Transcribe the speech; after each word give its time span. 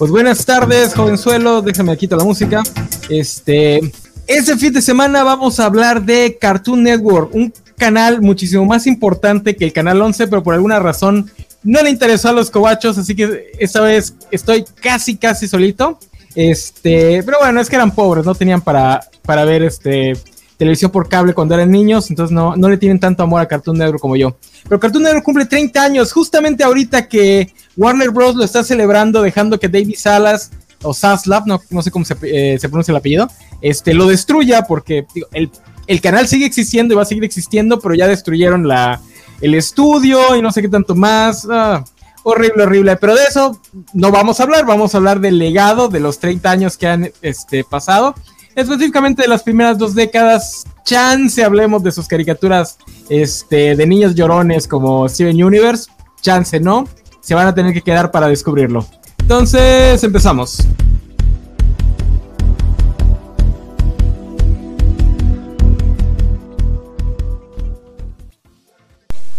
Pues 0.00 0.10
buenas 0.10 0.46
tardes, 0.46 0.94
jovenzuelo. 0.94 1.60
Déjame 1.60 1.94
quito 1.98 2.16
la 2.16 2.24
música. 2.24 2.62
Este, 3.10 3.80
este 4.26 4.56
fin 4.56 4.72
de 4.72 4.80
semana 4.80 5.22
vamos 5.24 5.60
a 5.60 5.66
hablar 5.66 6.02
de 6.02 6.38
Cartoon 6.40 6.82
Network, 6.82 7.34
un 7.34 7.52
canal 7.76 8.22
muchísimo 8.22 8.64
más 8.64 8.86
importante 8.86 9.54
que 9.56 9.66
el 9.66 9.74
canal 9.74 10.00
11, 10.00 10.26
pero 10.28 10.42
por 10.42 10.54
alguna 10.54 10.78
razón 10.78 11.30
no 11.62 11.82
le 11.82 11.90
interesó 11.90 12.30
a 12.30 12.32
los 12.32 12.50
cobachos, 12.50 12.96
así 12.96 13.14
que 13.14 13.52
esta 13.58 13.82
vez 13.82 14.14
estoy 14.30 14.64
casi, 14.80 15.18
casi 15.18 15.46
solito. 15.46 15.98
Este, 16.34 17.22
pero 17.22 17.36
bueno, 17.38 17.60
es 17.60 17.68
que 17.68 17.76
eran 17.76 17.94
pobres, 17.94 18.24
no 18.24 18.34
tenían 18.34 18.62
para, 18.62 19.02
para 19.20 19.44
ver 19.44 19.64
este 19.64 20.14
televisión 20.56 20.90
por 20.90 21.10
cable 21.10 21.34
cuando 21.34 21.54
eran 21.54 21.70
niños, 21.70 22.08
entonces 22.08 22.32
no, 22.32 22.56
no 22.56 22.70
le 22.70 22.78
tienen 22.78 23.00
tanto 23.00 23.22
amor 23.22 23.42
a 23.42 23.48
Cartoon 23.48 23.76
Network 23.76 24.00
como 24.00 24.16
yo. 24.16 24.34
Pero 24.64 24.80
Cartoon 24.80 25.02
Network 25.02 25.24
cumple 25.26 25.44
30 25.44 25.82
años, 25.82 26.10
justamente 26.10 26.64
ahorita 26.64 27.06
que 27.06 27.52
Warner 27.76 28.10
Bros. 28.10 28.36
lo 28.36 28.44
está 28.44 28.64
celebrando, 28.64 29.22
dejando 29.22 29.58
que 29.58 29.68
David 29.68 29.96
Salas, 29.96 30.50
o 30.82 30.94
Saslab, 30.94 31.46
no, 31.46 31.60
no 31.70 31.82
sé 31.82 31.90
cómo 31.90 32.04
se, 32.04 32.16
eh, 32.22 32.58
se, 32.58 32.68
pronuncia 32.68 32.92
el 32.92 32.96
apellido, 32.96 33.28
este, 33.60 33.94
lo 33.94 34.06
destruya, 34.06 34.62
porque 34.62 35.06
el, 35.32 35.50
el, 35.86 36.00
canal 36.00 36.26
sigue 36.26 36.46
existiendo 36.46 36.94
y 36.94 36.96
va 36.96 37.02
a 37.02 37.06
seguir 37.06 37.24
existiendo, 37.24 37.78
pero 37.80 37.94
ya 37.94 38.08
destruyeron 38.08 38.66
la, 38.66 39.00
el 39.40 39.54
estudio 39.54 40.36
y 40.36 40.42
no 40.42 40.52
sé 40.52 40.62
qué 40.62 40.68
tanto 40.68 40.94
más. 40.94 41.46
Ah, 41.50 41.84
horrible, 42.22 42.64
horrible. 42.64 42.96
Pero 42.96 43.14
de 43.14 43.24
eso 43.24 43.60
no 43.92 44.10
vamos 44.10 44.40
a 44.40 44.44
hablar, 44.44 44.66
vamos 44.66 44.94
a 44.94 44.98
hablar 44.98 45.20
del 45.20 45.38
legado 45.38 45.88
de 45.88 46.00
los 46.00 46.18
30 46.18 46.50
años 46.50 46.76
que 46.76 46.86
han 46.86 47.10
este, 47.22 47.64
pasado. 47.64 48.14
Específicamente 48.54 49.22
de 49.22 49.28
las 49.28 49.42
primeras 49.42 49.78
dos 49.78 49.94
décadas, 49.94 50.64
chance 50.84 51.42
hablemos 51.42 51.82
de 51.82 51.92
sus 51.92 52.08
caricaturas 52.08 52.78
este, 53.08 53.76
de 53.76 53.86
niños 53.86 54.14
llorones 54.14 54.66
como 54.66 55.08
Steven 55.08 55.42
Universe, 55.42 55.90
chance 56.20 56.58
no 56.58 56.86
se 57.20 57.34
van 57.34 57.46
a 57.46 57.54
tener 57.54 57.72
que 57.72 57.82
quedar 57.82 58.10
para 58.10 58.28
descubrirlo. 58.28 58.86
Entonces, 59.18 60.02
empezamos. 60.02 60.58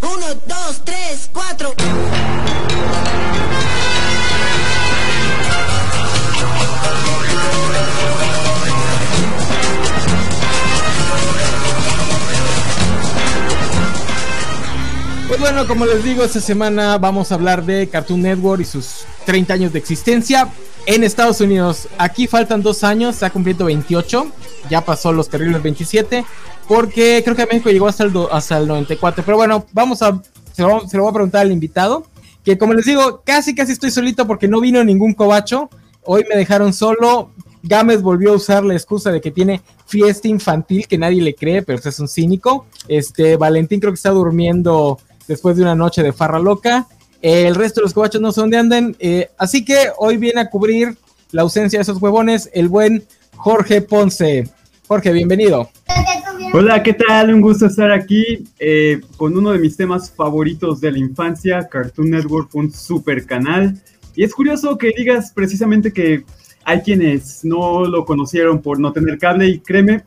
Uno, 0.02 0.28
dos, 0.48 0.82
tres, 0.86 1.30
cuatro. 1.34 1.74
Bueno, 15.42 15.68
como 15.68 15.88
les 15.88 16.04
digo, 16.04 16.24
esta 16.24 16.40
semana 16.40 17.00
vamos 17.00 17.32
a 17.32 17.36
hablar 17.36 17.66
de 17.66 17.90
Cartoon 17.90 18.22
Network 18.22 18.62
y 18.62 18.66
sus 18.66 19.06
30 19.26 19.56
años 19.56 19.74
de 19.74 19.80
existencia 19.80 20.48
en 20.86 21.04
Estados 21.04 21.42
Unidos. 21.42 21.88
Aquí 21.98 22.28
faltan 22.28 22.62
dos 22.62 22.84
años, 22.84 23.16
está 23.16 23.32
cumpliendo 23.32 23.66
28, 23.66 24.32
ya 24.70 24.86
pasó 24.86 25.12
los 25.12 25.30
terribles 25.30 25.64
27, 25.64 26.24
porque 26.68 27.22
creo 27.24 27.36
que 27.36 27.48
México 27.48 27.72
llegó 27.72 27.88
hasta 27.88 28.04
el, 28.04 28.14
hasta 28.32 28.60
el 28.60 28.68
94. 28.68 29.24
Pero 29.26 29.36
bueno, 29.36 29.66
vamos 29.74 30.04
a, 30.04 30.22
se 30.54 30.62
lo, 30.62 30.88
se 30.88 30.96
lo 30.96 31.04
voy 31.04 31.10
a 31.10 31.14
preguntar 31.14 31.42
al 31.42 31.52
invitado, 31.52 32.06
que 32.46 32.60
como 32.60 32.76
les 32.76 32.86
digo, 32.86 33.24
casi 33.26 33.56
casi 33.56 33.72
estoy 33.72 33.90
solito 33.90 34.28
porque 34.28 34.48
no 34.48 34.62
vino 34.62 34.84
ningún 34.84 35.16
cobacho. 35.16 35.72
Hoy 36.04 36.24
me 36.30 36.36
dejaron 36.36 36.72
solo, 36.72 37.32
Gámez 37.64 38.04
volvió 38.04 38.34
a 38.34 38.36
usar 38.36 38.64
la 38.64 38.76
excusa 38.76 39.12
de 39.12 39.22
que 39.22 39.32
tiene 39.32 39.62
fiesta 39.88 40.28
infantil, 40.28 40.88
que 40.88 41.00
nadie 41.00 41.22
le 41.24 41.34
cree, 41.34 41.64
pero 41.64 41.80
es 41.84 42.00
un 42.00 42.08
cínico. 42.08 42.68
Este, 42.88 43.38
Valentín 43.38 43.80
creo 43.80 43.92
que 43.92 43.98
está 43.98 44.12
durmiendo 44.12 45.00
después 45.32 45.56
de 45.56 45.64
una 45.64 45.76
noche 45.76 46.04
de 46.04 46.14
farra 46.14 46.40
loca. 46.40 46.88
el 47.22 47.56
resto 47.56 47.80
de 47.80 47.86
los 47.86 47.94
cobachos 47.94 48.22
no 48.22 48.32
sé 48.32 48.42
dónde 48.42 48.58
andan. 48.58 48.96
Eh, 49.00 49.30
así 49.38 49.64
que 49.64 49.88
hoy 49.98 50.18
viene 50.18 50.42
a 50.42 50.50
cubrir 50.50 50.98
la 51.32 51.44
ausencia 51.44 51.80
de 51.80 51.84
esos 51.84 52.02
huevones 52.02 52.50
el 52.54 52.68
buen 52.68 53.04
Jorge 53.36 53.82
Ponce. 53.82 54.50
Jorge, 54.88 55.12
bienvenido. 55.14 55.70
Hola, 56.54 56.84
¿qué 56.84 56.94
tal? 56.94 57.34
Un 57.34 57.40
gusto 57.40 57.68
estar 57.68 57.92
aquí 57.92 58.44
eh, 58.60 59.00
con 59.16 59.38
uno 59.38 59.52
de 59.52 59.60
mis 59.60 59.78
temas 59.78 60.12
favoritos 60.12 60.82
de 60.82 60.92
la 60.92 60.98
infancia. 60.98 61.68
Cartoon 61.70 62.10
Network 62.10 62.54
un 62.54 62.72
super 62.74 63.26
canal. 63.26 63.82
Y 64.16 64.26
es 64.26 64.34
curioso 64.34 64.78
que 64.78 64.92
digas 64.96 65.32
precisamente 65.34 65.94
que 65.94 66.26
hay 66.66 66.82
quienes 66.82 67.46
no 67.46 67.86
lo 67.86 68.04
conocieron 68.04 68.62
por 68.62 68.80
no 68.80 68.92
tener 68.92 69.18
cable 69.18 69.48
y 69.48 69.60
créeme, 69.60 70.04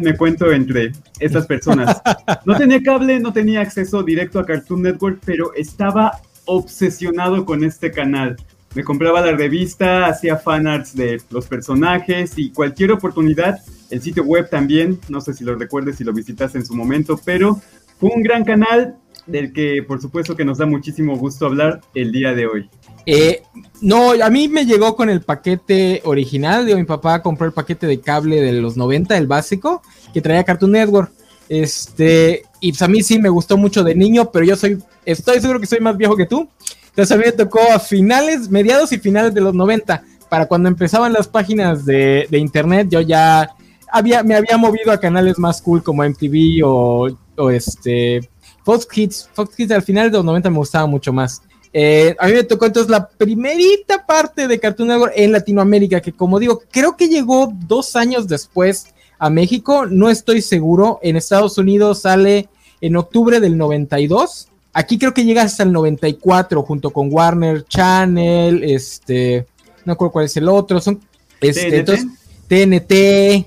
me 0.00 0.16
cuento 0.16 0.52
entre 0.52 0.92
estas 1.20 1.46
personas. 1.46 2.00
No 2.44 2.56
tenía 2.56 2.82
cable, 2.82 3.20
no 3.20 3.32
tenía 3.32 3.60
acceso 3.60 4.02
directo 4.02 4.38
a 4.38 4.46
Cartoon 4.46 4.82
Network, 4.82 5.20
pero 5.24 5.52
estaba 5.54 6.20
obsesionado 6.46 7.44
con 7.44 7.64
este 7.64 7.90
canal. 7.90 8.36
Me 8.74 8.84
compraba 8.84 9.20
la 9.20 9.32
revista, 9.32 10.06
hacía 10.06 10.36
fanarts 10.36 10.94
de 10.94 11.20
los 11.30 11.46
personajes 11.46 12.32
y 12.36 12.50
cualquier 12.50 12.92
oportunidad, 12.92 13.58
el 13.90 14.02
sitio 14.02 14.24
web 14.24 14.48
también, 14.50 14.98
no 15.08 15.20
sé 15.20 15.32
si 15.32 15.44
lo 15.44 15.56
recuerdes 15.56 15.96
si 15.96 16.04
lo 16.04 16.12
visitaste 16.12 16.58
en 16.58 16.66
su 16.66 16.74
momento, 16.74 17.18
pero 17.24 17.60
fue 17.98 18.10
un 18.14 18.22
gran 18.22 18.44
canal 18.44 18.96
del 19.26 19.52
que 19.52 19.82
por 19.86 20.00
supuesto 20.00 20.36
que 20.36 20.44
nos 20.44 20.58
da 20.58 20.66
muchísimo 20.66 21.16
gusto 21.16 21.46
hablar 21.46 21.80
el 21.94 22.12
día 22.12 22.34
de 22.34 22.46
hoy. 22.46 22.70
Eh, 23.10 23.42
no, 23.80 24.12
a 24.22 24.28
mí 24.28 24.48
me 24.48 24.66
llegó 24.66 24.94
con 24.94 25.08
el 25.08 25.22
paquete 25.22 26.02
original. 26.04 26.66
Digo, 26.66 26.76
mi 26.76 26.84
papá 26.84 27.22
compró 27.22 27.46
el 27.46 27.54
paquete 27.54 27.86
de 27.86 28.00
cable 28.00 28.38
de 28.42 28.52
los 28.52 28.76
90, 28.76 29.16
el 29.16 29.26
básico, 29.26 29.80
que 30.12 30.20
traía 30.20 30.44
Cartoon 30.44 30.72
Network. 30.72 31.10
Este, 31.48 32.42
y 32.60 32.72
pues 32.72 32.82
a 32.82 32.88
mí 32.88 33.02
sí 33.02 33.18
me 33.18 33.30
gustó 33.30 33.56
mucho 33.56 33.82
de 33.82 33.94
niño, 33.94 34.30
pero 34.30 34.44
yo 34.44 34.56
soy, 34.56 34.82
estoy 35.06 35.40
seguro 35.40 35.58
que 35.58 35.64
soy 35.64 35.80
más 35.80 35.96
viejo 35.96 36.16
que 36.16 36.26
tú. 36.26 36.50
Entonces 36.88 37.10
a 37.10 37.16
mí 37.16 37.24
me 37.24 37.32
tocó 37.32 37.60
a 37.72 37.78
finales, 37.78 38.50
mediados 38.50 38.92
y 38.92 38.98
finales 38.98 39.32
de 39.32 39.40
los 39.40 39.54
90. 39.54 40.04
Para 40.28 40.44
cuando 40.44 40.68
empezaban 40.68 41.14
las 41.14 41.28
páginas 41.28 41.86
de, 41.86 42.28
internet, 42.32 42.88
yo 42.90 43.00
ya 43.00 43.48
había, 43.90 44.22
me 44.22 44.34
había 44.34 44.58
movido 44.58 44.92
a 44.92 45.00
canales 45.00 45.38
más 45.38 45.62
cool 45.62 45.82
como 45.82 46.04
MTV 46.04 46.62
o, 46.62 47.08
o 47.38 47.50
este 47.50 48.28
Fox 48.64 48.84
Kids. 48.84 49.30
Fox 49.32 49.56
Kids 49.56 49.70
al 49.70 49.82
final 49.82 50.10
de 50.10 50.18
los 50.18 50.26
90 50.26 50.50
me 50.50 50.58
gustaba 50.58 50.86
mucho 50.86 51.10
más. 51.10 51.40
Eh, 51.72 52.16
a 52.18 52.26
mí 52.26 52.32
me 52.32 52.44
tocó 52.44 52.66
entonces 52.66 52.90
la 52.90 53.08
primerita 53.08 54.06
parte 54.06 54.48
de 54.48 54.58
Cartoon 54.58 54.88
Network 54.88 55.12
en 55.16 55.32
Latinoamérica, 55.32 56.00
que 56.00 56.12
como 56.12 56.38
digo, 56.38 56.62
creo 56.70 56.96
que 56.96 57.08
llegó 57.08 57.52
dos 57.66 57.96
años 57.96 58.26
después 58.26 58.94
a 59.18 59.30
México, 59.30 59.86
no 59.86 60.10
estoy 60.10 60.42
seguro. 60.42 61.00
En 61.02 61.16
Estados 61.16 61.58
Unidos 61.58 62.02
sale 62.02 62.48
en 62.80 62.96
octubre 62.96 63.40
del 63.40 63.56
92. 63.56 64.48
Aquí 64.72 64.98
creo 64.98 65.12
que 65.12 65.24
llega 65.24 65.42
hasta 65.42 65.64
el 65.64 65.72
94 65.72 66.62
junto 66.62 66.90
con 66.90 67.12
Warner 67.12 67.64
Channel, 67.66 68.62
este, 68.62 69.46
no 69.84 69.94
recuerdo 69.94 70.12
cuál 70.12 70.24
es 70.26 70.36
el 70.36 70.48
otro, 70.48 70.80
son 70.80 71.00
este, 71.40 71.78
entonces 71.78 72.06
TNT, 72.46 73.46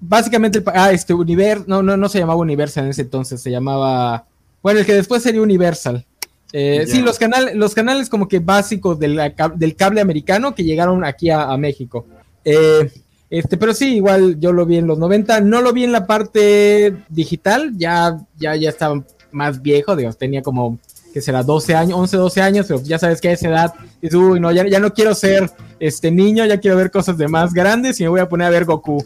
básicamente 0.00 0.62
ah, 0.74 0.90
este 0.90 1.14
Universal, 1.14 1.64
no, 1.68 1.82
no, 1.82 1.96
no 1.96 2.08
se 2.08 2.18
llamaba 2.18 2.40
Universal 2.40 2.84
en 2.84 2.90
ese 2.90 3.02
entonces, 3.02 3.40
se 3.40 3.50
llamaba, 3.50 4.26
bueno, 4.62 4.80
el 4.80 4.86
que 4.86 4.94
después 4.94 5.22
sería 5.22 5.42
Universal. 5.42 6.04
Eh, 6.52 6.84
sí, 6.86 7.00
los, 7.00 7.18
canales 7.18 7.54
los 7.54 7.74
canales 7.74 8.10
como 8.10 8.28
que 8.28 8.38
básicos 8.38 8.98
del, 8.98 9.18
del 9.56 9.76
cable 9.76 10.00
americano 10.00 10.54
que 10.54 10.64
llegaron 10.64 11.04
aquí 11.04 11.30
a, 11.30 11.56
México. 11.56 12.06
Eh, 12.44 12.90
este, 13.30 13.56
pero 13.56 13.72
sí, 13.72 13.96
igual 13.96 14.38
yo 14.38 14.52
lo 14.52 14.66
vi 14.66 14.76
en 14.76 14.86
los 14.86 14.98
90, 14.98 15.40
no 15.40 15.62
lo 15.62 15.72
vi 15.72 15.84
en 15.84 15.92
la 15.92 16.06
parte 16.06 16.94
digital, 17.08 17.72
ya, 17.76 18.18
ya, 18.36 18.54
ya 18.56 18.68
estaba 18.68 19.02
más 19.30 19.62
viejo, 19.62 19.96
digamos, 19.96 20.18
tenía 20.18 20.42
como, 20.42 20.78
que 21.14 21.22
será 21.22 21.42
12 21.42 21.74
años, 21.74 21.98
11, 21.98 22.16
12 22.18 22.42
años, 22.42 22.66
pero 22.68 22.82
ya 22.82 22.98
sabes 22.98 23.22
que 23.22 23.28
a 23.28 23.32
esa 23.32 23.48
edad, 23.48 23.74
dices, 24.02 24.14
uy, 24.14 24.38
no, 24.38 24.52
ya, 24.52 24.66
ya 24.68 24.80
no 24.80 24.92
quiero 24.92 25.14
ser 25.14 25.50
este 25.80 26.10
niño, 26.10 26.44
ya 26.44 26.58
quiero 26.58 26.76
ver 26.76 26.90
cosas 26.90 27.16
de 27.16 27.26
más 27.28 27.54
grandes 27.54 27.98
y 28.00 28.02
me 28.02 28.10
voy 28.10 28.20
a 28.20 28.28
poner 28.28 28.48
a 28.48 28.50
ver 28.50 28.66
Goku. 28.66 29.02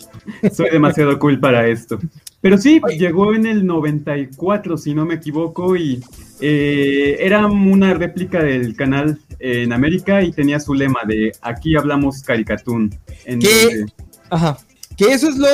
Soy 0.53 0.71
demasiado 0.71 1.19
cool 1.19 1.39
para 1.39 1.67
esto. 1.69 1.99
Pero 2.47 2.59
sí, 2.59 2.81
llegó 2.97 3.35
en 3.35 3.45
el 3.45 3.67
94, 3.67 4.79
si 4.79 4.95
no 4.95 5.05
me 5.05 5.15
equivoco, 5.15 5.75
y 5.75 6.01
eh, 6.41 7.17
era 7.19 7.45
una 7.45 7.93
réplica 7.93 8.41
del 8.41 8.77
canal 8.77 9.19
en 9.41 9.73
América 9.73 10.23
y 10.23 10.31
tenía 10.31 10.61
su 10.61 10.73
lema 10.73 11.01
de 11.09 11.33
aquí 11.43 11.75
hablamos 11.75 12.23
caricatún. 12.23 12.95
Que, 13.25 13.87
ajá, 14.31 14.59
que 14.97 15.07
eso 15.07 15.29
es 15.29 15.37
lo, 15.39 15.49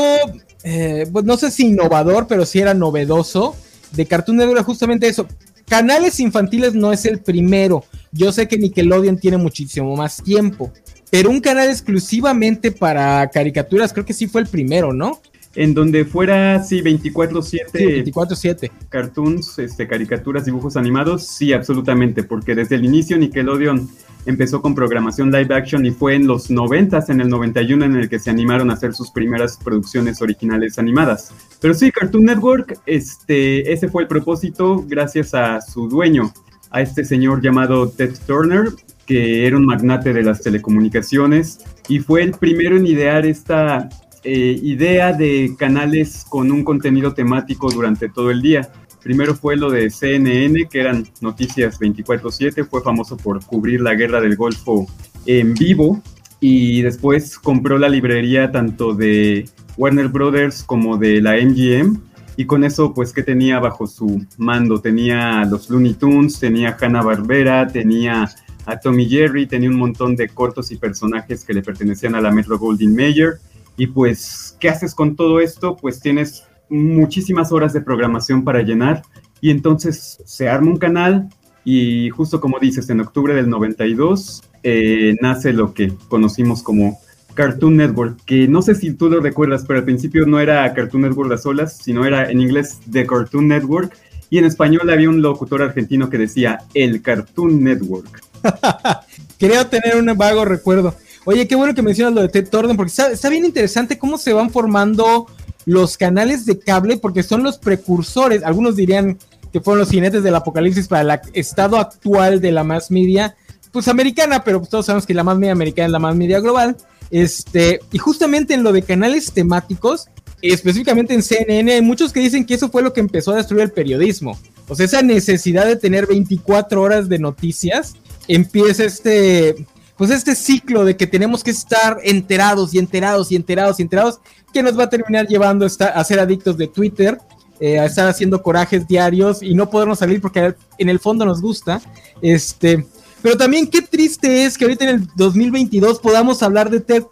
eh, 0.65 1.07
pues 1.11 1.25
no 1.25 1.39
sé 1.39 1.51
si 1.51 1.69
innovador, 1.69 2.27
pero 2.27 2.45
sí 2.45 2.59
era 2.59 2.75
novedoso 2.75 3.57
de 3.93 4.05
Cartoon 4.05 4.37
Network, 4.37 4.67
justamente 4.67 5.09
eso. 5.09 5.27
Canales 5.67 6.21
infantiles 6.21 6.75
no 6.75 6.93
es 6.93 7.07
el 7.07 7.21
primero. 7.21 7.87
Yo 8.11 8.33
sé 8.33 8.49
que 8.49 8.59
Nickelodeon 8.59 9.17
tiene 9.17 9.39
muchísimo 9.39 9.97
más 9.97 10.23
tiempo, 10.23 10.71
pero 11.11 11.31
un 11.31 11.41
canal 11.41 11.71
exclusivamente 11.71 12.71
para 12.71 13.27
caricaturas 13.31 13.95
creo 13.95 14.05
que 14.05 14.13
sí 14.13 14.27
fue 14.27 14.43
el 14.43 14.47
primero, 14.47 14.93
¿no? 14.93 15.23
En 15.55 15.75
donde 15.75 16.05
fuera, 16.05 16.63
sí, 16.63 16.83
24-7. 16.83 18.05
24-7. 18.05 18.71
Cartoons, 18.89 19.59
este, 19.59 19.87
caricaturas, 19.87 20.45
dibujos 20.45 20.77
animados, 20.77 21.27
sí, 21.27 21.53
absolutamente, 21.53 22.23
porque 22.23 22.55
desde 22.55 22.77
el 22.77 22.85
inicio 22.85 23.19
Nickelodeon 23.19 23.89
empezó 24.25 24.63
con 24.63 24.75
programación 24.75 25.31
live 25.31 25.55
action 25.55 25.85
y 25.85 25.91
fue 25.91 26.15
en 26.15 26.27
los 26.27 26.51
90, 26.51 27.05
en 27.09 27.21
el 27.21 27.29
91, 27.29 27.85
en 27.85 27.97
el 27.97 28.09
que 28.09 28.19
se 28.19 28.31
animaron 28.31 28.71
a 28.71 28.75
hacer 28.75 28.95
sus 28.95 29.11
primeras 29.11 29.57
producciones 29.57 30.23
originales 30.23 30.79
animadas. 30.79 31.33
Pero 31.61 31.75
sí, 31.75 31.91
Cartoon 31.91 32.25
Network, 32.25 32.79
este, 32.87 33.73
ese 33.73 33.89
fue 33.89 34.03
el 34.03 34.09
propósito 34.09 34.85
gracias 34.87 35.35
a 35.35 35.61
su 35.61 35.89
dueño, 35.89 36.33
a 36.71 36.81
este 36.81 37.05
señor 37.05 37.43
llamado 37.43 37.91
Ted 37.91 38.15
Turner, 38.27 38.69
que 39.07 39.47
era 39.47 39.57
un 39.57 39.67
magnate 39.67 40.13
de 40.13 40.23
las 40.23 40.41
telecomunicaciones 40.41 41.59
y 41.89 41.99
fue 41.99 42.23
el 42.23 42.33
primero 42.33 42.77
en 42.77 42.87
idear 42.87 43.27
esta 43.27 43.89
eh, 44.25 44.59
idea 44.63 45.13
de 45.13 45.55
canales 45.59 46.25
con 46.29 46.53
un 46.53 46.65
contenido 46.65 47.13
temático 47.13 47.71
durante 47.71 48.09
todo 48.09 48.31
el 48.31 48.41
día. 48.41 48.71
Primero 49.03 49.35
fue 49.35 49.57
lo 49.57 49.71
de 49.71 49.91
CNN, 49.91 50.69
que 50.69 50.81
eran 50.81 51.09
noticias 51.21 51.81
24/7, 51.81 52.65
fue 52.65 52.83
famoso 52.83 53.17
por 53.17 53.45
cubrir 53.45 53.81
la 53.81 53.95
guerra 53.95 54.21
del 54.21 54.37
Golfo 54.37 54.87
en 55.27 55.55
vivo 55.55 56.01
y 56.39 56.83
después 56.83 57.39
compró 57.39 57.79
la 57.79 57.89
librería 57.89 58.51
tanto 58.53 58.95
de 58.95 59.49
Warner 59.77 60.09
Brothers 60.09 60.63
como 60.63 60.99
de 60.99 61.21
la 61.21 61.37
MGM 61.37 62.01
y 62.37 62.47
con 62.47 62.65
eso 62.65 62.95
pues 62.95 63.13
que 63.13 63.23
tenía 63.23 63.59
bajo 63.59 63.87
su 63.87 64.25
mando 64.39 64.81
tenía 64.81 65.45
los 65.45 65.69
Looney 65.69 65.95
Tunes, 65.95 66.39
tenía 66.39 66.77
Hanna 66.81 67.03
Barbera, 67.03 67.67
tenía 67.69 68.29
a 68.67 68.79
Tommy 68.79 69.09
Jerry, 69.09 69.47
tenía 69.47 69.69
un 69.69 69.79
montón 69.79 70.17
de 70.17 70.29
cortos 70.29 70.71
y 70.71 70.77
personajes 70.77 71.45
que 71.45 71.55
le 71.55 71.63
pertenecían 71.63 72.15
a 72.15 72.21
la 72.21 72.31
Metro 72.31 72.59
Goldwyn 72.59 72.95
Mayer 72.95 73.35
y 73.77 73.89
pues 73.89 74.57
¿qué 74.61 74.69
haces 74.69 74.95
con 74.95 75.17
todo 75.17 75.41
esto? 75.41 75.77
Pues 75.77 76.01
tienes 76.01 76.45
muchísimas 76.69 77.53
horas 77.53 77.73
de 77.73 77.81
programación 77.81 78.45
para 78.45 78.63
llenar 78.63 79.03
y 79.41 79.51
entonces 79.51 80.23
se 80.25 80.49
arma 80.49 80.71
un 80.71 80.79
canal 80.79 81.29
y 81.65 82.11
justo 82.11 82.41
como 82.41 82.59
dices, 82.59 82.89
en 82.91 83.01
octubre 83.01 83.35
del 83.35 83.49
92 83.49 84.43
eh, 84.63 85.17
nace 85.21 85.53
lo 85.53 85.75
que 85.75 85.93
conocimos 86.09 86.63
como 86.63 86.99
Cartoon 87.35 87.77
Network, 87.77 88.19
que 88.25 88.47
no 88.47 88.63
sé 88.63 88.75
si 88.75 88.93
tú 88.93 89.09
lo 89.09 89.21
recuerdas, 89.21 89.65
pero 89.67 89.79
al 89.79 89.85
principio 89.85 90.27
no 90.27 90.39
era 90.39 90.73
Cartoon 90.75 91.03
Network 91.03 91.31
las 91.31 91.47
olas, 91.47 91.77
sino 91.79 92.05
era 92.05 92.31
en 92.31 92.41
inglés 92.41 92.81
The 92.91 93.07
Cartoon 93.07 93.49
Network 93.49 93.97
y 94.31 94.39
en 94.39 94.45
español 94.45 94.89
había 94.91 95.11
un 95.11 95.21
locutor 95.21 95.63
argentino 95.63 96.09
que 96.09 96.19
decía 96.19 96.61
el 96.75 97.03
Cartoon 97.03 97.63
Network. 97.63 98.23
Quería 99.39 99.69
tener 99.69 99.97
un 99.97 100.17
vago 100.17 100.45
recuerdo. 100.45 100.95
Oye, 101.25 101.47
qué 101.47 101.55
bueno 101.55 101.75
que 101.75 101.83
mencionas 101.83 102.15
lo 102.15 102.23
de 102.23 102.29
Ted 102.29 102.49
Turner, 102.49 102.77
porque 102.77 102.93
está, 102.93 103.29
bien 103.29 103.45
interesante 103.45 103.99
cómo 103.99 104.19
se 104.19 104.33
van 104.33 104.51
formando 104.51 105.27
los 105.65 105.97
canales 105.97 106.45
de 106.47 106.59
cable, 106.59 106.97
porque 106.97 107.23
son 107.23 107.45
los 107.45 107.59
precursores, 107.59 108.43
algunos 108.43 108.75
dirían 108.75 109.19
que 109.53 109.61
fueron 109.61 109.81
los 109.81 109.91
jinetes 109.91 110.25
del 110.25 110.35
apocalipsis 110.35 110.89
para 110.89 111.15
el 111.15 111.21
estado 111.35 111.77
actual 111.77 112.41
de 112.41 112.51
la 112.51 112.65
más 112.65 112.91
media, 112.91 113.37
pues 113.71 113.87
americana, 113.87 114.43
pero 114.43 114.59
pues 114.59 114.71
todos 114.71 114.87
sabemos 114.87 115.07
que 115.07 115.15
la 115.15 115.23
más 115.23 115.39
media 115.39 115.53
americana 115.53 115.87
es 115.87 115.93
la 115.93 115.99
más 115.99 116.17
media 116.17 116.41
global. 116.41 116.77
Este, 117.11 117.81
y 117.93 117.99
justamente 117.99 118.55
en 118.55 118.63
lo 118.63 118.73
de 118.73 118.83
canales 118.83 119.33
temáticos, 119.33 120.09
específicamente 120.41 121.15
en 121.15 121.23
CNN, 121.23 121.73
hay 121.73 121.83
muchos 121.83 122.13
que 122.13 122.21
dicen 122.21 122.45
que 122.45 122.55
eso 122.55 122.71
fue 122.71 122.83
lo 122.83 122.93
que 122.93 123.01
empezó 123.01 123.33
a 123.33 123.37
destruir 123.37 123.63
el 123.63 123.71
periodismo. 123.71 124.39
O 124.69 124.75
sea, 124.75 124.87
esa 124.87 125.03
necesidad 125.03 125.67
de 125.67 125.77
tener 125.77 126.07
24 126.07 126.83
horas 126.83 127.09
de 127.09 127.19
noticias 127.19 127.95
empieza 128.29 128.85
este, 128.85 129.67
pues 130.03 130.11
este 130.11 130.35
ciclo 130.35 130.85
de 130.85 130.97
que 130.97 131.07
tenemos 131.07 131.45
que 131.45 131.53
estar 131.53 131.99
enterados 132.03 132.75
y 132.75 132.81
enterados 132.81 133.31
y 133.31 133.37
enterados 133.37 133.79
y 133.79 133.83
enterados, 133.83 134.19
que 134.53 134.61
nos 134.61 134.77
va 134.77 134.83
a 134.83 134.91
terminar 134.91 135.29
llevando 135.29 135.65
a 135.65 136.05
ser 136.05 136.19
adictos 136.19 136.59
de 136.59 136.67
Twitter, 136.67 137.21
eh, 137.61 137.79
a 137.79 137.85
estar 137.85 138.09
haciendo 138.09 138.43
corajes 138.43 138.89
diarios 138.89 139.45
y 139.45 139.55
no 139.55 139.71
podernos 139.71 140.01
salir 140.01 140.21
porque 140.21 140.57
en 140.79 140.89
el 140.89 140.99
fondo 140.99 141.25
nos 141.25 141.41
gusta. 141.41 141.81
Este, 142.21 142.85
pero 143.23 143.37
también 143.37 143.69
qué 143.69 143.81
triste 143.81 144.45
es 144.45 144.59
que 144.59 144.65
ahorita 144.65 144.91
en 144.91 144.91
el 144.91 145.07
2022 145.15 146.01
podamos 146.01 146.43
hablar 146.43 146.69
de 146.69 146.81
Ted, 146.81 147.05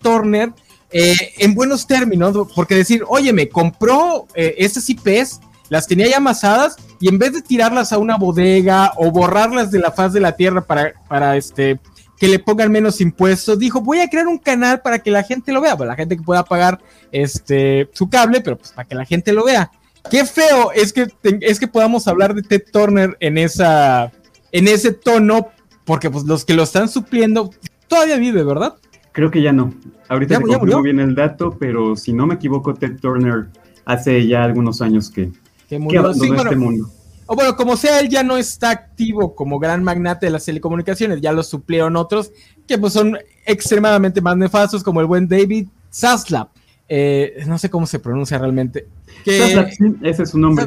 Turner 0.00 0.52
eh, 0.92 1.16
en 1.38 1.52
buenos 1.52 1.84
términos, 1.84 2.46
porque 2.54 2.76
decir, 2.76 3.02
oye, 3.08 3.32
me 3.32 3.48
compró 3.48 4.28
eh, 4.36 4.54
esas 4.58 4.88
IPs, 4.88 5.40
las 5.68 5.88
tenía 5.88 6.06
ya 6.06 6.18
amasadas 6.18 6.76
y 7.00 7.08
en 7.08 7.18
vez 7.18 7.32
de 7.32 7.42
tirarlas 7.42 7.92
a 7.92 7.98
una 7.98 8.16
bodega 8.16 8.92
o 8.98 9.10
borrarlas 9.10 9.72
de 9.72 9.80
la 9.80 9.90
faz 9.90 10.12
de 10.12 10.20
la 10.20 10.36
tierra 10.36 10.64
para, 10.64 10.92
para 11.08 11.36
este 11.36 11.80
que 12.18 12.28
le 12.28 12.38
pongan 12.38 12.72
menos 12.72 13.00
impuestos, 13.00 13.58
dijo, 13.58 13.80
voy 13.80 14.00
a 14.00 14.08
crear 14.08 14.26
un 14.26 14.38
canal 14.38 14.80
para 14.80 14.98
que 15.00 15.10
la 15.10 15.22
gente 15.22 15.52
lo 15.52 15.60
vea, 15.60 15.76
para 15.76 15.90
la 15.90 15.96
gente 15.96 16.16
que 16.16 16.22
pueda 16.22 16.44
pagar 16.44 16.80
este, 17.12 17.88
su 17.92 18.08
cable, 18.08 18.40
pero 18.40 18.56
pues 18.56 18.72
para 18.72 18.88
que 18.88 18.94
la 18.94 19.04
gente 19.04 19.32
lo 19.32 19.44
vea. 19.44 19.70
Qué 20.10 20.24
feo 20.24 20.72
es 20.72 20.92
que, 20.92 21.08
es 21.40 21.60
que 21.60 21.68
podamos 21.68 22.06
hablar 22.08 22.34
de 22.34 22.42
Ted 22.42 22.62
Turner 22.72 23.16
en, 23.20 23.38
esa, 23.38 24.12
en 24.52 24.68
ese 24.68 24.92
tono, 24.92 25.48
porque 25.84 26.10
pues 26.10 26.24
los 26.24 26.44
que 26.44 26.54
lo 26.54 26.62
están 26.62 26.88
supliendo 26.88 27.50
todavía 27.88 28.16
vive, 28.16 28.44
¿verdad? 28.44 28.74
Creo 29.12 29.30
que 29.30 29.42
ya 29.42 29.52
no. 29.52 29.74
Ahorita 30.08 30.38
no 30.38 30.46
confirmo 30.46 30.82
bien 30.82 31.00
el 31.00 31.14
dato, 31.14 31.56
pero 31.58 31.96
si 31.96 32.12
no 32.12 32.26
me 32.26 32.34
equivoco, 32.34 32.74
Ted 32.74 32.98
Turner 33.00 33.46
hace 33.84 34.26
ya 34.26 34.44
algunos 34.44 34.80
años 34.80 35.10
que, 35.10 35.32
que 35.68 35.78
murió. 35.78 36.10
este 36.10 36.56
mundo. 36.56 36.90
O 37.26 37.34
bueno, 37.34 37.56
como 37.56 37.76
sea, 37.76 38.00
él 38.00 38.08
ya 38.08 38.22
no 38.22 38.36
está 38.36 38.70
activo 38.70 39.34
como 39.34 39.58
gran 39.58 39.82
magnate 39.82 40.26
de 40.26 40.32
las 40.32 40.44
telecomunicaciones, 40.44 41.20
ya 41.20 41.32
lo 41.32 41.42
suplieron 41.42 41.96
otros 41.96 42.30
que 42.66 42.78
pues 42.78 42.92
son 42.92 43.18
extremadamente 43.44 44.20
más 44.20 44.36
nefastos, 44.36 44.82
como 44.82 45.00
el 45.00 45.06
buen 45.06 45.28
David 45.28 45.66
Zaslav. 45.92 46.48
Eh, 46.88 47.44
no 47.46 47.58
sé 47.58 47.68
cómo 47.68 47.86
se 47.86 47.98
pronuncia 47.98 48.38
realmente. 48.38 48.86
Zaslav, 49.24 49.68
ese 50.02 50.22
es 50.22 50.30
su 50.30 50.38
nombre. 50.38 50.66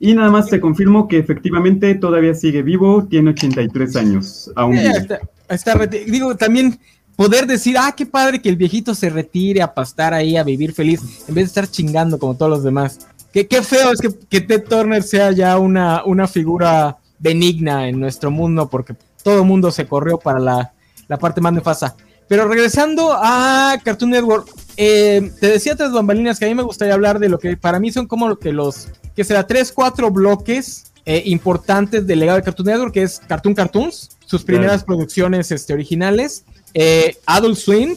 Y 0.00 0.14
nada 0.14 0.30
más 0.30 0.48
te 0.48 0.60
confirmo 0.60 1.06
que 1.06 1.18
efectivamente 1.18 1.94
todavía 1.94 2.34
sigue 2.34 2.62
vivo, 2.62 3.06
tiene 3.08 3.30
83 3.30 3.96
años 3.96 4.50
aún. 4.56 4.76
está, 4.76 5.76
digo, 6.06 6.36
también 6.36 6.78
poder 7.16 7.46
decir, 7.46 7.76
ah, 7.78 7.92
qué 7.94 8.06
padre 8.06 8.40
que 8.40 8.48
el 8.48 8.56
viejito 8.56 8.94
se 8.94 9.10
retire 9.10 9.60
a 9.60 9.74
pastar 9.74 10.14
ahí, 10.14 10.38
a 10.38 10.42
vivir 10.42 10.72
feliz, 10.72 11.02
en 11.28 11.34
vez 11.34 11.44
de 11.44 11.48
estar 11.48 11.70
chingando 11.70 12.18
como 12.18 12.34
todos 12.34 12.50
los 12.50 12.64
demás. 12.64 12.98
Qué, 13.32 13.46
feo 13.62 13.92
es 13.92 14.00
que, 14.00 14.10
que, 14.28 14.40
Ted 14.40 14.64
Turner 14.64 15.02
sea 15.02 15.30
ya 15.30 15.58
una, 15.58 16.04
una 16.04 16.26
figura 16.26 16.98
benigna 17.18 17.88
en 17.88 18.00
nuestro 18.00 18.30
mundo, 18.30 18.68
porque 18.68 18.94
todo 19.22 19.40
el 19.40 19.46
mundo 19.46 19.70
se 19.70 19.86
corrió 19.86 20.18
para 20.18 20.40
la, 20.40 20.72
parte 21.18 21.40
más 21.40 21.52
nefasta. 21.52 21.94
Pero 22.26 22.48
regresando 22.48 23.12
a 23.12 23.76
Cartoon 23.84 24.10
Network, 24.10 24.48
eh, 24.76 25.30
te 25.40 25.48
decía 25.48 25.76
tres 25.76 25.92
bambalinas 25.92 26.38
que 26.38 26.46
a 26.46 26.48
mí 26.48 26.54
me 26.54 26.62
gustaría 26.62 26.94
hablar 26.94 27.18
de 27.18 27.28
lo 27.28 27.38
que 27.38 27.56
para 27.56 27.80
mí 27.80 27.92
son 27.92 28.06
como 28.06 28.36
que 28.36 28.52
los, 28.52 28.88
que 29.14 29.24
será 29.24 29.46
tres, 29.46 29.72
cuatro 29.72 30.10
bloques 30.10 30.92
eh, 31.04 31.22
importantes 31.26 32.06
del 32.06 32.20
legado 32.20 32.38
de 32.38 32.44
Cartoon 32.44 32.66
Network, 32.66 32.94
que 32.94 33.02
es 33.02 33.20
Cartoon 33.26 33.54
Cartoons, 33.54 34.10
sus 34.26 34.44
primeras 34.44 34.84
producciones 34.84 35.50
este, 35.50 35.72
originales, 35.72 36.44
eh, 36.72 37.16
Adult 37.26 37.56
Swim, 37.56 37.96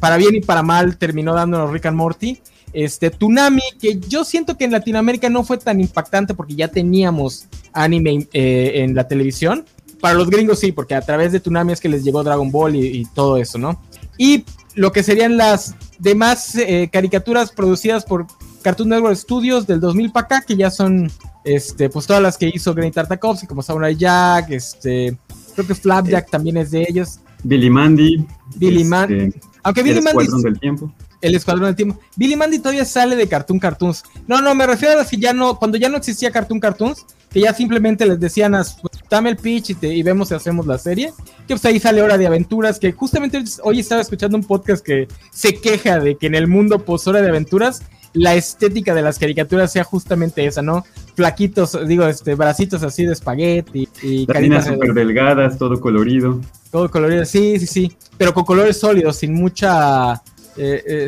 para 0.00 0.16
bien 0.16 0.34
y 0.34 0.40
para 0.40 0.62
mal 0.62 0.96
terminó 0.96 1.34
dándonos 1.34 1.70
Rick 1.70 1.86
and 1.86 1.96
Morty, 1.96 2.42
este, 2.72 3.10
Tunami, 3.10 3.62
que 3.80 3.98
yo 4.08 4.24
siento 4.24 4.56
que 4.56 4.64
en 4.64 4.72
Latinoamérica 4.72 5.28
no 5.28 5.44
fue 5.44 5.58
tan 5.58 5.80
impactante 5.80 6.34
porque 6.34 6.54
ya 6.54 6.68
teníamos 6.68 7.46
anime 7.72 8.28
eh, 8.32 8.72
en 8.76 8.94
la 8.94 9.08
televisión. 9.08 9.64
Para 10.00 10.14
los 10.14 10.30
gringos 10.30 10.60
sí, 10.60 10.72
porque 10.72 10.94
a 10.94 11.00
través 11.00 11.32
de 11.32 11.40
Tunami 11.40 11.72
es 11.72 11.80
que 11.80 11.88
les 11.88 12.04
llegó 12.04 12.22
Dragon 12.22 12.50
Ball 12.50 12.76
y, 12.76 13.04
todo 13.14 13.36
eso, 13.36 13.58
¿no? 13.58 13.80
Y 14.16 14.44
lo 14.74 14.92
que 14.92 15.02
serían 15.02 15.36
las 15.36 15.74
demás 15.98 16.54
eh, 16.54 16.88
caricaturas 16.92 17.50
producidas 17.50 18.04
por 18.04 18.26
Cartoon 18.62 18.90
Network 18.90 19.16
Studios 19.16 19.66
del 19.66 19.80
2000 19.80 20.12
para 20.12 20.26
acá, 20.26 20.44
que 20.46 20.56
ya 20.56 20.70
son, 20.70 21.10
este, 21.44 21.90
pues 21.90 22.06
todas 22.06 22.22
las 22.22 22.38
que 22.38 22.50
hizo 22.52 22.74
Granny 22.74 22.92
Tartakovsky, 22.92 23.46
como 23.46 23.62
Samurai 23.62 23.96
Jack, 23.96 24.50
este, 24.50 25.16
creo 25.54 25.66
que 25.66 25.74
Flapjack 25.74 26.26
eh, 26.26 26.30
también 26.30 26.56
es 26.58 26.70
de 26.70 26.86
ellos. 26.88 27.18
Billy 27.42 27.70
Mandy. 27.70 28.24
Billy 28.56 28.84
Mandy. 28.84 29.14
Este, 29.16 29.40
Aunque 29.64 29.82
Billy 29.82 30.00
Mandy. 30.00 30.26
Del 30.42 30.60
tiempo 30.60 30.92
el 31.20 31.34
Escuadrón 31.34 31.66
del 31.66 31.76
Tiempo. 31.76 32.00
Billy 32.16 32.36
Mandy 32.36 32.58
todavía 32.58 32.84
sale 32.84 33.16
de 33.16 33.28
Cartoon 33.28 33.58
Cartoons. 33.58 34.04
No, 34.26 34.40
no, 34.40 34.54
me 34.54 34.66
refiero 34.66 34.94
a 34.94 34.96
las 34.98 35.08
que 35.08 35.16
ya 35.16 35.32
no, 35.32 35.58
cuando 35.58 35.76
ya 35.76 35.88
no 35.88 35.96
existía 35.96 36.30
Cartoon 36.30 36.60
Cartoons, 36.60 37.04
que 37.30 37.40
ya 37.40 37.52
simplemente 37.52 38.06
les 38.06 38.20
decían, 38.20 38.52
pues, 38.52 39.02
dame 39.10 39.30
el 39.30 39.36
pitch 39.36 39.70
y, 39.70 39.86
y, 39.86 40.02
vemos 40.02 40.28
si 40.28 40.34
hacemos 40.34 40.66
la 40.66 40.78
serie. 40.78 41.12
Que 41.46 41.54
pues 41.54 41.64
ahí 41.64 41.78
sale 41.80 42.02
Hora 42.02 42.18
de 42.18 42.26
Aventuras, 42.26 42.78
que 42.78 42.92
justamente 42.92 43.42
hoy 43.62 43.80
estaba 43.80 44.00
escuchando 44.00 44.36
un 44.36 44.44
podcast 44.44 44.84
que 44.84 45.08
se 45.32 45.54
queja 45.54 45.98
de 45.98 46.16
que 46.16 46.26
en 46.26 46.34
el 46.34 46.46
mundo 46.46 46.84
post 46.84 47.08
Hora 47.08 47.22
de 47.22 47.28
Aventuras 47.28 47.82
la 48.12 48.34
estética 48.34 48.94
de 48.94 49.02
las 49.02 49.18
caricaturas 49.18 49.72
sea 49.72 49.84
justamente 49.84 50.44
esa, 50.46 50.62
¿no? 50.62 50.84
Flaquitos, 51.14 51.78
digo, 51.86 52.06
este, 52.06 52.34
bracitos 52.34 52.82
así 52.82 53.04
de 53.04 53.12
espagueti 53.12 53.88
y 54.02 54.26
caritas 54.26 54.66
súper 54.66 54.94
delgadas, 54.94 55.58
todo 55.58 55.80
colorido. 55.80 56.40
Todo 56.70 56.90
colorido, 56.90 57.24
sí, 57.24 57.58
sí, 57.58 57.66
sí, 57.66 57.96
pero 58.16 58.34
con 58.34 58.44
colores 58.44 58.78
sólidos, 58.78 59.16
sin 59.16 59.34
mucha 59.34 60.22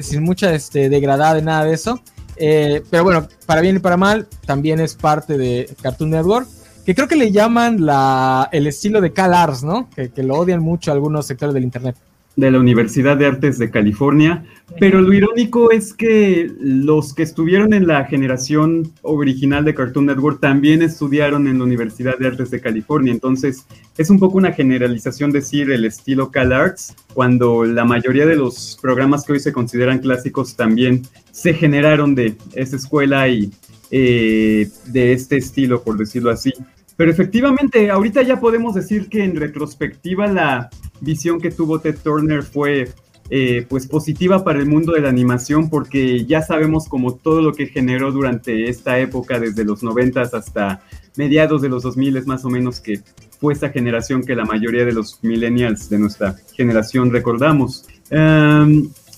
sin 0.02 0.22
mucha 0.22 0.54
este, 0.54 0.88
degradada 0.88 1.34
de 1.34 1.42
nada 1.42 1.64
de 1.64 1.74
eso. 1.74 2.00
Eh, 2.36 2.82
pero 2.90 3.04
bueno, 3.04 3.28
para 3.46 3.60
bien 3.60 3.76
y 3.76 3.78
para 3.80 3.96
mal, 3.96 4.26
también 4.46 4.80
es 4.80 4.94
parte 4.94 5.36
de 5.36 5.68
Cartoon 5.82 6.10
Network, 6.10 6.48
que 6.86 6.94
creo 6.94 7.06
que 7.06 7.16
le 7.16 7.32
llaman 7.32 7.84
la, 7.84 8.48
el 8.52 8.66
estilo 8.66 9.00
de 9.00 9.12
CalArts, 9.12 9.62
¿no? 9.62 9.90
Que, 9.90 10.10
que 10.10 10.22
lo 10.22 10.36
odian 10.36 10.60
mucho 10.60 10.90
algunos 10.90 11.26
sectores 11.26 11.52
del 11.52 11.64
Internet 11.64 11.96
de 12.40 12.50
la 12.50 12.58
Universidad 12.58 13.16
de 13.18 13.26
Artes 13.26 13.58
de 13.58 13.70
California, 13.70 14.44
pero 14.78 15.02
lo 15.02 15.12
irónico 15.12 15.70
es 15.70 15.92
que 15.92 16.50
los 16.58 17.12
que 17.12 17.22
estuvieron 17.22 17.74
en 17.74 17.86
la 17.86 18.04
generación 18.06 18.92
original 19.02 19.64
de 19.64 19.74
Cartoon 19.74 20.06
Network 20.06 20.40
también 20.40 20.80
estudiaron 20.80 21.46
en 21.46 21.58
la 21.58 21.64
Universidad 21.64 22.18
de 22.18 22.28
Artes 22.28 22.50
de 22.50 22.60
California, 22.60 23.12
entonces 23.12 23.66
es 23.98 24.08
un 24.08 24.18
poco 24.18 24.38
una 24.38 24.52
generalización 24.52 25.30
decir 25.32 25.70
el 25.70 25.84
estilo 25.84 26.30
CalArts, 26.30 26.94
cuando 27.12 27.64
la 27.64 27.84
mayoría 27.84 28.24
de 28.24 28.36
los 28.36 28.78
programas 28.80 29.24
que 29.24 29.34
hoy 29.34 29.40
se 29.40 29.52
consideran 29.52 29.98
clásicos 29.98 30.56
también 30.56 31.02
se 31.30 31.52
generaron 31.52 32.14
de 32.14 32.36
esa 32.54 32.76
escuela 32.76 33.28
y 33.28 33.50
eh, 33.90 34.68
de 34.86 35.12
este 35.12 35.36
estilo, 35.36 35.82
por 35.82 35.98
decirlo 35.98 36.30
así. 36.30 36.52
Pero 36.96 37.10
efectivamente, 37.10 37.90
ahorita 37.90 38.22
ya 38.22 38.40
podemos 38.40 38.74
decir 38.74 39.08
que 39.08 39.24
en 39.24 39.34
retrospectiva 39.34 40.26
la 40.26 40.70
visión 41.00 41.40
que 41.40 41.50
tuvo 41.50 41.80
Ted 41.80 41.96
Turner 42.02 42.42
fue 42.42 42.90
eh, 43.32 43.64
pues 43.68 43.86
positiva 43.86 44.42
para 44.42 44.58
el 44.58 44.66
mundo 44.66 44.92
de 44.92 45.00
la 45.00 45.08
animación 45.08 45.70
porque 45.70 46.24
ya 46.24 46.42
sabemos 46.42 46.88
como 46.88 47.14
todo 47.14 47.40
lo 47.42 47.52
que 47.52 47.66
generó 47.66 48.10
durante 48.10 48.68
esta 48.68 48.98
época, 48.98 49.38
desde 49.38 49.64
los 49.64 49.82
90 49.82 50.20
hasta 50.20 50.82
mediados 51.16 51.62
de 51.62 51.68
los 51.68 51.84
2000 51.84 52.26
más 52.26 52.44
o 52.44 52.50
menos 52.50 52.80
que 52.80 53.00
fue 53.38 53.54
esa 53.54 53.70
generación 53.70 54.24
que 54.24 54.34
la 54.34 54.44
mayoría 54.44 54.84
de 54.84 54.92
los 54.92 55.22
millennials 55.22 55.88
de 55.88 55.98
nuestra 55.98 56.36
generación 56.54 57.12
recordamos. 57.12 57.86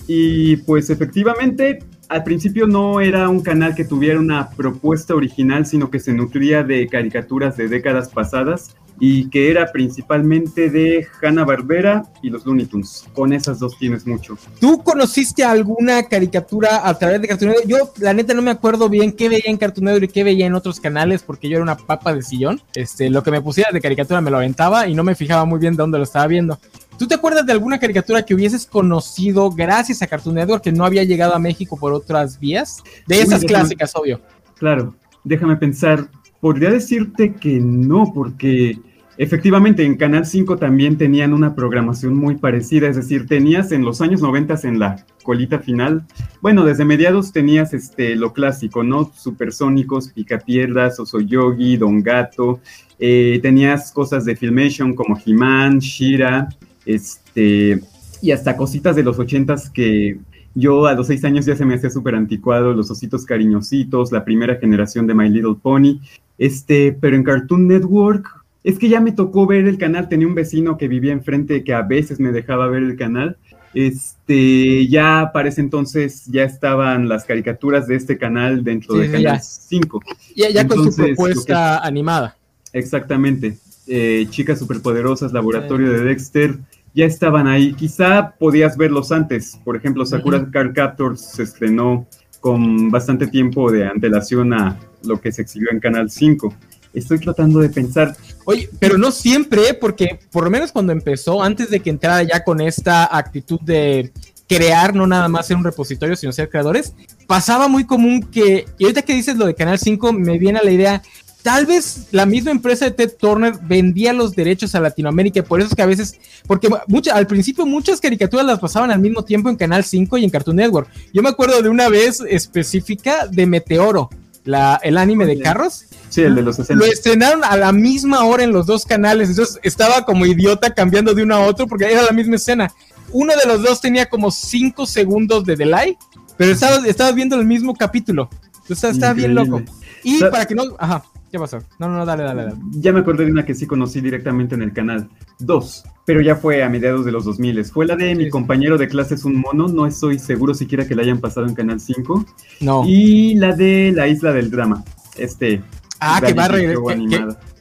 y 0.07 0.57
pues 0.57 0.91
efectivamente 0.91 1.79
al 2.13 2.25
principio 2.25 2.67
no 2.67 3.01
era 3.01 3.31
un 3.31 3.41
canal 3.41 3.75
que 3.75 3.87
tuviera 3.87 4.21
una 4.21 4.51
propuesta 4.51 5.15
original, 5.15 5.65
sino 5.65 5.91
que 5.91 5.99
se 5.99 6.13
nutría 6.13 6.63
de 6.63 6.87
caricaturas 6.87 7.57
de 7.57 7.69
décadas 7.69 8.11
pasadas 8.11 8.77
y 9.01 9.29
que 9.31 9.51
era 9.51 9.71
principalmente 9.73 10.71
de 10.71 11.07
Hanna 11.21 11.45
Barbera 11.45 12.05
y 12.23 12.31
los 12.31 12.47
Looney 12.47 12.67
Tunes. 12.67 13.05
Con 13.15 13.33
esas 13.33 13.59
dos 13.59 13.77
tienes 13.79 14.07
mucho. 14.07 14.39
¿Tú 14.61 14.83
conociste 14.83 15.45
alguna 15.45 16.05
caricatura 16.05 16.87
a 16.87 16.99
través 16.99 17.21
de 17.21 17.29
Cartoon 17.29 17.51
Network? 17.51 17.69
Yo, 17.69 17.93
la 17.99 18.15
neta, 18.15 18.35
no 18.35 18.43
me 18.43 18.51
acuerdo 18.51 18.89
bien 18.89 19.13
qué 19.13 19.29
veía 19.29 19.45
en 19.47 19.57
Cartoon 19.57 19.87
Network 19.87 20.05
y 20.05 20.13
qué 20.13 20.25
veía 20.25 20.47
en 20.47 20.55
otros 20.55 20.81
canales, 20.81 21.23
porque 21.23 21.49
yo 21.49 21.57
era 21.57 21.63
una 21.63 21.77
papa 21.77 22.15
de 22.15 22.23
sillón. 22.23 22.61
Este, 22.75 23.11
lo 23.11 23.23
que 23.23 23.31
me 23.31 23.41
pusiera 23.41 23.71
de 23.73 23.81
caricatura 23.81 24.21
me 24.21 24.31
lo 24.31 24.37
aventaba 24.37 24.87
y 24.87 24.95
no 24.95 25.03
me 25.03 25.15
fijaba 25.15 25.45
muy 25.45 25.59
bien 25.59 25.75
de 25.75 25.79
dónde 25.79 25.99
lo 25.99 26.05
estaba 26.05 26.27
viendo. 26.27 26.59
¿Tú 26.99 27.09
te 27.09 27.15
acuerdas 27.15 27.45
de 27.47 27.53
alguna 27.53 27.81
caricatura 27.81 28.23
que 28.23 28.35
hubieses 28.35 28.67
conocido 28.67 29.51
gracias 29.51 30.03
a 30.03 30.07
Cartoon 30.07 30.37
Network 30.37 30.63
que 30.63 30.73
no 30.73 30.85
había 30.85 31.03
llegado 31.03 31.35
a 31.35 31.39
México 31.39 31.77
por 31.77 31.93
otras 31.93 32.39
vías? 32.39 32.83
De 33.07 33.21
esas 33.21 33.43
clásicas, 33.43 33.93
obvio. 33.97 34.21
Claro, 34.57 34.95
déjame 35.25 35.57
pensar. 35.57 36.09
Podría 36.43 36.71
decirte 36.71 37.35
que 37.35 37.61
no, 37.61 38.11
porque 38.13 38.77
efectivamente 39.17 39.85
en 39.85 39.97
Canal 39.97 40.27
5 40.27 40.57
también 40.57 40.99
tenían 40.99 41.33
una 41.33 41.55
programación 41.55 42.17
muy 42.17 42.35
parecida, 42.35 42.89
es 42.89 42.97
decir, 42.97 43.27
tenías 43.29 43.71
en 43.71 43.85
los 43.85 44.01
años 44.01 44.23
90 44.23 44.57
en 44.65 44.81
la 44.81 45.07
colita 45.23 45.61
final, 45.61 46.05
bueno, 46.41 46.65
desde 46.65 46.85
mediados 46.85 47.31
tenías 47.31 47.73
este, 47.75 48.17
lo 48.17 48.33
clásico, 48.33 48.83
¿no? 48.83 49.13
Supersónicos, 49.15 50.09
Picapiedras, 50.09 50.99
Osoyogi, 50.99 51.77
Don 51.77 52.03
Gato, 52.03 52.59
eh, 52.99 53.39
tenías 53.41 53.93
cosas 53.93 54.25
de 54.25 54.35
Filmation 54.35 54.97
como 54.97 55.17
He-Man, 55.25 55.79
Shira, 55.79 56.49
este, 56.85 57.81
y 58.21 58.33
hasta 58.33 58.57
cositas 58.57 58.97
de 58.97 59.05
los 59.05 59.17
ochentas 59.17 59.71
que 59.71 60.19
yo 60.55 60.87
a 60.87 60.95
los 60.95 61.07
seis 61.07 61.25
años 61.25 61.47
ya 61.47 61.57
se 61.57 61.65
me 61.65 61.75
hacía 61.75 61.91
súper 61.91 62.15
anticuado, 62.15 62.73
los 62.73 62.91
ositos 62.91 63.25
cariñositos, 63.25 64.13
la 64.13 64.25
primera 64.25 64.57
generación 64.57 65.07
de 65.07 65.15
My 65.15 65.29
Little 65.29 65.57
Pony, 65.61 66.01
este, 66.39 66.97
pero 67.01 67.17
en 67.17 67.25
Cartoon 67.25 67.69
Network, 67.69 68.27
es 68.65 68.79
que 68.79 68.89
ya 68.89 69.01
me 69.01 69.13
tocó 69.13 69.47
ver 69.47 69.67
el 69.67 69.79
canal, 69.79 70.09
tenía 70.09 70.27
un 70.27 70.35
vecino 70.35 70.79
que 70.79 70.89
vivía 70.89 71.13
enfrente 71.13 71.65
que 71.65 71.75
a 71.75 71.83
veces 71.83 72.21
me 72.21 72.33
dejaba 72.33 72.69
ver 72.69 72.83
el 72.83 72.97
canal, 72.97 73.37
este, 73.75 74.87
ya 74.89 75.31
para 75.33 75.49
ese 75.49 75.61
entonces 75.61 76.27
ya 76.27 76.45
estaban 76.45 77.09
las 77.09 77.25
caricaturas 77.25 77.87
de 77.87 77.97
este 77.97 78.19
canal 78.19 78.65
dentro 78.65 78.97
de 78.97 79.11
Canal 79.11 79.41
5. 79.41 80.01
Ya, 80.37 80.51
ya 80.51 80.69
con 80.69 80.93
su 80.93 80.97
propuesta 80.97 81.79
animada. 81.79 82.37
Exactamente. 82.73 83.57
Eh, 83.87 84.27
Chicas 84.31 84.59
Superpoderosas, 84.59 85.33
Laboratorio 85.33 85.91
de 85.91 86.05
Dexter, 86.05 86.59
ya 86.95 87.07
estaban 87.07 87.47
ahí. 87.47 87.75
Quizá 87.75 88.35
podías 88.39 88.77
verlos 88.77 89.13
antes. 89.13 89.59
Por 89.65 89.77
ejemplo, 89.77 90.05
Sakura 90.05 90.49
Card 90.51 90.75
Captors 90.75 91.21
se 91.21 91.43
estrenó 91.43 92.07
con 92.41 92.91
bastante 92.91 93.27
tiempo 93.27 93.71
de 93.71 93.87
antelación 93.87 94.53
a 94.53 94.79
lo 95.05 95.21
que 95.21 95.33
se 95.33 95.43
exhibió 95.43 95.71
en 95.71 95.81
Canal 95.81 96.11
5. 96.11 96.55
Estoy 96.93 97.19
tratando 97.19 97.61
de 97.61 97.71
pensar. 97.71 98.15
Oye, 98.45 98.69
pero 98.79 98.99
no 98.99 99.11
siempre, 99.11 99.75
porque 99.75 100.19
por 100.31 100.45
lo 100.45 100.51
menos 100.51 100.73
cuando 100.73 100.93
empezó, 100.93 101.43
antes 101.43 101.71
de 101.71 101.81
que 101.81 101.91
entrara 101.91 102.23
ya 102.23 102.45
con 102.45 102.61
esta 102.61 103.17
actitud 103.17 103.61
de 103.61 104.13
crear, 104.47 104.95
no 104.95 105.07
nada 105.07 105.29
más 105.29 105.47
ser 105.47 105.57
un 105.57 105.65
repositorio, 105.65 106.17
sino 106.17 106.33
ser 106.33 106.51
creadores, 106.51 106.95
pasaba 107.27 107.69
muy 107.69 107.87
común 107.87 108.23
que, 108.23 108.67
y 108.77 108.85
ahorita 108.85 109.03
que 109.03 109.15
dices 109.15 109.37
lo 109.37 109.47
de 109.47 109.55
Canal 109.55 109.79
5, 109.79 110.13
me 110.13 110.37
viene 110.39 110.59
a 110.59 110.65
la 110.65 110.71
idea, 110.71 111.03
tal 111.43 111.67
vez 111.67 112.07
la 112.13 112.27
misma 112.27 112.51
empresa 112.51 112.85
de 112.85 112.93
Ted 112.93 113.13
Turner 113.19 113.55
vendía 113.63 114.13
los 114.13 114.35
derechos 114.35 114.75
a 114.75 114.81
Latinoamérica, 114.81 115.43
por 115.43 115.61
eso 115.61 115.71
es 115.71 115.75
que 115.75 115.83
a 115.83 115.87
veces, 115.87 116.19
porque 116.47 116.69
al 117.13 117.27
principio 117.27 117.67
muchas 117.67 118.01
caricaturas 118.01 118.47
las 118.47 118.61
pasaban 118.61 118.91
al 118.91 119.01
mismo 119.01 119.25
tiempo 119.25 119.49
en 119.49 119.57
Canal 119.57 119.85
5 119.85 120.19
y 120.19 120.25
en 120.25 120.31
Cartoon 120.31 120.57
Network. 120.57 120.89
Yo 121.13 121.23
me 121.23 121.29
acuerdo 121.29 121.61
de 121.63 121.69
una 121.69 121.89
vez 121.89 122.23
específica 122.29 123.27
de 123.27 123.47
Meteoro, 123.47 124.09
la, 124.45 124.81
el 124.83 124.97
anime 124.99 125.27
de 125.27 125.39
carros. 125.39 125.87
Sí, 126.09 126.23
el 126.23 126.35
de 126.35 126.43
los 126.43 126.57
60. 126.57 126.85
Lo 126.85 126.91
estrenaron 126.91 127.45
a 127.45 127.57
la 127.57 127.73
misma 127.73 128.25
hora 128.25 128.45
en 128.45 128.53
los 128.53 128.67
dos 128.67 128.87
canales, 128.87 129.31
entonces 129.31 129.59
estaba 129.63 130.05
como 130.05 130.27
idiota 130.27 130.75
cambiando 130.75 131.15
de 131.15 131.23
uno 131.23 131.35
a 131.35 131.41
otro 131.41 131.67
porque 131.67 131.91
era 131.91 132.03
la 132.03 132.13
misma 132.13 132.37
escena. 132.37 132.73
Uno 133.11 133.35
de 133.37 133.47
los 133.47 133.63
dos 133.63 133.81
tenía 133.81 134.07
como 134.07 134.31
5 134.31 134.87
segundos 134.87 135.45
de 135.45 135.57
delay, 135.57 135.97
pero 136.37 136.53
estabas, 136.53 136.85
estabas 136.87 137.15
viendo 137.15 137.37
el 137.37 137.47
mismo 137.47 137.75
capítulo. 137.75 138.31
Entonces 138.63 138.93
estaba 138.93 139.13
bien 139.13 139.35
loco. 139.35 139.63
Y 140.03 140.21
para 140.21 140.47
que 140.47 140.55
no... 140.55 140.65
Ajá. 140.79 141.05
¿Qué 141.33 141.39
pasó? 141.39 141.61
No, 141.79 141.89
no, 141.89 141.97
no, 141.97 142.05
dale, 142.05 142.25
dale, 142.25 142.45
dale. 142.45 142.57
Ya 142.73 142.93
me 142.93 143.01
acordé 143.01 143.25
de 143.25 143.33
una 143.33 143.47
que 143.47 143.55
sí 143.55 143.67
conocí 143.67 144.03
directamente 144.03 144.55
en 144.55 144.61
el 144.61 144.75
canal. 144.75 145.09
Dos, 145.39 145.83
pero 146.05 146.21
ya 146.21 146.37
fue 146.37 146.63
a 146.63 146.69
mediados 146.69 147.07
de 147.07 147.13
los 147.13 147.25
2000. 147.25 147.65
Fue 147.65 147.87
la 147.87 147.97
de 147.97 148.15
mi 148.15 148.29
compañero 148.29 148.77
de 148.77 148.87
clases 148.87 149.25
Un 149.25 149.37
Mono. 149.37 149.67
No 149.67 149.87
estoy 149.87 150.19
seguro 150.19 150.53
siquiera 150.53 150.87
que 150.87 150.95
la 150.95 151.01
hayan 151.01 151.21
pasado 151.21 151.47
en 151.47 151.55
Canal 151.55 151.81
5. 151.81 152.27
No. 152.61 152.85
Y 152.87 153.35
la 153.37 153.55
de 153.57 153.93
La 153.97 154.09
Isla 154.09 154.31
del 154.33 154.51
Drama. 154.51 154.85
Este. 155.17 155.63
Ah, 156.01 156.21
que 156.21 156.35
va, 156.35 156.45
a 156.45 156.49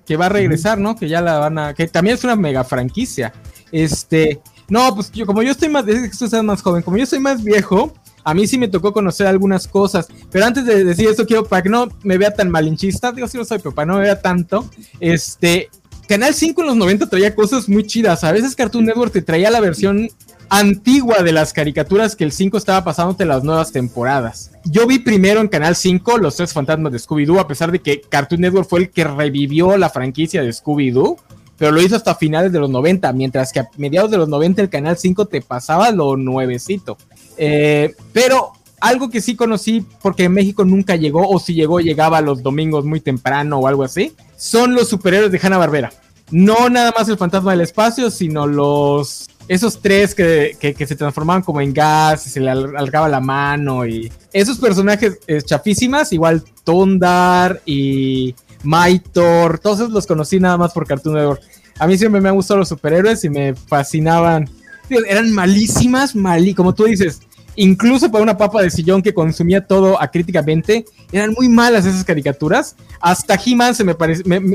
que, 0.05 0.17
va 0.17 0.25
a 0.25 0.29
regresar, 0.29 0.77
¿no? 0.77 0.97
Que 0.97 1.07
ya 1.07 1.21
la 1.21 1.39
van 1.39 1.57
a. 1.57 1.73
Que 1.73 1.87
también 1.87 2.17
es 2.17 2.25
una 2.25 2.35
mega 2.35 2.65
franquicia. 2.65 3.31
Este. 3.71 4.41
No, 4.67 4.93
pues 4.93 5.13
yo, 5.13 5.25
como 5.25 5.43
yo 5.43 5.51
estoy 5.51 5.69
más. 5.69 5.87
Es 5.87 6.11
que 6.11 6.17
tú 6.17 6.25
estás 6.25 6.43
más 6.43 6.61
joven. 6.61 6.83
Como 6.83 6.97
yo 6.97 7.05
soy 7.05 7.19
más 7.19 7.41
viejo, 7.41 7.93
a 8.23 8.33
mí 8.33 8.47
sí 8.47 8.57
me 8.57 8.67
tocó 8.67 8.93
conocer 8.93 9.27
algunas 9.27 9.67
cosas, 9.67 10.07
pero 10.31 10.45
antes 10.45 10.65
de 10.65 10.83
decir 10.83 11.07
esto, 11.07 11.25
quiero, 11.25 11.45
para 11.45 11.61
que 11.61 11.69
no 11.69 11.87
me 12.03 12.17
vea 12.17 12.33
tan 12.33 12.49
malinchista, 12.49 13.11
digo, 13.11 13.27
sí 13.27 13.37
lo 13.37 13.45
soy, 13.45 13.59
pero 13.59 13.73
para 13.73 13.85
no 13.85 13.95
me 13.95 14.01
vea 14.01 14.21
tanto, 14.21 14.69
este, 14.99 15.69
Canal 16.07 16.33
5 16.33 16.61
en 16.61 16.67
los 16.67 16.75
90 16.75 17.07
traía 17.07 17.33
cosas 17.33 17.69
muy 17.69 17.85
chidas, 17.85 18.23
a 18.23 18.31
veces 18.31 18.55
Cartoon 18.55 18.85
Network 18.85 19.13
te 19.13 19.21
traía 19.21 19.49
la 19.49 19.59
versión 19.59 20.09
antigua 20.49 21.23
de 21.23 21.31
las 21.31 21.53
caricaturas 21.53 22.15
que 22.15 22.25
el 22.25 22.33
5 22.33 22.57
estaba 22.57 22.83
pasando 22.83 23.13
de 23.13 23.23
las 23.23 23.43
nuevas 23.43 23.71
temporadas. 23.71 24.51
Yo 24.65 24.85
vi 24.85 24.99
primero 24.99 25.39
en 25.39 25.47
Canal 25.47 25.77
5 25.77 26.17
Los 26.17 26.35
Tres 26.35 26.51
Fantasmas 26.51 26.91
de 26.91 26.99
Scooby-Doo, 26.99 27.39
a 27.39 27.47
pesar 27.47 27.71
de 27.71 27.79
que 27.79 28.01
Cartoon 28.01 28.41
Network 28.41 28.67
fue 28.67 28.81
el 28.81 28.89
que 28.89 29.05
revivió 29.05 29.77
la 29.77 29.89
franquicia 29.89 30.41
de 30.41 30.49
Scooby-Doo 30.49 31.17
pero 31.61 31.73
lo 31.73 31.79
hizo 31.79 31.95
hasta 31.95 32.15
finales 32.15 32.51
de 32.51 32.57
los 32.57 32.71
90, 32.71 33.13
mientras 33.13 33.53
que 33.53 33.59
a 33.59 33.69
mediados 33.77 34.09
de 34.09 34.17
los 34.17 34.27
90 34.27 34.63
el 34.63 34.69
Canal 34.71 34.97
5 34.97 35.27
te 35.27 35.41
pasaba 35.41 35.91
lo 35.91 36.17
nuevecito. 36.17 36.97
Eh, 37.43 37.95
pero 38.13 38.51
algo 38.79 39.09
que 39.09 39.19
sí 39.19 39.35
conocí, 39.35 39.83
porque 39.99 40.25
en 40.25 40.33
México 40.33 40.63
nunca 40.63 40.95
llegó, 40.95 41.27
o 41.27 41.39
si 41.39 41.55
llegó, 41.55 41.79
llegaba 41.79 42.21
los 42.21 42.43
domingos 42.43 42.85
muy 42.85 42.99
temprano 42.99 43.57
o 43.57 43.67
algo 43.67 43.83
así, 43.83 44.13
son 44.37 44.75
los 44.75 44.89
superhéroes 44.89 45.31
de 45.31 45.39
Hanna 45.41 45.57
Barbera. 45.57 45.91
No 46.29 46.69
nada 46.69 46.93
más 46.95 47.09
el 47.09 47.17
fantasma 47.17 47.51
del 47.51 47.61
espacio, 47.61 48.11
sino 48.11 48.45
los. 48.45 49.27
Esos 49.47 49.81
tres 49.81 50.13
que, 50.13 50.55
se 50.61 50.95
transformaban 50.95 51.41
como 51.41 51.59
en 51.61 51.73
gas 51.73 52.27
y 52.27 52.29
se 52.29 52.39
le 52.39 52.51
alargaba 52.51 53.09
la 53.09 53.19
mano 53.19 53.87
y. 53.87 54.11
Esos 54.31 54.59
personajes 54.59 55.17
eh, 55.25 55.41
chafísimas, 55.41 56.13
igual 56.13 56.43
Tondar 56.63 57.59
y 57.65 58.35
Maitor, 58.63 59.57
todos 59.57 59.89
los 59.89 60.05
conocí 60.05 60.39
nada 60.39 60.57
más 60.57 60.73
por 60.73 60.85
Cartoon 60.85 61.15
Network. 61.15 61.41
A 61.79 61.87
mí 61.87 61.97
siempre 61.97 62.21
me 62.21 62.29
han 62.29 62.35
gustado 62.35 62.59
los 62.59 62.69
superhéroes 62.69 63.23
y 63.23 63.29
me 63.29 63.55
fascinaban. 63.55 64.47
Eran 64.89 65.31
malísimas, 65.31 66.15
malí, 66.15 66.53
como 66.53 66.75
tú 66.75 66.83
dices, 66.85 67.21
incluso 67.55 68.11
para 68.11 68.23
una 68.23 68.37
papa 68.37 68.61
de 68.61 68.69
sillón 68.69 69.01
que 69.01 69.13
consumía 69.13 69.65
todo 69.65 70.01
acríticamente, 70.01 70.85
eran 71.11 71.33
muy 71.33 71.49
malas 71.49 71.85
esas 71.85 72.03
caricaturas. 72.03 72.75
Hasta 72.99 73.35
He-Man 73.43 73.75
se 73.75 73.83
me, 73.83 73.95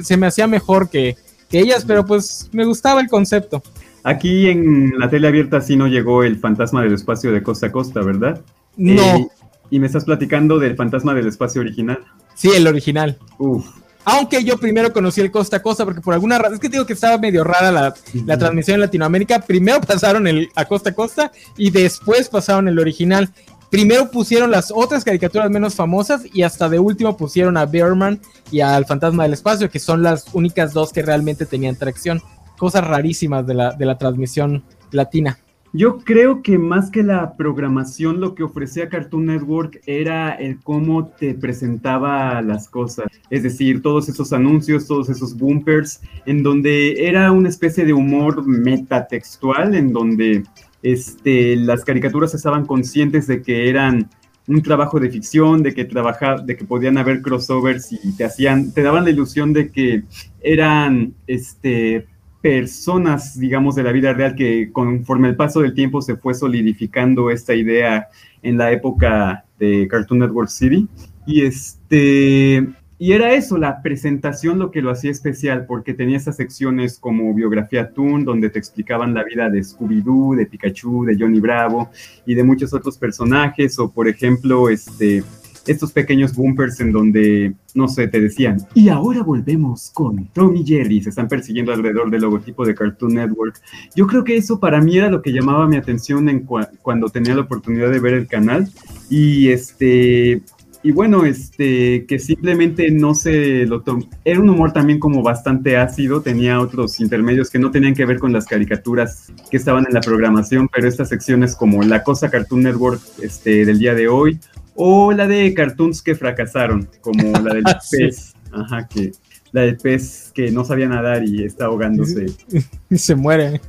se 0.03 0.17
me 0.17 0.27
hacía 0.27 0.47
mejor 0.47 0.89
que, 0.89 1.17
ellas, 1.53 1.85
pero 1.87 2.05
pues 2.05 2.51
me 2.53 2.65
gustaba 2.65 3.01
el 3.01 3.09
concepto. 3.09 3.63
Aquí 4.03 4.49
en 4.49 4.99
la 4.99 5.09
tele 5.09 5.29
abierta 5.29 5.61
sí 5.61 5.75
no 5.77 5.87
llegó 5.87 6.23
el 6.23 6.39
fantasma 6.39 6.83
del 6.83 6.93
espacio 6.93 7.33
de 7.33 7.43
costa 7.43 7.69
a 7.69 7.73
costa, 7.73 8.03
¿verdad? 8.03 8.43
No. 8.77 9.03
Eh, 9.03 9.29
y 9.71 9.81
me 9.81 9.87
estás 9.87 10.05
platicando 10.05 10.59
del 10.59 10.77
fantasma 10.77 11.15
del 11.15 11.27
espacio 11.27 11.61
original. 11.63 12.01
Sí, 12.35 12.51
el 12.55 12.67
original. 12.67 13.17
Uf, 13.39 13.67
aunque 14.09 14.45
yo 14.45 14.57
primero 14.57 14.93
conocí 14.93 15.21
el 15.21 15.33
Costa 15.33 15.57
a 15.57 15.63
Costa, 15.63 15.85
porque 15.85 16.01
por 16.01 16.15
alguna 16.15 16.39
razón, 16.39 16.55
es 16.55 16.61
que 16.61 16.69
digo 16.69 16.87
que 16.87 16.93
estaba 16.93 17.19
medio 17.19 17.43
rara 17.43 17.73
la, 17.73 18.39
transmisión 18.39 18.77
en 18.77 18.83
Latinoamérica. 18.83 19.41
Primero 19.41 19.81
pasaron 19.81 20.29
el 20.29 20.49
a 20.55 20.65
Costa 20.65 20.91
a 20.91 20.95
Costa 20.95 21.33
y 21.57 21.71
después 21.71 22.29
pasaron 22.29 22.69
el 22.69 22.79
original. 22.79 23.29
Primero 23.69 24.09
pusieron 24.13 24.53
las 24.53 24.71
otras 24.73 25.03
caricaturas 25.03 25.51
menos 25.51 25.75
famosas 25.75 26.23
y 26.33 26.45
hasta 26.45 26.69
de 26.69 26.79
último 26.79 27.17
pusieron 27.17 27.57
a 27.57 27.67
Bearman 27.67 28.21
y 28.53 28.61
al 28.61 28.87
Fantasma 28.87 29.25
del 29.25 29.33
Espacio, 29.33 29.69
que 29.69 29.81
son 29.81 30.05
las 30.05 30.33
únicas 30.35 30.73
dos 30.73 30.93
que 30.93 31.03
realmente 31.03 31.45
tenían 31.45 31.75
tracción. 31.75 32.23
Cosas 32.57 32.87
rarísimas 32.87 33.45
de 33.45 33.55
la, 33.55 33.73
de 33.73 33.87
la 33.87 33.99
transmisión 33.99 34.63
latina. 34.93 35.41
Yo 35.73 35.99
creo 35.99 36.43
que 36.43 36.59
más 36.59 36.91
que 36.91 37.03
la 37.03 37.37
programación, 37.37 38.21
lo 38.21 38.35
que 38.35 38.43
ofrecía 38.43 38.89
Cartoon 38.89 39.27
Network 39.27 39.81
era 39.87 40.33
el 40.33 40.61
cómo 40.61 41.09
te 41.09 41.35
presentaba 41.35 42.41
las 42.43 42.69
cosas. 42.69 43.07
Es 43.31 43.43
decir, 43.43 43.83
todos 43.83 44.09
esos 44.09 44.33
anuncios, 44.33 44.87
todos 44.87 45.09
esos 45.09 45.37
bumpers, 45.37 46.01
en 46.25 46.43
donde 46.43 47.07
era 47.07 47.33
una 47.33 47.49
especie 47.49 47.85
de 47.85 47.93
humor 47.93 48.47
metatextual, 48.47 49.75
en 49.75 49.93
donde 49.93 50.45
este, 50.83 51.57
las 51.57 51.85
caricaturas 51.85 52.35
estaban 52.35 52.65
conscientes 52.65 53.27
de 53.27 53.43
que 53.43 53.69
eran 53.69 54.09
un 54.49 54.63
trabajo 54.63 55.01
de 55.01 55.11
ficción, 55.11 55.63
de 55.63 55.75
que 55.75 55.85
trabaja, 55.85 56.37
de 56.37 56.57
que 56.57 56.65
podían 56.65 56.99
haber 56.99 57.21
crossovers 57.21 57.93
y 57.93 58.17
te 58.17 58.25
hacían, 58.25 58.73
te 58.73 58.83
daban 58.83 59.05
la 59.05 59.11
ilusión 59.11 59.53
de 59.53 59.71
que 59.71 60.05
eran 60.41 61.15
este 61.27 62.07
personas, 62.47 63.37
digamos, 63.37 63.75
de 63.75 63.83
la 63.83 63.91
vida 63.91 64.13
real 64.13 64.37
que 64.37 64.71
conforme 64.71 65.27
el 65.27 65.35
paso 65.35 65.63
del 65.63 65.75
tiempo 65.75 66.01
se 66.01 66.15
fue 66.15 66.33
solidificando 66.33 67.29
esta 67.29 67.57
idea 67.57 68.07
en 68.41 68.57
la 68.57 68.71
época 68.71 69.45
de 69.59 69.89
Cartoon 69.89 70.21
Network 70.21 70.49
City. 70.49 70.87
Y 71.27 71.45
este 71.45 72.65
y 72.99 73.13
era 73.13 73.35
eso, 73.35 73.59
la 73.59 73.83
presentación 73.83 74.61
lo 74.61 74.71
que 74.71 74.81
lo 74.81 74.93
hacía 74.93 75.11
especial, 75.11 75.67
porque 75.67 75.93
tenía 75.93 76.19
esas 76.19 76.37
secciones 76.37 77.01
como 77.01 77.35
Biografía 77.35 77.91
Toon, 77.91 78.25
donde 78.25 78.49
te 78.49 78.61
explicaban 78.61 79.13
la 79.13 79.25
vida 79.25 79.51
de 79.51 79.65
Scooby-Doo, 79.65 80.37
de 80.37 80.47
Pikachu, 80.47 81.05
de 81.05 81.17
Johnny 81.19 81.41
Bravo 81.41 81.91
y 82.27 82.37
de 82.37 82.45
muchos 82.45 82.73
otros 82.73 82.97
personajes, 82.97 83.77
o 83.81 83.91
por 83.91 84.07
ejemplo, 84.07 84.69
este, 84.69 85.25
estos 85.67 85.93
pequeños 85.93 86.35
bumpers 86.35 86.81
en 86.81 86.93
donde, 86.93 87.55
no 87.75 87.89
sé, 87.89 88.09
te 88.09 88.21
decían, 88.21 88.59
y 88.75 88.89
ahora 88.89 89.23
volvemos 89.23 89.91
con 89.93 90.27
Tommy 90.29 90.65
Jerry, 90.65 91.03
se 91.03 91.11
están 91.11 91.29
persiguiendo 91.29 91.73
alrededor 91.73 92.11
del 92.11 92.23
logotipo 92.23 92.65
de 92.65 92.75
Cartoon 92.75 93.15
Network. 93.15 93.61
Yo 93.95 94.07
creo 94.07 94.25
que 94.25 94.37
eso 94.37 94.61
para 94.61 94.81
mí 94.81 94.97
era 94.97 95.11
lo 95.11 95.23
que 95.23 95.33
llamaba 95.33 95.67
mi 95.67 95.77
atención 95.77 96.29
en 96.29 96.41
cuando 96.41 97.09
tenía 97.09 97.35
la 97.35 97.43
oportunidad 97.43 97.91
de 97.91 98.01
ver 98.01 98.15
el 98.15 98.27
canal. 98.27 98.69
Y 99.09 99.49
este, 99.49 100.43
y 100.87 100.93
bueno, 100.93 101.25
este, 101.25 102.07
que 102.07 102.21
simplemente 102.21 102.93
no 102.93 103.17
se 103.17 103.67
lo 103.67 103.83
tomó. 103.83 104.09
Era 104.25 104.39
un 104.39 104.49
humor 104.49 104.73
también 104.73 105.01
como 105.01 105.21
bastante 105.21 105.77
ácido, 105.77 106.21
tenía 106.21 106.61
otros 106.61 107.01
intermedios 107.01 107.51
que 107.51 107.59
no 107.59 107.73
tenían 107.73 107.93
que 107.93 108.05
ver 108.05 108.21
con 108.21 108.33
las 108.33 108.47
caricaturas 108.47 109.33
que 109.51 109.57
estaban 109.57 109.85
en 109.89 109.95
la 109.95 110.01
programación, 110.01 110.69
pero 110.73 110.87
estas 110.87 111.09
secciones 111.09 111.57
como 111.57 111.83
La 111.83 112.05
Cosa 112.05 112.31
Cartoon 112.31 112.63
Network 112.63 113.01
este, 113.21 113.65
del 113.65 113.81
día 113.81 113.95
de 113.95 114.07
hoy, 114.07 114.39
o 114.77 115.13
la 115.13 115.27
de 115.27 115.53
cartoons 115.55 116.03
que 116.03 116.15
fracasaron, 116.15 116.89
como 117.01 117.33
la 117.43 117.55
del 117.55 117.65
pez, 117.91 118.35
ajá, 118.53 118.87
que 118.87 119.13
la 119.53 119.63
del 119.63 119.77
pez 119.77 120.33
que 120.35 120.51
no 120.51 120.65
sabía 120.65 120.89
nadar 120.89 121.25
y 121.25 121.45
está 121.45 121.67
ahogándose. 121.67 122.27
Y 122.89 122.99
se 122.99 123.17
muere. 123.17 123.61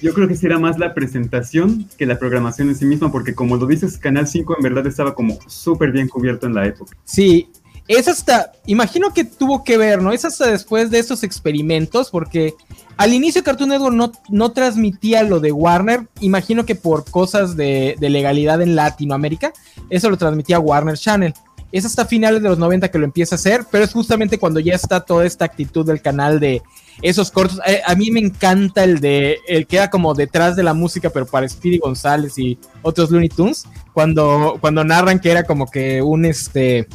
Yo 0.00 0.12
creo 0.12 0.26
que 0.26 0.34
será 0.34 0.58
más 0.58 0.76
la 0.76 0.92
presentación 0.92 1.86
que 1.96 2.04
la 2.04 2.18
programación 2.18 2.68
en 2.68 2.74
sí 2.74 2.84
misma, 2.84 3.12
porque 3.12 3.32
como 3.32 3.56
lo 3.56 3.66
dices, 3.66 3.96
Canal 3.96 4.26
5 4.26 4.56
en 4.56 4.62
verdad 4.62 4.86
estaba 4.88 5.14
como 5.14 5.38
súper 5.46 5.92
bien 5.92 6.08
cubierto 6.08 6.46
en 6.46 6.54
la 6.54 6.66
época. 6.66 6.96
Sí, 7.04 7.48
es 7.88 8.08
hasta, 8.08 8.52
imagino 8.66 9.12
que 9.14 9.24
tuvo 9.24 9.62
que 9.62 9.78
ver, 9.78 10.02
¿no? 10.02 10.12
Es 10.12 10.24
hasta 10.24 10.50
después 10.50 10.90
de 10.90 10.98
esos 10.98 11.22
experimentos, 11.22 12.10
porque 12.10 12.54
al 12.96 13.12
inicio 13.12 13.44
Cartoon 13.44 13.68
Network 13.70 13.94
no, 13.94 14.12
no 14.28 14.52
transmitía 14.52 15.22
lo 15.22 15.38
de 15.38 15.52
Warner, 15.52 16.08
imagino 16.20 16.66
que 16.66 16.74
por 16.74 17.08
cosas 17.08 17.56
de, 17.56 17.96
legalidad 18.00 18.60
en 18.60 18.74
Latinoamérica, 18.74 19.52
eso 19.90 20.10
lo 20.10 20.16
transmitía 20.16 20.58
Warner 20.58 20.96
Channel. 20.96 21.34
Es 21.72 21.84
hasta 21.84 22.06
finales 22.06 22.42
de 22.42 22.48
los 22.48 22.58
90 22.58 22.90
que 22.90 22.98
lo 22.98 23.04
empieza 23.04 23.34
a 23.34 23.38
hacer, 23.38 23.66
pero 23.70 23.84
es 23.84 23.92
justamente 23.92 24.38
cuando 24.38 24.60
ya 24.60 24.74
está 24.74 25.00
toda 25.00 25.26
esta 25.26 25.44
actitud 25.44 25.84
del 25.84 26.00
canal 26.00 26.40
de 26.40 26.62
esos 27.02 27.30
cortos. 27.30 27.60
Eh, 27.66 27.82
a 27.84 27.94
mí 27.94 28.10
me 28.10 28.20
encanta 28.20 28.84
el 28.84 29.00
de 29.00 29.38
el 29.46 29.66
que 29.66 29.76
era 29.76 29.90
como 29.90 30.14
detrás 30.14 30.56
de 30.56 30.62
la 30.62 30.74
música, 30.74 31.10
pero 31.10 31.26
para 31.26 31.48
Speedy 31.48 31.78
González 31.78 32.38
y 32.38 32.58
otros 32.82 33.10
Looney 33.10 33.28
Tunes, 33.28 33.64
cuando, 33.92 34.58
cuando 34.60 34.84
narran 34.84 35.18
que 35.18 35.30
era 35.30 35.44
como 35.44 35.66
que 35.66 36.00
un 36.02 36.24
este 36.24 36.86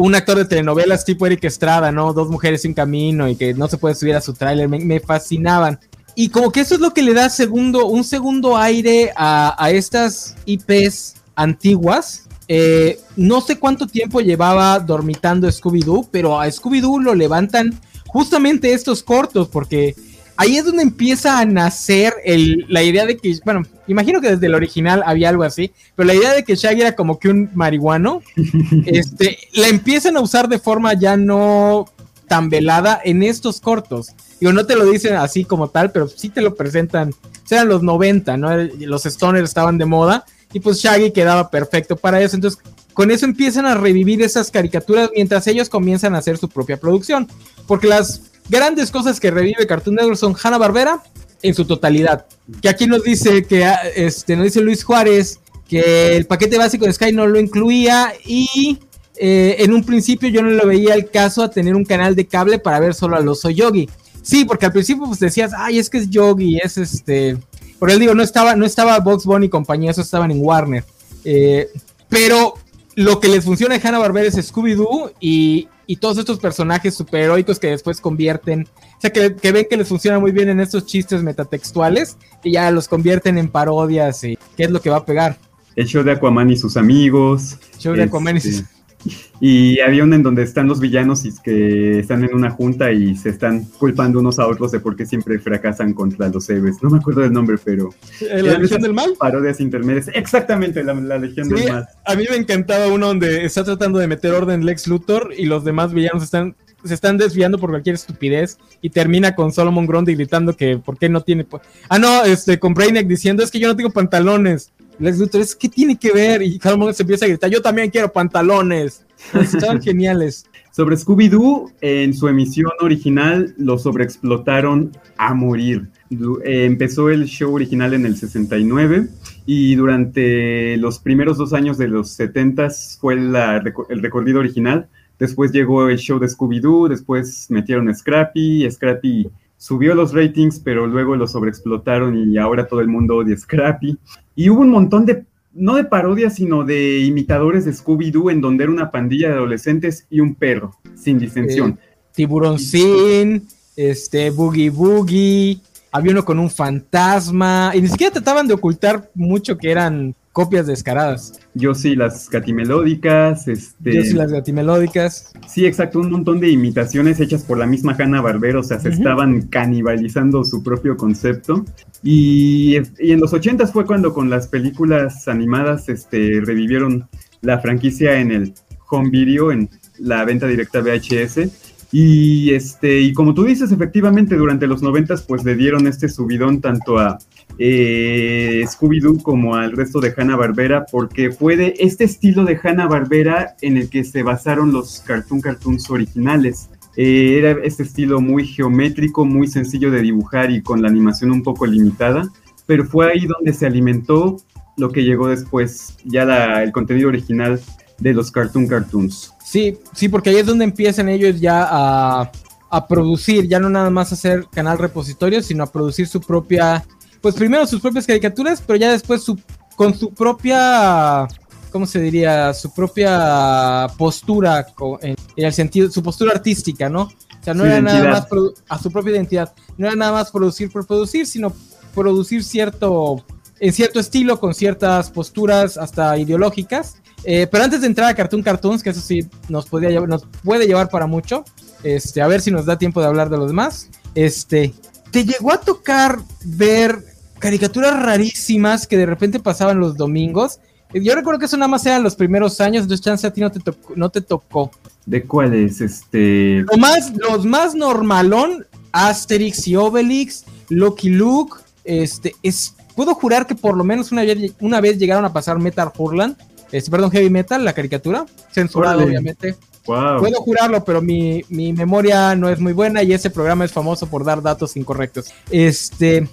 un 0.00 0.14
actor 0.14 0.38
de 0.38 0.44
telenovelas 0.44 1.04
tipo 1.04 1.26
Eric 1.26 1.44
Estrada, 1.44 1.92
¿no? 1.92 2.12
Dos 2.12 2.28
mujeres 2.28 2.62
sin 2.62 2.74
camino 2.74 3.28
y 3.28 3.36
que 3.36 3.54
no 3.54 3.68
se 3.68 3.78
puede 3.78 3.94
subir 3.94 4.14
a 4.14 4.20
su 4.20 4.34
tráiler, 4.34 4.68
me, 4.68 5.00
fascinaban. 5.00 5.78
Y 6.14 6.28
como 6.30 6.50
que 6.50 6.60
eso 6.60 6.74
es 6.74 6.80
lo 6.80 6.92
que 6.92 7.02
le 7.02 7.14
da 7.14 7.28
segundo, 7.28 7.86
un 7.86 8.04
segundo 8.04 8.56
aire 8.56 9.12
a, 9.16 9.54
a 9.62 9.70
estas 9.70 10.36
IPs 10.44 11.14
antiguas 11.36 12.28
eh, 12.52 12.98
no 13.14 13.40
sé 13.40 13.60
cuánto 13.60 13.86
tiempo 13.86 14.20
llevaba 14.20 14.80
dormitando 14.80 15.46
Scooby-Doo, 15.46 16.08
pero 16.10 16.40
a 16.40 16.48
Scooby-Doo 16.48 17.00
lo 17.00 17.14
levantan 17.14 17.78
justamente 18.08 18.72
estos 18.72 19.04
cortos, 19.04 19.46
porque 19.46 19.94
ahí 20.40 20.56
es 20.56 20.64
donde 20.64 20.82
empieza 20.82 21.38
a 21.38 21.44
nacer 21.44 22.14
la 22.24 22.82
idea 22.82 23.04
de 23.04 23.18
que, 23.18 23.38
bueno, 23.44 23.62
imagino 23.86 24.22
que 24.22 24.30
desde 24.30 24.46
el 24.46 24.54
original 24.54 25.02
había 25.04 25.28
algo 25.28 25.42
así, 25.42 25.70
pero 25.94 26.06
la 26.06 26.14
idea 26.14 26.32
de 26.32 26.44
que 26.44 26.56
Shaggy 26.56 26.80
era 26.80 26.96
como 26.96 27.18
que 27.18 27.28
un 27.28 27.50
marihuano, 27.52 28.22
este, 28.86 29.36
la 29.52 29.68
empiezan 29.68 30.16
a 30.16 30.20
usar 30.20 30.48
de 30.48 30.58
forma 30.58 30.94
ya 30.94 31.18
no 31.18 31.84
tan 32.26 32.48
velada 32.48 32.98
en 33.04 33.22
estos 33.22 33.60
cortos. 33.60 34.12
Digo, 34.40 34.54
no 34.54 34.64
te 34.64 34.76
lo 34.76 34.86
dicen 34.86 35.14
así 35.16 35.44
como 35.44 35.68
tal, 35.68 35.92
pero 35.92 36.08
sí 36.08 36.30
te 36.30 36.40
lo 36.40 36.54
presentan. 36.54 37.12
Eran 37.50 37.68
los 37.68 37.82
90, 37.82 38.38
¿no? 38.38 38.56
Los 38.78 39.02
stoners 39.02 39.50
estaban 39.50 39.76
de 39.76 39.84
moda 39.84 40.24
y 40.54 40.60
pues 40.60 40.78
Shaggy 40.78 41.10
quedaba 41.10 41.50
perfecto 41.50 41.96
para 41.96 42.22
eso. 42.22 42.36
Entonces, 42.36 42.62
con 42.94 43.10
eso 43.10 43.26
empiezan 43.26 43.66
a 43.66 43.74
revivir 43.74 44.22
esas 44.22 44.50
caricaturas 44.50 45.10
mientras 45.14 45.46
ellos 45.48 45.68
comienzan 45.68 46.14
a 46.14 46.18
hacer 46.18 46.38
su 46.38 46.48
propia 46.48 46.78
producción. 46.78 47.28
Porque 47.66 47.88
las 47.88 48.29
grandes 48.50 48.90
cosas 48.90 49.20
que 49.20 49.30
revive 49.30 49.66
Cartoon 49.66 49.96
Network 49.96 50.18
son 50.18 50.36
Hanna 50.40 50.58
Barbera 50.58 51.02
en 51.42 51.54
su 51.54 51.64
totalidad. 51.64 52.26
Que 52.60 52.68
aquí 52.68 52.86
nos 52.86 53.02
dice 53.02 53.44
que 53.44 53.64
ah, 53.64 53.80
este, 53.94 54.36
nos 54.36 54.44
dice 54.44 54.60
Luis 54.60 54.84
Juárez 54.84 55.38
que 55.68 56.16
el 56.16 56.26
paquete 56.26 56.58
básico 56.58 56.84
de 56.84 56.92
Sky 56.92 57.12
no 57.12 57.26
lo 57.26 57.38
incluía 57.38 58.12
y 58.24 58.78
eh, 59.16 59.56
en 59.60 59.72
un 59.72 59.84
principio 59.84 60.28
yo 60.28 60.42
no 60.42 60.50
le 60.50 60.66
veía 60.66 60.94
el 60.94 61.08
caso 61.08 61.42
a 61.42 61.50
tener 61.50 61.76
un 61.76 61.84
canal 61.84 62.16
de 62.16 62.26
cable 62.26 62.58
para 62.58 62.80
ver 62.80 62.92
solo 62.92 63.16
a 63.16 63.20
los 63.20 63.42
Yogi. 63.42 63.88
Sí, 64.22 64.44
porque 64.44 64.66
al 64.66 64.72
principio 64.72 65.06
pues 65.06 65.20
decías, 65.20 65.52
ay, 65.56 65.78
es 65.78 65.88
que 65.88 65.98
es 65.98 66.10
Yogi, 66.10 66.58
es 66.58 66.76
este 66.76 67.38
por 67.80 67.90
él 67.90 67.98
digo, 67.98 68.14
no 68.14 68.22
estaba, 68.22 68.54
no 68.54 68.66
estaba 68.66 69.00
Box 69.00 69.24
Bunny 69.24 69.46
y 69.46 69.48
compañía, 69.48 69.90
eso 69.90 70.02
estaban 70.02 70.30
en 70.30 70.44
Warner. 70.44 70.84
Eh, 71.24 71.70
pero 72.10 72.54
lo 72.94 73.18
que 73.20 73.28
les 73.28 73.42
funciona 73.42 73.74
en 73.74 73.84
Hanna-Barbera 73.84 74.28
es 74.28 74.52
Scooby-Doo 74.52 75.14
y, 75.18 75.66
todos 75.96 76.18
estos 76.18 76.38
personajes 76.38 76.94
superheroicos 76.94 77.58
que 77.58 77.68
después 77.68 78.00
convierten, 78.00 78.68
o 78.96 79.00
sea, 79.00 79.10
que, 79.10 79.52
ven 79.52 79.66
que 79.68 79.76
les 79.76 79.88
funciona 79.88 80.18
muy 80.18 80.32
bien 80.32 80.48
en 80.48 80.60
estos 80.60 80.86
chistes 80.86 81.22
metatextuales 81.22 82.16
y 82.44 82.52
ya 82.52 82.70
los 82.70 82.88
convierten 82.88 83.38
en 83.38 83.48
parodias 83.48 84.22
y 84.24 84.38
qué 84.56 84.64
es 84.64 84.70
lo 84.70 84.80
que 84.80 84.90
va 84.90 84.98
a 84.98 85.04
pegar. 85.04 85.38
El 85.76 85.86
show 85.86 86.02
de 86.02 86.12
Aquaman 86.12 86.50
y 86.50 86.56
sus 86.56 86.76
amigos. 86.76 87.58
El 87.74 87.78
show 87.78 87.94
de 87.94 88.02
Aquaman 88.04 88.36
y 88.36 88.40
sus 88.40 88.54
este, 88.56 88.79
y 89.40 89.80
había 89.80 90.04
uno 90.04 90.14
en 90.14 90.22
donde 90.22 90.42
están 90.42 90.68
los 90.68 90.80
villanos 90.80 91.24
y 91.24 91.32
que 91.42 92.00
están 92.00 92.24
en 92.24 92.34
una 92.34 92.50
junta 92.50 92.92
y 92.92 93.16
se 93.16 93.30
están 93.30 93.64
culpando 93.64 94.20
unos 94.20 94.38
a 94.38 94.46
otros 94.46 94.72
de 94.72 94.80
por 94.80 94.96
qué 94.96 95.06
siempre 95.06 95.38
fracasan 95.38 95.94
contra 95.94 96.28
los 96.28 96.48
héroes. 96.50 96.76
No 96.82 96.90
me 96.90 96.98
acuerdo 96.98 97.22
del 97.22 97.32
nombre, 97.32 97.56
pero. 97.62 97.90
¿La 98.20 98.58
Legión 98.58 98.82
del 98.82 98.94
Mal? 98.94 99.14
Parodias 99.18 99.60
intermedias. 99.60 100.08
Exactamente, 100.14 100.84
la, 100.84 100.94
Legión 101.18 101.48
del 101.48 101.68
Mal. 101.68 101.88
A 102.04 102.14
mí 102.14 102.24
me 102.28 102.36
encantaba 102.36 102.88
uno 102.88 103.08
donde 103.08 103.44
está 103.44 103.64
tratando 103.64 103.98
de 103.98 104.06
meter 104.06 104.32
orden 104.32 104.64
Lex 104.64 104.86
Luthor 104.86 105.32
y 105.36 105.46
los 105.46 105.64
demás 105.64 105.92
villanos 105.92 106.22
están 106.22 106.54
se 106.84 106.94
están 106.94 107.18
desviando 107.18 107.58
por 107.58 107.70
cualquier 107.70 107.94
estupidez 107.94 108.58
y 108.80 108.90
termina 108.90 109.34
con 109.34 109.52
Solomon 109.52 109.86
Grundy 109.86 110.14
gritando 110.14 110.56
que 110.56 110.78
por 110.78 110.98
qué 110.98 111.08
no 111.08 111.20
tiene 111.20 111.46
ah 111.88 111.98
no 111.98 112.24
este 112.24 112.58
con 112.58 112.74
Brainiac 112.74 113.06
diciendo 113.06 113.42
es 113.42 113.50
que 113.50 113.58
yo 113.58 113.68
no 113.68 113.76
tengo 113.76 113.90
pantalones 113.90 114.72
Lex 115.00 115.18
Luthor 115.18 115.40
es 115.40 115.56
que 115.56 115.68
tiene 115.68 115.98
que 115.98 116.12
ver 116.12 116.42
y 116.42 116.58
Solomon 116.58 116.94
se 116.94 117.02
empieza 117.02 117.24
a 117.24 117.28
gritar 117.28 117.50
yo 117.50 117.60
también 117.60 117.90
quiero 117.90 118.12
pantalones 118.12 119.04
Estaban 119.34 119.82
geniales. 119.82 120.46
Sobre 120.70 120.96
Scooby-Doo, 120.96 121.72
en 121.80 122.14
su 122.14 122.28
emisión 122.28 122.72
original 122.80 123.54
lo 123.58 123.78
sobreexplotaron 123.78 124.92
a 125.16 125.34
morir. 125.34 125.88
Eh, 126.10 126.64
empezó 126.64 127.10
el 127.10 127.26
show 127.26 127.54
original 127.54 127.94
en 127.94 128.06
el 128.06 128.16
69 128.16 129.08
y 129.46 129.74
durante 129.74 130.76
los 130.76 130.98
primeros 130.98 131.38
dos 131.38 131.52
años 131.52 131.76
de 131.76 131.88
los 131.88 132.10
70 132.12 132.68
fue 133.00 133.14
el 133.14 134.02
recorrido 134.02 134.40
original. 134.40 134.88
Después 135.18 135.52
llegó 135.52 135.88
el 135.88 135.98
show 135.98 136.18
de 136.18 136.28
Scooby-Doo, 136.28 136.88
después 136.88 137.46
metieron 137.50 137.94
Scrappy, 137.94 138.70
Scrappy 138.70 139.28
subió 139.60 139.94
los 139.94 140.14
ratings, 140.14 140.58
pero 140.58 140.86
luego 140.86 141.16
lo 141.16 141.26
sobreexplotaron 141.26 142.16
y 142.16 142.38
ahora 142.38 142.66
todo 142.66 142.80
el 142.80 142.88
mundo 142.88 143.16
odia 143.16 143.36
Scrappy. 143.36 143.98
Y 144.34 144.48
hubo 144.48 144.62
un 144.62 144.70
montón 144.70 145.04
de 145.04 145.26
no 145.52 145.74
de 145.74 145.84
parodia, 145.84 146.30
sino 146.30 146.64
de 146.64 147.00
imitadores 147.00 147.66
de 147.66 147.72
Scooby-Doo, 147.72 148.30
en 148.30 148.40
donde 148.40 148.64
era 148.64 148.72
una 148.72 148.90
pandilla 148.90 149.28
de 149.28 149.34
adolescentes 149.34 150.06
y 150.08 150.20
un 150.20 150.34
perro, 150.34 150.76
sin 150.94 151.18
disensión. 151.18 151.72
Eh, 151.72 151.96
Tiburón 152.14 152.58
Sin, 152.58 153.46
este, 153.76 154.30
Boogie 154.30 154.70
Boogie, 154.70 155.58
había 155.92 156.12
uno 156.12 156.24
con 156.24 156.38
un 156.38 156.48
fantasma, 156.48 157.72
y 157.74 157.82
ni 157.82 157.88
siquiera 157.88 158.12
trataban 158.12 158.46
de 158.46 158.54
ocultar 158.54 159.10
mucho 159.14 159.58
que 159.58 159.70
eran 159.70 160.14
copias 160.32 160.66
descaradas. 160.66 161.40
Yo 161.54 161.74
sí, 161.74 161.96
las 161.96 162.30
gatimelódicas, 162.30 163.48
este... 163.48 163.94
Yo 163.94 164.02
sí, 164.02 164.14
las 164.14 164.30
gatimelódicas. 164.30 165.32
Sí, 165.48 165.66
exacto, 165.66 165.98
un 165.98 166.10
montón 166.10 166.40
de 166.40 166.50
imitaciones 166.50 167.18
hechas 167.20 167.42
por 167.42 167.58
la 167.58 167.66
misma 167.66 167.96
Hanna 167.98 168.20
Barbera, 168.20 168.60
o 168.60 168.62
sea, 168.62 168.78
se 168.78 168.90
estaban 168.90 169.48
canibalizando 169.48 170.44
su 170.44 170.62
propio 170.62 170.96
concepto. 170.96 171.64
Y, 172.02 172.76
y 172.98 173.12
en 173.12 173.20
los 173.20 173.32
ochentas 173.32 173.72
fue 173.72 173.84
cuando 173.84 174.14
con 174.14 174.30
las 174.30 174.46
películas 174.48 175.26
animadas 175.28 175.88
este, 175.88 176.40
revivieron 176.44 177.08
la 177.40 177.58
franquicia 177.58 178.20
en 178.20 178.30
el 178.30 178.54
home 178.88 179.10
video, 179.10 179.50
en 179.50 179.68
la 179.98 180.24
venta 180.24 180.46
directa 180.46 180.80
VHS. 180.80 181.48
Y 181.92 182.52
este, 182.54 183.00
y 183.00 183.12
como 183.12 183.34
tú 183.34 183.44
dices, 183.44 183.72
efectivamente, 183.72 184.36
durante 184.36 184.68
los 184.68 184.80
noventas, 184.80 185.22
pues 185.22 185.44
le 185.44 185.56
dieron 185.56 185.88
este 185.88 186.08
subidón 186.08 186.60
tanto 186.60 186.98
a 186.98 187.18
eh, 187.62 188.64
Scooby-Doo 188.66 189.22
como 189.22 189.54
al 189.54 189.72
resto 189.72 190.00
de 190.00 190.14
Hanna 190.16 190.34
Barbera, 190.34 190.86
porque 190.90 191.30
fue 191.30 191.56
de 191.58 191.74
este 191.78 192.04
estilo 192.04 192.46
de 192.46 192.58
Hanna 192.60 192.86
Barbera 192.86 193.54
en 193.60 193.76
el 193.76 193.90
que 193.90 194.02
se 194.02 194.22
basaron 194.22 194.72
los 194.72 195.00
cartoon 195.00 195.42
cartoons 195.42 195.90
originales. 195.90 196.70
Eh, 196.96 197.36
era 197.36 197.50
este 197.62 197.82
estilo 197.82 198.22
muy 198.22 198.46
geométrico, 198.46 199.26
muy 199.26 199.46
sencillo 199.46 199.90
de 199.90 200.00
dibujar 200.00 200.50
y 200.50 200.62
con 200.62 200.80
la 200.80 200.88
animación 200.88 201.32
un 201.32 201.42
poco 201.42 201.66
limitada, 201.66 202.26
pero 202.64 202.86
fue 202.86 203.12
ahí 203.12 203.26
donde 203.26 203.52
se 203.52 203.66
alimentó 203.66 204.38
lo 204.78 204.90
que 204.90 205.04
llegó 205.04 205.28
después, 205.28 205.98
ya 206.06 206.62
el 206.62 206.72
contenido 206.72 207.10
original 207.10 207.60
de 207.98 208.14
los 208.14 208.30
cartoon 208.30 208.68
cartoons. 208.68 209.34
Sí, 209.44 209.76
sí, 209.92 210.08
porque 210.08 210.30
ahí 210.30 210.36
es 210.36 210.46
donde 210.46 210.64
empiezan 210.64 211.10
ellos 211.10 211.38
ya 211.38 211.68
a, 211.70 212.32
a 212.70 212.88
producir, 212.88 213.46
ya 213.46 213.58
no 213.60 213.68
nada 213.68 213.90
más 213.90 214.14
hacer 214.14 214.46
canal 214.50 214.78
repositorio, 214.78 215.42
sino 215.42 215.62
a 215.62 215.70
producir 215.70 216.06
su 216.06 216.22
propia 216.22 216.82
pues 217.20 217.34
primero 217.34 217.66
sus 217.66 217.80
propias 217.80 218.06
caricaturas, 218.06 218.62
pero 218.66 218.78
ya 218.78 218.92
después 218.92 219.22
su, 219.22 219.38
con 219.76 219.94
su 219.96 220.12
propia, 220.12 221.26
¿cómo 221.70 221.86
se 221.86 222.00
diría? 222.00 222.54
Su 222.54 222.72
propia 222.72 223.86
postura, 223.98 224.66
en, 225.02 225.16
el 225.36 225.52
sentido, 225.52 225.90
su 225.90 226.02
postura 226.02 226.32
artística, 226.32 226.88
¿no? 226.88 227.02
O 227.02 227.42
sea, 227.42 227.54
no 227.54 227.64
era 227.64 227.80
nada 227.80 228.10
más 228.10 228.26
a 228.68 228.78
su 228.78 228.90
propia 228.90 229.12
identidad, 229.12 229.52
no 229.78 229.86
era 229.86 229.96
nada 229.96 230.12
más 230.12 230.30
producir 230.30 230.70
por 230.70 230.86
producir, 230.86 231.26
sino 231.26 231.52
producir 231.94 232.44
cierto, 232.44 233.24
en 233.58 233.72
cierto 233.72 234.00
estilo, 234.00 234.38
con 234.38 234.54
ciertas 234.54 235.10
posturas 235.10 235.76
hasta 235.78 236.18
ideológicas. 236.18 236.96
Eh, 237.24 237.46
pero 237.50 237.64
antes 237.64 237.82
de 237.82 237.86
entrar 237.86 238.10
a 238.10 238.14
Cartoon 238.14 238.42
Cartoons, 238.42 238.82
que 238.82 238.90
eso 238.90 239.00
sí 239.00 239.28
nos, 239.48 239.66
podía 239.66 240.00
nos 240.00 240.26
puede 240.42 240.66
llevar 240.66 240.88
para 240.88 241.06
mucho, 241.06 241.44
este, 241.82 242.22
a 242.22 242.26
ver 242.26 242.40
si 242.40 242.50
nos 242.50 242.66
da 242.66 242.78
tiempo 242.78 243.00
de 243.00 243.06
hablar 243.06 243.30
de 243.30 243.36
los 243.36 243.48
demás. 243.48 243.88
Este, 244.14 244.74
¿Te 245.10 245.24
llegó 245.24 245.52
a 245.52 245.60
tocar 245.60 246.18
ver 246.44 247.09
caricaturas 247.40 248.00
rarísimas 248.00 248.86
que 248.86 248.96
de 248.96 249.06
repente 249.06 249.40
pasaban 249.40 249.80
los 249.80 249.96
domingos. 249.96 250.60
Yo 250.92 251.14
recuerdo 251.14 251.38
que 251.40 251.46
eso 251.46 251.56
nada 251.56 251.68
más 251.68 251.84
eran 251.86 252.02
los 252.02 252.14
primeros 252.14 252.60
años, 252.60 252.82
entonces 252.82 253.04
chance 253.04 253.26
a 253.26 253.32
ti 253.32 253.40
no 253.40 253.50
te, 253.50 253.60
tocó, 253.60 253.94
no 253.96 254.10
te 254.10 254.20
tocó. 254.20 254.70
¿De 255.06 255.22
cuáles? 255.22 255.80
Este... 255.80 256.64
Lo 256.70 256.76
más, 256.78 257.12
los 257.16 257.44
más 257.44 257.74
normalón, 257.74 258.66
Asterix 258.92 259.66
y 259.68 259.76
Obelix, 259.76 260.44
Lucky 260.68 261.08
Luke, 261.08 261.56
este, 261.84 262.34
es, 262.42 262.74
puedo 262.94 263.14
jurar 263.14 263.46
que 263.46 263.54
por 263.54 263.76
lo 263.76 263.84
menos 263.84 264.12
una 264.12 264.22
vez, 264.22 264.52
una 264.60 264.80
vez 264.80 264.98
llegaron 264.98 265.24
a 265.24 265.32
pasar 265.32 265.58
Metal 265.58 265.90
Hurland, 265.96 266.36
este, 266.72 266.90
perdón, 266.90 267.10
Heavy 267.10 267.30
Metal, 267.30 267.64
la 267.64 267.72
caricatura, 267.72 268.26
censurado 268.50 269.04
obviamente. 269.04 269.56
Puedo 269.84 270.40
jurarlo, 270.42 270.84
pero 270.84 271.00
mi, 271.00 271.42
mi, 271.48 271.72
memoria 271.72 272.36
no 272.36 272.48
es 272.48 272.60
muy 272.60 272.72
buena 272.72 273.02
y 273.02 273.12
ese 273.12 273.30
programa 273.30 273.64
es 273.64 273.72
famoso 273.72 274.06
por 274.06 274.24
dar 274.24 274.42
datos 274.42 274.76
incorrectos. 274.76 275.32
Este, 275.50 276.28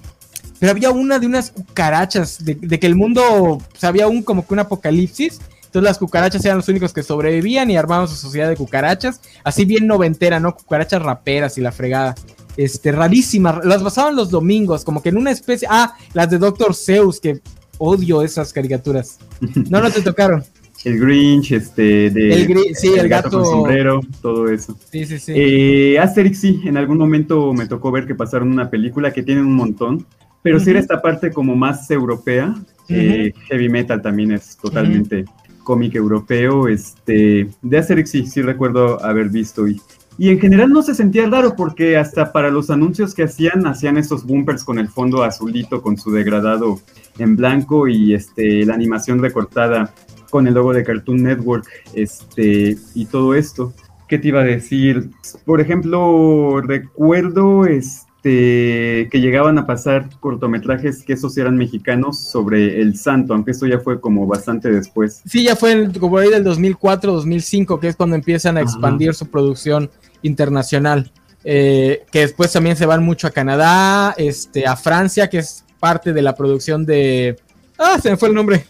pero 0.60 0.72
había 0.72 0.92
una 0.92 1.20
de 1.20 1.28
unas 1.28 1.52
cucarachas, 1.52 2.44
de, 2.44 2.58
que 2.58 2.88
el 2.88 2.96
mundo, 2.96 3.22
o 3.24 3.62
había 3.82 4.08
un 4.08 4.24
como 4.24 4.46
que 4.48 4.54
un 4.54 4.60
apocalipsis. 4.60 5.40
Entonces 5.66 5.84
las 5.84 5.98
cucarachas 5.98 6.44
eran 6.46 6.58
los 6.58 6.70
únicos 6.70 6.94
que 6.94 7.04
sobrevivían 7.04 7.70
y 7.70 7.78
armaban 7.78 8.08
su 8.08 8.16
sociedad 8.16 8.48
de 8.50 8.56
cucarachas, 8.56 9.22
así 9.44 9.66
bien 9.66 9.86
noventera, 9.86 10.40
¿no? 10.40 10.56
Cucarachas 10.56 11.02
raperas 11.02 11.58
y 11.58 11.62
la 11.62 11.72
fregada. 11.72 12.16
Este, 12.56 12.92
rarísimas, 12.92 13.64
las 13.66 13.84
pasaban 13.84 14.16
los 14.16 14.32
domingos, 14.32 14.84
como 14.84 15.04
que 15.04 15.10
en 15.10 15.18
una 15.18 15.30
especie, 15.30 15.68
ah, 15.70 15.94
las 16.14 16.30
de 16.30 16.40
Doctor 16.40 16.74
Zeus, 16.74 17.20
que 17.20 17.42
odio 17.78 18.22
esas 18.24 18.54
caricaturas. 18.54 19.20
No, 19.70 19.82
no 19.82 19.92
te 19.92 20.02
tocaron. 20.02 20.44
El 20.86 21.00
Grinch, 21.00 21.52
este, 21.52 22.10
de, 22.12 22.34
el, 22.34 22.76
sí, 22.76 22.94
el, 22.98 23.10
gato, 23.10 23.30
con 23.32 23.46
sombrero, 23.46 24.00
todo 24.22 24.48
eso. 24.50 24.78
Sí, 24.92 25.06
sí, 25.06 25.20
sí. 25.20 25.34
Eh, 25.36 26.00
Asterix, 26.00 26.40
sí, 26.40 26.62
en 26.66 26.78
algún 26.78 26.98
momento 26.98 27.52
me 27.54 27.66
tocó 27.66 27.92
ver 27.92 28.06
que 28.06 28.16
pasaron 28.16 28.52
una 28.52 28.70
película 28.70 29.12
que 29.12 29.24
tiene 29.24 29.42
un 29.42 29.56
montón. 29.56 30.06
Pero 30.42 30.60
si 30.60 30.70
era 30.70 30.80
esta 30.80 31.02
parte 31.02 31.32
como 31.32 31.56
más 31.56 31.90
europea. 31.92 32.56
Eh, 32.90 33.34
heavy 33.50 33.68
metal 33.68 34.02
también 34.02 34.32
es 34.32 34.56
totalmente 34.58 35.26
cómic 35.64 35.96
europeo. 35.96 36.68
Este, 36.70 37.50
de 37.62 37.78
Asterix 37.78 38.10
sí, 38.10 38.26
sí 38.26 38.42
recuerdo 38.42 39.04
haber 39.04 39.30
visto. 39.30 39.68
Y, 39.68 39.82
y 40.18 40.30
en 40.30 40.40
general 40.40 40.70
no 40.70 40.82
se 40.82 40.96
sentía 40.96 41.28
raro 41.28 41.56
porque 41.56 41.98
hasta 41.98 42.32
para 42.32 42.50
los 42.50 42.70
anuncios 42.70 43.14
que 43.14 43.24
hacían, 43.24 43.68
hacían 43.68 43.98
esos 43.98 44.26
bumpers 44.26 44.64
con 44.64 44.80
el 44.80 44.88
fondo 44.88 45.24
azulito, 45.24 45.82
con 45.82 45.98
su 45.98 46.12
degradado 46.12 46.80
en 47.20 47.36
blanco 47.36 47.88
y 47.88 48.14
este, 48.14 48.66
la 48.66 48.74
animación 48.74 49.22
recortada 49.22 49.94
con 50.30 50.48
el 50.48 50.54
logo 50.54 50.74
de 50.74 50.84
Cartoon 50.84 51.24
Network 51.24 51.68
este, 51.94 52.78
y 52.96 53.06
todo 53.06 53.36
esto. 53.36 53.74
¿Qué 54.08 54.18
te 54.18 54.30
iba 54.30 54.42
a 54.42 54.46
decir? 54.46 55.10
Por 55.46 55.60
ejemplo, 55.60 56.62
recuerdo 56.62 57.66
este, 57.66 58.07
este, 58.18 59.10
que 59.12 59.22
llegaban 59.22 59.58
a 59.58 59.68
pasar 59.68 60.10
cortometrajes 60.20 61.04
que 61.04 61.14
esos 61.14 61.38
eran 61.38 61.56
mexicanos 61.56 62.20
sobre 62.20 62.82
El 62.82 62.98
Santo, 62.98 63.34
aunque 63.34 63.52
esto 63.52 63.68
ya 63.68 63.80
fue 63.80 64.02
como 64.02 64.26
bastante 64.26 64.72
después. 64.72 65.22
Sí, 65.26 65.44
ya 65.44 65.56
fue 65.56 65.90
como 66.00 66.18
ahí 66.18 66.30
del 66.30 66.44
2004, 66.44 67.14
2005, 67.14 67.80
que 67.80 67.90
es 67.90 67.96
cuando 67.96 68.16
empiezan 68.16 68.58
a 68.58 68.62
expandir 68.62 69.14
su 69.14 69.28
producción 69.28 69.90
internacional. 70.24 71.12
Eh, 71.44 72.06
que 72.12 72.22
después 72.22 72.52
también 72.52 72.76
se 72.76 72.86
van 72.86 73.04
mucho 73.04 73.28
a 73.28 73.32
Canadá, 73.32 74.14
este, 74.18 74.66
a 74.66 74.76
Francia, 74.76 75.30
que 75.30 75.38
es 75.38 75.64
parte 75.80 76.12
de 76.12 76.22
la 76.22 76.36
producción 76.36 76.86
de... 76.86 77.38
Ah, 77.78 78.00
se 78.02 78.10
me 78.10 78.18
fue 78.18 78.30
el 78.30 78.34
nombre 78.34 78.66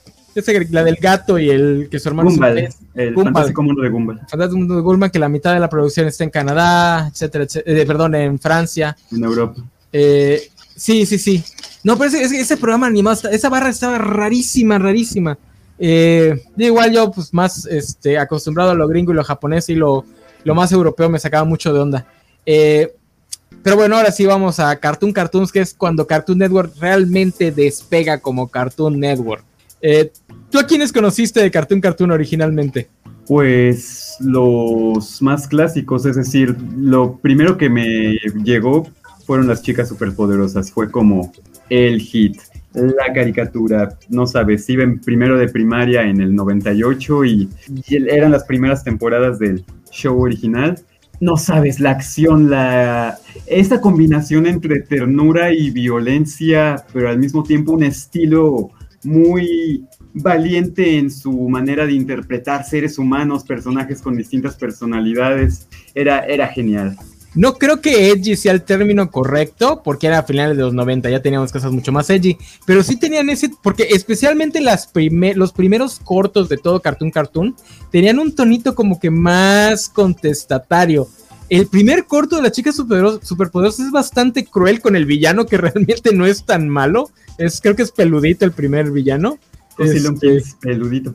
la 0.69 0.83
del 0.83 0.95
gato 0.95 1.39
y 1.39 1.49
el 1.49 1.87
que 1.89 1.99
su 1.99 2.09
hermano 2.09 2.29
Gumball, 2.29 2.69
el 2.93 3.15
fantástico 3.15 3.63
mundo 3.63 3.81
de 3.81 3.89
Gumball. 3.89 4.19
Fantástico 4.27 4.57
mundo 4.57 4.75
de 4.75 4.81
Gumball, 4.81 5.11
que 5.11 5.19
la 5.19 5.29
mitad 5.29 5.53
de 5.53 5.59
la 5.59 5.69
producción 5.69 6.07
está 6.07 6.23
en 6.23 6.29
Canadá, 6.29 7.07
etcétera, 7.07 7.43
etcétera 7.45 7.81
eh, 7.81 7.85
perdón, 7.85 8.15
en 8.15 8.39
Francia. 8.39 8.95
En 9.11 9.23
Europa. 9.23 9.61
Eh, 9.91 10.49
sí, 10.75 11.05
sí, 11.05 11.17
sí. 11.17 11.43
No, 11.83 11.97
pero 11.97 12.09
ese, 12.09 12.39
ese, 12.39 12.57
programa 12.57 12.87
animado, 12.87 13.29
esa 13.29 13.49
barra 13.49 13.69
estaba 13.69 13.97
rarísima, 13.97 14.77
rarísima. 14.77 15.37
Eh, 15.79 16.41
igual 16.57 16.91
yo, 16.91 17.11
pues 17.11 17.33
más 17.33 17.65
este, 17.65 18.17
acostumbrado 18.17 18.71
a 18.71 18.75
lo 18.75 18.87
gringo 18.87 19.11
y 19.11 19.15
lo 19.15 19.23
japonés 19.23 19.69
y 19.69 19.75
lo, 19.75 20.05
lo 20.43 20.55
más 20.55 20.71
europeo 20.71 21.09
me 21.09 21.19
sacaba 21.19 21.45
mucho 21.45 21.73
de 21.73 21.79
onda. 21.79 22.05
pero 22.45 23.75
bueno, 23.75 23.97
ahora 23.97 24.11
sí 24.11 24.25
vamos 24.25 24.59
a 24.59 24.75
Cartoon 24.75 25.13
Cartoons, 25.13 25.51
que 25.51 25.61
es 25.61 25.73
cuando 25.73 26.05
Cartoon 26.05 26.39
Network 26.39 26.73
realmente 26.79 27.51
despega 27.51 28.19
como 28.19 28.47
Cartoon 28.47 28.99
Network. 28.99 29.43
Eh, 29.81 30.11
¿Tú 30.49 30.59
a 30.59 30.65
quiénes 30.65 30.93
conociste 30.93 31.41
de 31.41 31.51
Cartoon 31.51 31.81
Cartoon 31.81 32.11
originalmente? 32.11 32.89
Pues 33.27 34.15
los 34.21 35.21
más 35.21 35.47
clásicos, 35.47 36.05
es 36.05 36.15
decir, 36.15 36.55
lo 36.77 37.17
primero 37.17 37.57
que 37.57 37.69
me 37.69 38.17
llegó 38.43 38.87
fueron 39.25 39.47
las 39.47 39.61
chicas 39.61 39.89
superpoderosas, 39.89 40.71
fue 40.71 40.89
como 40.89 41.33
el 41.69 41.99
hit, 41.99 42.37
la 42.73 43.11
caricatura, 43.13 43.97
no 44.09 44.25
sabes, 44.25 44.69
iba 44.69 44.83
en 44.83 44.99
primero 44.99 45.37
de 45.37 45.49
primaria 45.49 46.03
en 46.03 46.21
el 46.21 46.33
98 46.33 47.25
y, 47.25 47.49
y 47.87 47.95
eran 48.09 48.31
las 48.31 48.45
primeras 48.45 48.83
temporadas 48.83 49.39
del 49.39 49.65
show 49.91 50.21
original. 50.21 50.79
No 51.19 51.35
sabes, 51.35 51.79
la 51.79 51.91
acción, 51.91 52.49
la 52.49 53.17
esta 53.47 53.81
combinación 53.81 54.45
entre 54.45 54.81
ternura 54.81 55.51
y 55.51 55.71
violencia, 55.71 56.85
pero 56.93 57.09
al 57.09 57.17
mismo 57.17 57.43
tiempo 57.43 57.71
un 57.73 57.83
estilo 57.83 58.69
muy 59.03 59.85
valiente 60.13 60.97
en 60.97 61.11
su 61.11 61.31
manera 61.49 61.85
de 61.85 61.93
interpretar 61.93 62.65
seres 62.65 62.97
humanos, 62.97 63.43
personajes 63.43 64.01
con 64.01 64.15
distintas 64.15 64.55
personalidades. 64.55 65.67
Era, 65.93 66.25
era 66.25 66.47
genial. 66.47 66.97
No 67.37 67.53
creo 67.53 67.81
que 67.81 68.09
edgy 68.09 68.35
sea 68.35 68.51
el 68.51 68.63
término 68.63 69.11
correcto, 69.11 69.81
porque 69.83 70.07
era 70.07 70.17
a 70.17 70.23
finales 70.23 70.57
de 70.57 70.63
los 70.63 70.73
90, 70.73 71.07
ya 71.11 71.21
teníamos 71.21 71.51
cosas 71.51 71.71
mucho 71.71 71.91
más 71.91 72.09
edgy, 72.09 72.35
pero 72.65 72.81
sí 72.81 72.95
tenían 72.95 73.29
ese, 73.29 73.51
porque 73.61 73.83
especialmente 73.91 74.59
las 74.59 74.89
los 75.35 75.53
primeros 75.53 75.99
cortos 75.99 76.49
de 76.49 76.57
todo 76.57 76.81
Cartoon 76.81 77.11
Cartoon 77.11 77.55
tenían 77.91 78.17
un 78.17 78.33
tonito 78.33 78.73
como 78.73 78.99
que 78.99 79.11
más 79.11 79.87
contestatario. 79.87 81.07
El 81.49 81.67
primer 81.67 82.05
corto 82.05 82.35
de 82.35 82.41
la 82.41 82.51
chica 82.51 82.71
superpoderosa 82.71 83.83
es 83.83 83.91
bastante 83.91 84.45
cruel 84.45 84.81
con 84.81 84.95
el 84.95 85.05
villano 85.05 85.45
que 85.45 85.57
realmente 85.57 86.13
no 86.13 86.25
es 86.25 86.43
tan 86.45 86.67
malo, 86.67 87.09
es, 87.37 87.61
creo 87.61 87.75
que 87.75 87.83
es 87.83 87.91
peludito 87.91 88.45
el 88.45 88.51
primer 88.51 88.91
villano. 88.91 89.37
Este, 89.77 90.41
peludito. 90.59 91.13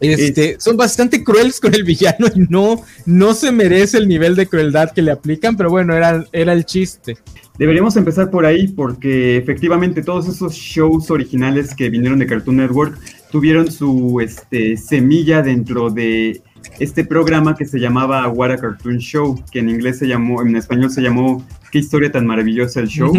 Este, 0.00 0.56
son 0.60 0.76
bastante 0.76 1.24
crueles 1.24 1.60
con 1.60 1.74
el 1.74 1.84
villano 1.84 2.26
y 2.34 2.40
no, 2.50 2.82
no 3.06 3.34
se 3.34 3.52
merece 3.52 3.98
el 3.98 4.08
nivel 4.08 4.34
de 4.34 4.46
crueldad 4.46 4.90
que 4.90 5.00
le 5.00 5.12
aplican, 5.12 5.56
pero 5.56 5.70
bueno, 5.70 5.94
era, 5.94 6.24
era 6.32 6.52
el 6.52 6.66
chiste. 6.66 7.16
Deberíamos 7.58 7.96
empezar 7.96 8.30
por 8.30 8.44
ahí 8.44 8.68
porque 8.68 9.38
efectivamente 9.38 10.02
todos 10.02 10.28
esos 10.28 10.52
shows 10.52 11.10
originales 11.10 11.74
que 11.74 11.88
vinieron 11.88 12.18
de 12.18 12.26
Cartoon 12.26 12.58
Network 12.58 12.98
tuvieron 13.30 13.70
su 13.70 14.20
este, 14.20 14.76
semilla 14.76 15.40
dentro 15.40 15.88
de 15.88 16.42
este 16.78 17.04
programa 17.04 17.54
que 17.56 17.64
se 17.64 17.78
llamaba 17.78 18.28
What 18.28 18.50
a 18.50 18.56
Cartoon 18.56 18.98
Show, 18.98 19.42
que 19.50 19.60
en 19.60 19.70
inglés 19.70 19.98
se 19.98 20.06
llamó, 20.06 20.42
en 20.42 20.56
español 20.56 20.90
se 20.90 21.02
llamó 21.02 21.46
Qué 21.70 21.78
historia 21.78 22.10
tan 22.10 22.26
maravillosa 22.26 22.80
el 22.80 22.88
show. 22.88 23.12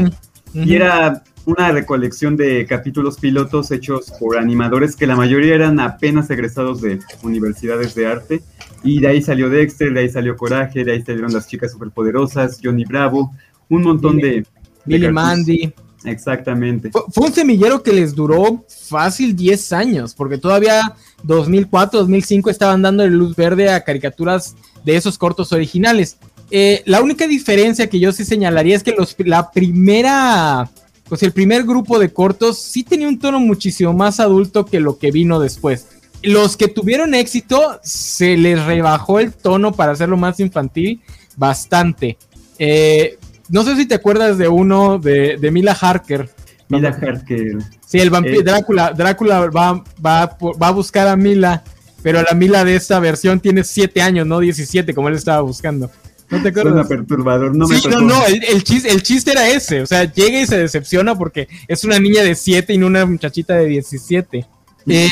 Y 0.54 0.76
era 0.76 1.24
una 1.46 1.72
recolección 1.72 2.36
de 2.36 2.66
capítulos 2.66 3.18
pilotos 3.18 3.72
hechos 3.72 4.12
por 4.20 4.38
animadores 4.38 4.96
que 4.96 5.08
la 5.08 5.16
mayoría 5.16 5.56
eran 5.56 5.80
apenas 5.80 6.30
egresados 6.30 6.82
de 6.82 7.00
universidades 7.24 7.96
de 7.96 8.08
arte. 8.08 8.42
Y 8.84 9.00
de 9.00 9.08
ahí 9.08 9.22
salió 9.22 9.50
Dexter, 9.50 9.94
de 9.94 10.02
ahí 10.02 10.10
salió 10.10 10.36
Coraje, 10.36 10.84
de 10.84 10.92
ahí 10.92 11.02
salieron 11.02 11.34
las 11.34 11.48
chicas 11.48 11.72
superpoderosas, 11.72 12.60
Johnny 12.62 12.86
Bravo, 12.86 13.32
un 13.70 13.84
montón 13.84 14.18
de... 14.18 14.46
Billy 14.86 15.12
Mandy. 15.12 15.74
Exactamente. 16.04 16.92
Fue, 16.92 17.28
un 17.28 17.34
semillero 17.34 17.82
que 17.82 17.92
les 17.92 18.14
duró 18.14 18.66
fácil 18.68 19.36
10 19.36 19.74
años, 19.74 20.14
porque 20.14 20.38
todavía 20.38 20.96
2004, 21.24 22.00
2005 22.02 22.50
estaban 22.50 22.82
dando 22.82 23.06
luz 23.08 23.36
verde 23.36 23.70
a 23.70 23.84
caricaturas 23.84 24.56
de 24.86 24.96
esos 24.96 25.18
cortos 25.18 25.52
originales. 25.52 26.18
Eh, 26.50 26.84
la 26.86 27.02
única 27.02 27.28
diferencia 27.28 27.90
que 27.90 28.00
yo 28.00 28.12
sí 28.12 28.24
señalaría 28.24 28.76
es 28.76 28.84
que 28.84 28.94
los, 28.94 29.16
la 29.20 29.52
primera, 29.52 30.70
pues 31.10 31.24
el 31.24 31.34
primer 31.34 31.64
grupo 31.64 32.00
de 32.00 32.14
cortos 32.14 32.60
sí 32.60 32.84
tenía 32.84 33.08
un 33.08 33.20
tono 33.20 33.40
muchísimo 33.40 33.92
más 33.94 34.20
adulto 34.20 34.66
que 34.66 34.80
lo 34.80 34.98
que 34.98 35.12
vino 35.12 35.40
después. 35.40 35.88
Los 36.24 36.58
que 36.58 36.68
tuvieron 36.68 37.14
éxito 37.14 37.80
se 37.84 38.38
les 38.38 38.64
rebajó 38.66 39.20
el 39.20 39.34
tono 39.34 39.74
para 39.74 39.92
hacerlo 39.92 40.18
más 40.18 40.40
infantil 40.40 41.02
bastante. 41.36 42.18
Eh, 42.60 43.18
no 43.50 43.64
sé 43.64 43.76
si 43.76 43.86
te 43.86 43.96
acuerdas 43.96 44.38
de 44.38 44.48
uno 44.48 45.00
de, 45.00 45.50
Mila 45.52 45.78
Harker. 45.80 46.30
Mila 46.70 46.90
Harker. 46.90 47.58
Sí, 47.86 48.00
el 48.00 48.10
vampiro, 48.10 48.42
eh, 48.42 48.44
Drácula, 48.44 48.92
Drácula 48.92 49.50
va, 49.50 49.84
va, 50.06 50.38
va 50.42 50.68
a 50.68 50.72
buscar 50.72 51.08
a 51.08 51.16
Mila, 51.16 51.64
pero 52.04 52.22
la 52.22 52.36
Mila 52.36 52.66
de 52.66 52.76
esta 52.76 53.00
versión 53.00 53.40
tiene 53.40 53.64
7 53.64 54.02
años, 54.02 54.28
no 54.28 54.40
17, 54.40 54.94
como 54.94 55.08
él 55.10 55.16
estaba 55.16 55.42
buscando. 55.42 55.90
¿No 56.30 56.42
te 56.42 56.50
acuerdas? 56.50 56.74
Suena 56.74 56.88
perturbador, 56.88 57.56
no 57.56 57.68
sí, 57.68 57.82
no, 57.90 58.02
no, 58.02 58.26
el, 58.26 58.64
chiste, 58.64 58.92
el 58.92 59.02
chiste 59.02 59.32
era 59.32 59.48
ese, 59.48 59.82
o 59.82 59.86
sea, 59.86 60.04
llega 60.12 60.42
y 60.42 60.46
se 60.46 60.58
decepciona 60.58 61.18
porque 61.18 61.48
es 61.68 61.86
una 61.86 62.00
niña 62.00 62.22
de 62.22 62.36
7 62.36 62.74
y 62.74 62.78
no 62.78 62.88
una 62.88 63.06
muchachita 63.06 63.56
de 63.56 63.68
17. 63.68 64.46
Eh, 64.88 65.10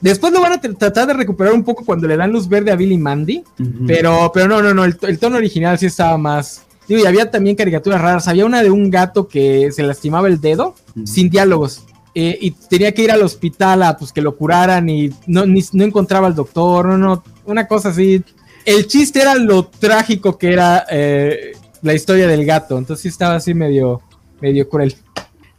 después 0.00 0.32
lo 0.32 0.40
van 0.40 0.54
a 0.54 0.60
tratar 0.60 1.06
de 1.06 1.14
recuperar 1.14 1.52
un 1.52 1.62
poco 1.62 1.84
cuando 1.84 2.08
le 2.08 2.16
dan 2.16 2.32
luz 2.32 2.48
verde 2.48 2.72
a 2.72 2.76
Billy 2.76 2.98
Mandy, 2.98 3.44
pero, 3.86 4.32
pero 4.34 4.48
no, 4.48 4.60
no, 4.60 4.74
no, 4.74 4.84
el, 4.84 5.18
tono 5.18 5.36
original 5.36 5.78
sí 5.78 5.86
estaba 5.86 6.18
más, 6.18 6.62
Digo, 6.88 7.02
y 7.02 7.06
había 7.06 7.30
también 7.30 7.56
caricaturas 7.56 8.00
raras. 8.00 8.28
Había 8.28 8.46
una 8.46 8.62
de 8.62 8.70
un 8.70 8.90
gato 8.90 9.28
que 9.28 9.70
se 9.72 9.82
lastimaba 9.82 10.28
el 10.28 10.40
dedo 10.40 10.74
sin 11.04 11.30
diálogos. 11.30 11.84
Eh, 12.14 12.38
y 12.40 12.52
tenía 12.52 12.92
que 12.92 13.02
ir 13.02 13.10
al 13.10 13.22
hospital 13.22 13.82
a 13.82 13.96
pues 13.98 14.10
que 14.10 14.22
lo 14.22 14.36
curaran 14.36 14.88
y 14.88 15.10
no, 15.26 15.44
no 15.44 15.84
encontraba 15.84 16.26
al 16.26 16.34
doctor, 16.34 16.86
no, 16.86 16.96
no, 16.96 17.22
una 17.44 17.66
cosa 17.66 17.90
así. 17.90 18.22
El 18.64 18.86
chiste 18.86 19.20
era 19.20 19.34
lo 19.34 19.66
trágico 19.66 20.38
que 20.38 20.50
era 20.50 20.86
eh, 20.90 21.52
la 21.82 21.92
historia 21.92 22.26
del 22.26 22.46
gato, 22.46 22.78
entonces 22.78 23.04
estaba 23.12 23.34
así 23.34 23.52
medio, 23.52 24.00
medio 24.40 24.66
cruel. 24.66 24.94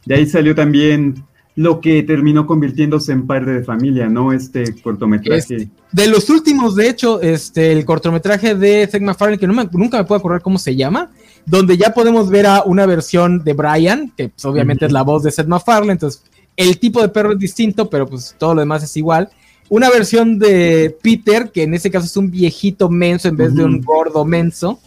De 0.04 0.16
ahí 0.16 0.26
salió 0.26 0.52
también 0.52 1.22
lo 1.54 1.80
que 1.80 2.02
terminó 2.02 2.46
convirtiéndose 2.46 3.12
en 3.12 3.26
padre 3.26 3.54
de 3.54 3.64
familia, 3.64 4.08
¿no? 4.08 4.32
Este 4.32 4.80
cortometraje. 4.80 5.68
de 5.90 6.06
los 6.06 6.30
últimos, 6.30 6.76
de 6.76 6.88
hecho, 6.88 7.20
este, 7.20 7.72
el 7.72 7.84
cortometraje 7.84 8.54
de 8.54 8.88
Seth 8.90 9.02
MacFarlane, 9.02 9.38
que 9.38 9.46
nunca 9.46 9.98
me 9.98 10.04
puedo 10.04 10.18
acordar 10.18 10.40
cómo 10.40 10.58
se 10.58 10.76
llama, 10.76 11.10
donde 11.48 11.76
ya 11.76 11.94
podemos 11.94 12.28
ver 12.28 12.46
a 12.46 12.62
una 12.62 12.84
versión 12.86 13.42
de 13.42 13.54
Brian, 13.54 14.12
que 14.16 14.28
pues, 14.28 14.44
obviamente 14.44 14.86
es 14.86 14.92
la 14.92 15.02
voz 15.02 15.22
de 15.22 15.30
Seth 15.30 15.46
MacFarlane, 15.46 15.92
entonces 15.92 16.22
el 16.56 16.78
tipo 16.78 17.00
de 17.00 17.08
perro 17.08 17.32
es 17.32 17.38
distinto, 17.38 17.88
pero 17.88 18.06
pues 18.06 18.34
todo 18.36 18.54
lo 18.54 18.60
demás 18.60 18.82
es 18.82 18.96
igual. 18.96 19.30
Una 19.70 19.90
versión 19.90 20.38
de 20.38 20.96
Peter, 21.02 21.50
que 21.50 21.62
en 21.62 21.74
ese 21.74 21.90
caso 21.90 22.06
es 22.06 22.16
un 22.16 22.30
viejito 22.30 22.88
menso 22.88 23.28
en 23.28 23.36
vez 23.36 23.54
de 23.54 23.64
un 23.64 23.80
gordo 23.80 24.24
menso. 24.24 24.78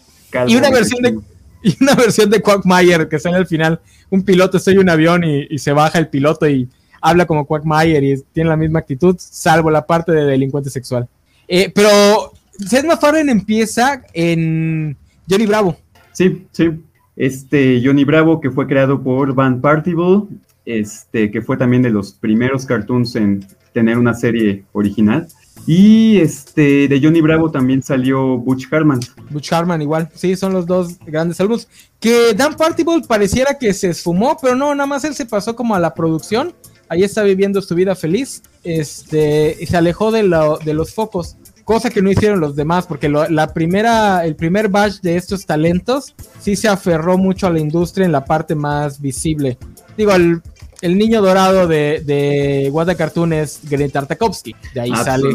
y 0.47 0.55
una 0.55 0.69
versión 0.69 1.01
de 1.01 1.19
y 1.63 1.75
una 1.81 1.95
versión 1.95 2.29
de 2.29 2.41
Quackmayer 2.41 3.07
que 3.07 3.19
sale 3.19 3.37
al 3.37 3.47
final, 3.47 3.79
un 4.09 4.23
piloto 4.23 4.57
está 4.57 4.71
en 4.71 4.79
un 4.79 4.89
avión 4.89 5.23
y, 5.23 5.57
se 5.59 5.71
baja 5.71 5.99
el 5.99 6.09
piloto 6.09 6.47
y 6.47 6.67
habla 7.01 7.25
como 7.25 7.45
Quackmayer 7.45 8.03
y 8.03 8.21
tiene 8.33 8.49
la 8.49 8.57
misma 8.57 8.79
actitud, 8.79 9.15
salvo 9.19 9.71
la 9.71 9.85
parte 9.85 10.11
de 10.11 10.25
delincuente 10.25 10.69
sexual. 10.69 11.07
Eh, 11.47 11.71
pero 11.73 12.33
Seth 12.59 12.85
MacFarlane 12.85 13.31
empieza 13.31 14.03
en 14.13 14.97
Johnny 15.29 15.45
Bravo. 15.45 15.77
Sí, 16.13 16.47
sí. 16.51 16.69
Este 17.15 17.81
Johnny 17.83 18.03
Bravo, 18.03 18.39
que 18.39 18.51
fue 18.51 18.67
creado 18.67 19.01
por 19.01 19.33
Van 19.33 19.61
Partible, 19.61 20.23
este, 20.65 21.31
que 21.31 21.41
fue 21.41 21.57
también 21.57 21.81
de 21.81 21.89
los 21.89 22.13
primeros 22.13 22.65
cartoons 22.65 23.15
en 23.15 23.45
tener 23.73 23.97
una 23.97 24.13
serie 24.13 24.63
original. 24.73 25.27
Y 25.67 26.17
este 26.17 26.87
de 26.87 26.99
Johnny 27.01 27.21
Bravo 27.21 27.51
también 27.51 27.83
salió 27.83 28.37
Butch 28.37 28.71
Harman. 28.71 28.99
Butch 29.29 29.53
Harman 29.53 29.81
igual, 29.81 30.09
sí, 30.15 30.35
son 30.35 30.53
los 30.53 30.65
dos 30.65 30.97
grandes 31.05 31.39
álbumes. 31.39 31.67
Que 31.99 32.33
Dan 32.33 32.55
Partible 32.55 33.01
pareciera 33.07 33.57
que 33.57 33.73
se 33.73 33.89
esfumó, 33.89 34.37
pero 34.41 34.55
no, 34.55 34.73
nada 34.73 34.87
más 34.87 35.03
él 35.03 35.13
se 35.13 35.25
pasó 35.25 35.55
como 35.55 35.75
a 35.75 35.79
la 35.79 35.93
producción. 35.93 36.53
Ahí 36.89 37.03
está 37.03 37.23
viviendo 37.23 37.61
su 37.61 37.75
vida 37.75 37.95
feliz. 37.95 38.41
Este, 38.63 39.55
y 39.59 39.65
se 39.65 39.77
alejó 39.77 40.11
de, 40.11 40.23
de 40.65 40.73
los 40.73 40.93
focos. 40.93 41.37
Cosa 41.63 41.89
que 41.89 42.01
no 42.01 42.11
hicieron 42.11 42.39
los 42.39 42.55
demás, 42.55 42.85
porque 42.87 43.09
la 43.09 43.53
primera, 43.53 44.25
el 44.25 44.35
primer 44.35 44.67
batch 44.69 45.01
de 45.01 45.15
estos 45.15 45.45
talentos 45.45 46.15
sí 46.39 46.55
se 46.55 46.67
aferró 46.67 47.17
mucho 47.17 47.47
a 47.47 47.49
la 47.49 47.59
industria 47.59 48.05
en 48.05 48.11
la 48.11 48.25
parte 48.25 48.55
más 48.55 48.99
visible. 48.99 49.57
Digo, 49.97 50.13
el 50.13 50.41
el 50.81 50.97
niño 50.97 51.21
dorado 51.21 51.67
de, 51.67 52.01
de 52.05 52.69
What 52.71 52.95
Cartoon 52.97 53.33
es 53.33 53.59
Greta 53.69 53.99
Tartakovsky. 53.99 54.55
De 54.73 54.81
ahí 54.81 54.91
sale 54.95 55.29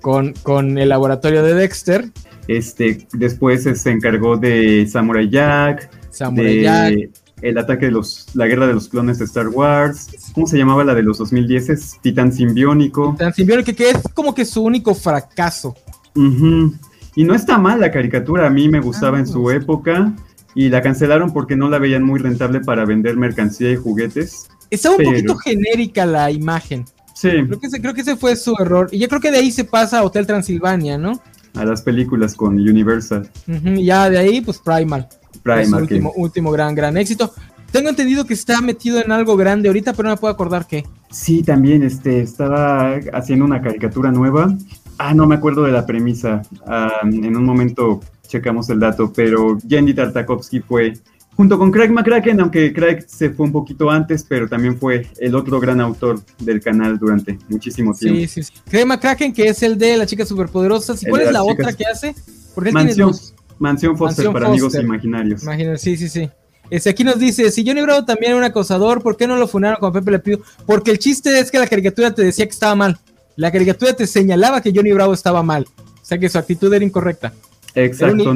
con, 0.00 0.34
con 0.42 0.78
el 0.78 0.88
laboratorio 0.90 1.42
de 1.42 1.54
Dexter. 1.54 2.04
Este, 2.46 3.06
después 3.12 3.62
se 3.62 3.90
encargó 3.90 4.36
de 4.36 4.86
Samurai 4.86 5.28
Jack. 5.28 5.90
Samurai 6.10 6.62
Jack. 6.62 7.10
El 7.42 7.58
ataque 7.58 7.86
de 7.86 7.92
los. 7.92 8.26
La 8.34 8.46
guerra 8.46 8.66
de 8.66 8.74
los 8.74 8.88
clones 8.88 9.18
de 9.18 9.24
Star 9.24 9.48
Wars. 9.48 10.08
¿Cómo 10.34 10.46
se 10.46 10.58
llamaba 10.58 10.84
la 10.84 10.94
de 10.94 11.02
los 11.02 11.18
2010? 11.18 11.70
Es 11.70 11.98
Titán 12.00 12.32
Simbiónico. 12.32 13.12
Titán 13.12 13.34
Simbiónico, 13.34 13.74
que 13.74 13.90
es 13.90 13.98
como 14.14 14.34
que 14.34 14.44
su 14.44 14.62
único 14.62 14.94
fracaso. 14.94 15.74
Y 16.14 17.24
no 17.24 17.34
está 17.34 17.58
mal 17.58 17.80
la 17.80 17.90
caricatura. 17.90 18.46
A 18.46 18.50
mí 18.50 18.68
me 18.68 18.80
gustaba 18.80 19.18
en 19.18 19.26
su 19.26 19.50
época 19.50 20.12
y 20.54 20.68
la 20.68 20.82
cancelaron 20.82 21.32
porque 21.32 21.56
no 21.56 21.68
la 21.68 21.78
veían 21.78 22.02
muy 22.02 22.18
rentable 22.18 22.60
para 22.60 22.84
vender 22.84 23.16
mercancía 23.16 23.70
y 23.70 23.76
juguetes. 23.76 24.48
Estaba 24.70 24.96
un 24.96 25.04
poquito 25.04 25.36
genérica 25.36 26.06
la 26.06 26.30
imagen. 26.30 26.84
Sí. 27.14 27.30
Creo 27.30 27.60
que, 27.60 27.66
ese, 27.66 27.80
creo 27.80 27.94
que 27.94 28.00
ese 28.02 28.16
fue 28.16 28.36
su 28.36 28.54
error. 28.58 28.88
Y 28.92 28.98
yo 28.98 29.08
creo 29.08 29.20
que 29.20 29.30
de 29.30 29.38
ahí 29.38 29.50
se 29.50 29.64
pasa 29.64 29.98
a 29.98 30.04
Hotel 30.04 30.26
Transilvania, 30.26 30.96
¿no? 30.96 31.20
A 31.54 31.64
las 31.64 31.82
películas 31.82 32.34
con 32.34 32.54
Universal. 32.54 33.28
ya 33.76 34.08
de 34.08 34.18
ahí, 34.18 34.40
pues 34.40 34.58
Primal. 34.58 35.08
Primal. 35.42 35.82
último, 35.82 36.12
último 36.16 36.50
gran, 36.50 36.74
gran 36.74 36.96
éxito. 36.96 37.32
Tengo 37.72 37.88
entendido 37.88 38.26
que 38.26 38.34
está 38.34 38.60
metido 38.60 39.00
en 39.00 39.12
algo 39.12 39.36
grande 39.36 39.68
ahorita, 39.68 39.92
pero 39.92 40.08
no 40.08 40.14
me 40.14 40.20
puedo 40.20 40.32
acordar 40.32 40.66
qué. 40.66 40.84
Sí, 41.10 41.42
también 41.42 41.82
este, 41.82 42.20
estaba 42.20 42.94
haciendo 43.12 43.44
una 43.44 43.62
caricatura 43.62 44.10
nueva. 44.10 44.56
Ah, 44.98 45.14
no 45.14 45.26
me 45.26 45.36
acuerdo 45.36 45.62
de 45.62 45.72
la 45.72 45.86
premisa. 45.86 46.42
Ah, 46.66 47.00
en 47.04 47.36
un 47.36 47.44
momento 47.44 48.00
checamos 48.26 48.68
el 48.70 48.80
dato, 48.80 49.12
pero 49.12 49.58
Jenny 49.68 49.94
Tartakovsky 49.94 50.60
fue, 50.60 50.94
junto 51.36 51.58
con 51.58 51.70
Craig 51.70 51.90
McCracken, 51.90 52.40
aunque 52.40 52.72
Craig 52.72 53.04
se 53.06 53.30
fue 53.30 53.46
un 53.46 53.52
poquito 53.52 53.90
antes, 53.90 54.24
pero 54.28 54.48
también 54.48 54.76
fue 54.76 55.06
el 55.18 55.34
otro 55.34 55.60
gran 55.60 55.80
autor 55.80 56.20
del 56.38 56.60
canal 56.60 56.98
durante 56.98 57.38
muchísimo 57.48 57.94
tiempo. 57.94 58.20
Sí, 58.20 58.28
sí, 58.28 58.42
sí. 58.42 58.52
Craig 58.68 58.84
McCracken, 58.84 59.32
que 59.32 59.48
es 59.48 59.62
el 59.62 59.78
de 59.78 59.96
Las 59.96 60.08
Chicas 60.08 60.28
Superpoderosas. 60.28 61.02
¿Y 61.02 61.06
cuál 61.06 61.22
es 61.22 61.32
la 61.32 61.44
otra 61.44 61.72
que 61.72 61.84
hace? 61.84 62.14
Porque 62.54 62.72
Mansión, 62.72 63.12
Mansión 63.60 63.96
Foster 63.96 64.32
para 64.32 64.48
amigos 64.48 64.74
imaginarios. 64.74 65.42
sí, 65.76 65.96
sí, 65.96 66.08
sí. 66.08 66.28
Este, 66.70 66.90
aquí 66.90 67.04
nos 67.04 67.18
dice, 67.18 67.50
si 67.50 67.66
Johnny 67.66 67.82
Bravo 67.82 68.04
también 68.04 68.30
era 68.30 68.38
un 68.38 68.44
acosador, 68.44 69.02
¿por 69.02 69.16
qué 69.16 69.26
no 69.26 69.36
lo 69.36 69.46
funaron 69.46 69.78
con 69.80 69.92
Pepe 69.92 70.12
Le 70.12 70.18
Pew? 70.20 70.40
Porque 70.66 70.92
el 70.92 70.98
chiste 70.98 71.38
es 71.38 71.50
que 71.50 71.58
la 71.58 71.66
caricatura 71.66 72.14
te 72.14 72.22
decía 72.22 72.46
que 72.46 72.52
estaba 72.52 72.74
mal. 72.74 72.98
La 73.36 73.50
caricatura 73.50 73.92
te 73.92 74.06
señalaba 74.06 74.62
que 74.62 74.72
Johnny 74.74 74.92
Bravo 74.92 75.12
estaba 75.12 75.42
mal. 75.42 75.66
O 75.78 76.04
sea 76.04 76.18
que 76.18 76.28
su 76.28 76.38
actitud 76.38 76.72
era 76.72 76.84
incorrecta. 76.84 77.32
Exacto. 77.74 78.34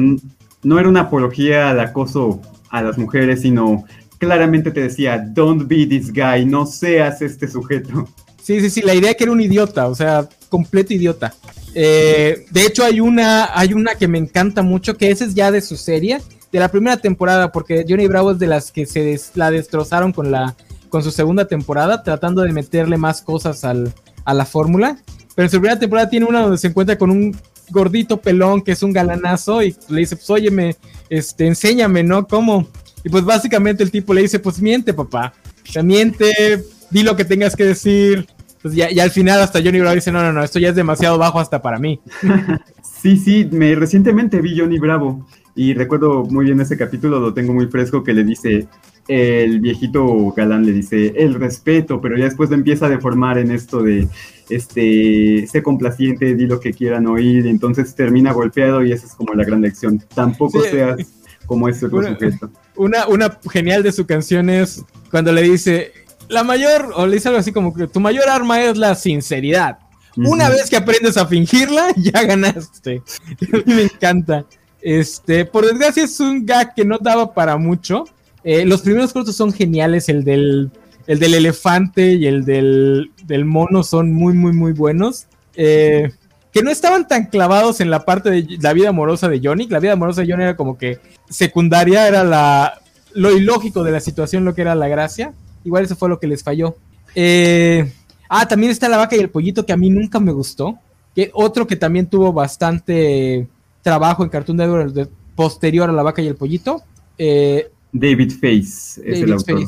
No 0.63 0.79
era 0.79 0.89
una 0.89 1.01
apología 1.01 1.69
al 1.69 1.79
acoso 1.79 2.41
a 2.69 2.81
las 2.81 2.97
mujeres, 2.97 3.41
sino 3.41 3.85
claramente 4.19 4.71
te 4.71 4.81
decía, 4.81 5.17
don't 5.17 5.67
be 5.67 5.87
this 5.87 6.11
guy, 6.11 6.45
no 6.45 6.65
seas 6.65 7.21
este 7.21 7.47
sujeto. 7.47 8.07
Sí, 8.43 8.59
sí, 8.61 8.69
sí, 8.69 8.81
la 8.81 8.93
idea 8.93 9.13
que 9.15 9.23
era 9.23 9.31
un 9.31 9.41
idiota, 9.41 9.87
o 9.87 9.95
sea, 9.95 10.27
completo 10.49 10.93
idiota. 10.93 11.33
Eh, 11.75 12.45
de 12.49 12.61
hecho, 12.61 12.85
hay 12.85 13.01
una, 13.01 13.49
hay 13.53 13.73
una 13.73 13.95
que 13.95 14.07
me 14.07 14.17
encanta 14.17 14.61
mucho, 14.61 14.95
que 14.95 15.11
esa 15.11 15.25
es 15.25 15.35
ya 15.35 15.51
de 15.51 15.61
su 15.61 15.75
serie, 15.75 16.21
de 16.51 16.59
la 16.59 16.69
primera 16.69 16.97
temporada, 16.97 17.51
porque 17.51 17.85
Johnny 17.87 18.07
Bravo 18.07 18.31
es 18.31 18.39
de 18.39 18.47
las 18.47 18.71
que 18.71 18.85
se 18.85 19.19
la 19.35 19.51
destrozaron 19.51 20.13
con, 20.13 20.31
la, 20.31 20.55
con 20.89 21.03
su 21.03 21.11
segunda 21.11 21.45
temporada, 21.45 22.01
tratando 22.01 22.41
de 22.43 22.53
meterle 22.53 22.97
más 22.97 23.21
cosas 23.21 23.65
al, 23.65 23.93
a 24.23 24.33
la 24.33 24.45
fórmula. 24.45 24.97
pero 25.35 25.47
en 25.47 25.51
su 25.51 25.59
primera 25.59 25.77
temporada 25.77 26.09
tiene 26.09 26.25
una 26.25 26.41
donde 26.41 26.57
se 26.57 26.67
encuentra 26.67 26.97
con 26.97 27.11
un 27.11 27.37
gordito 27.69 28.21
pelón 28.21 28.61
que 28.61 28.71
es 28.71 28.83
un 28.83 28.93
galanazo 28.93 29.61
y 29.61 29.75
le 29.89 29.99
dice, 29.99 30.15
pues 30.15 30.29
óyeme, 30.29 30.77
este, 31.09 31.45
enséñame, 31.45 32.03
¿no? 32.03 32.25
¿Cómo? 32.25 32.67
Y 33.03 33.09
pues 33.09 33.25
básicamente 33.25 33.83
el 33.83 33.91
tipo 33.91 34.13
le 34.13 34.21
dice, 34.21 34.39
pues 34.39 34.59
miente, 34.61 34.93
papá. 34.93 35.33
O 35.77 35.83
miente, 35.83 36.63
di 36.89 37.03
lo 37.03 37.15
que 37.15 37.25
tengas 37.25 37.55
que 37.55 37.65
decir. 37.65 38.27
Pues 38.65 38.73
ya, 38.73 38.91
y 38.91 38.99
al 38.99 39.11
final 39.11 39.39
hasta 39.41 39.61
Johnny 39.63 39.79
Bravo 39.79 39.93
dice, 39.93 40.11
no, 40.11 40.23
no, 40.23 40.33
no, 40.33 40.43
esto 40.43 40.57
ya 40.57 40.69
es 40.69 40.75
demasiado 40.75 41.19
bajo 41.19 41.39
hasta 41.39 41.61
para 41.61 41.77
mí. 41.77 41.99
sí, 42.81 43.15
sí, 43.15 43.47
me 43.51 43.75
recientemente 43.75 44.41
vi 44.41 44.59
Johnny 44.59 44.79
Bravo 44.79 45.23
y 45.53 45.75
recuerdo 45.75 46.23
muy 46.23 46.45
bien 46.45 46.59
ese 46.59 46.75
capítulo, 46.75 47.19
lo 47.19 47.31
tengo 47.31 47.53
muy 47.53 47.67
fresco, 47.67 48.03
que 48.03 48.15
le 48.15 48.23
dice, 48.23 48.65
el 49.07 49.59
viejito 49.59 50.33
galán 50.35 50.65
le 50.65 50.71
dice, 50.71 51.13
el 51.15 51.35
respeto, 51.35 52.01
pero 52.01 52.17
ya 52.17 52.25
después 52.25 52.49
lo 52.49 52.55
empieza 52.55 52.87
a 52.87 52.89
deformar 52.89 53.37
en 53.37 53.51
esto 53.51 53.83
de, 53.83 54.07
este, 54.49 55.45
sé 55.45 55.61
complaciente, 55.61 56.33
di 56.33 56.47
lo 56.47 56.59
que 56.59 56.73
quieran 56.73 57.05
oír, 57.05 57.45
y 57.45 57.49
entonces 57.49 57.93
termina 57.93 58.33
golpeado 58.33 58.83
y 58.83 58.91
esa 58.91 59.05
es 59.05 59.13
como 59.13 59.35
la 59.35 59.43
gran 59.43 59.61
lección. 59.61 60.03
Tampoco 60.15 60.59
seas 60.63 60.97
como 61.45 61.69
ese 61.69 61.85
otro 61.85 62.01
sujeto. 62.01 62.49
Una, 62.75 63.07
una 63.09 63.37
genial 63.51 63.83
de 63.83 63.91
su 63.91 64.07
canción 64.07 64.49
es 64.49 64.83
cuando 65.11 65.31
le 65.31 65.43
dice, 65.43 65.91
la 66.29 66.43
mayor, 66.43 66.91
o 66.95 67.05
le 67.05 67.15
dice 67.15 67.29
algo 67.29 67.39
así 67.39 67.51
como 67.51 67.73
que 67.73 67.87
tu 67.87 67.99
mayor 67.99 68.29
arma 68.29 68.61
es 68.61 68.77
la 68.77 68.95
sinceridad. 68.95 69.79
Una 70.17 70.49
vez 70.49 70.69
que 70.69 70.77
aprendes 70.77 71.17
a 71.17 71.27
fingirla, 71.27 71.87
ya 71.97 72.23
ganaste. 72.23 73.01
me 73.65 73.83
encanta. 73.83 74.45
Este, 74.81 75.45
por 75.45 75.65
desgracia 75.65 76.03
es 76.03 76.19
un 76.19 76.45
gag 76.45 76.73
que 76.73 76.85
no 76.85 76.97
daba 76.99 77.33
para 77.33 77.57
mucho. 77.57 78.05
Eh, 78.43 78.65
los 78.65 78.81
primeros 78.81 79.11
cortos 79.11 79.35
son 79.35 79.51
geniales, 79.51 80.07
el 80.09 80.23
del, 80.23 80.71
el 81.07 81.19
del 81.19 81.33
elefante 81.33 82.13
y 82.13 82.27
el 82.27 82.45
del, 82.45 83.11
del 83.23 83.45
mono 83.45 83.83
son 83.83 84.13
muy, 84.13 84.33
muy, 84.33 84.53
muy 84.53 84.71
buenos. 84.71 85.25
Eh, 85.55 86.11
que 86.51 86.61
no 86.61 86.71
estaban 86.71 87.07
tan 87.07 87.25
clavados 87.25 87.81
en 87.81 87.89
la 87.89 88.05
parte 88.05 88.29
de 88.29 88.57
la 88.61 88.71
vida 88.71 88.89
amorosa 88.89 89.27
de 89.27 89.41
Johnny. 89.43 89.67
La 89.67 89.79
vida 89.79 89.93
amorosa 89.93 90.21
de 90.21 90.31
Johnny 90.31 90.43
era 90.43 90.55
como 90.55 90.77
que 90.77 90.99
secundaria, 91.29 92.07
era 92.07 92.23
la, 92.23 92.79
lo 93.13 93.35
ilógico 93.35 93.83
de 93.83 93.91
la 93.91 93.99
situación, 93.99 94.45
lo 94.45 94.55
que 94.55 94.61
era 94.61 94.75
la 94.75 94.87
gracia. 94.87 95.33
Igual 95.65 95.83
eso 95.83 95.95
fue 95.95 96.07
lo 96.07 96.19
que 96.19 96.27
les 96.27 96.43
falló. 96.43 96.77
Eh, 97.15 97.91
ah, 98.29 98.47
también 98.47 98.71
está 98.71 98.87
la 98.87 98.97
vaca 98.97 99.15
y 99.15 99.19
el 99.19 99.29
pollito 99.29 99.65
que 99.65 99.73
a 99.73 99.77
mí 99.77 99.89
nunca 99.89 100.19
me 100.19 100.31
gustó. 100.31 100.79
Que 101.13 101.31
otro 101.33 101.67
que 101.67 101.75
también 101.75 102.07
tuvo 102.07 102.31
bastante 102.31 103.47
trabajo 103.81 104.23
en 104.23 104.29
Cartoon 104.29 104.57
Network 104.57 105.09
posterior 105.35 105.89
a 105.89 105.93
la 105.93 106.03
vaca 106.03 106.21
y 106.21 106.27
el 106.27 106.35
pollito. 106.35 106.81
Eh, 107.17 107.69
David 107.91 108.31
Face 108.33 109.01
es 109.03 109.21
el 109.21 109.33
autor. 109.33 109.61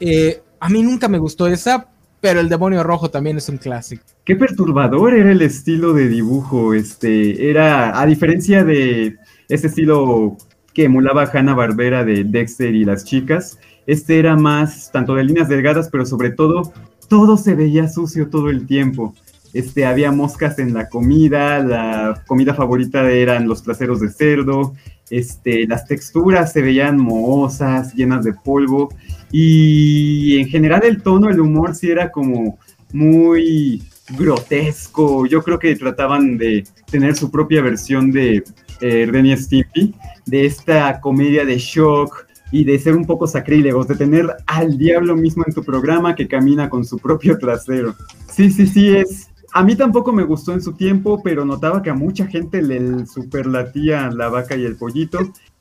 Eh, 0.00 0.42
a 0.60 0.68
mí 0.68 0.82
nunca 0.82 1.08
me 1.08 1.18
gustó 1.18 1.46
esa, 1.46 1.88
pero 2.20 2.40
el 2.40 2.48
demonio 2.48 2.82
rojo 2.82 3.10
también 3.10 3.36
es 3.36 3.48
un 3.48 3.58
clásico. 3.58 4.02
Qué 4.24 4.36
perturbador 4.36 5.14
era 5.14 5.30
el 5.30 5.42
estilo 5.42 5.92
de 5.92 6.08
dibujo. 6.08 6.74
Este, 6.74 7.50
era, 7.50 8.00
a 8.00 8.06
diferencia 8.06 8.64
de 8.64 9.16
ese 9.48 9.68
estilo 9.68 10.36
que 10.72 10.84
emulaba 10.84 11.30
Hanna 11.32 11.54
Barbera 11.54 12.04
de 12.04 12.24
Dexter 12.24 12.74
y 12.74 12.84
las 12.84 13.04
chicas, 13.04 13.58
este 13.86 14.18
era 14.18 14.36
más 14.36 14.90
tanto 14.92 15.14
de 15.14 15.24
líneas 15.24 15.48
delgadas, 15.48 15.88
pero 15.90 16.04
sobre 16.06 16.30
todo, 16.30 16.72
todo 17.08 17.36
se 17.36 17.54
veía 17.54 17.88
sucio 17.88 18.28
todo 18.28 18.50
el 18.50 18.66
tiempo. 18.66 19.14
Este, 19.52 19.86
había 19.86 20.12
moscas 20.12 20.58
en 20.58 20.74
la 20.74 20.88
comida, 20.88 21.60
la 21.60 22.22
comida 22.26 22.52
favorita 22.52 23.10
eran 23.10 23.48
los 23.48 23.62
traseros 23.62 24.00
de 24.00 24.10
cerdo, 24.10 24.74
este, 25.08 25.66
las 25.66 25.86
texturas 25.86 26.52
se 26.52 26.62
veían 26.62 26.98
mohosas, 26.98 27.94
llenas 27.94 28.24
de 28.24 28.34
polvo, 28.34 28.90
y 29.32 30.38
en 30.38 30.48
general 30.48 30.82
el 30.84 31.02
tono, 31.02 31.30
el 31.30 31.40
humor 31.40 31.74
sí 31.74 31.90
era 31.90 32.10
como 32.10 32.58
muy 32.92 33.82
grotesco. 34.16 35.26
Yo 35.26 35.42
creo 35.42 35.58
que 35.58 35.74
trataban 35.76 36.36
de 36.36 36.64
tener 36.90 37.16
su 37.16 37.30
propia 37.30 37.62
versión 37.62 38.10
de 38.12 38.44
eh, 38.80 39.06
Renny 39.10 39.36
Stimpy, 39.36 39.94
de 40.26 40.46
esta 40.46 41.00
comedia 41.00 41.44
de 41.44 41.58
shock 41.58 42.25
y 42.50 42.64
de 42.64 42.78
ser 42.78 42.94
un 42.94 43.04
poco 43.04 43.26
sacrílegos, 43.26 43.88
de 43.88 43.96
tener 43.96 44.26
al 44.46 44.78
diablo 44.78 45.16
mismo 45.16 45.44
en 45.46 45.54
tu 45.54 45.62
programa 45.62 46.14
que 46.14 46.28
camina 46.28 46.68
con 46.68 46.84
su 46.84 46.98
propio 46.98 47.38
trasero. 47.38 47.94
Sí, 48.32 48.50
sí, 48.50 48.66
sí, 48.66 48.94
es. 48.94 49.28
A 49.52 49.62
mí 49.62 49.74
tampoco 49.74 50.12
me 50.12 50.22
gustó 50.22 50.52
en 50.52 50.60
su 50.60 50.74
tiempo, 50.74 51.22
pero 51.22 51.44
notaba 51.44 51.82
que 51.82 51.88
a 51.88 51.94
mucha 51.94 52.26
gente 52.26 52.60
le 52.60 53.06
superlatía 53.06 54.10
la 54.10 54.28
vaca 54.28 54.54
y 54.54 54.64
el 54.64 54.76
pollito 54.76 55.18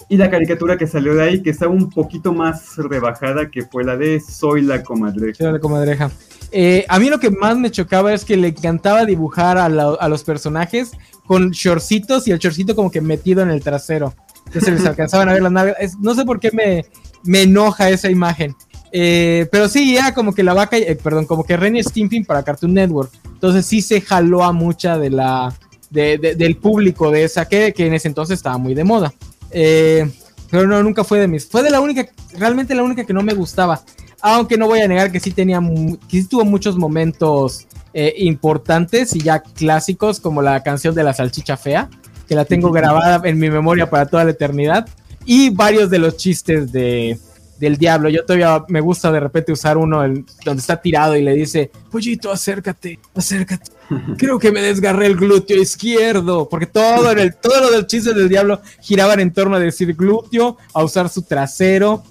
y 0.09 0.17
la 0.17 0.29
caricatura 0.29 0.77
que 0.77 0.85
salió 0.85 1.15
de 1.15 1.23
ahí, 1.23 1.41
que 1.41 1.49
estaba 1.49 1.71
un 1.71 1.89
poquito 1.89 2.33
más 2.33 2.77
rebajada, 2.77 3.49
que 3.49 3.63
fue 3.63 3.83
la 3.83 3.97
de 3.97 4.19
Soy 4.19 4.61
la 4.61 4.83
comadreja. 4.83 5.35
Soy 5.35 5.53
la 5.53 5.59
comadreja. 5.59 6.11
Eh, 6.51 6.85
a 6.87 6.99
mí 6.99 7.09
lo 7.09 7.19
que 7.19 7.31
más 7.31 7.57
me 7.57 7.71
chocaba 7.71 8.13
es 8.13 8.23
que 8.23 8.37
le 8.37 8.49
encantaba 8.49 9.05
dibujar 9.05 9.57
a, 9.57 9.69
los 9.69 10.23
personajes 10.23 10.91
con 11.25 11.51
shortcitos 11.51 12.27
y 12.27 12.31
el 12.31 12.39
shortcito 12.39 12.75
como 12.75 12.91
que 12.91 13.01
metido 13.01 13.41
en 13.41 13.49
el 13.49 13.61
trasero. 13.61 14.13
Entonces 14.45 14.73
les 14.75 14.85
alcanzaban 14.85 15.29
a 15.29 15.33
ver 15.33 15.41
las 15.41 15.51
nalgas. 15.51 15.97
no 15.99 16.13
sé 16.15 16.25
por 16.25 16.39
qué 16.39 16.51
me, 16.51 16.85
me 17.23 17.43
enoja 17.43 17.89
esa 17.89 18.09
imagen. 18.09 18.55
Eh, 18.91 19.47
pero 19.51 19.67
sí, 19.67 19.93
ya 19.93 20.13
como 20.13 20.33
que 20.33 20.43
la 20.43 20.53
vaca, 20.53 20.77
eh, 20.77 20.95
perdón, 20.95 21.25
como 21.25 21.43
que 21.43 21.57
Renny 21.57 21.83
Stimping 21.83 22.25
para 22.25 22.43
Cartoon 22.43 22.73
Network. 22.73 23.11
Entonces 23.25 23.65
sí 23.65 23.81
se 23.81 23.99
jaló 23.99 24.43
a 24.43 24.53
mucha 24.53 24.97
de 24.97 25.09
la, 25.09 25.53
del 25.89 26.57
público 26.57 27.11
de 27.11 27.23
esa 27.23 27.45
que, 27.45 27.73
que 27.73 27.87
en 27.87 27.93
ese 27.93 28.07
entonces 28.07 28.37
estaba 28.37 28.57
muy 28.57 28.73
de 28.73 28.83
moda. 28.83 29.13
Eh, 29.51 30.09
pero 30.49 30.67
no, 30.67 30.81
nunca 30.83 31.03
fue 31.03 31.19
de 31.19 31.27
mis. 31.27 31.45
Fue 31.45 31.63
de 31.63 31.69
la 31.69 31.81
única, 31.81 32.07
realmente 32.37 32.75
la 32.75 32.83
única 32.83 33.03
que 33.03 33.13
no 33.13 33.21
me 33.21 33.33
gustaba. 33.33 33.81
Aunque 34.21 34.57
no 34.57 34.67
voy 34.67 34.79
a 34.79 34.87
negar 34.87 35.11
que 35.11 35.19
sí 35.19 35.31
tenía, 35.31 35.59
que 36.07 36.21
sí 36.21 36.27
tuvo 36.27 36.45
muchos 36.45 36.77
momentos 36.77 37.67
eh, 37.93 38.13
importantes 38.17 39.15
y 39.15 39.19
ya 39.19 39.41
clásicos, 39.41 40.19
como 40.19 40.41
la 40.41 40.63
canción 40.63 40.95
de 40.95 41.03
la 41.03 41.13
salchicha 41.13 41.57
fea, 41.57 41.89
que 42.27 42.35
la 42.35 42.45
tengo 42.45 42.71
grabada 42.71 43.21
en 43.27 43.37
mi 43.39 43.49
memoria 43.49 43.89
para 43.89 44.05
toda 44.05 44.23
la 44.23 44.31
eternidad. 44.31 44.87
Y 45.25 45.49
varios 45.49 45.89
de 45.89 45.99
los 45.99 46.17
chistes 46.17 46.71
de, 46.71 47.17
del 47.59 47.77
diablo. 47.77 48.09
Yo 48.09 48.25
todavía 48.25 48.63
me 48.67 48.81
gusta 48.81 49.11
de 49.11 49.19
repente 49.19 49.51
usar 49.51 49.77
uno 49.77 50.01
donde 50.01 50.59
está 50.59 50.81
tirado 50.81 51.15
y 51.15 51.23
le 51.23 51.33
dice, 51.33 51.71
pollito, 51.89 52.31
acércate, 52.31 52.99
acércate. 53.15 53.71
Creo 54.17 54.39
que 54.39 54.51
me 54.51 54.61
desgarré 54.61 55.07
el 55.07 55.15
glúteo 55.15 55.61
izquierdo, 55.61 56.49
porque 56.49 56.65
todo, 56.65 57.11
en 57.11 57.19
el, 57.19 57.35
todo 57.35 57.61
lo 57.61 57.71
del 57.71 57.87
chiste 57.87 58.13
del 58.13 58.29
diablo 58.29 58.61
giraban 58.81 59.19
en 59.19 59.31
torno 59.31 59.55
a 59.55 59.59
decir 59.59 59.93
glúteo, 59.95 60.57
a 60.73 60.83
usar 60.83 61.09
su 61.09 61.21
trasero. 61.21 62.03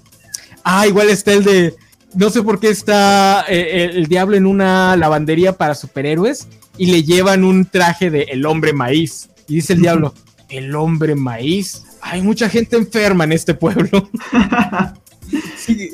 Ah, 0.63 0.87
igual 0.87 1.09
está 1.09 1.33
el 1.33 1.43
de, 1.43 1.75
no 2.15 2.29
sé 2.29 2.41
por 2.41 2.59
qué 2.59 2.69
está 2.69 3.45
eh, 3.47 3.91
el, 3.93 4.07
diablo 4.07 4.35
en 4.35 4.45
una 4.45 4.95
lavandería 4.95 5.53
para 5.53 5.75
superhéroes 5.75 6.47
y 6.77 6.87
le 6.87 7.03
llevan 7.03 7.43
un 7.43 7.65
traje 7.65 8.09
de 8.09 8.23
el 8.23 8.45
hombre 8.45 8.73
maíz. 8.73 9.29
Y 9.47 9.55
dice 9.55 9.73
el 9.73 9.81
diablo, 9.81 10.13
el 10.49 10.75
hombre 10.75 11.15
maíz. 11.15 11.83
Hay 12.01 12.21
mucha 12.21 12.49
gente 12.49 12.75
enferma 12.75 13.23
en 13.23 13.31
este 13.31 13.53
pueblo. 13.53 14.09
sí. 15.57 15.91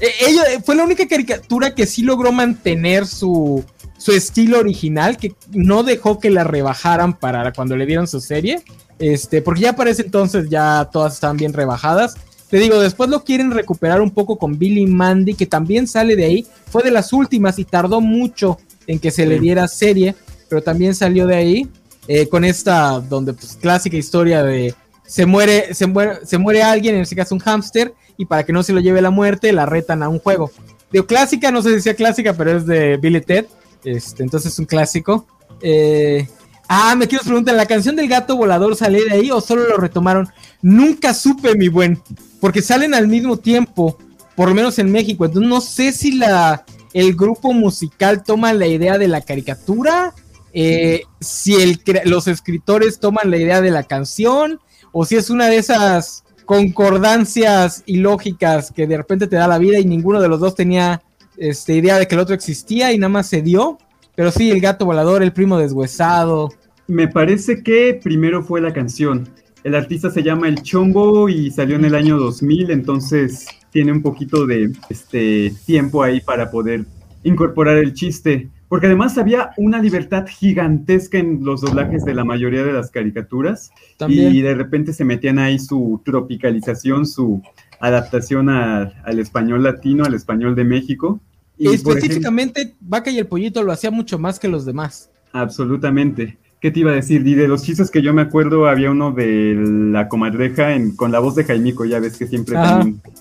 Eh, 0.00 0.60
fue 0.64 0.74
la 0.74 0.84
única 0.84 1.06
caricatura 1.06 1.74
que 1.74 1.86
sí 1.86 2.02
logró 2.02 2.32
mantener 2.32 3.06
su, 3.06 3.62
su 3.98 4.12
estilo 4.12 4.58
original, 4.58 5.18
que 5.18 5.34
no 5.52 5.82
dejó 5.82 6.18
que 6.18 6.30
la 6.30 6.44
rebajaran 6.44 7.18
para 7.18 7.52
cuando 7.52 7.76
le 7.76 7.84
dieron 7.84 8.08
su 8.08 8.20
serie. 8.20 8.62
Este, 8.98 9.42
porque 9.42 9.62
ya 9.62 9.74
para 9.74 9.90
ese 9.90 10.02
entonces 10.02 10.48
ya 10.48 10.88
todas 10.90 11.14
estaban 11.14 11.36
bien 11.36 11.52
rebajadas. 11.52 12.16
Te 12.48 12.58
digo, 12.58 12.80
después 12.80 13.08
lo 13.08 13.24
quieren 13.24 13.50
recuperar 13.50 14.00
un 14.00 14.10
poco 14.10 14.36
con 14.36 14.58
Billy 14.58 14.86
Mandy, 14.86 15.34
que 15.34 15.46
también 15.46 15.86
sale 15.86 16.16
de 16.16 16.24
ahí. 16.24 16.46
Fue 16.66 16.82
de 16.82 16.90
las 16.90 17.12
últimas 17.12 17.58
y 17.58 17.64
tardó 17.64 18.00
mucho 18.00 18.58
en 18.86 18.98
que 18.98 19.10
se 19.10 19.24
le 19.24 19.38
diera 19.38 19.68
serie, 19.68 20.14
pero 20.48 20.62
también 20.62 20.94
salió 20.94 21.26
de 21.26 21.36
ahí. 21.36 21.68
Eh, 22.08 22.28
con 22.28 22.44
esta, 22.44 23.00
donde 23.00 23.32
pues 23.34 23.56
clásica 23.60 23.96
historia 23.96 24.42
de 24.42 24.74
se 25.06 25.26
muere, 25.26 25.74
se 25.74 25.86
muere, 25.86 26.24
se 26.24 26.38
muere 26.38 26.62
alguien, 26.62 26.94
en 26.94 27.02
este 27.02 27.16
caso 27.16 27.34
un 27.34 27.40
hámster, 27.40 27.94
y 28.16 28.26
para 28.26 28.44
que 28.44 28.52
no 28.52 28.62
se 28.62 28.72
lo 28.72 28.80
lleve 28.80 29.02
la 29.02 29.10
muerte, 29.10 29.52
la 29.52 29.66
retan 29.66 30.02
a 30.02 30.08
un 30.08 30.20
juego. 30.20 30.50
Digo, 30.92 31.06
clásica, 31.06 31.50
no 31.50 31.62
sé 31.62 31.74
si 31.74 31.80
sea 31.82 31.94
clásica, 31.94 32.34
pero 32.34 32.56
es 32.56 32.66
de 32.66 32.96
Billy 32.96 33.20
Ted. 33.20 33.46
Este, 33.84 34.22
entonces 34.22 34.52
es 34.52 34.58
un 34.58 34.66
clásico. 34.66 35.26
Eh, 35.62 36.28
ah, 36.68 36.94
me 36.96 37.08
quiero 37.08 37.24
preguntar, 37.24 37.54
¿la 37.54 37.66
canción 37.66 37.96
del 37.96 38.08
gato 38.08 38.36
volador 38.36 38.76
sale 38.76 39.04
de 39.04 39.12
ahí 39.12 39.30
o 39.30 39.40
solo 39.40 39.66
lo 39.66 39.76
retomaron? 39.76 40.28
Nunca 40.62 41.14
supe, 41.14 41.54
mi 41.54 41.68
buen, 41.68 42.00
porque 42.40 42.62
salen 42.62 42.94
al 42.94 43.08
mismo 43.08 43.36
tiempo, 43.36 43.98
por 44.36 44.48
lo 44.48 44.54
menos 44.54 44.78
en 44.78 44.92
México. 44.92 45.24
Entonces 45.24 45.48
no 45.48 45.60
sé 45.60 45.92
si 45.92 46.12
la, 46.12 46.64
el 46.92 47.14
grupo 47.14 47.52
musical 47.52 48.22
toma 48.22 48.52
la 48.52 48.66
idea 48.66 48.98
de 48.98 49.08
la 49.08 49.20
caricatura, 49.20 50.14
eh, 50.52 51.02
si 51.20 51.54
el, 51.54 51.80
los 52.04 52.26
escritores 52.28 52.98
toman 53.00 53.30
la 53.30 53.36
idea 53.36 53.60
de 53.60 53.70
la 53.70 53.84
canción, 53.84 54.60
o 54.92 55.04
si 55.04 55.16
es 55.16 55.30
una 55.30 55.48
de 55.48 55.58
esas 55.58 56.24
concordancias 56.44 57.84
ilógicas 57.86 58.72
que 58.72 58.86
de 58.86 58.96
repente 58.96 59.28
te 59.28 59.36
da 59.36 59.46
la 59.46 59.58
vida 59.58 59.78
y 59.78 59.84
ninguno 59.84 60.20
de 60.20 60.28
los 60.28 60.40
dos 60.40 60.56
tenía 60.56 61.02
esta 61.36 61.72
idea 61.72 61.98
de 61.98 62.08
que 62.08 62.16
el 62.16 62.20
otro 62.20 62.34
existía 62.34 62.92
y 62.92 62.98
nada 62.98 63.08
más 63.08 63.28
se 63.28 63.40
dio. 63.40 63.78
Pero 64.16 64.30
sí, 64.32 64.50
el 64.50 64.60
gato 64.60 64.84
volador, 64.84 65.22
el 65.22 65.32
primo 65.32 65.56
deshuesado. 65.58 66.50
Me 66.88 67.06
parece 67.06 67.62
que 67.62 67.98
primero 68.02 68.42
fue 68.42 68.60
la 68.60 68.72
canción. 68.72 69.28
El 69.62 69.74
artista 69.74 70.10
se 70.10 70.22
llama 70.22 70.48
El 70.48 70.62
Chombo 70.62 71.28
y 71.28 71.50
salió 71.50 71.76
en 71.76 71.84
el 71.84 71.94
año 71.94 72.18
2000, 72.18 72.70
entonces 72.70 73.46
tiene 73.70 73.92
un 73.92 74.02
poquito 74.02 74.46
de 74.46 74.72
este 74.88 75.52
tiempo 75.66 76.02
ahí 76.02 76.20
para 76.20 76.50
poder 76.50 76.84
incorporar 77.22 77.76
el 77.76 77.94
chiste. 77.94 78.48
Porque 78.70 78.86
además 78.86 79.18
había 79.18 79.50
una 79.56 79.82
libertad 79.82 80.26
gigantesca 80.28 81.18
en 81.18 81.44
los 81.44 81.60
doblajes 81.60 82.04
de 82.04 82.14
la 82.14 82.24
mayoría 82.24 82.62
de 82.62 82.72
las 82.72 82.90
caricaturas 82.92 83.72
También. 83.98 84.32
y 84.32 84.42
de 84.42 84.54
repente 84.54 84.92
se 84.92 85.04
metían 85.04 85.40
ahí 85.40 85.58
su 85.58 86.00
tropicalización, 86.04 87.04
su 87.04 87.42
adaptación 87.80 88.48
a- 88.48 88.92
al 89.04 89.18
español 89.18 89.64
latino, 89.64 90.04
al 90.04 90.14
español 90.14 90.54
de 90.54 90.62
México. 90.64 91.20
Y, 91.58 91.64
por 91.64 91.72
ejemplo, 91.74 91.92
Específicamente, 91.94 92.74
Vaca 92.80 93.10
y 93.10 93.18
el 93.18 93.26
Pollito 93.26 93.62
lo 93.64 93.72
hacía 93.72 93.90
mucho 93.90 94.18
más 94.20 94.38
que 94.38 94.46
los 94.48 94.64
demás. 94.64 95.10
absolutamente. 95.32 96.38
¿Qué 96.60 96.70
te 96.70 96.80
iba 96.80 96.90
a 96.90 96.94
decir? 96.94 97.26
Y 97.26 97.34
de 97.34 97.48
los 97.48 97.62
chistes 97.62 97.90
que 97.90 98.02
yo 98.02 98.12
me 98.12 98.20
acuerdo, 98.20 98.68
había 98.68 98.90
uno 98.90 99.12
de 99.12 99.54
la 99.56 100.08
comadreja 100.08 100.74
en- 100.74 100.94
con 100.94 101.10
la 101.10 101.18
voz 101.18 101.34
de 101.34 101.44
Jaimico, 101.44 101.86
ya 101.86 102.00
ves 102.00 102.18
que 102.18 102.26
siempre 102.26 102.56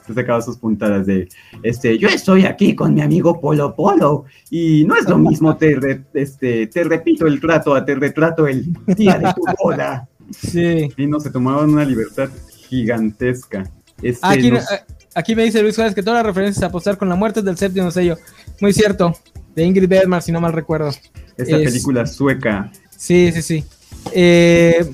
se 0.06 0.14
sacaba 0.14 0.42
sus 0.42 0.58
puntadas 0.58 1.06
de, 1.06 1.30
este, 1.64 1.98
yo 1.98 2.10
estoy 2.10 2.46
aquí 2.46 2.76
con 2.76 2.94
mi 2.94 3.02
amigo 3.02 3.40
Polo 3.40 3.74
Polo, 3.76 4.26
y 4.50 4.84
no 4.84 4.98
es 4.98 5.08
lo 5.08 5.18
mismo, 5.18 5.56
te, 5.56 5.74
re- 5.76 6.02
este, 6.16 6.68
te 6.68 6.84
repito 6.84 7.28
el 7.28 7.40
trato, 7.40 7.74
a 7.76 7.86
te 7.86 7.96
retrato 7.96 8.46
el 8.46 8.74
día 8.88 9.18
de 9.18 9.34
tu 9.34 9.42
boda. 9.64 10.08
Sí. 10.32 10.90
Y 10.98 11.08
no, 11.08 11.20
se 11.22 11.30
tomaban 11.32 11.70
una 11.70 11.86
libertad 11.86 12.30
gigantesca. 12.84 13.64
Este, 14.02 14.26
Aquí, 14.28 14.50
a- 14.52 14.64
aquí 15.16 15.36
me 15.36 15.44
dice 15.44 15.62
Luis 15.62 15.76
Juárez 15.76 15.94
que 15.96 16.04
todas 16.04 16.18
las 16.20 16.26
referencias 16.26 16.64
a 16.64 16.68
apostar 16.68 16.98
con 16.98 17.10
la 17.10 17.16
muerte 17.16 17.42
del 17.42 17.58
séptimo 17.58 17.92
sello. 17.92 18.18
Muy 18.62 18.74
cierto. 18.74 19.14
De 19.56 19.64
Ingrid 19.66 19.90
Bergman, 19.90 20.22
si 20.22 20.32
no 20.32 20.40
mal 20.40 20.54
recuerdo. 20.54 20.90
esta 21.38 21.58
es- 21.58 21.64
película 21.72 22.06
sueca, 22.06 22.72
Sí, 23.00 23.32
sí, 23.32 23.42
sí. 23.42 23.64
Eh, 24.12 24.92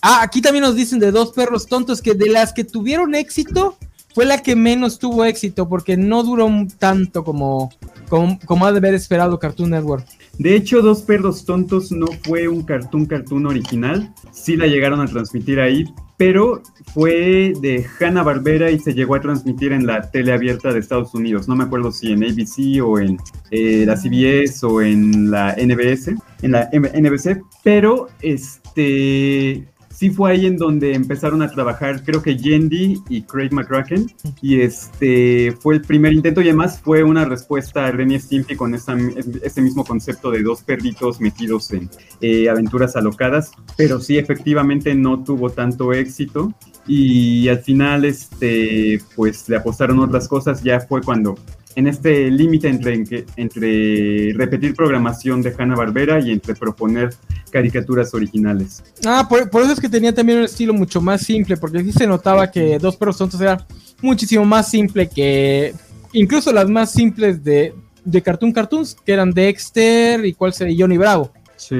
ah, 0.00 0.22
aquí 0.22 0.40
también 0.40 0.64
nos 0.64 0.74
dicen 0.74 0.98
de 0.98 1.12
dos 1.12 1.32
perros 1.32 1.66
tontos 1.66 2.00
que 2.00 2.14
de 2.14 2.30
las 2.30 2.54
que 2.54 2.64
tuvieron 2.64 3.14
éxito 3.14 3.76
fue 4.14 4.24
la 4.24 4.42
que 4.42 4.56
menos 4.56 4.98
tuvo 4.98 5.24
éxito 5.24 5.68
porque 5.68 5.98
no 5.98 6.22
duró 6.22 6.48
tanto 6.78 7.22
como, 7.22 7.70
como, 8.08 8.38
como 8.46 8.64
ha 8.64 8.72
de 8.72 8.78
haber 8.78 8.94
esperado 8.94 9.38
Cartoon 9.38 9.70
Network. 9.70 10.06
De 10.38 10.56
hecho, 10.56 10.80
Dos 10.80 11.02
Perros 11.02 11.44
Tontos 11.44 11.92
no 11.92 12.06
fue 12.24 12.48
un 12.48 12.62
cartoon 12.62 13.04
cartoon 13.04 13.46
original. 13.46 14.12
Sí 14.32 14.56
la 14.56 14.66
llegaron 14.66 15.02
a 15.02 15.06
transmitir 15.06 15.60
ahí, 15.60 15.84
pero 16.20 16.62
fue 16.92 17.54
de 17.62 17.86
Hanna 17.98 18.22
Barbera 18.22 18.70
y 18.70 18.78
se 18.78 18.92
llegó 18.92 19.14
a 19.14 19.22
transmitir 19.22 19.72
en 19.72 19.86
la 19.86 20.10
tele 20.10 20.34
abierta 20.34 20.70
de 20.70 20.78
Estados 20.78 21.14
Unidos. 21.14 21.48
No 21.48 21.56
me 21.56 21.64
acuerdo 21.64 21.90
si 21.92 22.12
en 22.12 22.22
ABC 22.22 22.84
o 22.84 22.98
en 22.98 23.16
eh, 23.50 23.84
la 23.86 23.96
CBS 23.96 24.66
o 24.66 24.82
en 24.82 25.30
la 25.30 25.56
NBS, 25.56 26.08
en 26.42 26.50
la 26.50 26.68
NBC, 26.74 27.40
pero 27.64 28.08
este 28.20 29.66
sí 30.00 30.08
fue 30.08 30.32
ahí 30.32 30.46
en 30.46 30.56
donde 30.56 30.94
empezaron 30.94 31.42
a 31.42 31.50
trabajar, 31.50 32.02
creo 32.02 32.22
que 32.22 32.34
Yendi 32.34 33.02
y 33.10 33.20
Craig 33.20 33.50
McCracken, 33.52 34.10
y 34.40 34.62
este 34.62 35.54
fue 35.60 35.74
el 35.74 35.82
primer 35.82 36.14
intento 36.14 36.40
y 36.40 36.44
además 36.44 36.80
fue 36.82 37.02
una 37.02 37.26
respuesta 37.26 37.84
a 37.84 37.90
Renny 37.90 38.18
Stimpy 38.18 38.56
con 38.56 38.74
ese 38.74 39.60
mismo 39.60 39.84
concepto 39.84 40.30
de 40.30 40.42
dos 40.42 40.62
perritos 40.62 41.20
metidos 41.20 41.70
en 41.72 41.90
eh, 42.22 42.48
aventuras 42.48 42.96
alocadas, 42.96 43.50
pero 43.76 44.00
sí 44.00 44.16
efectivamente 44.16 44.94
no 44.94 45.22
tuvo 45.22 45.50
tanto 45.50 45.92
éxito 45.92 46.54
y 46.86 47.48
al 47.48 47.58
final 47.58 48.06
este 48.06 49.02
pues 49.14 49.50
le 49.50 49.56
apostaron 49.56 49.98
otras 49.98 50.28
cosas, 50.28 50.62
ya 50.62 50.80
fue 50.80 51.02
cuando 51.02 51.34
en 51.76 51.86
este 51.86 52.30
límite 52.30 52.68
entre, 52.68 53.24
entre 53.36 54.32
repetir 54.34 54.74
programación 54.74 55.40
de 55.42 55.54
Hanna-Barbera 55.56 56.20
y 56.20 56.32
entre 56.32 56.54
proponer 56.54 57.10
caricaturas 57.50 58.12
originales. 58.14 58.82
Ah, 59.04 59.26
por, 59.28 59.48
por 59.50 59.62
eso 59.62 59.72
es 59.72 59.80
que 59.80 59.88
tenía 59.88 60.14
también 60.14 60.38
un 60.38 60.44
estilo 60.44 60.74
mucho 60.74 61.00
más 61.00 61.22
simple, 61.22 61.56
porque 61.56 61.82
sí 61.82 61.92
se 61.92 62.06
notaba 62.06 62.50
que 62.50 62.78
Dos 62.78 62.96
Perros 62.96 63.18
Tontos 63.18 63.40
era 63.40 63.66
muchísimo 64.02 64.44
más 64.44 64.70
simple 64.70 65.08
que 65.08 65.74
incluso 66.12 66.52
las 66.52 66.68
más 66.68 66.92
simples 66.92 67.42
de, 67.44 67.74
de 68.04 68.22
Cartoon 68.22 68.52
Cartoons, 68.52 68.96
que 69.04 69.12
eran 69.12 69.30
Dexter 69.30 70.24
y 70.24 70.34
cuál 70.34 70.52
sería 70.52 70.76
Johnny 70.78 70.98
Bravo. 70.98 71.32
Sí. 71.56 71.76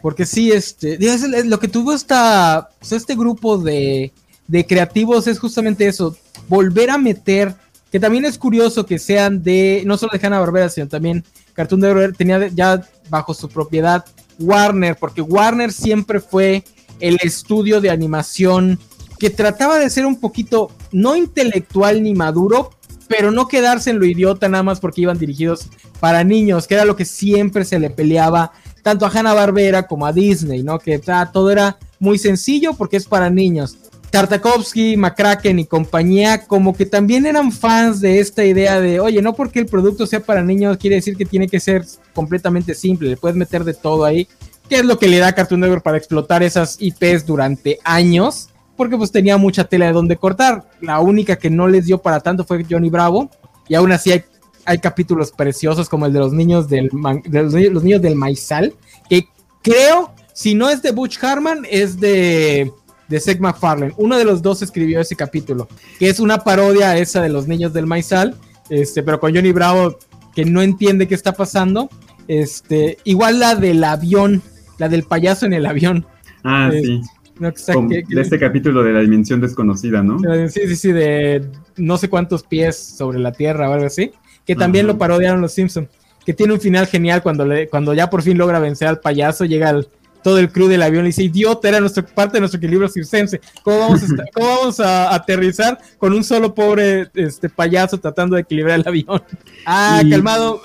Porque 0.00 0.24
sí, 0.24 0.50
este, 0.50 0.94
es 0.94 1.46
lo 1.46 1.58
que 1.60 1.68
tuvo 1.68 1.92
esta, 1.92 2.70
pues, 2.78 2.92
este 2.92 3.14
grupo 3.14 3.58
de, 3.58 4.12
de 4.46 4.66
creativos 4.66 5.26
es 5.26 5.38
justamente 5.38 5.86
eso, 5.86 6.16
volver 6.48 6.90
a 6.90 6.98
meter, 6.98 7.54
que 7.90 8.00
también 8.00 8.24
es 8.24 8.38
curioso 8.38 8.86
que 8.86 8.98
sean 8.98 9.42
de, 9.42 9.82
no 9.86 9.96
solo 9.96 10.12
de 10.12 10.24
Hanna 10.24 10.40
Barbera, 10.40 10.68
sino 10.68 10.88
también 10.88 11.24
Cartoon 11.54 11.80
Network 11.80 12.16
tenía 12.16 12.48
ya 12.48 12.82
bajo 13.08 13.34
su 13.34 13.48
propiedad 13.48 14.04
Warner, 14.38 14.96
porque 14.96 15.20
Warner 15.20 15.72
siempre 15.72 16.20
fue 16.20 16.64
el 17.00 17.18
estudio 17.22 17.80
de 17.80 17.90
animación 17.90 18.78
que 19.18 19.30
trataba 19.30 19.78
de 19.78 19.90
ser 19.90 20.06
un 20.06 20.18
poquito, 20.18 20.70
no 20.92 21.16
intelectual 21.16 22.02
ni 22.02 22.14
maduro, 22.14 22.70
pero 23.08 23.30
no 23.30 23.48
quedarse 23.48 23.90
en 23.90 23.98
lo 23.98 24.06
idiota 24.06 24.48
nada 24.48 24.62
más 24.62 24.80
porque 24.80 25.02
iban 25.02 25.18
dirigidos 25.18 25.68
para 25.98 26.24
niños, 26.24 26.66
que 26.66 26.74
era 26.74 26.84
lo 26.84 26.96
que 26.96 27.04
siempre 27.04 27.64
se 27.64 27.78
le 27.78 27.90
peleaba 27.90 28.52
tanto 28.82 29.04
a 29.04 29.10
Hanna 29.10 29.34
Barbera 29.34 29.86
como 29.86 30.06
a 30.06 30.12
Disney, 30.12 30.62
¿no? 30.62 30.78
Que 30.78 30.98
todo 31.32 31.50
era 31.50 31.78
muy 31.98 32.18
sencillo 32.18 32.74
porque 32.74 32.96
es 32.96 33.06
para 33.06 33.28
niños. 33.28 33.76
Tartakovsky, 34.10 34.96
McCracken 34.96 35.58
y 35.58 35.66
compañía, 35.66 36.46
como 36.46 36.74
que 36.74 36.84
también 36.86 37.26
eran 37.26 37.52
fans 37.52 38.00
de 38.00 38.18
esta 38.18 38.44
idea 38.44 38.80
de, 38.80 39.00
oye, 39.00 39.22
no 39.22 39.34
porque 39.34 39.60
el 39.60 39.66
producto 39.66 40.06
sea 40.06 40.20
para 40.20 40.42
niños 40.42 40.76
quiere 40.78 40.96
decir 40.96 41.16
que 41.16 41.24
tiene 41.24 41.48
que 41.48 41.60
ser 41.60 41.84
completamente 42.12 42.74
simple, 42.74 43.08
le 43.10 43.16
puedes 43.16 43.36
meter 43.36 43.64
de 43.64 43.74
todo 43.74 44.04
ahí, 44.04 44.26
que 44.68 44.76
es 44.76 44.84
lo 44.84 44.98
que 44.98 45.08
le 45.08 45.18
da 45.18 45.28
a 45.28 45.32
Cartoon 45.32 45.60
Network 45.60 45.82
para 45.82 45.96
explotar 45.96 46.42
esas 46.42 46.76
IPs 46.80 47.24
durante 47.26 47.78
años, 47.84 48.48
porque 48.76 48.96
pues 48.96 49.12
tenía 49.12 49.36
mucha 49.36 49.64
tela 49.64 49.86
de 49.86 49.92
donde 49.92 50.16
cortar. 50.16 50.64
La 50.80 51.00
única 51.00 51.36
que 51.36 51.50
no 51.50 51.68
les 51.68 51.86
dio 51.86 51.98
para 51.98 52.20
tanto 52.20 52.44
fue 52.44 52.64
Johnny 52.68 52.90
Bravo, 52.90 53.30
y 53.68 53.74
aún 53.74 53.92
así 53.92 54.10
hay, 54.12 54.78
capítulos 54.78 55.32
preciosos 55.32 55.88
como 55.88 56.06
el 56.06 56.12
de 56.12 56.18
los 56.20 56.32
niños 56.32 56.68
del, 56.68 56.90
man- 56.92 57.22
los, 57.30 57.52
los 57.52 57.82
niños 57.82 58.02
del 58.02 58.14
maizal, 58.14 58.74
que 59.08 59.26
creo, 59.62 60.12
si 60.32 60.54
no 60.54 60.70
es 60.70 60.80
de 60.82 60.92
Butch 60.92 61.22
Harman, 61.22 61.66
es 61.68 61.98
de, 61.98 62.70
de 63.10 63.20
Seth 63.20 63.40
MacFarlane. 63.40 63.92
Uno 63.98 64.16
de 64.16 64.24
los 64.24 64.40
dos 64.40 64.62
escribió 64.62 65.00
ese 65.00 65.16
capítulo, 65.16 65.68
que 65.98 66.08
es 66.08 66.18
una 66.20 66.38
parodia 66.38 66.90
a 66.92 66.96
esa 66.98 67.20
de 67.20 67.28
los 67.28 67.46
niños 67.46 67.72
del 67.74 67.86
maizal, 67.86 68.36
este, 68.70 69.02
pero 69.02 69.20
con 69.20 69.34
Johnny 69.34 69.52
Bravo 69.52 69.98
que 70.34 70.44
no 70.46 70.62
entiende 70.62 71.06
qué 71.08 71.14
está 71.16 71.32
pasando. 71.32 71.90
Este, 72.28 72.98
igual 73.04 73.40
la 73.40 73.56
del 73.56 73.82
avión, 73.82 74.40
la 74.78 74.88
del 74.88 75.02
payaso 75.02 75.44
en 75.46 75.52
el 75.52 75.66
avión. 75.66 76.06
Ah, 76.44 76.70
Eh, 76.72 76.82
sí. 76.84 77.00
¿no? 77.40 77.52
Que 77.52 77.58
está- 77.58 77.74
Con- 77.74 77.88
que- 77.88 78.04
que- 78.04 78.14
de 78.14 78.20
este 78.22 78.38
capítulo 78.38 78.82
de 78.84 78.92
la 78.92 79.00
dimensión 79.00 79.40
desconocida, 79.40 80.02
¿no? 80.02 80.20
Sí, 80.48 80.60
sí, 80.68 80.76
sí, 80.76 80.92
de 80.92 81.44
no 81.76 81.98
sé 81.98 82.08
cuántos 82.08 82.44
pies 82.44 82.76
sobre 82.76 83.18
la 83.18 83.32
tierra 83.32 83.68
o 83.68 83.72
algo 83.72 83.86
así. 83.86 84.12
Que 84.46 84.54
también 84.54 84.84
Ajá. 84.86 84.92
lo 84.92 84.98
parodiaron 84.98 85.40
los 85.40 85.52
Simpsons. 85.52 85.88
Que 86.24 86.32
tiene 86.34 86.52
un 86.52 86.60
final 86.60 86.86
genial 86.86 87.22
cuando, 87.22 87.44
le, 87.44 87.68
cuando 87.68 87.92
ya 87.94 88.08
por 88.10 88.22
fin 88.22 88.38
logra 88.38 88.60
vencer 88.60 88.86
al 88.88 89.00
payaso. 89.00 89.44
Llega 89.46 89.70
el- 89.70 89.88
todo 90.22 90.38
el 90.38 90.50
crew 90.52 90.68
del 90.68 90.82
avión 90.82 91.04
y 91.04 91.08
dice: 91.08 91.22
Idiota, 91.24 91.68
era 91.68 91.80
nuestro, 91.80 92.04
parte 92.06 92.34
de 92.34 92.40
nuestro 92.40 92.58
equilibrio 92.58 92.88
circense. 92.88 93.40
¿Cómo 93.62 93.78
vamos, 93.80 94.02
a, 94.02 94.06
esta- 94.06 94.24
cómo 94.34 94.46
vamos 94.48 94.80
a 94.80 95.14
aterrizar 95.14 95.78
con 95.98 96.12
un 96.12 96.24
solo 96.24 96.54
pobre 96.54 97.08
este, 97.14 97.48
payaso 97.48 97.98
tratando 97.98 98.36
de 98.36 98.42
equilibrar 98.42 98.78
el 98.80 98.86
avión? 98.88 99.22
Ah, 99.66 100.02
Y- 100.04 100.10
calmado. 100.10 100.60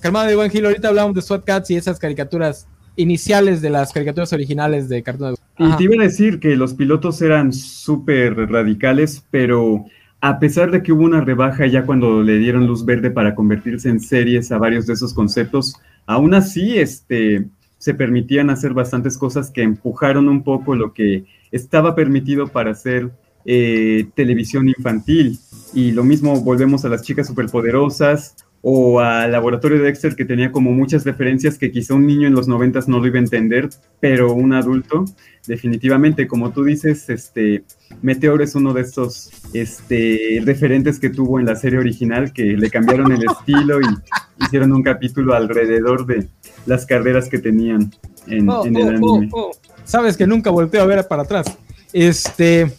calmado 0.00 0.26
de 0.28 0.36
buen 0.36 0.50
Hill. 0.54 0.66
Ahorita 0.66 0.88
hablamos 0.88 1.14
de 1.14 1.22
SWAT 1.22 1.44
Cats 1.44 1.70
y 1.70 1.76
esas 1.76 1.98
caricaturas 1.98 2.66
iniciales 2.96 3.62
de 3.62 3.70
las 3.70 3.92
caricaturas 3.92 4.32
originales 4.32 4.88
de 4.88 5.02
Cartoon 5.02 5.30
Network. 5.30 5.42
Y 5.74 5.76
te 5.76 5.84
iba 5.84 6.02
a 6.02 6.06
decir 6.06 6.40
que 6.40 6.56
los 6.56 6.74
pilotos 6.74 7.22
eran 7.22 7.52
súper 7.52 8.34
radicales, 8.50 9.24
pero 9.30 9.86
a 10.20 10.38
pesar 10.38 10.70
de 10.70 10.82
que 10.82 10.92
hubo 10.92 11.02
una 11.04 11.20
rebaja 11.20 11.66
ya 11.66 11.84
cuando 11.86 12.22
le 12.22 12.38
dieron 12.38 12.66
luz 12.66 12.84
verde 12.84 13.10
para 13.10 13.34
convertirse 13.34 13.88
en 13.88 13.98
series 14.00 14.52
a 14.52 14.58
varios 14.58 14.86
de 14.86 14.92
esos 14.94 15.14
conceptos, 15.14 15.74
aún 16.06 16.34
así 16.34 16.78
este, 16.78 17.46
se 17.82 17.94
permitían 17.94 18.48
hacer 18.48 18.74
bastantes 18.74 19.18
cosas 19.18 19.50
que 19.50 19.64
empujaron 19.64 20.28
un 20.28 20.44
poco 20.44 20.76
lo 20.76 20.94
que 20.94 21.24
estaba 21.50 21.96
permitido 21.96 22.46
para 22.46 22.70
hacer 22.70 23.10
eh, 23.44 24.06
televisión 24.14 24.68
infantil. 24.68 25.40
Y 25.74 25.90
lo 25.90 26.04
mismo 26.04 26.40
volvemos 26.42 26.84
a 26.84 26.88
las 26.88 27.02
chicas 27.02 27.26
superpoderosas 27.26 28.36
o 28.62 29.00
al 29.00 29.32
laboratorio 29.32 29.78
de 29.78 29.84
Dexter 29.84 30.14
que 30.14 30.24
tenía 30.24 30.52
como 30.52 30.70
muchas 30.72 31.04
referencias 31.04 31.58
que 31.58 31.72
quizá 31.72 31.94
un 31.94 32.06
niño 32.06 32.28
en 32.28 32.34
los 32.34 32.46
noventas 32.46 32.88
no 32.88 33.00
lo 33.00 33.06
iba 33.08 33.16
a 33.16 33.22
entender, 33.22 33.68
pero 34.00 34.32
un 34.32 34.52
adulto 34.52 35.04
definitivamente, 35.46 36.28
como 36.28 36.52
tú 36.52 36.62
dices, 36.64 37.10
este 37.10 37.64
Meteor 38.00 38.40
es 38.40 38.54
uno 38.54 38.72
de 38.72 38.82
estos 38.82 39.30
este, 39.52 40.40
referentes 40.44 41.00
que 41.00 41.10
tuvo 41.10 41.40
en 41.40 41.46
la 41.46 41.56
serie 41.56 41.80
original 41.80 42.32
que 42.32 42.44
le 42.56 42.70
cambiaron 42.70 43.10
el 43.10 43.24
estilo 43.24 43.80
y 43.80 43.84
hicieron 44.44 44.72
un 44.72 44.82
capítulo 44.82 45.34
alrededor 45.34 46.06
de 46.06 46.28
las 46.66 46.86
carreras 46.86 47.28
que 47.28 47.38
tenían 47.38 47.92
en, 48.28 48.48
Oh, 48.48 48.64
en 48.64 48.76
el 48.76 48.82
oh, 49.02 49.06
oh, 49.06 49.16
anime. 49.16 49.28
oh. 49.32 49.50
Sabes 49.84 50.16
que 50.16 50.26
nunca 50.26 50.50
volteo 50.50 50.82
a 50.82 50.86
ver 50.86 51.06
para 51.08 51.22
atrás. 51.22 51.46
Este. 51.92 52.72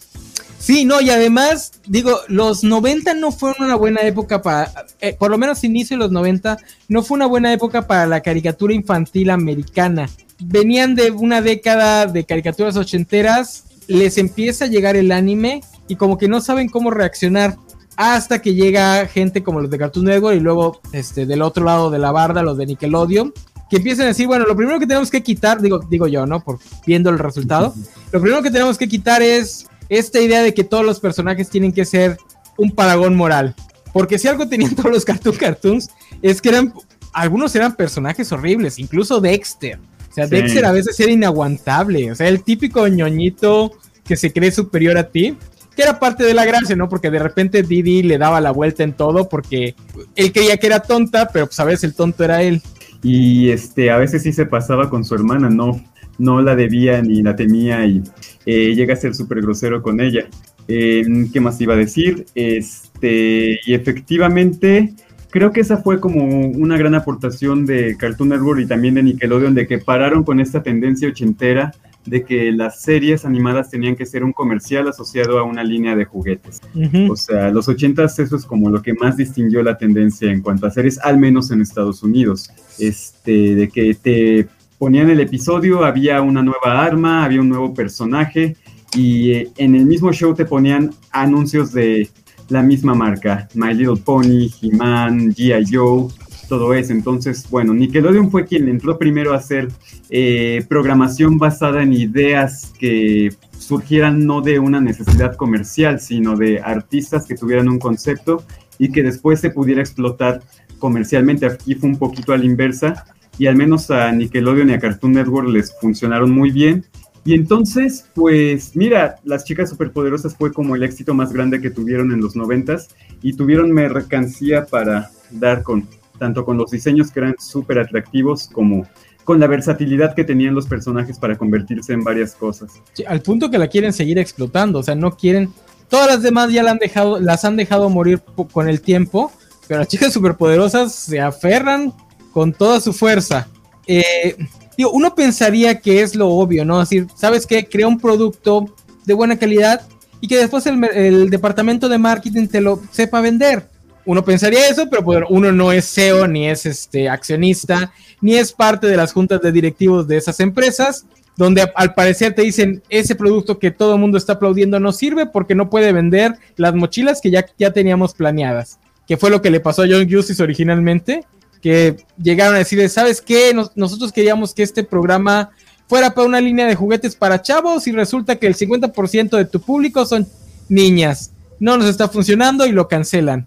Sí, 0.64 0.86
no, 0.86 1.02
y 1.02 1.10
además, 1.10 1.72
digo, 1.86 2.20
los 2.26 2.64
90 2.64 3.12
no 3.12 3.32
fueron 3.32 3.66
una 3.66 3.74
buena 3.74 4.00
época 4.00 4.40
para, 4.40 4.72
eh, 4.98 5.14
por 5.18 5.30
lo 5.30 5.36
menos 5.36 5.62
inicio 5.62 5.98
de 5.98 6.04
los 6.04 6.10
90, 6.10 6.56
no 6.88 7.02
fue 7.02 7.16
una 7.16 7.26
buena 7.26 7.52
época 7.52 7.86
para 7.86 8.06
la 8.06 8.22
caricatura 8.22 8.72
infantil 8.72 9.28
americana. 9.28 10.08
Venían 10.38 10.94
de 10.94 11.10
una 11.10 11.42
década 11.42 12.06
de 12.06 12.24
caricaturas 12.24 12.78
ochenteras, 12.78 13.64
les 13.88 14.16
empieza 14.16 14.64
a 14.64 14.68
llegar 14.68 14.96
el 14.96 15.12
anime 15.12 15.60
y 15.86 15.96
como 15.96 16.16
que 16.16 16.28
no 16.28 16.40
saben 16.40 16.70
cómo 16.70 16.90
reaccionar. 16.90 17.58
hasta 17.96 18.40
que 18.40 18.54
llega 18.54 19.06
gente 19.06 19.42
como 19.42 19.60
los 19.60 19.70
de 19.70 19.78
Cartoon 19.78 20.06
Network 20.06 20.36
y 20.36 20.40
luego 20.40 20.80
este, 20.92 21.26
del 21.26 21.42
otro 21.42 21.62
lado 21.62 21.90
de 21.90 21.98
la 21.98 22.10
barda, 22.10 22.42
los 22.42 22.56
de 22.56 22.66
Nickelodeon, 22.66 23.34
que 23.68 23.76
empiezan 23.76 24.06
a 24.06 24.08
decir, 24.08 24.26
bueno, 24.26 24.46
lo 24.46 24.56
primero 24.56 24.80
que 24.80 24.86
tenemos 24.86 25.10
que 25.10 25.22
quitar, 25.22 25.60
digo, 25.60 25.78
digo 25.90 26.08
yo, 26.08 26.26
¿no? 26.26 26.42
Por 26.42 26.58
viendo 26.86 27.10
el 27.10 27.18
resultado, 27.18 27.74
lo 28.12 28.20
primero 28.20 28.42
que 28.42 28.50
tenemos 28.50 28.78
que 28.78 28.88
quitar 28.88 29.22
es 29.22 29.66
esta 29.88 30.20
idea 30.20 30.42
de 30.42 30.54
que 30.54 30.64
todos 30.64 30.84
los 30.84 31.00
personajes 31.00 31.48
tienen 31.48 31.72
que 31.72 31.84
ser 31.84 32.18
un 32.56 32.70
paragón 32.70 33.14
moral. 33.14 33.54
Porque 33.92 34.18
si 34.18 34.28
algo 34.28 34.48
tenían 34.48 34.74
todos 34.76 34.90
los 34.90 35.04
Cartoon 35.04 35.36
Cartoons, 35.36 35.90
es 36.22 36.40
que 36.40 36.50
eran, 36.50 36.72
algunos 37.12 37.54
eran 37.54 37.74
personajes 37.76 38.30
horribles, 38.32 38.78
incluso 38.78 39.20
Dexter. 39.20 39.78
O 40.10 40.14
sea, 40.14 40.26
Dexter 40.26 40.64
a 40.64 40.72
veces 40.72 40.98
era 41.00 41.10
inaguantable. 41.10 42.12
O 42.12 42.14
sea, 42.14 42.28
el 42.28 42.42
típico 42.42 42.86
ñoñito 42.86 43.72
que 44.04 44.16
se 44.16 44.32
cree 44.32 44.52
superior 44.52 44.96
a 44.96 45.08
ti 45.08 45.36
que 45.74 45.82
era 45.82 45.98
parte 45.98 46.24
de 46.24 46.34
la 46.34 46.44
gracia, 46.44 46.76
¿no? 46.76 46.88
Porque 46.88 47.10
de 47.10 47.18
repente 47.18 47.62
Didi 47.62 48.02
le 48.02 48.18
daba 48.18 48.40
la 48.40 48.52
vuelta 48.52 48.82
en 48.82 48.92
todo 48.92 49.28
porque 49.28 49.74
él 50.14 50.32
creía 50.32 50.56
que 50.56 50.66
era 50.66 50.80
tonta, 50.80 51.28
pero 51.32 51.46
pues 51.46 51.58
a 51.60 51.64
veces 51.64 51.84
el 51.84 51.94
tonto 51.94 52.24
era 52.24 52.42
él. 52.42 52.62
Y 53.02 53.50
este, 53.50 53.90
a 53.90 53.98
veces 53.98 54.22
sí 54.22 54.32
se 54.32 54.46
pasaba 54.46 54.88
con 54.88 55.04
su 55.04 55.14
hermana, 55.14 55.50
no, 55.50 55.84
no 56.18 56.40
la 56.40 56.56
debía 56.56 57.02
ni 57.02 57.22
la 57.22 57.36
temía 57.36 57.84
y 57.86 58.02
eh, 58.46 58.74
llega 58.74 58.94
a 58.94 58.96
ser 58.96 59.14
súper 59.14 59.40
grosero 59.40 59.82
con 59.82 60.00
ella. 60.00 60.26
Eh, 60.68 61.04
¿Qué 61.32 61.40
más 61.40 61.60
iba 61.60 61.74
a 61.74 61.78
decir? 61.78 62.26
Este, 62.34 63.60
y 63.66 63.74
efectivamente, 63.74 64.94
creo 65.30 65.52
que 65.52 65.60
esa 65.60 65.78
fue 65.78 66.00
como 66.00 66.24
una 66.24 66.76
gran 66.76 66.94
aportación 66.94 67.66
de 67.66 67.96
Cartoon 67.96 68.30
Network 68.30 68.60
y 68.60 68.66
también 68.66 68.94
de 68.94 69.02
Nickelodeon, 69.02 69.54
de 69.54 69.66
que 69.66 69.78
pararon 69.78 70.24
con 70.24 70.40
esta 70.40 70.62
tendencia 70.62 71.08
ochentera 71.08 71.72
de 72.06 72.24
que 72.24 72.52
las 72.52 72.82
series 72.82 73.24
animadas 73.24 73.70
tenían 73.70 73.96
que 73.96 74.04
ser 74.04 74.24
un 74.24 74.32
comercial 74.32 74.86
asociado 74.88 75.38
a 75.38 75.42
una 75.42 75.64
línea 75.64 75.96
de 75.96 76.04
juguetes. 76.04 76.60
O 77.08 77.16
sea, 77.16 77.50
los 77.50 77.68
ochentas 77.68 78.18
eso 78.18 78.36
es 78.36 78.44
como 78.44 78.70
lo 78.70 78.82
que 78.82 78.92
más 78.92 79.16
distinguió 79.16 79.62
la 79.62 79.78
tendencia 79.78 80.30
en 80.30 80.42
cuanto 80.42 80.66
a 80.66 80.70
series, 80.70 80.98
al 80.98 81.18
menos 81.18 81.50
en 81.50 81.62
Estados 81.62 82.02
Unidos. 82.02 82.50
Este, 82.78 83.54
de 83.54 83.68
que 83.68 83.94
te 83.94 84.48
ponían 84.84 85.08
el 85.08 85.20
episodio, 85.20 85.82
había 85.82 86.20
una 86.20 86.42
nueva 86.42 86.84
arma, 86.84 87.24
había 87.24 87.40
un 87.40 87.48
nuevo 87.48 87.72
personaje 87.72 88.54
y 88.94 89.30
eh, 89.30 89.50
en 89.56 89.74
el 89.74 89.86
mismo 89.86 90.12
show 90.12 90.34
te 90.34 90.44
ponían 90.44 90.90
anuncios 91.10 91.72
de 91.72 92.10
la 92.50 92.62
misma 92.62 92.94
marca, 92.94 93.48
My 93.54 93.72
Little 93.72 93.96
Pony, 93.96 94.50
He-Man, 94.60 95.32
G.I. 95.32 95.64
Joe, 95.74 96.08
todo 96.50 96.74
eso. 96.74 96.92
Entonces, 96.92 97.48
bueno, 97.48 97.72
Nickelodeon 97.72 98.30
fue 98.30 98.44
quien 98.44 98.68
entró 98.68 98.98
primero 98.98 99.32
a 99.32 99.38
hacer 99.38 99.68
eh, 100.10 100.62
programación 100.68 101.38
basada 101.38 101.82
en 101.82 101.94
ideas 101.94 102.70
que 102.78 103.34
surgieran 103.58 104.26
no 104.26 104.42
de 104.42 104.58
una 104.58 104.82
necesidad 104.82 105.34
comercial, 105.34 105.98
sino 105.98 106.36
de 106.36 106.60
artistas 106.60 107.24
que 107.24 107.36
tuvieran 107.36 107.70
un 107.70 107.78
concepto 107.78 108.44
y 108.78 108.92
que 108.92 109.02
después 109.02 109.40
se 109.40 109.48
pudiera 109.48 109.80
explotar 109.80 110.42
comercialmente. 110.78 111.46
Aquí 111.46 111.74
fue 111.74 111.88
un 111.88 111.96
poquito 111.96 112.34
a 112.34 112.36
la 112.36 112.44
inversa 112.44 113.06
y 113.38 113.46
al 113.46 113.56
menos 113.56 113.90
a 113.90 114.10
Nickelodeon 114.12 114.70
y 114.70 114.74
a 114.74 114.78
Cartoon 114.78 115.12
Network 115.12 115.48
les 115.48 115.74
funcionaron 115.80 116.30
muy 116.30 116.50
bien. 116.50 116.84
Y 117.24 117.34
entonces, 117.34 118.06
pues 118.14 118.76
mira, 118.76 119.16
Las 119.24 119.44
Chicas 119.44 119.70
Superpoderosas 119.70 120.36
fue 120.36 120.52
como 120.52 120.76
el 120.76 120.82
éxito 120.82 121.14
más 121.14 121.32
grande 121.32 121.60
que 121.60 121.70
tuvieron 121.70 122.12
en 122.12 122.20
los 122.20 122.36
noventas 122.36 122.88
y 123.22 123.32
tuvieron 123.32 123.72
mercancía 123.72 124.66
para 124.66 125.10
dar 125.30 125.62
con 125.62 125.88
tanto 126.18 126.44
con 126.44 126.56
los 126.56 126.70
diseños 126.70 127.10
que 127.10 127.20
eran 127.20 127.34
súper 127.38 127.78
atractivos 127.78 128.48
como 128.48 128.86
con 129.24 129.40
la 129.40 129.46
versatilidad 129.46 130.14
que 130.14 130.22
tenían 130.22 130.54
los 130.54 130.66
personajes 130.66 131.18
para 131.18 131.36
convertirse 131.36 131.92
en 131.92 132.04
varias 132.04 132.34
cosas. 132.34 132.72
al 133.06 133.22
punto 133.22 133.50
que 133.50 133.58
la 133.58 133.68
quieren 133.68 133.92
seguir 133.92 134.18
explotando, 134.18 134.80
o 134.80 134.82
sea, 134.82 134.94
no 134.94 135.16
quieren... 135.16 135.50
Todas 135.88 136.06
las 136.08 136.22
demás 136.22 136.52
ya 136.52 136.62
la 136.62 136.72
han 136.72 136.78
dejado, 136.78 137.20
las 137.20 137.44
han 137.44 137.56
dejado 137.56 137.88
morir 137.88 138.20
con 138.52 138.68
el 138.68 138.80
tiempo, 138.80 139.32
pero 139.66 139.80
las 139.80 139.88
chicas 139.88 140.12
superpoderosas 140.12 140.94
se 140.94 141.20
aferran 141.20 141.92
con 142.34 142.52
toda 142.52 142.80
su 142.80 142.92
fuerza. 142.92 143.48
Eh, 143.86 144.36
digo, 144.76 144.90
uno 144.90 145.14
pensaría 145.14 145.80
que 145.80 146.02
es 146.02 146.14
lo 146.14 146.28
obvio, 146.28 146.66
¿no? 146.66 146.82
Es 146.82 146.90
¿sabes 147.14 147.46
qué? 147.46 147.64
Crea 147.66 147.88
un 147.88 147.98
producto 147.98 148.74
de 149.06 149.14
buena 149.14 149.38
calidad 149.38 149.80
y 150.20 150.28
que 150.28 150.36
después 150.36 150.66
el, 150.66 150.84
el 150.84 151.30
departamento 151.30 151.88
de 151.88 151.96
marketing 151.96 152.48
te 152.48 152.60
lo 152.60 152.82
sepa 152.90 153.22
vender 153.22 153.68
uno 154.06 154.24
pensaría 154.24 154.68
eso, 154.68 154.88
pero 154.90 155.04
pues, 155.04 155.24
uno 155.28 155.52
no 155.52 155.72
es 155.72 155.92
CEO, 155.92 156.26
ni 156.28 156.48
es 156.48 156.66
este 156.66 157.08
accionista, 157.08 157.92
ni 158.20 158.36
es 158.36 158.52
parte 158.52 158.86
de 158.86 158.96
las 158.96 159.12
juntas 159.12 159.40
de 159.40 159.52
directivos 159.52 160.06
de 160.06 160.16
esas 160.16 160.40
empresas, 160.40 161.06
donde 161.36 161.70
al 161.74 161.94
parecer 161.94 162.34
te 162.34 162.42
dicen 162.42 162.82
ese 162.90 163.14
producto 163.14 163.58
que 163.58 163.70
todo 163.70 163.94
el 163.94 164.00
mundo 164.00 164.18
está 164.18 164.34
aplaudiendo 164.34 164.78
no 164.78 164.92
sirve 164.92 165.26
porque 165.26 165.54
no 165.54 165.68
puede 165.68 165.92
vender 165.92 166.34
las 166.56 166.74
mochilas 166.74 167.20
que 167.20 167.30
ya, 167.30 167.44
ya 167.58 167.72
teníamos 167.72 168.14
planeadas, 168.14 168.78
que 169.08 169.16
fue 169.16 169.30
lo 169.30 169.42
que 169.42 169.50
le 169.50 169.60
pasó 169.60 169.82
a 169.82 169.86
John 169.88 170.08
Justice 170.08 170.42
originalmente, 170.42 171.24
que 171.64 171.96
llegaron 172.22 172.56
a 172.56 172.58
decir, 172.58 172.86
¿sabes 172.90 173.22
qué? 173.22 173.56
nosotros 173.74 174.12
queríamos 174.12 174.52
que 174.52 174.62
este 174.62 174.84
programa 174.84 175.48
fuera 175.88 176.12
para 176.12 176.28
una 176.28 176.38
línea 176.38 176.66
de 176.66 176.74
juguetes 176.74 177.16
para 177.16 177.40
chavos 177.40 177.86
y 177.86 177.92
resulta 177.92 178.36
que 178.36 178.46
el 178.46 178.54
50% 178.54 179.34
de 179.38 179.46
tu 179.46 179.60
público 179.60 180.04
son 180.04 180.26
niñas. 180.68 181.32
No 181.58 181.78
nos 181.78 181.88
está 181.88 182.06
funcionando 182.06 182.66
y 182.66 182.72
lo 182.72 182.86
cancelan. 182.86 183.46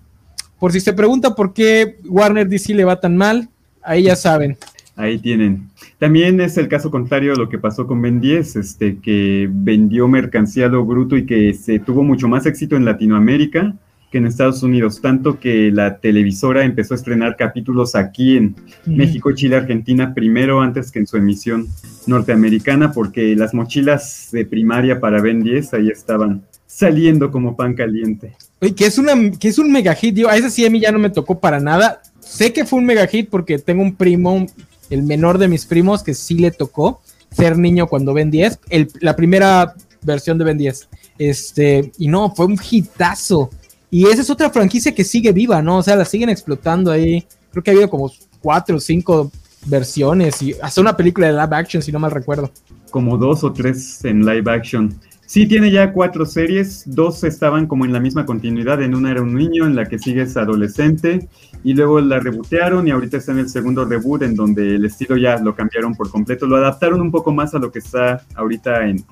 Por 0.60 0.72
si 0.72 0.80
se 0.80 0.94
pregunta 0.94 1.36
por 1.36 1.54
qué 1.54 1.98
Warner 2.08 2.50
DC 2.50 2.74
le 2.74 2.86
va 2.86 3.00
tan 3.00 3.16
mal, 3.18 3.50
ahí 3.84 4.06
ya 4.06 4.16
saben. 4.16 4.58
Ahí 4.96 5.20
tienen. 5.20 5.70
También 6.00 6.42
es 6.42 6.58
el 6.58 6.68
caso 6.68 6.90
contrario 6.90 7.34
de 7.34 7.38
lo 7.38 7.50
que 7.50 7.60
pasó 7.60 7.86
con 7.86 8.02
Ben 8.02 8.20
10, 8.20 8.56
este, 8.56 8.98
que 8.98 9.48
vendió 9.48 10.08
mercancía 10.08 10.70
lo 10.70 10.84
bruto 10.86 11.18
y 11.18 11.28
que 11.28 11.54
se 11.54 11.78
tuvo 11.78 12.02
mucho 12.02 12.28
más 12.28 12.48
éxito 12.48 12.76
en 12.76 12.84
Latinoamérica 12.84 13.76
que 14.12 14.20
en 14.20 14.28
Estados 14.28 14.64
Unidos, 14.64 15.02
tanto 15.02 15.40
que 15.40 15.72
la 15.72 15.98
televisora 15.98 16.64
empezó 16.64 16.94
a 16.94 16.98
estrenar 16.98 17.36
capítulos 17.36 17.96
aquí 17.96 18.38
en 18.38 18.56
México, 18.86 19.34
Chile, 19.34 19.58
Argentina, 19.58 20.14
primero 20.14 20.62
antes 20.62 20.92
que 20.92 21.00
en 21.00 21.08
su 21.08 21.18
emisión 21.18 21.68
norteamericana, 22.06 22.94
porque 22.94 23.36
las 23.36 23.54
mochilas 23.54 24.30
de 24.32 24.46
primaria 24.46 25.00
para 25.00 25.22
Ben 25.22 25.44
10 25.44 25.74
ahí 25.74 25.90
estaban 25.90 26.44
saliendo 26.66 27.32
como 27.32 27.56
pan 27.56 27.74
caliente. 27.74 28.34
Oye, 28.62 28.76
que 28.76 28.86
es, 28.86 28.98
una, 28.98 29.32
que 29.32 29.50
es 29.50 29.58
un 29.58 29.72
mega 29.72 29.94
hit, 29.94 30.26
a 30.26 30.38
ese 30.38 30.50
sí 30.50 30.66
a 30.66 30.70
mí 30.70 30.80
ya 30.80 30.92
no 30.92 31.00
me 31.00 31.10
tocó 31.10 31.40
para 31.40 31.60
nada. 31.60 32.02
Sé 32.20 32.54
que 32.54 32.66
fue 32.66 32.80
un 32.80 32.86
mega 32.86 33.08
hit 33.08 33.30
porque 33.30 33.58
tengo 33.58 33.82
un 33.82 33.96
primo, 33.96 34.46
el 34.90 35.04
menor 35.04 35.38
de 35.38 35.48
mis 35.48 35.66
primos, 35.66 36.04
que 36.04 36.14
sí 36.14 36.36
le 36.36 36.52
tocó 36.52 37.02
ser 37.32 37.58
niño 37.58 37.88
cuando 37.88 38.14
ven 38.14 38.32
10, 38.32 38.60
la 39.02 39.16
primera 39.16 39.76
versión 40.02 40.38
de 40.38 40.46
Ben 40.46 40.58
10. 40.58 40.90
Este, 41.18 41.92
y 41.98 42.08
no, 42.08 42.34
fue 42.36 42.46
un 42.46 42.58
hitazo. 42.70 43.50
Y 43.90 44.06
esa 44.06 44.22
es 44.22 44.30
otra 44.30 44.50
franquicia 44.50 44.94
que 44.94 45.04
sigue 45.04 45.32
viva, 45.32 45.62
¿no? 45.62 45.78
O 45.78 45.84
sea, 45.84 45.96
la 45.96 46.06
siguen 46.06 46.30
explotando 46.30 46.92
ahí. 46.92 47.26
Creo 47.52 47.64
que 47.64 47.72
ha 47.72 47.74
habido 47.74 47.90
como 47.90 48.12
cuatro 48.42 48.78
o 48.78 48.80
cinco 48.80 49.32
versiones 49.66 50.42
y 50.42 50.56
hasta 50.62 50.82
una 50.82 50.96
película 50.96 51.28
de 51.28 51.34
live 51.34 51.56
action, 51.56 51.82
si 51.82 51.92
no 51.92 52.00
mal 52.00 52.12
recuerdo. 52.12 52.52
Como 52.92 53.18
dos 53.18 53.44
o 53.44 53.52
tres 53.52 54.04
en 54.06 54.26
live 54.26 54.50
action. 54.52 55.00
Sí, 55.26 55.46
tiene 55.46 55.70
ya 55.70 55.92
cuatro 55.92 56.26
series, 56.26 56.84
dos 56.86 57.26
estaban 57.26 57.68
como 57.68 57.84
en 57.84 57.92
la 57.92 58.00
misma 58.00 58.26
continuidad, 58.26 58.82
en 58.82 58.96
una 58.96 59.12
era 59.12 59.22
un 59.22 59.36
niño, 59.36 59.66
en 59.66 59.76
la 59.76 59.84
que 59.84 60.00
sigue 60.00 60.22
es 60.22 60.38
adolescente, 60.38 61.28
y 61.66 61.74
luego 61.74 62.00
la 62.00 62.20
rebotearon 62.20 62.88
y 62.88 62.92
ahorita 62.92 63.18
está 63.18 63.34
en 63.34 63.40
el 63.40 63.50
segundo 63.50 63.84
reboot 63.84 64.22
en 64.22 64.36
donde 64.36 64.76
el 64.76 64.86
estilo 64.86 65.18
ya 65.18 65.38
lo 65.38 65.54
cambiaron 65.54 65.96
por 65.96 66.10
completo, 66.12 66.48
lo 66.48 66.56
adaptaron 66.56 67.02
un 67.02 67.12
poco 67.12 67.34
más 67.34 67.54
a 67.54 67.60
lo 67.60 67.70
que 67.74 67.80
está 67.80 68.24
ahorita 68.36 68.88
en 68.88 69.04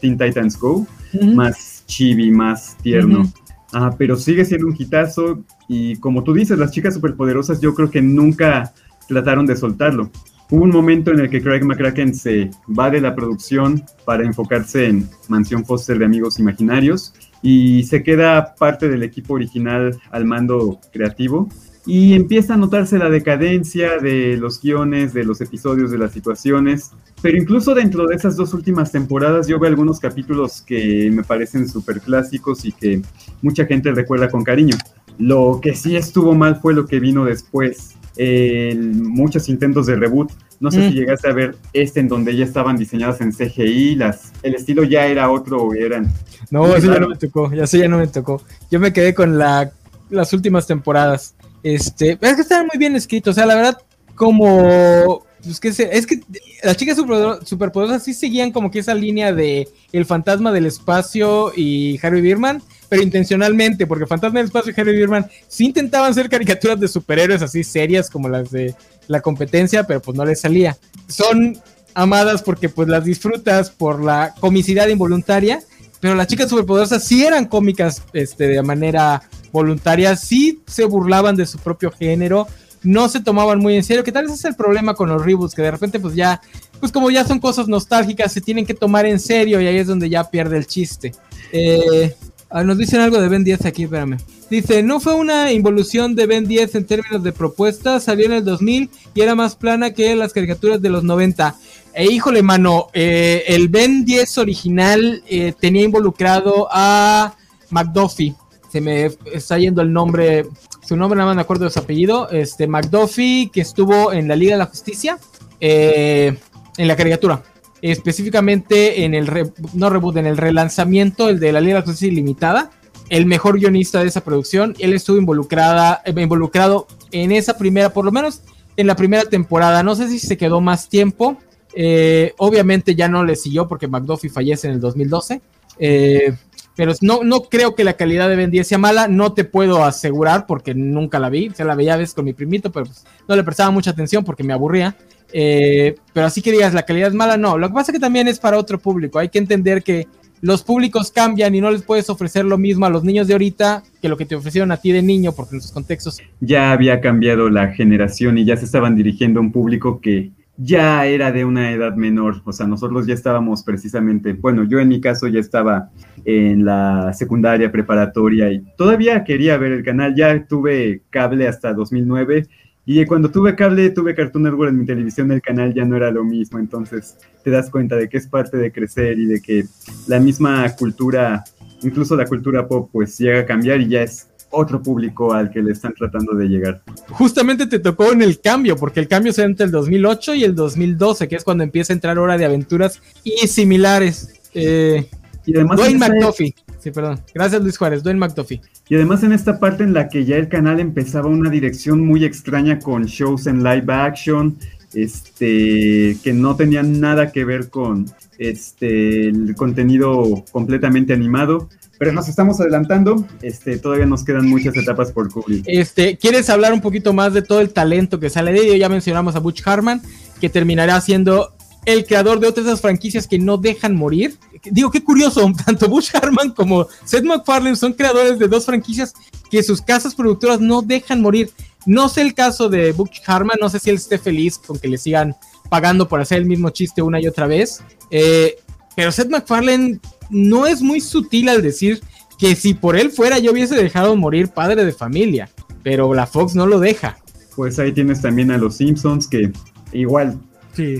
Teen 0.00 0.16
Titans 0.16 0.58
Go, 0.58 0.86
más 1.34 1.84
chibi, 1.86 2.30
más 2.30 2.78
tierno. 2.78 3.30
Ah, 3.74 3.92
pero 3.98 4.14
sigue 4.16 4.44
siendo 4.44 4.68
un 4.68 4.76
hitazo 4.78 5.44
y 5.66 5.96
como 5.96 6.22
tú 6.22 6.32
dices, 6.32 6.56
las 6.56 6.70
chicas 6.70 6.94
superpoderosas 6.94 7.60
yo 7.60 7.74
creo 7.74 7.90
que 7.90 8.00
nunca 8.00 8.72
trataron 9.08 9.46
de 9.46 9.56
soltarlo. 9.56 10.10
Hubo 10.48 10.62
un 10.62 10.70
momento 10.70 11.10
en 11.10 11.18
el 11.18 11.28
que 11.28 11.42
Craig 11.42 11.64
McCracken 11.64 12.14
se 12.14 12.50
va 12.78 12.88
de 12.88 13.00
la 13.00 13.16
producción 13.16 13.82
para 14.04 14.24
enfocarse 14.24 14.86
en 14.86 15.08
Mansión 15.28 15.64
Foster 15.64 15.98
de 15.98 16.04
Amigos 16.04 16.38
Imaginarios 16.38 17.14
y 17.42 17.82
se 17.82 18.04
queda 18.04 18.54
parte 18.54 18.88
del 18.88 19.02
equipo 19.02 19.34
original 19.34 19.98
al 20.12 20.24
mando 20.24 20.78
creativo 20.92 21.48
y 21.86 22.14
empieza 22.14 22.54
a 22.54 22.56
notarse 22.56 22.98
la 22.98 23.10
decadencia 23.10 23.98
de 23.98 24.36
los 24.36 24.60
guiones, 24.60 25.12
de 25.12 25.24
los 25.24 25.40
episodios, 25.40 25.90
de 25.90 25.98
las 25.98 26.12
situaciones. 26.12 26.92
Pero 27.20 27.36
incluso 27.36 27.74
dentro 27.74 28.06
de 28.06 28.16
esas 28.16 28.36
dos 28.36 28.54
últimas 28.54 28.90
temporadas 28.90 29.46
yo 29.46 29.58
veo 29.58 29.68
algunos 29.68 30.00
capítulos 30.00 30.62
que 30.62 31.10
me 31.12 31.22
parecen 31.22 31.68
súper 31.68 32.00
clásicos 32.00 32.64
y 32.64 32.72
que 32.72 33.02
mucha 33.42 33.66
gente 33.66 33.92
recuerda 33.92 34.30
con 34.30 34.44
cariño. 34.44 34.76
Lo 35.18 35.60
que 35.62 35.74
sí 35.74 35.96
estuvo 35.96 36.34
mal 36.34 36.56
fue 36.60 36.74
lo 36.74 36.86
que 36.86 37.00
vino 37.00 37.24
después 37.24 37.96
muchos 38.16 39.48
intentos 39.48 39.86
de 39.86 39.96
reboot. 39.96 40.30
No 40.60 40.70
sé 40.70 40.88
si 40.88 40.94
mm. 40.94 40.96
llegaste 40.96 41.28
a 41.28 41.32
ver 41.32 41.56
este 41.72 42.00
en 42.00 42.08
donde 42.08 42.36
ya 42.36 42.44
estaban 42.44 42.76
diseñadas 42.76 43.20
en 43.20 43.32
CGI, 43.32 43.96
las, 43.96 44.32
el 44.42 44.54
estilo 44.54 44.84
ya 44.84 45.06
era 45.06 45.30
otro, 45.30 45.74
eran... 45.74 46.12
No, 46.50 46.74
eso 46.74 46.92
ya 46.92 47.00
no 47.00 47.08
me 47.08 47.16
tocó, 47.16 47.52
ya 47.52 47.64
ya 47.64 47.88
no 47.88 47.98
me 47.98 48.06
tocó. 48.06 48.40
Yo 48.70 48.78
me 48.78 48.92
quedé 48.92 49.14
con 49.14 49.36
la, 49.36 49.72
las 50.10 50.32
últimas 50.32 50.66
temporadas. 50.66 51.33
Este, 51.64 52.18
es 52.20 52.34
que 52.36 52.42
estaban 52.42 52.68
muy 52.72 52.78
bien 52.78 52.94
escritos, 52.94 53.32
o 53.32 53.34
sea, 53.34 53.46
la 53.46 53.56
verdad, 53.56 53.78
como 54.14 55.24
pues 55.42 55.60
que 55.60 55.68
es 55.68 56.06
que 56.06 56.20
las 56.62 56.76
chicas 56.76 56.96
superpoderosas 56.96 58.02
sí 58.02 58.14
seguían 58.14 58.50
como 58.50 58.70
que 58.70 58.78
esa 58.78 58.94
línea 58.94 59.32
de 59.32 59.68
el 59.92 60.06
fantasma 60.06 60.52
del 60.52 60.66
espacio 60.66 61.52
y 61.54 61.98
Harry 62.02 62.22
Birman, 62.22 62.62
pero 62.88 63.02
intencionalmente, 63.02 63.86
porque 63.86 64.06
Fantasma 64.06 64.38
del 64.38 64.46
Espacio 64.46 64.72
y 64.74 64.80
Harry 64.80 64.94
Bierman 64.94 65.26
sí 65.48 65.66
intentaban 65.66 66.14
ser 66.14 66.28
caricaturas 66.28 66.78
de 66.78 66.88
superhéroes 66.88 67.42
así 67.42 67.64
serias 67.64 68.08
como 68.08 68.28
las 68.28 68.50
de 68.50 68.74
la 69.08 69.20
competencia, 69.20 69.84
pero 69.84 70.00
pues 70.00 70.16
no 70.16 70.24
les 70.24 70.40
salía. 70.40 70.76
Son 71.08 71.58
amadas 71.94 72.42
porque 72.42 72.68
pues 72.68 72.88
las 72.88 73.04
disfrutas 73.04 73.70
por 73.70 74.02
la 74.02 74.34
comicidad 74.38 74.88
involuntaria, 74.88 75.60
pero 76.00 76.14
las 76.14 76.26
chicas 76.26 76.48
superpoderosas 76.48 77.04
sí 77.04 77.24
eran 77.24 77.46
cómicas 77.46 78.02
este, 78.12 78.48
de 78.48 78.62
manera 78.62 79.22
voluntaria, 79.54 80.16
sí 80.16 80.60
se 80.66 80.84
burlaban 80.84 81.36
de 81.36 81.46
su 81.46 81.58
propio 81.58 81.92
género, 81.92 82.48
no 82.82 83.08
se 83.08 83.20
tomaban 83.20 83.60
muy 83.60 83.76
en 83.76 83.84
serio, 83.84 84.02
que 84.02 84.10
tal 84.10 84.26
vez 84.26 84.34
es 84.34 84.44
el 84.44 84.56
problema 84.56 84.94
con 84.94 85.08
los 85.08 85.24
reboots, 85.24 85.54
que 85.54 85.62
de 85.62 85.70
repente 85.70 86.00
pues 86.00 86.14
ya, 86.16 86.40
pues 86.80 86.90
como 86.90 87.08
ya 87.08 87.24
son 87.24 87.38
cosas 87.38 87.68
nostálgicas, 87.68 88.32
se 88.32 88.40
tienen 88.40 88.66
que 88.66 88.74
tomar 88.74 89.06
en 89.06 89.20
serio 89.20 89.60
y 89.60 89.66
ahí 89.66 89.76
es 89.76 89.86
donde 89.86 90.10
ya 90.10 90.28
pierde 90.28 90.58
el 90.58 90.66
chiste. 90.66 91.12
Eh, 91.52 92.14
ah, 92.50 92.64
nos 92.64 92.76
dicen 92.76 93.00
algo 93.00 93.20
de 93.20 93.28
Ben 93.28 93.44
10 93.44 93.64
aquí, 93.64 93.84
espérame. 93.84 94.18
Dice, 94.50 94.82
no 94.82 94.98
fue 94.98 95.14
una 95.14 95.52
involución 95.52 96.16
de 96.16 96.26
Ben 96.26 96.46
10 96.46 96.74
en 96.74 96.84
términos 96.84 97.22
de 97.22 97.32
propuestas, 97.32 98.02
salió 98.02 98.26
en 98.26 98.32
el 98.32 98.44
2000 98.44 98.90
y 99.14 99.20
era 99.20 99.36
más 99.36 99.54
plana 99.54 99.92
que 99.92 100.16
las 100.16 100.32
caricaturas 100.32 100.82
de 100.82 100.90
los 100.90 101.04
90. 101.04 101.54
E 101.94 102.06
híjole, 102.06 102.42
mano, 102.42 102.88
eh, 102.92 103.44
el 103.46 103.68
Ben 103.68 104.04
10 104.04 104.38
original 104.38 105.22
eh, 105.28 105.54
tenía 105.58 105.84
involucrado 105.84 106.68
a 106.72 107.36
McDuffie. 107.70 108.34
Se 108.74 108.80
me 108.80 109.08
está 109.32 109.56
yendo 109.56 109.82
el 109.82 109.92
nombre, 109.92 110.46
su 110.84 110.96
nombre 110.96 111.16
nada 111.16 111.28
más 111.28 111.36
me 111.36 111.42
acuerdo 111.42 111.62
de 111.62 111.70
su 111.70 111.78
apellido. 111.78 112.28
Este 112.30 112.66
McDuffie, 112.66 113.48
que 113.52 113.60
estuvo 113.60 114.12
en 114.12 114.26
la 114.26 114.34
Liga 114.34 114.54
de 114.54 114.58
la 114.58 114.66
Justicia, 114.66 115.16
eh, 115.60 116.36
en 116.76 116.88
la 116.88 116.96
caricatura. 116.96 117.40
Específicamente 117.82 119.04
en 119.04 119.14
el, 119.14 119.30
no 119.74 119.90
reboot, 119.90 120.16
en 120.16 120.26
el 120.26 120.36
relanzamiento, 120.36 121.28
el 121.28 121.38
de 121.38 121.52
la 121.52 121.60
Liga 121.60 121.74
de 121.74 121.80
la 121.82 121.86
Justicia 121.86 122.08
Ilimitada. 122.08 122.72
El 123.10 123.26
mejor 123.26 123.60
guionista 123.60 124.00
de 124.00 124.08
esa 124.08 124.24
producción. 124.24 124.74
Él 124.80 124.92
estuvo 124.92 125.18
involucrada, 125.18 126.02
involucrado 126.04 126.88
en 127.12 127.30
esa 127.30 127.56
primera, 127.56 127.92
por 127.92 128.04
lo 128.04 128.10
menos 128.10 128.40
en 128.76 128.88
la 128.88 128.96
primera 128.96 129.22
temporada. 129.22 129.84
No 129.84 129.94
sé 129.94 130.08
si 130.08 130.18
se 130.18 130.36
quedó 130.36 130.60
más 130.60 130.88
tiempo 130.88 131.38
eh, 131.76 132.34
obviamente 132.38 132.94
ya 132.94 133.08
no 133.08 133.24
le 133.24 133.36
siguió 133.36 133.66
porque 133.66 133.88
McDuffie 133.88 134.30
fallece 134.30 134.68
en 134.68 134.74
el 134.74 134.80
2012. 134.80 135.40
Eh, 135.78 136.34
pero 136.76 136.92
no, 137.00 137.22
no 137.22 137.42
creo 137.42 137.74
que 137.74 137.84
la 137.84 137.94
calidad 137.94 138.28
de 138.28 138.36
Ben 138.36 138.50
10 138.50 138.66
sea 138.66 138.78
mala, 138.78 139.08
no 139.08 139.32
te 139.32 139.44
puedo 139.44 139.84
asegurar 139.84 140.46
porque 140.46 140.74
nunca 140.74 141.18
la 141.18 141.30
vi, 141.30 141.50
se 141.54 141.64
la 141.64 141.74
veía 141.74 141.94
a 141.94 141.98
veces 141.98 142.14
con 142.14 142.24
mi 142.24 142.32
primito, 142.32 142.72
pero 142.72 142.86
pues, 142.86 143.04
no 143.28 143.36
le 143.36 143.44
prestaba 143.44 143.70
mucha 143.70 143.90
atención 143.90 144.24
porque 144.24 144.44
me 144.44 144.52
aburría. 144.52 144.96
Eh, 145.32 145.96
pero 146.12 146.26
así 146.26 146.42
que 146.42 146.52
digas, 146.52 146.74
la 146.74 146.84
calidad 146.84 147.08
es 147.08 147.14
mala, 147.14 147.36
no. 147.36 147.58
Lo 147.58 147.68
que 147.68 147.74
pasa 147.74 147.90
es 147.90 147.96
que 147.96 148.00
también 148.00 148.28
es 148.28 148.38
para 148.38 148.58
otro 148.58 148.78
público. 148.78 149.18
Hay 149.18 149.28
que 149.28 149.38
entender 149.38 149.82
que 149.82 150.06
los 150.40 150.62
públicos 150.62 151.10
cambian 151.10 151.54
y 151.54 151.60
no 151.60 151.70
les 151.70 151.82
puedes 151.82 152.10
ofrecer 152.10 152.44
lo 152.44 152.58
mismo 152.58 152.86
a 152.86 152.90
los 152.90 153.02
niños 153.02 153.26
de 153.26 153.32
ahorita 153.32 153.82
que 154.02 154.08
lo 154.08 154.16
que 154.16 154.26
te 154.26 154.36
ofrecieron 154.36 154.70
a 154.72 154.76
ti 154.76 154.92
de 154.92 155.02
niño, 155.02 155.32
porque 155.32 155.56
en 155.56 155.62
sus 155.62 155.72
contextos. 155.72 156.20
Ya 156.40 156.72
había 156.72 157.00
cambiado 157.00 157.48
la 157.48 157.68
generación 157.68 158.36
y 158.38 158.44
ya 158.44 158.56
se 158.56 158.64
estaban 158.64 158.94
dirigiendo 158.94 159.40
a 159.40 159.42
un 159.42 159.52
público 159.52 160.00
que 160.00 160.32
ya 160.56 161.06
era 161.06 161.32
de 161.32 161.44
una 161.44 161.72
edad 161.72 161.96
menor, 161.96 162.42
o 162.44 162.52
sea, 162.52 162.66
nosotros 162.66 163.06
ya 163.06 163.14
estábamos 163.14 163.64
precisamente, 163.64 164.34
bueno, 164.34 164.64
yo 164.64 164.78
en 164.78 164.88
mi 164.88 165.00
caso 165.00 165.26
ya 165.26 165.40
estaba 165.40 165.90
en 166.24 166.64
la 166.64 167.12
secundaria 167.12 167.72
preparatoria 167.72 168.52
y 168.52 168.62
todavía 168.76 169.24
quería 169.24 169.56
ver 169.58 169.72
el 169.72 169.84
canal, 169.84 170.14
ya 170.14 170.46
tuve 170.46 171.02
cable 171.10 171.48
hasta 171.48 171.74
2009 171.74 172.46
y 172.86 173.04
cuando 173.06 173.30
tuve 173.30 173.56
cable, 173.56 173.90
tuve 173.90 174.14
Cartoon 174.14 174.44
Network 174.44 174.70
en 174.70 174.78
mi 174.78 174.86
televisión, 174.86 175.32
el 175.32 175.42
canal 175.42 175.74
ya 175.74 175.84
no 175.84 175.96
era 175.96 176.10
lo 176.10 176.22
mismo, 176.22 176.58
entonces 176.58 177.16
te 177.42 177.50
das 177.50 177.70
cuenta 177.70 177.96
de 177.96 178.08
que 178.08 178.18
es 178.18 178.28
parte 178.28 178.56
de 178.56 178.70
crecer 178.70 179.18
y 179.18 179.26
de 179.26 179.40
que 179.40 179.64
la 180.06 180.20
misma 180.20 180.68
cultura, 180.76 181.42
incluso 181.82 182.14
la 182.14 182.26
cultura 182.26 182.68
pop, 182.68 182.90
pues 182.92 183.18
llega 183.18 183.40
a 183.40 183.46
cambiar 183.46 183.80
y 183.80 183.88
ya 183.88 184.02
es 184.02 184.28
otro 184.54 184.82
público 184.82 185.32
al 185.32 185.50
que 185.50 185.62
le 185.62 185.72
están 185.72 185.94
tratando 185.94 186.34
de 186.34 186.46
llegar. 186.46 186.82
Justamente 187.10 187.66
te 187.66 187.78
tocó 187.78 188.12
en 188.12 188.22
el 188.22 188.40
cambio, 188.40 188.76
porque 188.76 189.00
el 189.00 189.08
cambio 189.08 189.32
se 189.32 189.42
entre 189.42 189.66
el 189.66 189.72
2008 189.72 190.34
y 190.34 190.44
el 190.44 190.54
2012, 190.54 191.28
que 191.28 191.36
es 191.36 191.44
cuando 191.44 191.64
empieza 191.64 191.92
a 191.92 191.94
entrar 191.94 192.18
Hora 192.18 192.38
de 192.38 192.44
Aventuras 192.44 193.00
y 193.22 193.46
similares. 193.46 194.40
Eh, 194.54 195.06
y 195.46 195.56
además 195.56 195.78
Dwayne 195.78 195.98
McDuffie. 195.98 196.54
Sí, 196.78 196.90
perdón. 196.90 197.20
Gracias 197.34 197.62
Luis 197.62 197.78
Juárez, 197.78 198.02
Dwayne 198.02 198.20
McDuffie. 198.20 198.60
Y 198.88 198.94
además 198.94 199.22
en 199.22 199.32
esta 199.32 199.58
parte 199.58 199.84
en 199.84 199.94
la 199.94 200.08
que 200.08 200.24
ya 200.24 200.36
el 200.36 200.48
canal 200.48 200.80
empezaba 200.80 201.28
una 201.28 201.48
dirección 201.50 202.00
muy 202.00 202.24
extraña 202.24 202.78
con 202.78 203.04
shows 203.06 203.46
en 203.46 203.62
live 203.64 203.92
action, 203.92 204.56
este, 204.92 206.16
que 206.22 206.32
no 206.34 206.56
tenían 206.56 207.00
nada 207.00 207.32
que 207.32 207.44
ver 207.44 207.70
con 207.70 208.06
este, 208.38 209.28
el 209.28 209.54
contenido 209.56 210.44
completamente 210.52 211.12
animado. 211.12 211.68
Pero 211.98 212.12
nos 212.12 212.28
estamos 212.28 212.60
adelantando, 212.60 213.24
este, 213.42 213.78
todavía 213.78 214.06
nos 214.06 214.24
quedan 214.24 214.48
muchas 214.48 214.76
etapas 214.76 215.12
por 215.12 215.30
cubrir. 215.30 215.62
Este, 215.66 216.16
¿Quieres 216.16 216.50
hablar 216.50 216.72
un 216.72 216.80
poquito 216.80 217.12
más 217.12 217.32
de 217.32 217.42
todo 217.42 217.60
el 217.60 217.72
talento 217.72 218.18
que 218.18 218.30
sale 218.30 218.52
de 218.52 218.60
ello? 218.60 218.74
Ya 218.74 218.88
mencionamos 218.88 219.36
a 219.36 219.40
Butch 219.40 219.62
Harman, 219.66 220.02
que 220.40 220.48
terminará 220.48 221.00
siendo 221.00 221.54
el 221.86 222.06
creador 222.06 222.40
de 222.40 222.48
otras 222.48 222.80
franquicias 222.80 223.26
que 223.26 223.38
no 223.38 223.58
dejan 223.58 223.94
morir. 223.94 224.38
Digo, 224.64 224.90
qué 224.90 225.02
curioso, 225.02 225.50
tanto 225.66 225.88
Butch 225.88 226.14
Harman 226.14 226.50
como 226.50 226.86
Seth 227.04 227.24
MacFarlane 227.24 227.76
son 227.76 227.92
creadores 227.92 228.38
de 228.38 228.48
dos 228.48 228.64
franquicias 228.64 229.14
que 229.50 229.62
sus 229.62 229.80
casas 229.80 230.14
productoras 230.14 230.60
no 230.60 230.82
dejan 230.82 231.20
morir. 231.20 231.50
No 231.86 232.08
sé 232.08 232.22
el 232.22 232.34
caso 232.34 232.68
de 232.68 232.92
Butch 232.92 233.20
Harman, 233.26 233.58
no 233.60 233.68
sé 233.68 233.78
si 233.78 233.90
él 233.90 233.96
esté 233.96 234.18
feliz 234.18 234.58
con 234.58 234.78
que 234.78 234.88
le 234.88 234.98
sigan 234.98 235.36
pagando 235.68 236.08
por 236.08 236.20
hacer 236.20 236.38
el 236.38 236.46
mismo 236.46 236.70
chiste 236.70 237.02
una 237.02 237.20
y 237.20 237.26
otra 237.26 237.46
vez. 237.46 237.82
Eh, 238.10 238.56
pero 238.96 239.12
Seth 239.12 239.28
MacFarlane 239.28 240.00
no 240.30 240.66
es 240.66 240.82
muy 240.82 241.00
sutil 241.00 241.48
al 241.48 241.62
decir 241.62 242.00
que 242.38 242.56
si 242.56 242.74
por 242.74 242.96
él 242.96 243.10
fuera 243.10 243.38
yo 243.38 243.52
hubiese 243.52 243.76
dejado 243.76 244.16
morir 244.16 244.48
padre 244.48 244.84
de 244.84 244.92
familia, 244.92 245.48
pero 245.82 246.14
la 246.14 246.26
Fox 246.26 246.54
no 246.54 246.66
lo 246.66 246.80
deja. 246.80 247.16
Pues 247.54 247.78
ahí 247.78 247.92
tienes 247.92 248.20
también 248.20 248.50
a 248.50 248.58
los 248.58 248.76
Simpsons 248.76 249.28
que 249.28 249.52
igual 249.92 250.38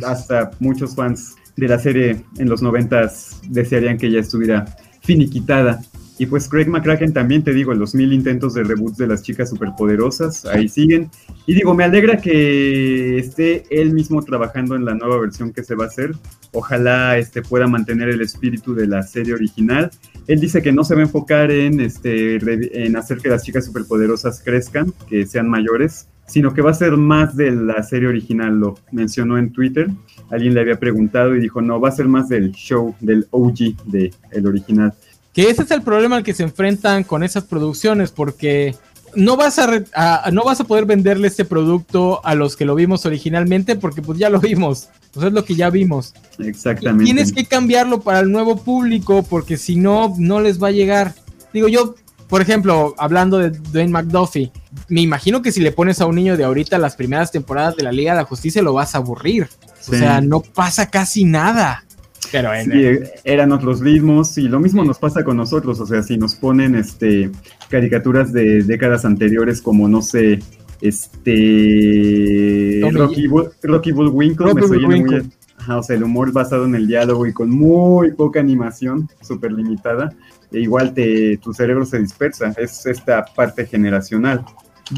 hasta 0.06 0.52
muchos 0.60 0.94
fans 0.94 1.34
de 1.56 1.68
la 1.68 1.78
serie 1.78 2.24
en 2.38 2.48
los 2.48 2.62
noventas 2.62 3.40
desearían 3.48 3.98
que 3.98 4.10
ya 4.10 4.20
estuviera 4.20 4.64
finiquitada. 5.02 5.82
Y 6.16 6.26
pues 6.26 6.48
Craig 6.48 6.68
McCracken 6.68 7.12
también, 7.12 7.42
te 7.42 7.52
digo, 7.52 7.74
los 7.74 7.94
mil 7.94 8.12
intentos 8.12 8.54
de 8.54 8.62
reboots 8.62 8.98
de 8.98 9.08
las 9.08 9.22
chicas 9.22 9.50
superpoderosas, 9.50 10.46
ahí 10.46 10.68
siguen. 10.68 11.10
Y 11.46 11.54
digo, 11.54 11.74
me 11.74 11.82
alegra 11.82 12.18
que 12.18 13.18
esté 13.18 13.64
él 13.70 13.92
mismo 13.92 14.22
trabajando 14.22 14.76
en 14.76 14.84
la 14.84 14.94
nueva 14.94 15.18
versión 15.18 15.52
que 15.52 15.64
se 15.64 15.74
va 15.74 15.84
a 15.84 15.88
hacer. 15.88 16.12
Ojalá 16.52 17.18
este, 17.18 17.42
pueda 17.42 17.66
mantener 17.66 18.10
el 18.10 18.20
espíritu 18.20 18.74
de 18.74 18.86
la 18.86 19.02
serie 19.02 19.34
original. 19.34 19.90
Él 20.28 20.38
dice 20.38 20.62
que 20.62 20.72
no 20.72 20.84
se 20.84 20.94
va 20.94 21.00
a 21.00 21.04
enfocar 21.04 21.50
en, 21.50 21.80
este, 21.80 22.36
en 22.84 22.96
hacer 22.96 23.18
que 23.18 23.28
las 23.28 23.42
chicas 23.42 23.64
superpoderosas 23.64 24.40
crezcan, 24.40 24.92
que 25.08 25.26
sean 25.26 25.48
mayores, 25.48 26.08
sino 26.26 26.54
que 26.54 26.62
va 26.62 26.70
a 26.70 26.74
ser 26.74 26.96
más 26.96 27.36
de 27.36 27.50
la 27.50 27.82
serie 27.82 28.08
original, 28.08 28.58
lo 28.58 28.78
mencionó 28.92 29.36
en 29.36 29.52
Twitter. 29.52 29.88
Alguien 30.30 30.54
le 30.54 30.60
había 30.60 30.78
preguntado 30.78 31.34
y 31.34 31.40
dijo, 31.40 31.60
no, 31.60 31.80
va 31.80 31.88
a 31.88 31.92
ser 31.92 32.06
más 32.06 32.28
del 32.28 32.52
show, 32.52 32.94
del 33.00 33.26
OG 33.30 33.76
de 33.86 34.12
el 34.30 34.46
original. 34.46 34.94
Que 35.34 35.50
ese 35.50 35.62
es 35.62 35.70
el 35.72 35.82
problema 35.82 36.16
al 36.16 36.22
que 36.22 36.32
se 36.32 36.44
enfrentan 36.44 37.04
con 37.04 37.24
esas 37.24 37.44
producciones, 37.44 38.12
porque 38.12 38.74
no 39.16 39.36
vas 39.36 39.58
a, 39.58 40.30
no 40.32 40.44
vas 40.44 40.60
a 40.60 40.64
poder 40.64 40.86
venderle 40.86 41.28
este 41.28 41.44
producto 41.44 42.24
a 42.24 42.34
los 42.34 42.56
que 42.56 42.64
lo 42.64 42.74
vimos 42.74 43.04
originalmente, 43.06 43.76
porque 43.76 44.02
pues 44.02 44.18
ya 44.18 44.30
lo 44.30 44.40
vimos. 44.40 44.88
Pues 45.12 45.26
es 45.26 45.32
lo 45.32 45.44
que 45.44 45.54
ya 45.54 45.70
vimos. 45.70 46.14
Exactamente. 46.38 47.04
tienes 47.04 47.32
que 47.32 47.44
cambiarlo 47.44 48.00
para 48.00 48.20
el 48.20 48.32
nuevo 48.32 48.56
público, 48.56 49.22
porque 49.22 49.56
si 49.56 49.76
no, 49.76 50.14
no 50.18 50.40
les 50.40 50.62
va 50.62 50.68
a 50.68 50.72
llegar. 50.72 51.14
Digo, 51.52 51.68
yo, 51.68 51.94
por 52.28 52.42
ejemplo, 52.42 52.94
hablando 52.98 53.38
de 53.38 53.50
Dwayne 53.50 53.92
McDuffie, 53.92 54.50
me 54.88 55.02
imagino 55.02 55.42
que 55.42 55.52
si 55.52 55.60
le 55.60 55.70
pones 55.70 56.00
a 56.00 56.06
un 56.06 56.16
niño 56.16 56.36
de 56.36 56.44
ahorita 56.44 56.78
las 56.78 56.96
primeras 56.96 57.30
temporadas 57.30 57.76
de 57.76 57.84
la 57.84 57.92
Liga 57.92 58.12
de 58.12 58.18
la 58.18 58.24
Justicia, 58.24 58.62
lo 58.62 58.72
vas 58.72 58.94
a 58.94 58.98
aburrir. 58.98 59.48
O 59.86 59.92
sea, 59.92 60.20
no 60.20 60.40
pasa 60.40 60.90
casi 60.90 61.24
nada. 61.24 61.84
Pero 62.34 62.50
eran 63.22 63.52
otros 63.52 63.78
ritmos 63.78 64.36
y 64.38 64.48
lo 64.48 64.58
mismo 64.58 64.84
nos 64.84 64.98
pasa 64.98 65.22
con 65.22 65.36
nosotros, 65.36 65.78
o 65.78 65.86
sea, 65.86 66.02
si 66.02 66.18
nos 66.18 66.34
ponen 66.34 66.74
este 66.74 67.30
caricaturas 67.70 68.32
de 68.32 68.64
décadas 68.64 69.04
anteriores 69.04 69.62
como 69.62 69.86
no 69.86 70.02
sé, 70.02 70.40
este 70.80 72.80
Rocky, 72.92 73.28
Rocky 73.62 73.92
Bullwinkle, 73.92 74.50
o 75.68 75.82
sea, 75.84 75.96
el 75.96 76.02
humor 76.02 76.32
basado 76.32 76.64
en 76.64 76.74
el 76.74 76.88
diálogo 76.88 77.24
y 77.24 77.32
con 77.32 77.50
muy 77.50 78.10
poca 78.10 78.40
animación, 78.40 79.08
súper 79.22 79.52
limitada, 79.52 80.12
e 80.50 80.58
igual 80.58 80.92
te, 80.92 81.36
tu 81.36 81.54
cerebro 81.54 81.86
se 81.86 82.00
dispersa, 82.00 82.52
es 82.56 82.84
esta 82.86 83.24
parte 83.24 83.64
generacional. 83.64 84.44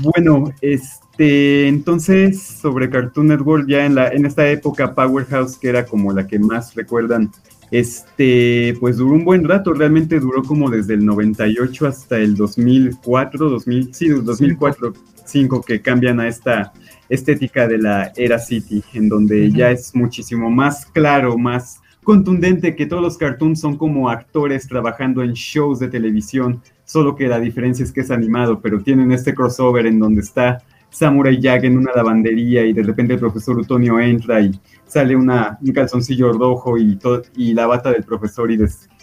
Bueno, 0.03 0.53
este 0.62 1.05
este, 1.18 1.66
entonces, 1.66 2.42
sobre 2.42 2.90
Cartoon 2.90 3.28
Network, 3.28 3.66
ya 3.66 3.86
en, 3.86 3.94
la, 3.94 4.08
en 4.08 4.26
esta 4.26 4.46
época 4.50 4.94
Powerhouse, 4.94 5.56
que 5.56 5.70
era 5.70 5.86
como 5.86 6.12
la 6.12 6.26
que 6.26 6.38
más 6.38 6.74
recuerdan, 6.74 7.30
este, 7.70 8.76
pues 8.80 8.98
duró 8.98 9.14
un 9.14 9.24
buen 9.24 9.48
rato, 9.48 9.72
realmente 9.72 10.20
duró 10.20 10.42
como 10.42 10.68
desde 10.68 10.92
el 10.92 11.06
98 11.06 11.86
hasta 11.86 12.18
el 12.18 12.36
2004, 12.36 13.48
2000, 13.48 13.94
sí, 13.94 14.08
2004, 14.08 14.92
5 15.24 15.62
que 15.62 15.80
cambian 15.80 16.20
a 16.20 16.28
esta 16.28 16.74
estética 17.08 17.66
de 17.66 17.78
la 17.78 18.12
era 18.14 18.38
City, 18.38 18.84
en 18.92 19.08
donde 19.08 19.50
ya 19.50 19.70
es 19.70 19.94
muchísimo 19.94 20.50
más 20.50 20.84
claro, 20.84 21.38
más 21.38 21.80
contundente 22.04 22.76
que 22.76 22.84
todos 22.84 23.02
los 23.02 23.16
cartoons 23.16 23.58
son 23.58 23.78
como 23.78 24.10
actores 24.10 24.68
trabajando 24.68 25.22
en 25.22 25.32
shows 25.32 25.78
de 25.78 25.88
televisión 25.88 26.60
solo 26.84 27.16
que 27.16 27.26
la 27.26 27.40
diferencia 27.40 27.84
es 27.84 27.90
que 27.90 28.02
es 28.02 28.10
animado, 28.10 28.60
pero 28.60 28.80
tienen 28.80 29.12
este 29.12 29.34
crossover 29.34 29.86
en 29.86 29.98
donde 29.98 30.20
está 30.20 30.62
Samurai 30.91 31.39
Jack 31.41 31.64
en 31.64 31.76
una 31.76 31.93
lavandería 31.95 32.64
y 32.64 32.72
de 32.72 32.82
repente 32.82 33.14
el 33.14 33.20
profesor 33.20 33.59
Utonio 33.59 34.01
entra 34.01 34.41
y 34.41 34.59
sale 34.87 35.14
una, 35.14 35.59
un 35.61 35.72
calzoncillo 35.72 36.32
rojo 36.32 36.78
y, 36.78 36.97
todo, 36.97 37.22
y 37.37 37.55
la 37.55 37.66
bata 37.66 37.93
del 37.93 38.05
profesor 38.05 38.51
y, 38.51 38.59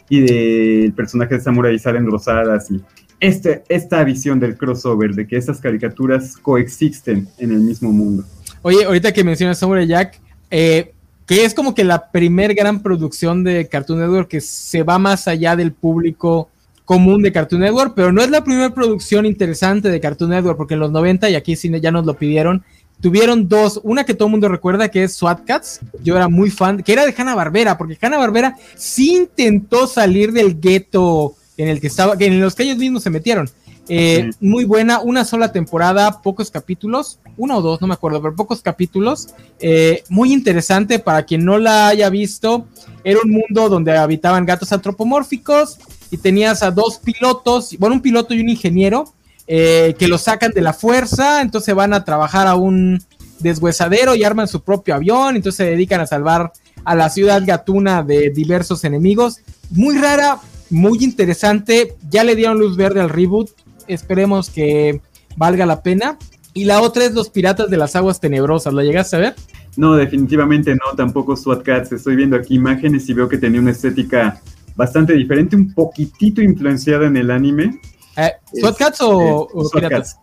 y 0.09 0.19
del 0.21 0.93
personaje 0.93 1.35
de 1.35 1.41
Samurai 1.41 1.77
salen 1.77 2.09
rosadas 2.09 2.71
y 2.71 2.81
este, 3.19 3.63
esta 3.69 4.03
visión 4.03 4.39
del 4.39 4.57
crossover, 4.57 5.13
de 5.13 5.25
que 5.25 5.37
estas 5.37 5.61
caricaturas 5.61 6.35
coexisten 6.35 7.29
en 7.37 7.51
el 7.51 7.61
mismo 7.61 7.89
mundo. 7.89 8.25
Oye, 8.63 8.83
ahorita 8.83 9.13
que 9.13 9.23
mencionas 9.23 9.59
Samurai 9.59 9.87
Jack, 9.87 10.19
eh, 10.51 10.93
que 11.25 11.45
es 11.45 11.53
como 11.53 11.73
que 11.73 11.85
la 11.85 12.11
primer 12.11 12.53
gran 12.53 12.81
producción 12.81 13.43
de 13.43 13.67
Cartoon 13.69 13.99
Network 13.99 14.27
que 14.27 14.41
se 14.41 14.83
va 14.83 14.99
más 14.99 15.27
allá 15.27 15.55
del 15.55 15.71
público 15.71 16.49
común 16.85 17.21
de 17.21 17.31
Cartoon 17.31 17.61
Network, 17.61 17.93
pero 17.95 18.11
no 18.11 18.21
es 18.21 18.29
la 18.29 18.43
primera 18.43 18.73
producción 18.73 19.25
interesante 19.25 19.89
de 19.89 19.99
Cartoon 19.99 20.31
Network, 20.31 20.57
porque 20.57 20.73
en 20.73 20.81
los 20.81 20.91
90, 20.91 21.29
y 21.29 21.35
aquí 21.35 21.55
sí 21.55 21.71
ya 21.81 21.91
nos 21.91 22.05
lo 22.05 22.15
pidieron, 22.15 22.63
tuvieron 23.01 23.47
dos, 23.47 23.79
una 23.83 24.05
que 24.05 24.13
todo 24.13 24.27
el 24.27 24.31
mundo 24.31 24.47
recuerda 24.47 24.89
que 24.89 25.03
es 25.03 25.13
SWAT 25.13 25.45
Cats, 25.45 25.81
yo 26.03 26.15
era 26.15 26.27
muy 26.27 26.49
fan, 26.49 26.81
que 26.83 26.93
era 26.93 27.05
de 27.05 27.13
Hanna 27.17 27.35
Barbera, 27.35 27.77
porque 27.77 27.97
Hanna 28.01 28.17
Barbera 28.17 28.55
sí 28.75 29.15
intentó 29.15 29.87
salir 29.87 30.31
del 30.31 30.59
gueto 30.59 31.35
en 31.57 31.67
el 31.67 31.79
que 31.79 31.87
estaba, 31.87 32.15
en 32.19 32.39
los 32.39 32.55
que 32.55 32.63
ellos 32.63 32.77
mismos 32.77 33.03
se 33.03 33.09
metieron. 33.09 33.49
Eh, 33.89 34.31
muy 34.39 34.63
buena, 34.63 35.01
una 35.01 35.25
sola 35.25 35.51
temporada, 35.51 36.21
pocos 36.21 36.49
capítulos, 36.49 37.19
uno 37.35 37.57
o 37.57 37.61
dos, 37.61 37.81
no 37.81 37.87
me 37.87 37.93
acuerdo, 37.93 38.21
pero 38.21 38.35
pocos 38.35 38.61
capítulos. 38.61 39.29
Eh, 39.59 40.03
muy 40.09 40.31
interesante 40.31 40.99
para 40.99 41.23
quien 41.23 41.43
no 41.43 41.57
la 41.57 41.87
haya 41.87 42.09
visto. 42.09 42.65
Era 43.03 43.19
un 43.23 43.31
mundo 43.31 43.67
donde 43.69 43.97
habitaban 43.97 44.45
gatos 44.45 44.71
antropomórficos 44.71 45.77
y 46.11 46.17
tenías 46.17 46.63
a 46.63 46.71
dos 46.71 46.99
pilotos, 46.99 47.75
bueno, 47.77 47.95
un 47.95 48.01
piloto 48.01 48.33
y 48.33 48.39
un 48.39 48.49
ingeniero 48.49 49.13
eh, 49.47 49.95
que 49.99 50.07
los 50.07 50.21
sacan 50.21 50.51
de 50.51 50.61
la 50.61 50.73
fuerza, 50.73 51.41
entonces 51.41 51.75
van 51.75 51.93
a 51.93 52.05
trabajar 52.05 52.47
a 52.47 52.55
un 52.55 53.03
deshuesadero 53.39 54.15
y 54.15 54.23
arman 54.23 54.47
su 54.47 54.61
propio 54.61 54.95
avión, 54.95 55.35
entonces 55.35 55.57
se 55.57 55.65
dedican 55.65 55.99
a 55.99 56.07
salvar 56.07 56.53
a 56.85 56.95
la 56.95 57.09
ciudad 57.09 57.43
gatuna 57.45 58.03
de 58.03 58.29
diversos 58.29 58.85
enemigos. 58.85 59.39
Muy 59.71 59.97
rara, 59.97 60.39
muy 60.69 61.03
interesante. 61.03 61.95
Ya 62.09 62.23
le 62.23 62.35
dieron 62.35 62.59
luz 62.59 62.77
verde 62.77 63.01
al 63.01 63.09
reboot 63.09 63.51
esperemos 63.87 64.49
que 64.49 65.01
valga 65.35 65.65
la 65.65 65.81
pena. 65.83 66.17
Y 66.53 66.65
la 66.65 66.81
otra 66.81 67.05
es 67.05 67.13
Los 67.13 67.29
Piratas 67.29 67.69
de 67.69 67.77
las 67.77 67.95
Aguas 67.95 68.19
Tenebrosas, 68.19 68.73
¿la 68.73 68.83
llegaste 68.83 69.15
a 69.15 69.19
ver? 69.19 69.35
No, 69.75 69.95
definitivamente 69.95 70.75
no, 70.75 70.95
tampoco 70.95 71.35
SWAT 71.35 71.63
Cats. 71.63 71.91
Estoy 71.91 72.15
viendo 72.15 72.35
aquí 72.35 72.55
imágenes 72.55 73.09
y 73.09 73.13
veo 73.13 73.27
que 73.27 73.37
tenía 73.37 73.59
una 73.59 73.71
estética 73.71 74.39
bastante 74.75 75.13
diferente, 75.13 75.55
un 75.55 75.73
poquitito 75.73 76.41
influenciada 76.41 77.07
en 77.07 77.17
el 77.17 77.31
anime. 77.31 77.79
Eh, 78.17 78.31
¿SWAT 78.59 78.77
Cats 78.77 78.99
o, 79.01 79.69
Piratas? 79.73 80.19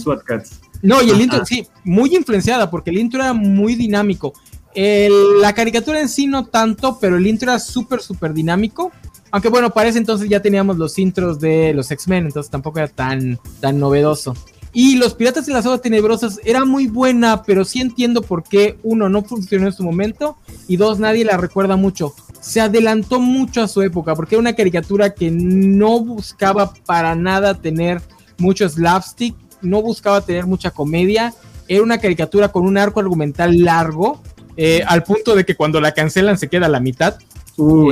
SWAT 0.00 0.24
Cats. 0.24 0.60
No, 0.82 1.02
y 1.02 1.10
el 1.10 1.20
intro, 1.20 1.44
sí, 1.44 1.66
muy 1.84 2.14
influenciada, 2.14 2.70
porque 2.70 2.90
el 2.90 2.98
intro 2.98 3.20
era 3.20 3.32
muy 3.32 3.74
dinámico. 3.74 4.32
la 4.74 5.52
caricatura 5.52 6.00
en 6.00 6.08
sí 6.08 6.26
no 6.26 6.46
tanto, 6.46 6.98
pero 7.00 7.16
el 7.16 7.26
intro 7.26 7.50
era 7.50 7.60
súper, 7.60 8.00
súper 8.00 8.32
dinámico. 8.32 8.92
Aunque 9.30 9.48
bueno, 9.48 9.70
para 9.70 9.88
ese 9.88 9.98
entonces 9.98 10.28
ya 10.28 10.40
teníamos 10.40 10.78
los 10.78 10.98
intros 10.98 11.38
de 11.38 11.72
los 11.74 11.90
X-Men, 11.90 12.26
entonces 12.26 12.50
tampoco 12.50 12.78
era 12.78 12.88
tan, 12.88 13.38
tan 13.60 13.78
novedoso. 13.78 14.34
Y 14.72 14.96
Los 14.96 15.14
Piratas 15.14 15.46
de 15.46 15.52
las 15.52 15.64
Aguas 15.64 15.82
Tenebrosas 15.82 16.40
era 16.44 16.64
muy 16.64 16.86
buena, 16.86 17.42
pero 17.42 17.64
sí 17.64 17.80
entiendo 17.80 18.22
por 18.22 18.42
qué, 18.44 18.78
uno, 18.82 19.08
no 19.08 19.22
funcionó 19.22 19.66
en 19.66 19.72
su 19.72 19.82
momento, 19.82 20.36
y 20.66 20.76
dos, 20.76 20.98
nadie 20.98 21.24
la 21.24 21.36
recuerda 21.36 21.76
mucho. 21.76 22.14
Se 22.40 22.60
adelantó 22.60 23.18
mucho 23.18 23.62
a 23.62 23.68
su 23.68 23.82
época, 23.82 24.14
porque 24.14 24.34
era 24.34 24.40
una 24.40 24.54
caricatura 24.54 25.14
que 25.14 25.30
no 25.30 26.00
buscaba 26.00 26.72
para 26.86 27.14
nada 27.14 27.54
tener 27.54 28.00
mucho 28.36 28.68
slapstick, 28.68 29.34
no 29.62 29.82
buscaba 29.82 30.20
tener 30.20 30.46
mucha 30.46 30.70
comedia, 30.70 31.34
era 31.66 31.82
una 31.82 31.98
caricatura 31.98 32.48
con 32.48 32.64
un 32.64 32.78
arco 32.78 33.00
argumental 33.00 33.62
largo, 33.64 34.22
eh, 34.56 34.82
al 34.86 35.02
punto 35.02 35.34
de 35.34 35.44
que 35.44 35.54
cuando 35.54 35.80
la 35.80 35.92
cancelan 35.92 36.36
se 36.36 36.48
queda 36.48 36.66
a 36.66 36.70
la 36.70 36.80
mitad. 36.80 37.16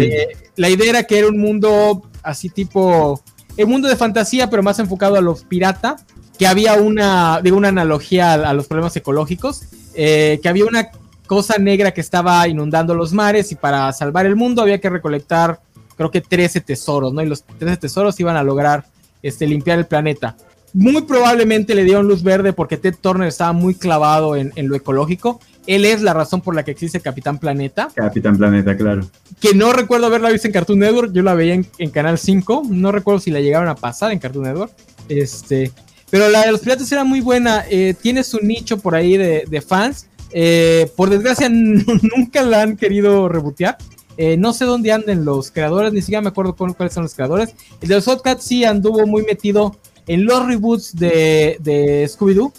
Eh, 0.00 0.28
la 0.56 0.70
idea 0.70 0.90
era 0.90 1.04
que 1.04 1.18
era 1.18 1.28
un 1.28 1.38
mundo 1.38 2.02
así 2.22 2.48
tipo, 2.48 3.20
el 3.56 3.66
mundo 3.66 3.88
de 3.88 3.96
fantasía, 3.96 4.48
pero 4.50 4.62
más 4.62 4.78
enfocado 4.78 5.16
a 5.16 5.20
los 5.20 5.44
pirata, 5.44 5.96
que 6.38 6.46
había 6.46 6.74
una, 6.74 7.40
digo, 7.42 7.56
una 7.56 7.68
analogía 7.68 8.34
a, 8.34 8.52
los 8.52 8.66
problemas 8.66 8.96
ecológicos, 8.96 9.66
eh, 9.94 10.38
que 10.42 10.48
había 10.48 10.64
una 10.66 10.90
cosa 11.26 11.58
negra 11.58 11.92
que 11.92 12.00
estaba 12.00 12.46
inundando 12.46 12.94
los 12.94 13.12
mares 13.12 13.50
y 13.52 13.54
para 13.54 13.92
salvar 13.92 14.26
el 14.26 14.36
mundo 14.36 14.62
había 14.62 14.80
que 14.80 14.90
recolectar, 14.90 15.60
creo 15.96 16.10
que 16.10 16.20
13 16.20 16.60
tesoros, 16.60 17.12
¿no? 17.12 17.22
Y 17.22 17.26
los 17.26 17.42
13 17.42 17.78
tesoros 17.78 18.18
iban 18.20 18.36
a 18.36 18.42
lograr 18.42 18.84
este, 19.22 19.46
limpiar 19.46 19.78
el 19.78 19.86
planeta. 19.86 20.36
Muy 20.72 21.02
probablemente 21.02 21.74
le 21.74 21.84
dieron 21.84 22.06
luz 22.06 22.22
verde 22.22 22.52
porque 22.52 22.76
Ted 22.76 22.96
Turner 23.00 23.28
estaba 23.28 23.52
muy 23.52 23.74
clavado 23.74 24.36
en, 24.36 24.52
en 24.56 24.68
lo 24.68 24.76
ecológico 24.76 25.40
él 25.66 25.84
es 25.84 26.02
la 26.02 26.14
razón 26.14 26.40
por 26.40 26.54
la 26.54 26.64
que 26.64 26.70
existe 26.70 27.00
Capitán 27.00 27.38
Planeta. 27.38 27.88
Capitán 27.94 28.36
Planeta, 28.36 28.76
claro. 28.76 29.08
Que 29.40 29.54
no 29.54 29.72
recuerdo 29.72 30.06
haberla 30.06 30.30
visto 30.30 30.46
en 30.46 30.52
Cartoon 30.52 30.78
Network, 30.78 31.12
yo 31.12 31.22
la 31.22 31.34
veía 31.34 31.54
en, 31.54 31.90
Canal 31.90 32.18
5, 32.18 32.64
no 32.70 32.92
recuerdo 32.92 33.20
si 33.20 33.30
la 33.30 33.40
llegaron 33.40 33.68
a 33.68 33.74
pasar 33.74 34.12
en 34.12 34.18
Cartoon 34.18 34.44
Network. 34.44 34.72
Este, 35.08 35.72
pero 36.10 36.28
la 36.28 36.44
de 36.44 36.52
los 36.52 36.60
piratas 36.60 36.90
era 36.92 37.04
muy 37.04 37.20
buena, 37.20 37.64
eh, 37.68 37.94
tiene 38.00 38.22
su 38.22 38.38
nicho 38.40 38.78
por 38.78 38.94
ahí 38.94 39.16
de, 39.16 39.64
fans. 39.66 40.08
Eh, 40.32 40.90
por 40.96 41.10
desgracia 41.10 41.48
nunca 41.50 42.42
la 42.42 42.62
han 42.62 42.76
querido 42.76 43.28
rebotear. 43.28 43.76
Eh, 44.18 44.36
no 44.38 44.54
sé 44.54 44.64
dónde 44.64 44.92
anden 44.92 45.24
los 45.24 45.50
creadores, 45.50 45.92
ni 45.92 46.00
siquiera 46.00 46.22
me 46.22 46.28
acuerdo 46.28 46.54
cuáles 46.56 46.94
son 46.94 47.02
los 47.02 47.14
creadores. 47.14 47.54
El 47.80 47.88
de 47.88 47.94
los 47.96 48.04
Hotcats 48.06 48.44
sí 48.44 48.64
anduvo 48.64 49.06
muy 49.06 49.24
metido 49.24 49.76
en 50.06 50.24
los 50.24 50.46
reboots 50.46 50.96
de, 50.96 51.58
de 51.60 52.08
Scooby-Doo. 52.08 52.52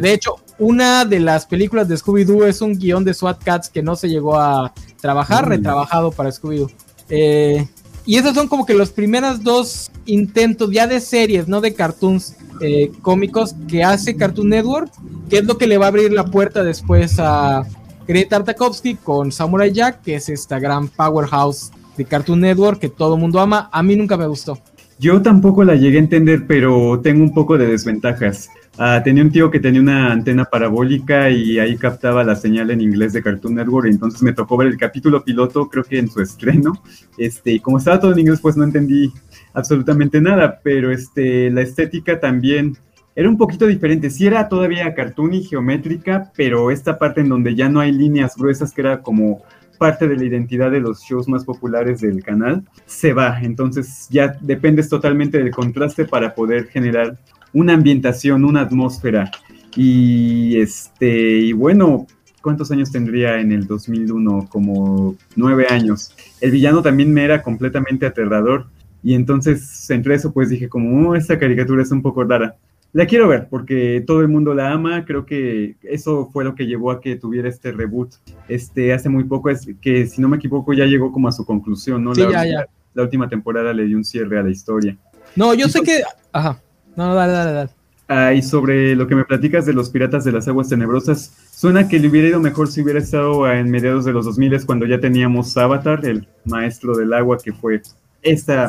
de 0.00 0.12
hecho, 0.12 0.36
una 0.58 1.04
de 1.04 1.20
las 1.20 1.46
películas 1.46 1.88
de 1.88 1.96
Scooby-Doo 1.96 2.46
es 2.46 2.60
un 2.60 2.78
guion 2.78 3.04
de 3.04 3.14
SWAT 3.14 3.42
Cats 3.42 3.68
que 3.68 3.82
no 3.82 3.96
se 3.96 4.08
llegó 4.08 4.36
a 4.38 4.72
trabajar, 5.00 5.46
mm. 5.46 5.48
retrabajado 5.48 6.10
para 6.10 6.30
Scooby-Doo. 6.30 6.70
Eh, 7.10 7.66
y 8.04 8.16
esos 8.16 8.34
son 8.34 8.48
como 8.48 8.64
que 8.64 8.74
los 8.74 8.90
primeros 8.90 9.42
dos 9.42 9.90
intentos 10.06 10.70
ya 10.70 10.86
de 10.86 11.00
series, 11.00 11.46
no 11.46 11.60
de 11.60 11.74
cartoons 11.74 12.36
eh, 12.60 12.90
cómicos 13.02 13.54
que 13.68 13.84
hace 13.84 14.16
Cartoon 14.16 14.48
Network, 14.48 14.90
que 15.28 15.38
es 15.38 15.44
lo 15.44 15.58
que 15.58 15.66
le 15.66 15.78
va 15.78 15.86
a 15.86 15.88
abrir 15.88 16.12
la 16.12 16.24
puerta 16.24 16.64
después 16.64 17.16
a 17.18 17.64
Greta 18.06 18.38
Tartakovsky 18.38 18.94
con 18.96 19.30
Samurai 19.30 19.70
Jack, 19.72 20.02
que 20.02 20.14
es 20.16 20.28
esta 20.28 20.58
gran 20.58 20.88
powerhouse 20.88 21.70
de 21.96 22.04
Cartoon 22.04 22.40
Network 22.40 22.80
que 22.80 22.88
todo 22.88 23.14
el 23.14 23.20
mundo 23.20 23.38
ama. 23.38 23.68
A 23.70 23.82
mí 23.82 23.94
nunca 23.94 24.16
me 24.16 24.26
gustó. 24.26 24.58
Yo 24.98 25.22
tampoco 25.22 25.62
la 25.62 25.76
llegué 25.76 25.98
a 25.98 26.00
entender, 26.00 26.46
pero 26.46 27.00
tengo 27.00 27.22
un 27.22 27.32
poco 27.32 27.58
de 27.58 27.66
desventajas. 27.66 28.48
Ah, 28.80 29.02
tenía 29.02 29.24
un 29.24 29.32
tío 29.32 29.50
que 29.50 29.58
tenía 29.58 29.80
una 29.80 30.12
antena 30.12 30.44
parabólica 30.44 31.28
y 31.30 31.58
ahí 31.58 31.76
captaba 31.76 32.22
la 32.22 32.36
señal 32.36 32.70
en 32.70 32.80
inglés 32.80 33.12
de 33.12 33.24
Cartoon 33.24 33.56
Network, 33.56 33.88
entonces 33.88 34.22
me 34.22 34.32
tocó 34.32 34.56
ver 34.56 34.68
el 34.68 34.76
capítulo 34.76 35.24
piloto, 35.24 35.68
creo 35.68 35.82
que 35.82 35.98
en 35.98 36.08
su 36.08 36.20
estreno, 36.20 36.72
este, 37.16 37.54
y 37.54 37.58
como 37.58 37.78
estaba 37.78 37.98
todo 37.98 38.12
en 38.12 38.20
inglés, 38.20 38.38
pues 38.40 38.56
no 38.56 38.62
entendí 38.62 39.12
absolutamente 39.52 40.20
nada, 40.20 40.60
pero 40.62 40.92
este, 40.92 41.50
la 41.50 41.62
estética 41.62 42.20
también 42.20 42.78
era 43.16 43.28
un 43.28 43.36
poquito 43.36 43.66
diferente, 43.66 44.10
sí 44.10 44.28
era 44.28 44.48
todavía 44.48 44.94
cartoon 44.94 45.34
y 45.34 45.42
geométrica, 45.42 46.30
pero 46.36 46.70
esta 46.70 47.00
parte 47.00 47.20
en 47.20 47.30
donde 47.30 47.56
ya 47.56 47.68
no 47.68 47.80
hay 47.80 47.90
líneas 47.90 48.36
gruesas, 48.36 48.72
que 48.72 48.82
era 48.82 49.02
como 49.02 49.42
parte 49.76 50.06
de 50.06 50.16
la 50.16 50.24
identidad 50.24 50.70
de 50.70 50.78
los 50.78 51.02
shows 51.02 51.26
más 51.28 51.44
populares 51.44 52.00
del 52.00 52.22
canal, 52.22 52.64
se 52.86 53.12
va. 53.12 53.40
Entonces 53.42 54.06
ya 54.08 54.36
dependes 54.40 54.88
totalmente 54.88 55.38
del 55.38 55.50
contraste 55.50 56.04
para 56.04 56.32
poder 56.32 56.66
generar 56.66 57.18
una 57.52 57.74
ambientación, 57.74 58.44
una 58.44 58.62
atmósfera. 58.62 59.30
Y 59.76 60.58
este, 60.58 61.38
y 61.38 61.52
bueno, 61.52 62.06
¿cuántos 62.42 62.70
años 62.70 62.90
tendría 62.90 63.40
en 63.40 63.52
el 63.52 63.66
2001? 63.66 64.48
Como 64.50 65.16
nueve 65.36 65.66
años. 65.68 66.12
El 66.40 66.50
villano 66.50 66.82
también 66.82 67.12
me 67.12 67.24
era 67.24 67.42
completamente 67.42 68.06
aterrador. 68.06 68.66
Y 69.02 69.14
entonces, 69.14 69.88
entre 69.90 70.14
eso, 70.14 70.32
pues 70.32 70.48
dije, 70.48 70.68
como, 70.68 71.10
oh, 71.10 71.14
esta 71.14 71.38
caricatura 71.38 71.82
es 71.82 71.90
un 71.92 72.02
poco 72.02 72.24
rara. 72.24 72.56
La 72.92 73.06
quiero 73.06 73.28
ver 73.28 73.48
porque 73.50 74.02
todo 74.06 74.22
el 74.22 74.28
mundo 74.28 74.54
la 74.54 74.72
ama. 74.72 75.04
Creo 75.04 75.26
que 75.26 75.76
eso 75.82 76.30
fue 76.32 76.42
lo 76.44 76.54
que 76.54 76.66
llevó 76.66 76.90
a 76.90 77.00
que 77.00 77.16
tuviera 77.16 77.48
este 77.48 77.70
reboot. 77.70 78.14
Este 78.48 78.92
hace 78.92 79.08
muy 79.08 79.24
poco 79.24 79.50
es 79.50 79.68
que 79.80 80.06
si 80.06 80.20
no 80.20 80.28
me 80.28 80.38
equivoco 80.38 80.72
ya 80.72 80.86
llegó 80.86 81.12
como 81.12 81.28
a 81.28 81.32
su 81.32 81.44
conclusión, 81.44 82.02
¿no? 82.02 82.14
Sí, 82.14 82.22
la, 82.22 82.30
ya, 82.30 82.46
ya. 82.46 82.66
la 82.94 83.02
última 83.02 83.28
temporada 83.28 83.74
le 83.74 83.84
dio 83.84 83.96
un 83.96 84.04
cierre 84.04 84.38
a 84.38 84.42
la 84.42 84.50
historia. 84.50 84.96
No, 85.36 85.52
yo 85.52 85.68
sé 85.68 85.82
que, 85.82 86.00
ajá. 86.32 86.60
No, 86.98 87.14
dale, 87.14 87.32
dale, 87.32 87.52
dale. 87.52 87.70
Ah, 88.08 88.34
y 88.34 88.42
sobre 88.42 88.96
lo 88.96 89.06
que 89.06 89.14
me 89.14 89.24
platicas 89.24 89.64
de 89.64 89.72
los 89.72 89.88
piratas 89.88 90.24
de 90.24 90.32
las 90.32 90.48
aguas 90.48 90.68
tenebrosas, 90.68 91.32
suena 91.52 91.86
que 91.86 92.00
le 92.00 92.08
hubiera 92.08 92.26
ido 92.26 92.40
mejor 92.40 92.66
si 92.66 92.82
hubiera 92.82 92.98
estado 92.98 93.48
en 93.48 93.70
mediados 93.70 94.04
de 94.04 94.12
los 94.12 94.24
2000 94.24 94.66
cuando 94.66 94.84
ya 94.84 94.98
teníamos 94.98 95.56
Avatar, 95.56 96.04
el 96.04 96.26
maestro 96.44 96.96
del 96.96 97.12
agua, 97.12 97.38
que 97.38 97.52
fue 97.52 97.82
esta 98.20 98.68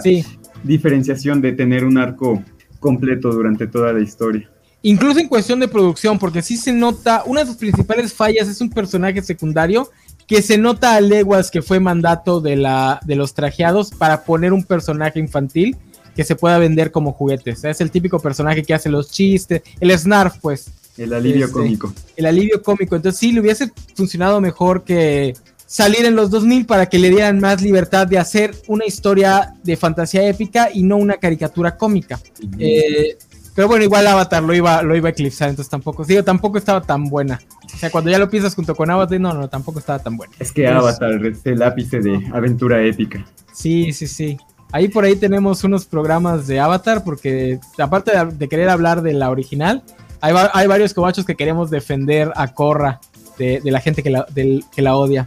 diferenciación 0.64 1.42
de 1.42 1.54
tener 1.54 1.84
un 1.84 1.98
arco 1.98 2.44
completo 2.80 3.32
durante 3.32 3.66
toda 3.66 3.94
la 3.94 4.02
historia. 4.02 4.48
Incluso 4.84 5.20
en 5.20 5.28
cuestión 5.28 5.60
de 5.60 5.68
producción, 5.68 6.20
porque 6.20 6.44
sí 6.44 6.56
se 6.56 6.72
nota, 6.72 7.24
una 7.26 7.40
de 7.40 7.48
sus 7.48 7.56
principales 7.56 8.14
fallas 8.14 8.48
es 8.48 8.62
un 8.62 8.70
personaje 8.70 9.24
secundario 9.24 9.90
que 10.28 10.44
se 10.44 10.60
nota 10.60 10.94
a 10.94 11.02
leguas 11.02 11.50
que 11.50 11.64
fue 11.64 11.80
mandato 11.80 12.42
de, 12.42 12.58
la, 12.58 13.00
de 13.04 13.16
los 13.16 13.34
trajeados 13.34 13.90
para 13.90 14.24
poner 14.24 14.54
un 14.54 14.64
personaje 14.64 15.20
infantil 15.20 15.76
que 16.20 16.26
se 16.26 16.36
pueda 16.36 16.58
vender 16.58 16.92
como 16.92 17.14
juguetes. 17.14 17.64
Es 17.64 17.80
el 17.80 17.92
típico 17.92 18.20
personaje 18.20 18.62
que 18.62 18.74
hace 18.74 18.90
los 18.90 19.10
chistes, 19.10 19.62
el 19.80 19.98
snarf, 19.98 20.36
pues. 20.42 20.70
El 20.98 21.14
alivio 21.14 21.46
Este, 21.46 21.58
cómico. 21.58 21.94
El 22.18 22.26
alivio 22.26 22.62
cómico. 22.62 22.98
Entonces 22.98 23.18
sí, 23.18 23.32
le 23.32 23.40
hubiese 23.40 23.72
funcionado 23.96 24.42
mejor 24.42 24.84
que 24.84 25.34
salir 25.66 26.04
en 26.04 26.18
los 26.18 26.30
2000 26.30 26.66
para 26.66 26.88
que 26.88 27.00
le 27.00 27.10
dieran 27.10 27.40
más 27.40 27.62
libertad 27.62 28.06
de 28.06 28.18
hacer 28.18 28.54
una 28.68 28.86
historia 28.86 29.54
de 29.64 29.78
fantasía 29.78 30.28
épica 30.28 30.68
y 30.74 30.84
no 30.84 30.98
una 30.98 31.16
caricatura 31.16 31.78
cómica. 31.78 32.20
Eh, 32.58 33.18
pero 33.56 33.70
bueno, 33.70 33.86
igual 33.86 34.06
Avatar 34.06 34.44
lo 34.44 34.54
iba, 34.54 34.84
lo 34.84 34.98
iba 34.98 35.08
a 35.08 35.12
eclipsar, 35.12 35.50
entonces 35.50 35.72
tampoco, 35.72 36.04
digo, 36.04 36.22
tampoco 36.22 36.58
estaba 36.58 36.82
tan 36.82 37.06
buena. 37.06 37.40
O 37.74 37.78
sea, 37.78 37.90
cuando 37.90 38.12
ya 38.12 38.20
lo 38.20 38.30
piensas 38.30 38.56
junto 38.56 38.76
con 38.76 38.92
Avatar, 38.92 39.22
no, 39.22 39.34
no, 39.34 39.48
tampoco 39.48 39.80
estaba 39.80 40.00
tan 40.00 40.18
buena. 40.18 40.34
Es 40.38 40.52
que 40.52 40.68
Avatar 40.68 41.26
es 41.26 41.46
el 41.46 41.62
ápice 41.62 42.02
de 42.02 42.28
aventura 42.34 42.84
épica. 42.84 43.26
Sí, 43.54 43.94
sí, 43.94 44.06
sí. 44.06 44.38
Ahí 44.72 44.88
por 44.88 45.04
ahí 45.04 45.16
tenemos 45.16 45.64
unos 45.64 45.86
programas 45.86 46.46
de 46.48 46.60
Avatar, 46.60 47.04
porque 47.04 47.60
aparte 47.80 48.12
de, 48.16 48.26
de 48.26 48.48
querer 48.50 48.70
hablar 48.70 49.02
de 49.02 49.14
la 49.14 49.30
original, 49.32 49.82
hay, 50.22 50.32
va- 50.34 50.52
hay 50.54 50.68
varios 50.68 50.94
cobachos 50.94 51.26
que 51.26 51.36
queremos 51.36 51.70
defender 51.72 52.32
a 52.36 52.54
Korra 52.54 53.00
de, 53.38 53.62
de 53.62 53.72
la 53.72 53.80
gente 53.82 54.04
que 54.04 54.10
la, 54.12 54.26
del- 54.34 54.64
que 54.76 54.82
la 54.82 54.96
odia. 54.96 55.26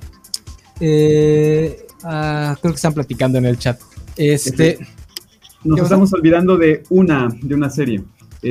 Eh, 0.80 1.86
ah, 2.04 2.56
creo 2.60 2.72
que 2.72 2.76
están 2.76 2.94
platicando 2.94 3.38
en 3.38 3.46
el 3.46 3.58
chat. 3.58 3.80
Este, 4.16 4.78
Nos 5.64 5.76
¿Qué 5.76 5.82
estamos 5.84 6.12
olvidando 6.12 6.56
de 6.56 6.82
una, 6.90 7.28
de 7.40 7.54
una 7.54 7.70
serie. 7.70 8.02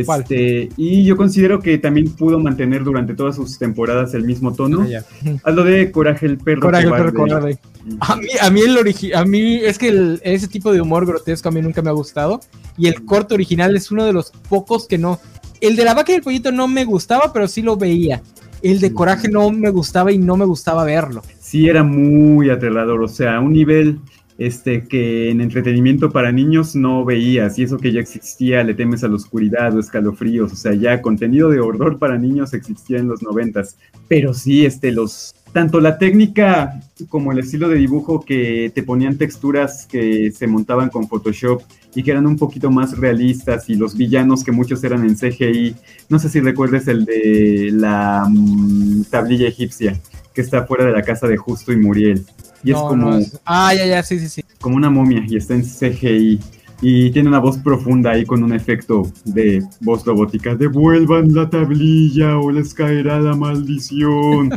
¿Cuál? 0.05 0.21
Este, 0.21 0.69
y 0.77 1.03
yo 1.03 1.17
considero 1.17 1.59
que 1.59 1.77
también 1.77 2.09
pudo 2.15 2.39
mantener 2.39 2.83
durante 2.83 3.13
todas 3.13 3.35
sus 3.35 3.57
temporadas 3.57 4.13
el 4.13 4.23
mismo 4.23 4.53
tono. 4.53 4.85
ah. 4.95 5.01
Hazlo 5.43 5.63
de 5.65 5.91
Coraje 5.91 6.25
el 6.25 6.37
perro. 6.37 6.61
Coraje, 6.61 6.85
el 6.85 6.91
perro 6.91 7.13
cobarde. 7.13 7.59
A 7.99 8.15
mí, 8.15 8.27
a 8.39 8.49
mí 8.51 8.61
el 8.61 8.77
origi- 8.77 9.13
a 9.13 9.25
mí 9.25 9.55
es 9.55 9.77
que 9.77 9.89
el- 9.89 10.21
ese 10.23 10.47
tipo 10.47 10.71
de 10.71 10.79
humor 10.81 11.05
grotesco 11.05 11.49
a 11.49 11.51
mí 11.51 11.61
nunca 11.61 11.81
me 11.81 11.89
ha 11.89 11.93
gustado 11.93 12.39
y 12.77 12.87
el 12.87 13.03
corto 13.05 13.33
original 13.35 13.75
es 13.75 13.91
uno 13.91 14.05
de 14.05 14.13
los 14.13 14.31
pocos 14.49 14.87
que 14.87 14.97
no. 14.97 15.19
El 15.59 15.75
de 15.75 15.83
la 15.85 15.93
vaca 15.93 16.11
y 16.11 16.15
el 16.15 16.21
pollito 16.21 16.51
no 16.51 16.67
me 16.67 16.85
gustaba, 16.85 17.31
pero 17.33 17.47
sí 17.47 17.61
lo 17.61 17.75
veía. 17.77 18.21
El 18.61 18.79
de 18.79 18.93
Coraje 18.93 19.27
no 19.27 19.49
me 19.51 19.71
gustaba 19.71 20.11
y 20.11 20.17
no 20.19 20.37
me 20.37 20.45
gustaba 20.45 20.83
verlo. 20.85 21.21
Sí, 21.39 21.67
era 21.67 21.83
muy 21.83 22.49
aterrador. 22.49 23.01
O 23.03 23.07
sea, 23.07 23.39
un 23.39 23.53
nivel 23.53 23.99
este, 24.41 24.87
que 24.87 25.29
en 25.29 25.39
entretenimiento 25.39 26.09
para 26.09 26.31
niños 26.31 26.75
no 26.75 27.05
veías. 27.05 27.59
Y 27.59 27.63
eso 27.63 27.77
que 27.77 27.91
ya 27.91 27.99
existía, 27.99 28.63
le 28.63 28.73
temes 28.73 29.03
a 29.03 29.07
la 29.07 29.13
oscuridad 29.13 29.75
o 29.75 29.79
escalofríos. 29.79 30.51
O 30.51 30.55
sea, 30.55 30.73
ya 30.73 30.99
contenido 30.99 31.49
de 31.51 31.59
horror 31.59 31.99
para 31.99 32.17
niños 32.17 32.55
existía 32.55 32.97
en 32.97 33.07
los 33.07 33.21
noventas. 33.21 33.77
Pero 34.07 34.33
sí, 34.33 34.65
este, 34.65 34.91
los. 34.91 35.35
Tanto 35.53 35.79
la 35.79 35.99
técnica 35.99 36.79
como 37.09 37.31
el 37.33 37.39
estilo 37.39 37.69
de 37.69 37.75
dibujo 37.75 38.21
que 38.21 38.71
te 38.73 38.81
ponían 38.81 39.17
texturas 39.17 39.85
que 39.85 40.31
se 40.31 40.47
montaban 40.47 40.89
con 40.89 41.07
Photoshop 41.07 41.61
y 41.93 42.01
que 42.01 42.11
eran 42.11 42.25
un 42.25 42.37
poquito 42.37 42.71
más 42.71 42.97
realistas 42.97 43.69
y 43.69 43.75
los 43.75 43.95
villanos 43.95 44.45
que 44.45 44.53
muchos 44.53 44.83
eran 44.83 45.03
en 45.03 45.15
CGI. 45.15 45.75
No 46.09 46.17
sé 46.19 46.29
si 46.29 46.39
recuerdes 46.39 46.87
el 46.87 47.05
de 47.05 47.69
la 47.73 48.25
mm, 48.27 49.03
tablilla 49.11 49.49
egipcia 49.49 49.99
que 50.33 50.41
está 50.41 50.65
fuera 50.65 50.85
de 50.85 50.93
la 50.93 51.03
casa 51.03 51.27
de 51.27 51.37
Justo 51.37 51.73
y 51.73 51.77
Muriel. 51.77 52.25
Y 52.63 52.71
es 52.71 52.77
como, 52.77 52.95
no, 52.95 53.17
es- 53.17 53.39
Ah, 53.45 53.73
ya, 53.73 53.85
ya, 53.85 54.03
sí, 54.03 54.19
sí, 54.19 54.29
sí. 54.29 54.43
como 54.59 54.75
una 54.75 54.89
momia 54.89 55.23
y 55.27 55.35
está 55.37 55.53
en 55.55 55.63
CGI. 55.63 56.39
Y 56.83 57.11
tiene 57.11 57.29
una 57.29 57.37
voz 57.37 57.59
profunda 57.59 58.09
ahí 58.11 58.25
con 58.25 58.43
un 58.43 58.53
efecto 58.53 59.03
de 59.23 59.63
voz 59.81 60.03
robótica. 60.03 60.55
Devuelvan 60.55 61.31
la 61.33 61.47
tablilla 61.47 62.39
o 62.39 62.49
les 62.49 62.73
caerá 62.73 63.19
la 63.19 63.35
maldición. 63.35 64.49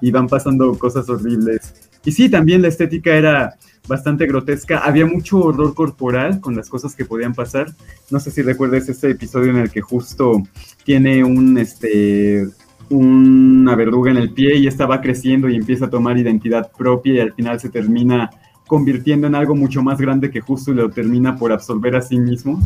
y 0.00 0.10
van 0.12 0.28
pasando 0.28 0.78
cosas 0.78 1.08
horribles. 1.08 1.74
Y 2.04 2.12
sí, 2.12 2.28
también 2.28 2.62
la 2.62 2.68
estética 2.68 3.10
era 3.16 3.54
bastante 3.88 4.26
grotesca. 4.26 4.78
Había 4.78 5.04
mucho 5.04 5.38
horror 5.38 5.74
corporal 5.74 6.40
con 6.40 6.54
las 6.54 6.68
cosas 6.68 6.94
que 6.94 7.04
podían 7.06 7.34
pasar. 7.34 7.72
No 8.10 8.20
sé 8.20 8.30
si 8.30 8.42
recuerdas 8.42 8.88
este 8.88 9.10
episodio 9.10 9.50
en 9.50 9.56
el 9.58 9.70
que 9.70 9.80
justo 9.80 10.42
tiene 10.84 11.24
un 11.24 11.58
este 11.58 12.46
una 12.90 13.74
verruga 13.74 14.10
en 14.10 14.18
el 14.18 14.30
pie 14.30 14.56
y 14.56 14.66
esta 14.66 14.86
va 14.86 15.00
creciendo 15.00 15.48
y 15.48 15.56
empieza 15.56 15.86
a 15.86 15.90
tomar 15.90 16.18
identidad 16.18 16.70
propia 16.76 17.14
y 17.14 17.20
al 17.20 17.32
final 17.32 17.60
se 17.60 17.68
termina 17.68 18.30
convirtiendo 18.66 19.26
en 19.26 19.34
algo 19.34 19.54
mucho 19.54 19.82
más 19.82 20.00
grande 20.00 20.30
que 20.30 20.40
justo 20.40 20.72
lo 20.72 20.90
termina 20.90 21.36
por 21.36 21.52
absorber 21.52 21.96
a 21.96 22.02
sí 22.02 22.18
mismo. 22.18 22.60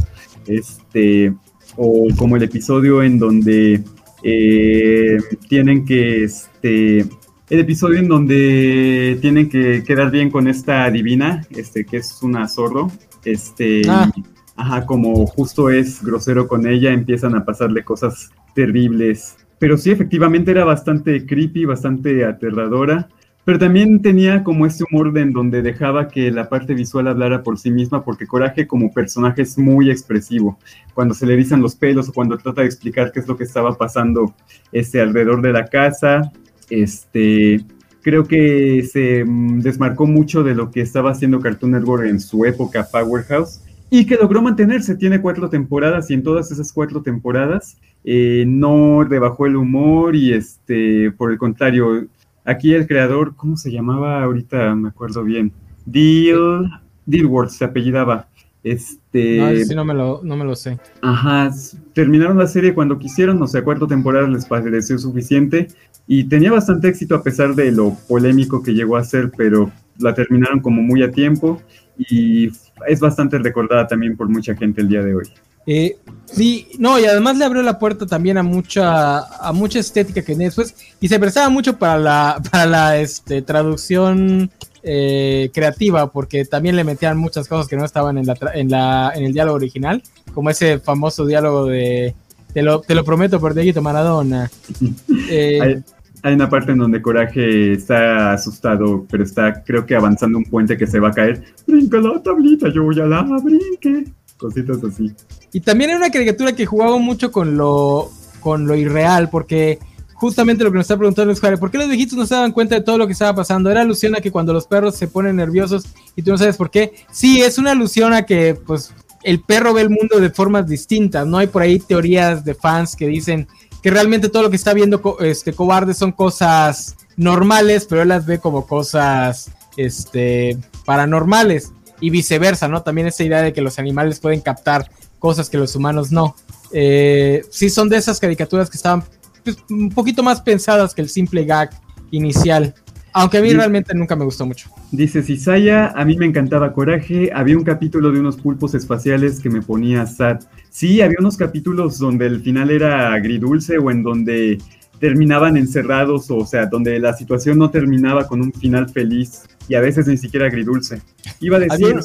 Este, 0.47 1.35
o 1.77 2.09
como 2.17 2.37
el 2.37 2.43
episodio 2.43 3.03
en 3.03 3.19
donde 3.19 3.83
eh, 4.23 5.19
tienen 5.49 5.85
que, 5.85 6.25
este, 6.25 7.01
el 7.01 7.61
episodio 7.61 7.99
en 7.99 8.09
donde 8.09 9.19
tienen 9.21 9.49
que 9.49 9.83
quedar 9.85 10.11
bien 10.11 10.31
con 10.31 10.49
esta 10.49 10.91
divina, 10.91 11.47
este, 11.51 11.85
que 11.85 11.99
es 11.99 12.23
una 12.23 12.49
zorro, 12.49 12.91
este, 13.25 13.83
Ah. 13.89 14.11
y, 14.15 14.25
ajá, 14.57 14.87
como 14.87 15.27
justo 15.27 15.71
es 15.71 16.03
grosero 16.03 16.49
con 16.49 16.67
ella, 16.67 16.93
empiezan 16.93 17.35
a 17.35 17.45
pasarle 17.45 17.85
cosas 17.85 18.31
terribles. 18.55 19.37
Pero 19.59 19.77
sí, 19.77 19.91
efectivamente 19.91 20.51
era 20.51 20.65
bastante 20.65 21.27
creepy, 21.27 21.65
bastante 21.65 22.25
aterradora. 22.25 23.09
Pero 23.45 23.59
también 23.59 24.03
tenía 24.03 24.45
como 24.45 24.67
este 24.67 24.85
humor 24.91 25.11
de 25.15 25.23
en 25.23 25.33
donde 25.33 25.63
dejaba 25.63 26.09
que 26.09 26.31
la 26.31 26.51
parte 26.51 26.75
visual 26.75 27.09
hablara 27.09 27.43
por 27.43 27.59
sí 27.59 27.71
misma, 27.71 28.05
porque 28.05 28.27
Coraje 28.27 28.67
como 28.67 28.93
personaje 28.93 29.41
es 29.41 29.57
muy 29.57 29.91
expresivo. 29.91 30.59
Cuando 30.93 31.15
se 31.15 31.25
le 31.25 31.33
erizan 31.33 31.63
los 31.63 31.75
pelos 31.75 32.11
o 32.11 32.13
cuando 32.13 32.37
trata 32.37 32.61
de 32.61 32.67
explicar 32.67 33.11
qué 33.11 33.21
es 33.21 33.27
lo 33.27 33.39
que 33.39 33.45
estaba 33.45 33.73
pasando 33.73 34.35
este, 34.71 35.01
alrededor 35.01 35.41
de 35.41 35.53
la 35.55 35.65
casa, 35.65 36.31
este, 36.69 37.65
creo 38.03 38.25
que 38.25 38.83
se 38.83 39.25
mm, 39.25 39.61
desmarcó 39.61 40.07
mucho 40.07 40.43
de 40.43 40.55
lo 40.55 40.71
que 40.71 40.83
estaba 40.83 41.13
haciendo 41.13 41.41
Cartoon 41.41 41.73
Network 41.73 42.07
en 42.07 42.21
su 42.21 42.45
época 42.45 42.87
Powerhouse 42.93 43.63
y 43.91 44.05
que 44.05 44.17
logró 44.17 44.43
mantenerse. 44.43 44.95
Tiene 44.95 45.23
cuatro 45.23 45.49
temporadas 45.49 46.11
y 46.11 46.15
en 46.15 46.23
todas 46.23 46.51
esas 46.51 46.73
cuatro 46.73 47.03
temporadas 47.03 47.79
eh, 48.11 48.47
no 48.47 49.05
rebajó 49.05 49.45
el 49.45 49.55
humor 49.55 50.17
y 50.17 50.33
este, 50.33 51.11
por 51.11 51.31
el 51.31 51.37
contrario, 51.37 52.07
aquí 52.43 52.73
el 52.73 52.87
creador, 52.87 53.37
¿cómo 53.37 53.59
se 53.59 53.71
llamaba? 53.71 54.23
Ahorita 54.23 54.75
me 54.75 54.89
acuerdo 54.89 55.23
bien. 55.25 55.53
Deal, 55.85 56.71
Dealworth 57.05 57.51
se 57.51 57.67
apellidaba. 57.67 58.27
Este, 58.65 59.37
No, 59.37 59.55
sí 59.63 59.75
no 59.75 59.85
me 59.85 59.93
lo, 59.93 60.23
no 60.25 60.39
me 60.39 60.47
lo 60.47 60.57
sé. 60.57 60.79
Ajá, 61.03 61.51
terminaron 61.93 62.39
la 62.39 62.47
serie 62.47 62.73
cuando 62.73 62.99
quisieron, 62.99 63.43
o 63.43 63.47
sea, 63.47 63.63
cuarta 63.63 63.87
temporada 63.87 64.27
les 64.27 64.47
pareció 64.47 64.99
suficiente 64.99 65.69
y 66.07 66.25
tenía 66.25 66.51
bastante 66.51 66.89
éxito 66.89 67.15
a 67.15 67.23
pesar 67.23 67.55
de 67.55 67.71
lo 67.73 67.95
polémico 68.09 68.63
que 68.63 68.73
llegó 68.73 68.97
a 68.97 69.05
ser, 69.05 69.31
pero 69.37 69.71
la 69.99 70.15
terminaron 70.15 70.61
como 70.61 70.81
muy 70.81 71.03
a 71.03 71.11
tiempo 71.11 71.61
y 71.99 72.49
es 72.87 73.01
bastante 73.01 73.37
recordada 73.39 73.87
también 73.87 74.17
por 74.17 74.31
mucha 74.31 74.55
gente 74.55 74.81
el 74.81 74.89
día 74.89 75.03
de 75.03 75.15
hoy. 75.15 75.29
Eh, 75.71 75.99
sí, 76.25 76.67
no, 76.79 76.99
y 76.99 77.05
además 77.05 77.37
le 77.37 77.45
abrió 77.45 77.61
la 77.63 77.79
puerta 77.79 78.07
también 78.07 78.39
a 78.39 78.43
mucha, 78.43 79.19
a 79.19 79.53
mucha 79.53 79.79
estética 79.79 80.23
que 80.23 80.35
después 80.35 80.75
y 80.99 81.09
se 81.09 81.21
prestaba 81.21 81.51
mucho 81.51 81.77
para 81.77 81.99
la, 81.99 82.43
para 82.51 82.65
la 82.65 82.97
este, 82.97 83.43
traducción 83.43 84.51
eh, 84.83 85.51
creativa, 85.53 86.11
porque 86.11 86.47
también 86.47 86.75
le 86.75 86.85
metían 86.85 87.19
muchas 87.19 87.47
cosas 87.49 87.69
que 87.69 87.77
no 87.77 87.85
estaban 87.85 88.17
en, 88.17 88.25
la, 88.25 88.39
en, 88.55 88.71
la, 88.71 89.13
en 89.15 89.25
el 89.25 89.35
diálogo 89.35 89.57
original, 89.57 90.03
como 90.33 90.49
ese 90.49 90.79
famoso 90.79 91.27
diálogo 91.27 91.67
de 91.67 92.15
te 92.55 92.63
lo, 92.63 92.81
te 92.81 92.95
lo 92.95 93.05
prometo 93.05 93.39
por 93.39 93.53
Dieguito 93.53 93.83
Maradona. 93.83 94.51
Eh, 95.31 95.61
Hay, 95.61 95.85
hay 96.23 96.35
una 96.35 96.49
parte 96.49 96.73
en 96.73 96.79
donde 96.79 97.03
Coraje 97.03 97.75
está 97.75 98.33
asustado, 98.33 99.07
pero 99.11 99.23
está 99.23 99.63
creo 99.63 99.85
que 99.85 99.95
avanzando 99.95 100.39
un 100.39 100.45
puente 100.45 100.79
que 100.79 100.87
se 100.87 100.99
va 100.99 101.09
a 101.09 101.13
caer. 101.13 101.43
Brinca 101.67 101.99
la 101.99 102.23
tablita, 102.23 102.71
yo 102.71 102.91
ya 102.93 103.05
la 103.05 103.23
brinque. 103.23 104.07
Cositas 104.39 104.79
así. 104.85 105.13
Y 105.53 105.61
también 105.61 105.91
era 105.91 105.99
una 105.99 106.11
caricatura 106.11 106.53
que 106.53 106.67
jugaba 106.67 106.97
mucho 106.99 107.33
con 107.33 107.57
lo, 107.57 108.11
con 108.41 108.67
lo 108.67 108.77
irreal, 108.77 109.29
porque 109.31 109.79
justamente 110.15 110.65
lo 110.65 110.71
que 110.71 110.79
nos 110.79 110.85
está 110.85 110.97
preguntando 110.97 111.33
es, 111.33 111.41
¿por 111.41 111.71
qué 111.71 111.79
los 111.79 111.89
viejitos 111.89 112.17
no 112.17 112.27
se 112.27 112.35
daban 112.35 112.53
cuenta 112.53 112.75
de 112.75 112.81
todo 112.81 112.99
lo 112.99 113.07
que 113.07 113.13
estaba 113.13 113.35
pasando? 113.35 113.71
Era 113.71 113.83
alusión 113.83 114.17
a 114.17 114.21
que 114.21 114.31
cuando 114.31 114.53
los 114.53 114.67
perros 114.67 114.97
se 114.97 115.09
ponen 115.09 115.37
nerviosos 115.37 115.87
y 116.17 116.23
tú 116.23 116.31
no 116.31 116.39
sabes 116.39 116.57
por 116.57 116.71
qué. 116.71 116.95
Sí, 117.11 117.41
es 117.41 117.59
una 117.59 117.73
alusión 117.73 118.13
a 118.13 118.27
que, 118.27 118.55
pues, 118.55 118.93
el 119.23 119.41
perro 119.41 119.75
ve 119.75 119.83
el 119.83 119.91
mundo 119.91 120.21
de 120.21 120.31
formas 120.31 120.67
distintas, 120.67 121.27
¿no? 121.27 121.39
Hay 121.39 121.49
por 121.49 121.63
ahí 121.63 121.79
teorías 121.79 122.45
de 122.45 122.55
fans 122.55 122.95
que 122.95 123.07
dicen 123.07 123.49
que 123.83 123.91
realmente 123.91 124.29
todo 124.29 124.45
lo 124.45 124.51
que 124.51 124.57
está 124.57 124.73
viendo 124.73 125.01
este 125.21 125.53
cobarde 125.53 125.95
son 125.95 126.13
cosas 126.13 126.97
normales, 127.17 127.87
pero 127.89 128.03
él 128.03 128.09
las 128.09 128.27
ve 128.27 128.39
como 128.39 128.67
cosas 128.67 129.51
este 129.77 130.59
paranormales 130.85 131.73
y 132.01 132.11
viceversa, 132.11 132.69
¿no? 132.69 132.83
También 132.83 133.07
esa 133.07 133.25
idea 133.25 133.43
de 133.43 133.53
que 133.53 133.61
los 133.61 133.79
animales 133.79 134.21
pueden 134.21 134.41
captar 134.41 134.91
cosas 135.19 135.51
que 135.51 135.59
los 135.59 135.75
humanos 135.75 136.13
no. 136.13 136.35
Eh, 136.73 137.43
sí 137.51 137.71
son 137.71 137.89
de 137.89 137.97
esas 137.97 138.21
caricaturas 138.21 138.69
que 138.69 138.77
estaban 138.77 139.03
pues, 139.45 139.57
un 139.71 139.91
poquito 139.91 140.23
más 140.23 140.41
pensadas 140.41 140.95
que 140.95 141.03
el 141.03 141.09
simple 141.09 141.45
gag 141.45 141.71
inicial. 142.11 142.75
Aunque 143.13 143.39
a 143.39 143.43
mí 143.43 143.53
realmente 143.53 143.95
nunca 143.95 144.15
me 144.15 144.25
gustó 144.25 144.47
mucho. 144.47 144.71
Dice 144.93 145.23
Cisaya, 145.23 145.89
a 145.89 146.05
mí 146.05 146.17
me 146.17 146.27
encantaba 146.27 146.73
Coraje, 146.73 147.31
había 147.35 147.57
un 147.57 147.65
capítulo 147.65 148.13
de 148.13 148.21
unos 148.21 148.37
pulpos 148.37 148.75
espaciales 148.75 149.41
que 149.41 149.51
me 149.51 149.63
ponía 149.63 150.07
sad. 150.07 150.41
Sí, 150.71 151.01
había 151.01 151.17
unos 151.19 151.37
capítulos 151.37 151.99
donde 151.99 152.27
el 152.27 152.41
final 152.43 152.71
era 152.71 153.13
agridulce 153.13 153.79
o 153.79 153.91
en 153.91 154.03
donde 154.03 154.59
terminaban 154.99 155.57
encerrados, 155.57 156.31
o 156.31 156.45
sea, 156.45 156.67
donde 156.67 156.99
la 156.99 157.15
situación 157.15 157.59
no 157.59 157.71
terminaba 157.71 158.27
con 158.27 158.41
un 158.41 158.53
final 158.53 158.89
feliz 158.89 159.43
y 159.69 159.75
a 159.75 159.81
veces 159.81 160.07
ni 160.07 160.17
siquiera 160.17 160.47
agridulce. 160.47 161.01
Iba 161.41 161.59
a 161.59 161.61
decir, 161.61 161.97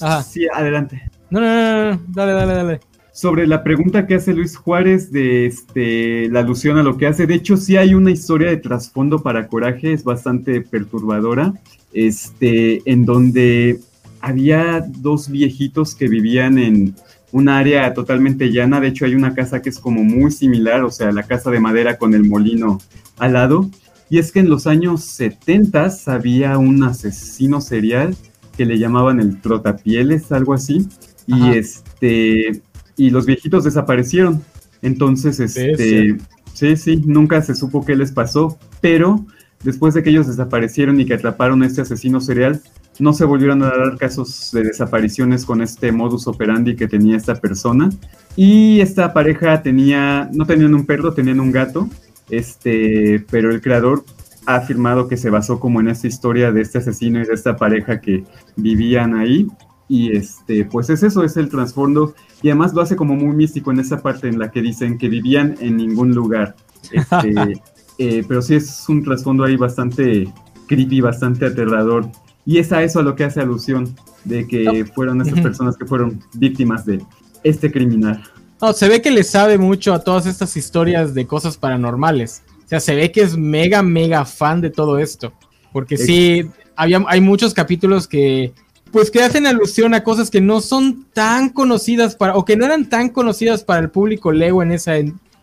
Ajá. 0.00 0.22
sí, 0.22 0.46
adelante. 0.52 1.10
No, 1.30 1.40
no, 1.40 1.46
no, 1.46 1.90
no, 1.92 2.02
dale, 2.08 2.32
dale, 2.32 2.54
dale. 2.54 2.80
Sobre 3.12 3.46
la 3.46 3.62
pregunta 3.62 4.06
que 4.06 4.14
hace 4.14 4.32
Luis 4.32 4.56
Juárez 4.56 5.12
de 5.12 5.46
este, 5.46 6.28
la 6.30 6.40
alusión 6.40 6.78
a 6.78 6.82
lo 6.82 6.96
que 6.96 7.06
hace, 7.06 7.26
de 7.26 7.34
hecho 7.34 7.56
sí 7.56 7.76
hay 7.76 7.94
una 7.94 8.10
historia 8.10 8.48
de 8.48 8.56
trasfondo 8.56 9.22
para 9.22 9.46
Coraje, 9.48 9.92
es 9.92 10.04
bastante 10.04 10.60
perturbadora, 10.62 11.52
este, 11.92 12.82
en 12.90 13.04
donde 13.04 13.80
había 14.20 14.84
dos 14.86 15.28
viejitos 15.28 15.94
que 15.94 16.08
vivían 16.08 16.58
en 16.58 16.94
un 17.32 17.48
área 17.48 17.92
totalmente 17.94 18.50
llana, 18.50 18.80
de 18.80 18.88
hecho 18.88 19.04
hay 19.04 19.14
una 19.14 19.34
casa 19.34 19.62
que 19.62 19.68
es 19.68 19.78
como 19.78 20.02
muy 20.02 20.30
similar, 20.30 20.84
o 20.84 20.90
sea, 20.90 21.12
la 21.12 21.22
casa 21.22 21.50
de 21.50 21.60
madera 21.60 21.96
con 21.96 22.14
el 22.14 22.24
molino 22.24 22.80
al 23.18 23.34
lado, 23.34 23.70
y 24.08 24.18
es 24.18 24.32
que 24.32 24.40
en 24.40 24.48
los 24.48 24.66
años 24.66 25.04
70 25.04 25.88
había 26.06 26.58
un 26.58 26.82
asesino 26.82 27.60
serial 27.60 28.16
que 28.56 28.66
le 28.66 28.78
llamaban 28.78 29.20
el 29.20 29.40
trotapieles, 29.40 30.32
algo 30.32 30.52
así, 30.52 30.88
y 31.26 31.50
este 31.50 32.60
y 32.96 33.10
los 33.10 33.24
viejitos 33.24 33.64
desaparecieron. 33.64 34.42
Entonces, 34.82 35.40
este, 35.40 36.18
sí, 36.52 36.76
sí, 36.76 36.96
nunca 37.06 37.40
se 37.40 37.54
supo 37.54 37.84
qué 37.84 37.96
les 37.96 38.12
pasó, 38.12 38.58
pero 38.80 39.24
después 39.62 39.94
de 39.94 40.02
que 40.02 40.10
ellos 40.10 40.26
desaparecieron 40.26 41.00
y 41.00 41.06
que 41.06 41.14
atraparon 41.14 41.62
a 41.62 41.66
este 41.66 41.80
asesino 41.80 42.20
serial, 42.20 42.60
no 43.00 43.12
se 43.12 43.24
volvieron 43.24 43.62
a 43.62 43.70
dar 43.70 43.96
casos 43.98 44.50
de 44.52 44.62
desapariciones 44.62 45.44
con 45.44 45.62
este 45.62 45.90
modus 45.90 46.26
operandi 46.26 46.76
que 46.76 46.86
tenía 46.86 47.16
esta 47.16 47.34
persona. 47.34 47.90
Y 48.36 48.80
esta 48.80 49.12
pareja 49.12 49.62
tenía, 49.62 50.28
no 50.32 50.46
tenían 50.46 50.74
un 50.74 50.86
perro, 50.86 51.12
tenían 51.12 51.40
un 51.40 51.50
gato, 51.50 51.88
este, 52.28 53.24
pero 53.30 53.50
el 53.50 53.60
creador 53.60 54.04
ha 54.46 54.56
afirmado 54.56 55.08
que 55.08 55.16
se 55.16 55.30
basó 55.30 55.60
como 55.60 55.80
en 55.80 55.88
esta 55.88 56.06
historia 56.06 56.52
de 56.52 56.60
este 56.60 56.78
asesino 56.78 57.20
y 57.20 57.26
de 57.26 57.34
esta 57.34 57.56
pareja 57.56 58.00
que 58.00 58.24
vivían 58.56 59.14
ahí. 59.14 59.46
Y 59.88 60.16
este, 60.16 60.64
pues 60.64 60.88
es 60.90 61.02
eso, 61.02 61.24
es 61.24 61.36
el 61.36 61.48
trasfondo. 61.48 62.14
Y 62.42 62.48
además 62.48 62.72
lo 62.74 62.82
hace 62.82 62.96
como 62.96 63.16
muy 63.16 63.34
místico 63.34 63.72
en 63.72 63.80
esa 63.80 64.00
parte 64.00 64.28
en 64.28 64.38
la 64.38 64.50
que 64.50 64.62
dicen 64.62 64.98
que 64.98 65.08
vivían 65.08 65.56
en 65.60 65.76
ningún 65.76 66.14
lugar. 66.14 66.54
Este, 66.92 67.60
eh, 67.98 68.24
pero 68.26 68.40
sí 68.40 68.54
es 68.54 68.88
un 68.88 69.02
trasfondo 69.02 69.44
ahí 69.44 69.56
bastante 69.56 70.32
creepy, 70.68 71.00
bastante 71.00 71.46
aterrador. 71.46 72.08
Y 72.46 72.58
es 72.58 72.72
a 72.72 72.82
eso 72.82 73.00
a 73.00 73.02
lo 73.02 73.14
que 73.14 73.24
hace 73.24 73.40
alusión, 73.40 73.94
de 74.24 74.46
que 74.46 74.84
fueron 74.94 75.20
esas 75.20 75.40
personas 75.40 75.76
que 75.76 75.86
fueron 75.86 76.20
víctimas 76.34 76.84
de 76.84 77.04
este 77.42 77.70
criminal. 77.70 78.22
No, 78.60 78.72
se 78.72 78.88
ve 78.88 79.00
que 79.00 79.10
le 79.10 79.24
sabe 79.24 79.56
mucho 79.56 79.94
a 79.94 80.00
todas 80.00 80.26
estas 80.26 80.56
historias 80.56 81.14
de 81.14 81.26
cosas 81.26 81.56
paranormales. 81.56 82.42
O 82.64 82.68
sea, 82.68 82.80
se 82.80 82.94
ve 82.94 83.10
que 83.10 83.22
es 83.22 83.36
mega, 83.36 83.82
mega 83.82 84.24
fan 84.24 84.60
de 84.60 84.70
todo 84.70 84.98
esto. 84.98 85.32
Porque 85.72 85.96
sí, 85.96 86.48
había, 86.76 87.02
hay 87.06 87.20
muchos 87.20 87.54
capítulos 87.54 88.06
que, 88.06 88.52
pues, 88.92 89.10
que 89.10 89.22
hacen 89.22 89.46
alusión 89.46 89.94
a 89.94 90.04
cosas 90.04 90.30
que 90.30 90.40
no 90.40 90.60
son 90.60 91.06
tan 91.12 91.50
conocidas 91.50 92.16
para, 92.16 92.36
o 92.36 92.44
que 92.44 92.56
no 92.56 92.64
eran 92.64 92.88
tan 92.88 93.08
conocidas 93.08 93.64
para 93.64 93.80
el 93.80 93.90
público 93.90 94.32
lego 94.32 94.62
en 94.62 94.72
esa 94.72 94.94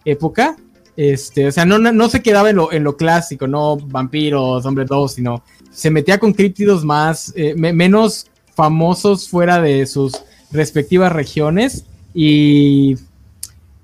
época. 0.06 0.58
Este, 0.96 1.48
o 1.48 1.52
sea, 1.52 1.66
no, 1.66 1.78
no, 1.80 2.10
se 2.10 2.22
quedaba 2.22 2.50
en 2.50 2.56
lo, 2.56 2.72
en 2.72 2.84
lo 2.84 2.98
clásico, 2.98 3.48
no 3.48 3.78
vampiros, 3.78 4.66
hombres 4.66 4.88
dos, 4.88 5.14
sino 5.14 5.44
se 5.78 5.92
metía 5.92 6.18
con 6.18 6.34
críptidos 6.34 6.84
más, 6.84 7.32
eh, 7.36 7.54
menos 7.54 8.26
famosos 8.56 9.30
fuera 9.30 9.62
de 9.62 9.86
sus 9.86 10.12
respectivas 10.52 11.12
regiones 11.12 11.86
y, 12.16 12.96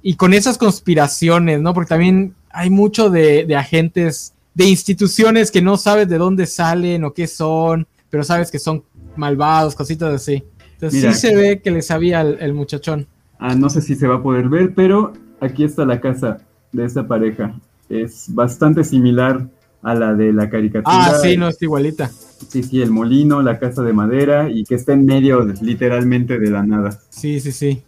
y 0.02 0.16
con 0.16 0.34
esas 0.34 0.58
conspiraciones, 0.58 1.62
¿no? 1.62 1.72
Porque 1.76 1.90
también 1.90 2.34
hay 2.50 2.72
mucho 2.72 3.12
de, 3.12 3.46
de, 3.46 3.56
agentes, 3.56 4.34
de 4.56 4.66
instituciones 4.66 5.52
que 5.52 5.62
no 5.62 5.78
sabes 5.78 6.10
de 6.10 6.18
dónde 6.18 6.48
salen 6.48 7.04
o 7.04 7.14
qué 7.14 7.28
son, 7.28 7.86
pero 8.10 8.24
sabes 8.24 8.50
que 8.50 8.58
son 8.58 8.84
malvados, 9.16 9.76
cositas 9.76 10.16
así. 10.16 10.44
Entonces 10.74 11.00
sí 11.00 11.28
se 11.28 11.36
ve 11.36 11.62
que 11.62 11.70
le 11.70 11.84
sabía 11.84 12.22
el, 12.22 12.56
muchachón. 12.56 13.06
Ah, 13.38 13.54
no 13.54 13.70
sé 13.70 13.82
si 13.82 13.94
se 13.94 14.08
va 14.08 14.16
a 14.16 14.24
poder 14.24 14.50
ver, 14.50 14.74
pero 14.74 15.14
aquí 15.40 15.64
está 15.64 15.86
la 15.86 16.02
casa 16.02 16.40
de 16.72 16.86
esta 16.86 17.08
pareja. 17.08 17.54
Es 17.88 18.34
bastante 18.34 18.84
similar 18.84 19.48
a 19.84 19.94
la 19.94 20.14
de 20.14 20.34
la 20.34 20.50
caricatura. 20.50 20.96
Ah, 20.96 21.20
sí, 21.22 21.38
no, 21.38 21.50
es 21.50 21.62
igualita. 21.62 22.10
Sí, 22.50 22.64
sí, 22.64 22.82
el 22.82 22.92
molino, 22.92 23.42
la 23.42 23.60
casa 23.60 23.84
de 23.84 23.94
madera 23.94 24.50
y 24.50 24.64
que 24.64 24.76
está 24.76 24.94
en 24.94 25.06
medio 25.06 25.44
literalmente 25.62 26.40
de 26.40 26.50
la 26.50 26.64
nada. 26.64 27.00
Sí, 27.10 27.40
sí, 27.40 27.52
sí. 27.52 27.84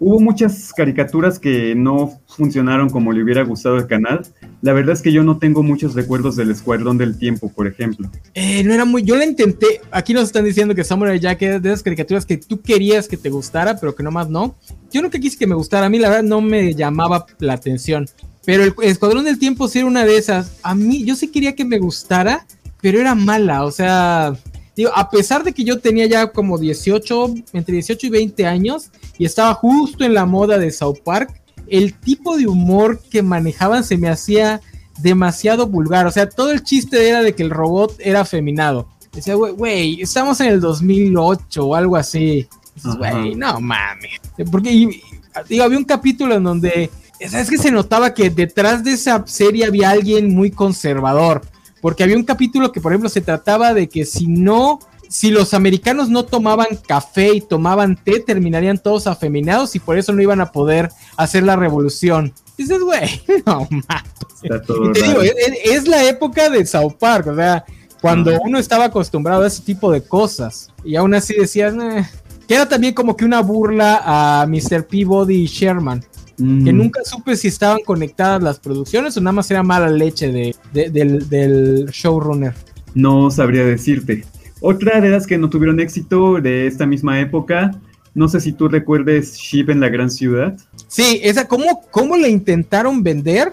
Hubo 0.00 0.20
muchas 0.20 0.72
caricaturas 0.74 1.38
que 1.38 1.74
no 1.74 2.20
funcionaron 2.26 2.90
como 2.90 3.12
le 3.12 3.22
hubiera 3.22 3.42
gustado 3.42 3.76
el 3.76 3.86
canal. 3.86 4.26
La 4.60 4.74
verdad 4.74 4.92
es 4.92 5.00
que 5.00 5.12
yo 5.12 5.22
no 5.22 5.38
tengo 5.38 5.62
muchos 5.62 5.94
recuerdos 5.94 6.36
del 6.36 6.50
Escuadrón 6.50 6.98
del 6.98 7.16
Tiempo, 7.16 7.50
por 7.50 7.66
ejemplo. 7.66 8.10
Eh, 8.34 8.62
no 8.64 8.74
era 8.74 8.84
muy. 8.84 9.02
Yo 9.02 9.16
la 9.16 9.24
intenté. 9.24 9.80
Aquí 9.90 10.12
nos 10.12 10.24
están 10.24 10.44
diciendo 10.44 10.74
que 10.74 10.84
Samurai 10.84 11.18
Jack 11.18 11.40
es 11.42 11.62
de 11.62 11.68
esas 11.70 11.82
caricaturas 11.82 12.26
que 12.26 12.36
tú 12.36 12.60
querías 12.60 13.08
que 13.08 13.16
te 13.16 13.30
gustara, 13.30 13.78
pero 13.80 13.94
que 13.94 14.02
nomás 14.02 14.28
no. 14.28 14.56
Yo 14.92 15.00
nunca 15.00 15.18
quise 15.18 15.38
que 15.38 15.46
me 15.46 15.54
gustara. 15.54 15.86
A 15.86 15.88
mí, 15.88 15.98
la 15.98 16.10
verdad, 16.10 16.24
no 16.24 16.42
me 16.42 16.74
llamaba 16.74 17.24
la 17.38 17.54
atención. 17.54 18.06
Pero 18.44 18.64
el 18.64 18.74
Escuadrón 18.82 19.24
del 19.24 19.38
Tiempo 19.38 19.68
sí 19.68 19.78
era 19.78 19.88
una 19.88 20.04
de 20.04 20.16
esas. 20.16 20.58
A 20.62 20.74
mí, 20.74 21.04
yo 21.04 21.16
sí 21.16 21.28
quería 21.28 21.54
que 21.54 21.64
me 21.64 21.78
gustara, 21.78 22.46
pero 22.80 23.00
era 23.00 23.14
mala. 23.14 23.64
O 23.64 23.70
sea, 23.70 24.34
digo, 24.76 24.90
a 24.94 25.08
pesar 25.10 25.44
de 25.44 25.52
que 25.52 25.64
yo 25.64 25.78
tenía 25.78 26.06
ya 26.06 26.30
como 26.30 26.58
18, 26.58 27.34
entre 27.54 27.74
18 27.74 28.06
y 28.06 28.10
20 28.10 28.46
años, 28.46 28.90
y 29.18 29.24
estaba 29.24 29.54
justo 29.54 30.04
en 30.04 30.14
la 30.14 30.26
moda 30.26 30.58
de 30.58 30.70
South 30.70 30.98
Park, 31.04 31.40
el 31.68 31.94
tipo 31.94 32.36
de 32.36 32.46
humor 32.46 33.00
que 33.10 33.22
manejaban 33.22 33.84
se 33.84 33.96
me 33.96 34.08
hacía 34.08 34.60
demasiado 35.00 35.66
vulgar. 35.66 36.06
O 36.06 36.10
sea, 36.10 36.28
todo 36.28 36.50
el 36.50 36.62
chiste 36.62 37.08
era 37.08 37.22
de 37.22 37.34
que 37.34 37.42
el 37.42 37.50
robot 37.50 37.96
era 37.98 38.20
afeminado. 38.20 38.88
Decía, 39.12 39.34
güey, 39.34 40.02
estamos 40.02 40.40
en 40.40 40.48
el 40.48 40.60
2008 40.60 41.64
o 41.64 41.74
algo 41.74 41.96
así. 41.96 42.46
Güey, 42.82 43.36
no 43.36 43.60
mames. 43.60 44.20
Porque, 44.50 45.02
digo, 45.48 45.64
había 45.64 45.78
un 45.78 45.84
capítulo 45.84 46.34
en 46.34 46.42
donde 46.42 46.90
es 47.32 47.50
que 47.50 47.58
se 47.58 47.70
notaba 47.70 48.12
que 48.12 48.30
detrás 48.30 48.84
de 48.84 48.92
esa 48.92 49.24
serie 49.26 49.64
había 49.64 49.90
alguien 49.90 50.34
muy 50.34 50.50
conservador. 50.50 51.42
Porque 51.80 52.02
había 52.02 52.16
un 52.16 52.24
capítulo 52.24 52.72
que, 52.72 52.80
por 52.80 52.92
ejemplo, 52.92 53.08
se 53.08 53.20
trataba 53.20 53.74
de 53.74 53.88
que 53.88 54.04
si 54.04 54.26
no, 54.26 54.78
si 55.08 55.30
los 55.30 55.54
americanos 55.54 56.08
no 56.08 56.24
tomaban 56.24 56.78
café 56.86 57.34
y 57.34 57.40
tomaban 57.40 57.96
té, 57.96 58.20
terminarían 58.20 58.78
todos 58.78 59.06
afeminados 59.06 59.76
y 59.76 59.80
por 59.80 59.98
eso 59.98 60.12
no 60.12 60.22
iban 60.22 60.40
a 60.40 60.50
poder 60.50 60.90
hacer 61.16 61.42
la 61.42 61.56
revolución. 61.56 62.32
dices, 62.56 62.80
güey, 62.80 63.20
no 63.46 63.68
mames. 63.70 64.94
te 64.94 65.02
digo, 65.02 65.20
es, 65.64 65.86
la 65.86 66.04
época 66.04 66.48
de 66.48 66.64
South 66.64 66.94
Park, 66.98 67.26
o 67.26 67.36
sea, 67.36 67.64
cuando 68.00 68.38
uno 68.42 68.58
estaba 68.58 68.84
acostumbrado 68.84 69.42
a 69.42 69.46
ese 69.46 69.62
tipo 69.62 69.90
de 69.90 70.02
cosas. 70.02 70.70
Y 70.84 70.96
aún 70.96 71.14
así 71.14 71.34
decías, 71.34 71.74
que 72.48 72.54
era 72.54 72.66
también 72.66 72.94
como 72.94 73.16
que 73.16 73.24
una 73.24 73.40
burla 73.40 74.02
a 74.04 74.46
Mr. 74.46 74.86
Peabody 74.86 75.42
y 75.42 75.46
Sherman 75.46 76.02
que 76.36 76.42
mm. 76.44 76.76
nunca 76.76 77.00
supe 77.04 77.36
si 77.36 77.48
estaban 77.48 77.80
conectadas 77.84 78.42
las 78.42 78.58
producciones 78.58 79.16
o 79.16 79.20
nada 79.20 79.32
más 79.32 79.50
era 79.50 79.62
mala 79.62 79.88
leche 79.88 80.32
de, 80.32 80.90
del, 80.90 81.86
showrunner. 81.86 82.54
No 82.94 83.30
sabría 83.30 83.64
decirte. 83.64 84.24
Otra 84.60 85.00
de 85.00 85.10
las 85.10 85.26
que 85.26 85.38
no 85.38 85.50
tuvieron 85.50 85.80
éxito 85.80 86.40
de 86.40 86.66
esta 86.66 86.86
misma 86.86 87.20
época, 87.20 87.72
no 88.14 88.28
sé 88.28 88.40
si 88.40 88.52
tú 88.52 88.68
recuerdes 88.68 89.36
Ship 89.36 89.68
en 89.68 89.80
la 89.80 89.88
gran 89.88 90.10
ciudad. 90.10 90.56
Sí, 90.88 91.20
esa, 91.22 91.46
¿cómo, 91.46 91.82
cómo 91.90 92.16
la 92.16 92.28
intentaron 92.28 93.02
vender? 93.02 93.52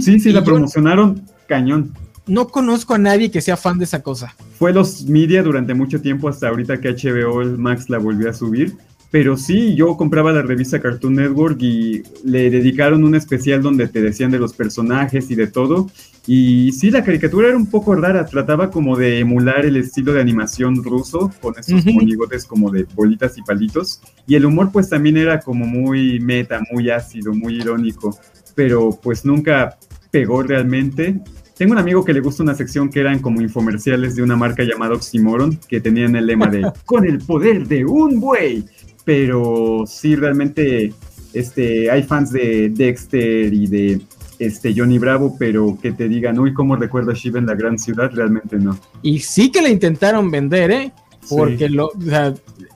sí, 0.00 0.20
sí, 0.20 0.32
la 0.32 0.42
promocionaron 0.42 1.22
cañón. 1.46 1.92
No 2.26 2.48
conozco 2.48 2.94
a 2.94 2.98
nadie 2.98 3.30
que 3.30 3.40
sea 3.40 3.56
fan 3.56 3.78
de 3.78 3.84
esa 3.84 4.02
cosa. 4.02 4.34
Fue 4.58 4.72
los 4.72 5.04
media 5.06 5.42
durante 5.42 5.72
mucho 5.72 6.00
tiempo, 6.00 6.28
hasta 6.28 6.48
ahorita 6.48 6.80
que 6.80 6.90
HBO 6.90 7.44
Max 7.56 7.88
la 7.88 7.98
volvió 7.98 8.28
a 8.28 8.34
subir. 8.34 8.76
Pero 9.10 9.38
sí, 9.38 9.74
yo 9.74 9.96
compraba 9.96 10.32
la 10.32 10.42
revista 10.42 10.80
Cartoon 10.80 11.14
Network 11.14 11.56
y 11.62 12.02
le 12.24 12.50
dedicaron 12.50 13.04
un 13.04 13.14
especial 13.14 13.62
donde 13.62 13.88
te 13.88 14.02
decían 14.02 14.30
de 14.30 14.38
los 14.38 14.52
personajes 14.52 15.30
y 15.30 15.34
de 15.34 15.46
todo. 15.46 15.90
Y 16.26 16.72
sí, 16.72 16.90
la 16.90 17.02
caricatura 17.02 17.48
era 17.48 17.56
un 17.56 17.70
poco 17.70 17.94
rara, 17.94 18.26
trataba 18.26 18.70
como 18.70 18.98
de 18.98 19.20
emular 19.20 19.64
el 19.64 19.78
estilo 19.78 20.12
de 20.12 20.20
animación 20.20 20.84
ruso, 20.84 21.32
con 21.40 21.58
esos 21.58 21.86
monigotes 21.86 22.44
como 22.44 22.70
de 22.70 22.86
bolitas 22.94 23.38
y 23.38 23.42
palitos. 23.42 24.02
Y 24.26 24.34
el 24.34 24.44
humor 24.44 24.70
pues 24.70 24.90
también 24.90 25.16
era 25.16 25.40
como 25.40 25.64
muy 25.64 26.20
meta, 26.20 26.60
muy 26.70 26.90
ácido, 26.90 27.32
muy 27.32 27.56
irónico, 27.56 28.18
pero 28.54 28.90
pues 29.02 29.24
nunca 29.24 29.78
pegó 30.10 30.42
realmente. 30.42 31.18
Tengo 31.56 31.72
un 31.72 31.78
amigo 31.78 32.04
que 32.04 32.12
le 32.12 32.20
gusta 32.20 32.42
una 32.42 32.54
sección 32.54 32.90
que 32.90 33.00
eran 33.00 33.20
como 33.20 33.40
infomerciales 33.40 34.14
de 34.14 34.22
una 34.22 34.36
marca 34.36 34.62
llamada 34.64 34.94
Oxymoron, 34.94 35.58
que 35.66 35.80
tenían 35.80 36.14
el 36.14 36.26
lema 36.26 36.46
de 36.46 36.70
con 36.84 37.06
el 37.06 37.18
poder 37.18 37.66
de 37.66 37.86
un 37.86 38.20
buey 38.20 38.64
pero 39.08 39.84
sí 39.86 40.16
realmente 40.16 40.92
este, 41.32 41.90
hay 41.90 42.02
fans 42.02 42.30
de 42.30 42.68
Dexter 42.68 43.54
y 43.54 43.66
de 43.66 44.02
este, 44.38 44.74
Johnny 44.76 44.98
Bravo, 44.98 45.34
pero 45.38 45.78
que 45.80 45.92
te 45.92 46.10
digan, 46.10 46.38
uy, 46.38 46.52
¿cómo 46.52 46.76
recuerda 46.76 47.14
Shiva 47.14 47.38
en 47.38 47.46
la 47.46 47.54
gran 47.54 47.78
ciudad? 47.78 48.10
Realmente 48.12 48.58
no. 48.58 48.78
Y 49.00 49.20
sí 49.20 49.50
que 49.50 49.62
la 49.62 49.70
intentaron 49.70 50.30
vender, 50.30 50.70
¿eh? 50.70 50.92
Porque 51.26 51.70
lo, 51.70 51.90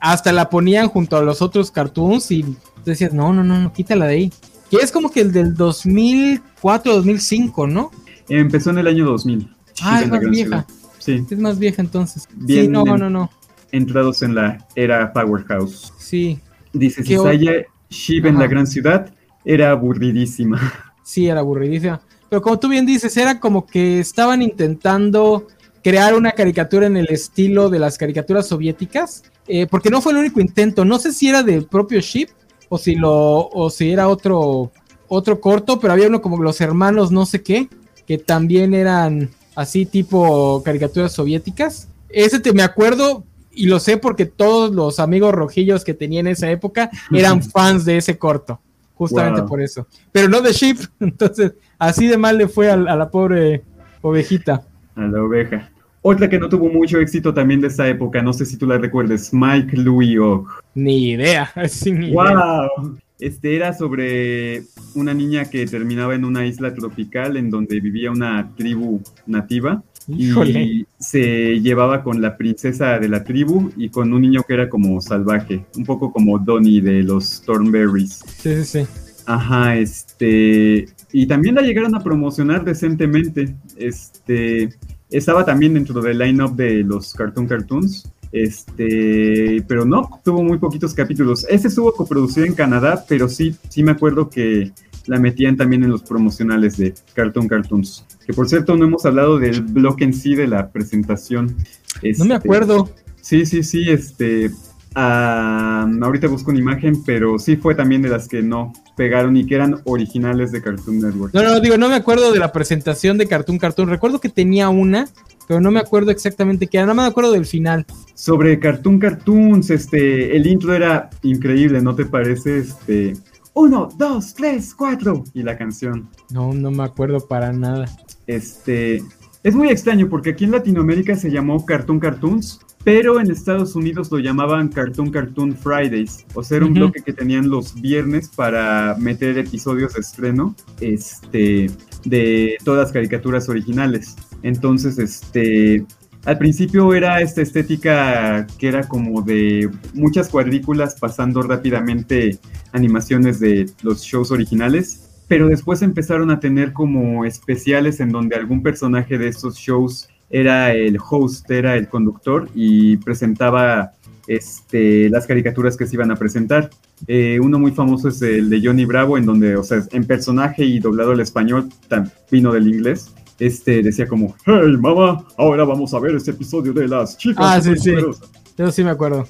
hasta 0.00 0.32
la 0.32 0.48
ponían 0.48 0.88
junto 0.88 1.18
a 1.18 1.22
los 1.22 1.42
otros 1.42 1.70
cartoons 1.70 2.30
y 2.30 2.56
decías, 2.82 3.12
no, 3.12 3.34
no, 3.34 3.44
no, 3.44 3.60
no, 3.60 3.70
quítala 3.70 4.06
de 4.06 4.14
ahí. 4.14 4.32
Que 4.70 4.78
es 4.78 4.90
como 4.90 5.10
que 5.10 5.20
el 5.20 5.32
del 5.32 5.54
2004, 5.54 6.94
2005, 6.94 7.66
¿no? 7.66 7.90
Empezó 8.30 8.70
en 8.70 8.78
el 8.78 8.86
año 8.86 9.04
2000. 9.04 9.54
Ah, 9.82 10.00
es 10.00 10.08
más 10.08 10.20
vieja. 10.30 10.66
Sí. 10.98 11.26
Es 11.30 11.38
más 11.38 11.58
vieja 11.58 11.82
entonces. 11.82 12.26
sí, 12.46 12.68
no, 12.68 12.84
no, 12.84 13.10
no. 13.10 13.30
Entrados 13.72 14.22
en 14.22 14.34
la 14.34 14.66
era 14.76 15.12
Powerhouse. 15.12 15.92
Sí, 15.98 16.38
Dice 16.72 17.02
¿Qué 17.02 17.18
o- 17.18 17.22
Cisaya, 17.24 17.64
Shiv 17.90 18.26
en 18.26 18.38
la 18.38 18.46
gran 18.46 18.66
ciudad 18.66 19.12
era 19.44 19.70
aburridísima. 19.70 20.60
sí, 21.02 21.26
era 21.28 21.40
aburridísima. 21.40 22.00
Pero 22.30 22.40
como 22.40 22.58
tú 22.58 22.68
bien 22.68 22.86
dices, 22.86 23.14
era 23.16 23.38
como 23.40 23.66
que 23.66 24.00
estaban 24.00 24.40
intentando 24.40 25.48
crear 25.82 26.14
una 26.14 26.32
caricatura 26.32 26.86
en 26.86 26.96
el 26.96 27.08
estilo 27.10 27.68
de 27.68 27.78
las 27.78 27.98
caricaturas 27.98 28.46
soviéticas, 28.46 29.24
eh, 29.48 29.66
porque 29.66 29.90
no 29.90 30.00
fue 30.00 30.12
el 30.12 30.18
único 30.18 30.40
intento. 30.40 30.84
No 30.84 30.98
sé 30.98 31.12
si 31.12 31.28
era 31.28 31.42
del 31.42 31.66
propio 31.66 32.00
Ship 32.00 32.28
o 32.68 32.78
si 32.78 32.94
lo 32.94 33.48
o 33.48 33.68
si 33.68 33.90
era 33.90 34.08
otro 34.08 34.70
otro 35.08 35.40
corto, 35.40 35.78
pero 35.78 35.92
había 35.92 36.06
uno 36.08 36.22
como 36.22 36.42
los 36.42 36.60
hermanos 36.62 37.12
no 37.12 37.26
sé 37.26 37.42
qué, 37.42 37.68
que 38.06 38.16
también 38.16 38.72
eran 38.72 39.28
así 39.54 39.84
tipo 39.84 40.62
caricaturas 40.64 41.12
soviéticas. 41.12 41.88
Ese 42.08 42.40
te 42.40 42.52
me 42.54 42.62
acuerdo 42.62 43.24
y 43.54 43.66
lo 43.66 43.78
sé 43.80 43.96
porque 43.96 44.26
todos 44.26 44.74
los 44.74 44.98
amigos 45.00 45.34
rojillos 45.34 45.84
que 45.84 45.94
tenía 45.94 46.20
en 46.20 46.26
esa 46.28 46.50
época 46.50 46.90
eran 47.12 47.42
fans 47.42 47.84
de 47.84 47.96
ese 47.98 48.18
corto, 48.18 48.60
justamente 48.94 49.40
Wow. 49.40 49.48
por 49.48 49.60
eso. 49.62 49.86
Pero 50.10 50.28
no 50.28 50.40
de 50.40 50.52
Ship, 50.52 50.78
entonces 51.00 51.54
así 51.78 52.06
de 52.06 52.16
mal 52.18 52.38
le 52.38 52.48
fue 52.48 52.70
a, 52.70 52.74
a 52.74 52.96
la 52.96 53.10
pobre 53.10 53.62
ovejita. 54.00 54.62
A 54.96 55.00
la 55.02 55.22
oveja. 55.22 55.70
Otra 56.04 56.28
que 56.28 56.38
no 56.38 56.48
tuvo 56.48 56.68
mucho 56.68 56.98
éxito 56.98 57.32
también 57.32 57.60
de 57.60 57.68
esa 57.68 57.86
época, 57.88 58.20
no 58.22 58.32
sé 58.32 58.44
si 58.44 58.56
tú 58.56 58.66
la 58.66 58.76
recuerdes, 58.76 59.32
Mike 59.32 59.76
Louis 59.76 60.18
Og. 60.18 60.48
Ni 60.74 61.10
idea, 61.12 61.50
así 61.54 61.92
ni 61.92 62.08
idea. 62.08 62.14
¡Wow! 62.34 62.98
Este 63.20 63.54
era 63.54 63.72
sobre 63.72 64.64
una 64.96 65.14
niña 65.14 65.44
que 65.44 65.64
terminaba 65.66 66.16
en 66.16 66.24
una 66.24 66.44
isla 66.44 66.74
tropical 66.74 67.36
en 67.36 67.50
donde 67.50 67.78
vivía 67.78 68.10
una 68.10 68.50
tribu 68.56 69.00
nativa 69.26 69.80
Híjole. 70.08 70.62
y 70.62 70.86
se 70.98 71.60
llevaba 71.60 72.02
con 72.02 72.20
la 72.20 72.36
princesa 72.36 72.98
de 72.98 73.08
la 73.08 73.24
tribu 73.24 73.70
y 73.76 73.88
con 73.88 74.12
un 74.12 74.22
niño 74.22 74.42
que 74.46 74.54
era 74.54 74.68
como 74.68 75.00
salvaje, 75.00 75.64
un 75.76 75.84
poco 75.84 76.12
como 76.12 76.38
Donnie 76.38 76.80
de 76.80 77.02
los 77.02 77.42
Thornberries. 77.42 78.22
Sí, 78.38 78.56
sí, 78.56 78.64
sí. 78.64 78.86
Ajá, 79.26 79.76
este. 79.76 80.88
Y 81.12 81.26
también 81.26 81.54
la 81.54 81.62
llegaron 81.62 81.94
a 81.94 82.00
promocionar 82.02 82.64
decentemente. 82.64 83.54
Este. 83.76 84.70
Estaba 85.10 85.44
también 85.44 85.74
dentro 85.74 86.00
del 86.00 86.18
line-up 86.18 86.56
de 86.56 86.82
los 86.82 87.14
Cartoon 87.14 87.46
Cartoons. 87.46 88.10
Este. 88.32 89.62
Pero 89.68 89.84
no, 89.84 90.20
tuvo 90.24 90.42
muy 90.42 90.58
poquitos 90.58 90.94
capítulos. 90.94 91.46
Ese 91.48 91.68
estuvo 91.68 91.92
coproducido 91.92 92.46
en 92.46 92.54
Canadá, 92.54 93.04
pero 93.08 93.28
sí, 93.28 93.54
sí 93.68 93.82
me 93.82 93.92
acuerdo 93.92 94.28
que 94.28 94.72
la 95.06 95.18
metían 95.18 95.56
también 95.56 95.82
en 95.84 95.90
los 95.90 96.02
promocionales 96.02 96.76
de 96.76 96.94
Cartoon 97.14 97.48
Cartoons. 97.48 98.04
Que 98.26 98.32
por 98.32 98.48
cierto, 98.48 98.76
no 98.76 98.84
hemos 98.84 99.04
hablado 99.06 99.38
del 99.38 99.62
bloque 99.62 100.04
en 100.04 100.14
sí 100.14 100.34
de 100.34 100.46
la 100.46 100.70
presentación. 100.70 101.46
No 101.48 101.54
me 102.02 102.08
Este, 102.08 102.34
acuerdo. 102.34 102.90
Sí, 103.20 103.46
sí, 103.46 103.62
sí, 103.62 103.88
este. 103.90 104.50
ah, 104.94 105.88
ahorita 106.02 106.28
busco 106.28 106.50
una 106.50 106.60
imagen, 106.60 107.02
pero 107.04 107.38
sí 107.38 107.56
fue 107.56 107.74
también 107.74 108.02
de 108.02 108.08
las 108.08 108.28
que 108.28 108.42
no 108.42 108.72
pegaron 108.96 109.36
y 109.36 109.46
que 109.46 109.54
eran 109.54 109.80
originales 109.84 110.52
de 110.52 110.60
Cartoon 110.62 111.00
Network. 111.00 111.32
No, 111.34 111.42
no, 111.42 111.60
digo, 111.60 111.76
no 111.78 111.88
me 111.88 111.94
acuerdo 111.94 112.32
de 112.32 112.38
la 112.38 112.52
presentación 112.52 113.18
de 113.18 113.26
Cartoon 113.26 113.58
Cartoon. 113.58 113.88
Recuerdo 113.88 114.20
que 114.20 114.28
tenía 114.28 114.68
una, 114.68 115.08
pero 115.48 115.60
no 115.60 115.70
me 115.70 115.80
acuerdo 115.80 116.10
exactamente 116.10 116.66
qué 116.66 116.78
era. 116.78 116.86
Nada 116.86 116.94
más 116.94 117.04
me 117.06 117.10
acuerdo 117.10 117.32
del 117.32 117.46
final. 117.46 117.86
Sobre 118.14 118.58
Cartoon 118.58 118.98
Cartoons, 118.98 119.70
este, 119.70 120.36
el 120.36 120.46
intro 120.46 120.74
era 120.74 121.10
increíble, 121.22 121.80
¿no 121.80 121.94
te 121.94 122.04
parece? 122.06 122.58
Este. 122.58 123.14
Uno, 123.54 123.88
dos, 123.96 124.34
tres, 124.34 124.74
cuatro. 124.74 125.24
Y 125.34 125.42
la 125.42 125.58
canción. 125.58 126.08
No, 126.30 126.52
no 126.52 126.70
me 126.70 126.84
acuerdo 126.84 127.20
para 127.26 127.52
nada. 127.52 127.86
Este. 128.26 129.02
Es 129.42 129.54
muy 129.54 129.68
extraño 129.68 130.08
porque 130.08 130.30
aquí 130.30 130.44
en 130.44 130.52
Latinoamérica 130.52 131.16
se 131.16 131.30
llamó 131.30 131.66
Cartoon 131.66 131.98
Cartoons, 131.98 132.60
pero 132.84 133.20
en 133.20 133.30
Estados 133.30 133.74
Unidos 133.74 134.10
lo 134.12 134.18
llamaban 134.18 134.68
Cartoon 134.68 135.10
Cartoon 135.10 135.56
Fridays. 135.56 136.24
O 136.34 136.42
sea, 136.44 136.58
era 136.58 136.66
un 136.66 136.74
bloque 136.74 137.02
que 137.02 137.12
tenían 137.12 137.50
los 137.50 137.74
viernes 137.80 138.28
para 138.28 138.96
meter 138.98 139.36
episodios 139.38 139.94
de 139.94 140.00
estreno 140.00 140.54
este, 140.80 141.70
de 142.04 142.56
todas 142.64 142.84
las 142.84 142.92
caricaturas 142.92 143.48
originales. 143.48 144.16
Entonces, 144.42 144.98
este. 144.98 145.84
Al 146.24 146.38
principio 146.38 146.94
era 146.94 147.20
esta 147.20 147.42
estética 147.42 148.46
que 148.58 148.68
era 148.68 148.84
como 148.84 149.22
de 149.22 149.68
muchas 149.92 150.28
cuadrículas 150.28 150.94
pasando 150.98 151.42
rápidamente 151.42 152.38
animaciones 152.72 153.40
de 153.40 153.68
los 153.82 154.02
shows 154.02 154.30
originales, 154.30 155.10
pero 155.26 155.48
después 155.48 155.82
empezaron 155.82 156.30
a 156.30 156.38
tener 156.38 156.72
como 156.72 157.24
especiales 157.24 157.98
en 157.98 158.10
donde 158.10 158.36
algún 158.36 158.62
personaje 158.62 159.18
de 159.18 159.28
estos 159.28 159.56
shows 159.56 160.08
era 160.30 160.72
el 160.72 160.96
host, 161.10 161.50
era 161.50 161.74
el 161.74 161.88
conductor 161.88 162.48
y 162.54 162.98
presentaba 162.98 163.92
este, 164.28 165.10
las 165.10 165.26
caricaturas 165.26 165.76
que 165.76 165.86
se 165.86 165.96
iban 165.96 166.10
a 166.12 166.16
presentar. 166.16 166.70
Eh, 167.08 167.40
uno 167.42 167.58
muy 167.58 167.72
famoso 167.72 168.08
es 168.08 168.22
el 168.22 168.48
de 168.48 168.60
Johnny 168.64 168.84
Bravo, 168.84 169.18
en 169.18 169.26
donde, 169.26 169.56
o 169.56 169.64
sea, 169.64 169.82
en 169.90 170.06
personaje 170.06 170.64
y 170.64 170.78
doblado 170.78 171.12
al 171.12 171.20
español, 171.20 171.68
tan 171.88 172.10
vino 172.30 172.52
del 172.52 172.68
inglés. 172.68 173.12
Este 173.38 173.82
decía 173.82 174.06
como, 174.06 174.34
hey 174.46 174.76
mamá, 174.78 175.24
ahora 175.36 175.64
vamos 175.64 175.92
a 175.94 175.98
ver 175.98 176.14
este 176.16 176.30
episodio 176.32 176.72
de 176.72 176.88
las 176.88 177.16
chicas. 177.16 177.44
Ah, 177.46 177.60
sí, 177.60 177.70
sí. 177.70 177.90
superpoderosas". 177.90 178.30
Eso 178.58 178.70
sí 178.70 178.84
me 178.84 178.90
acuerdo. 178.90 179.26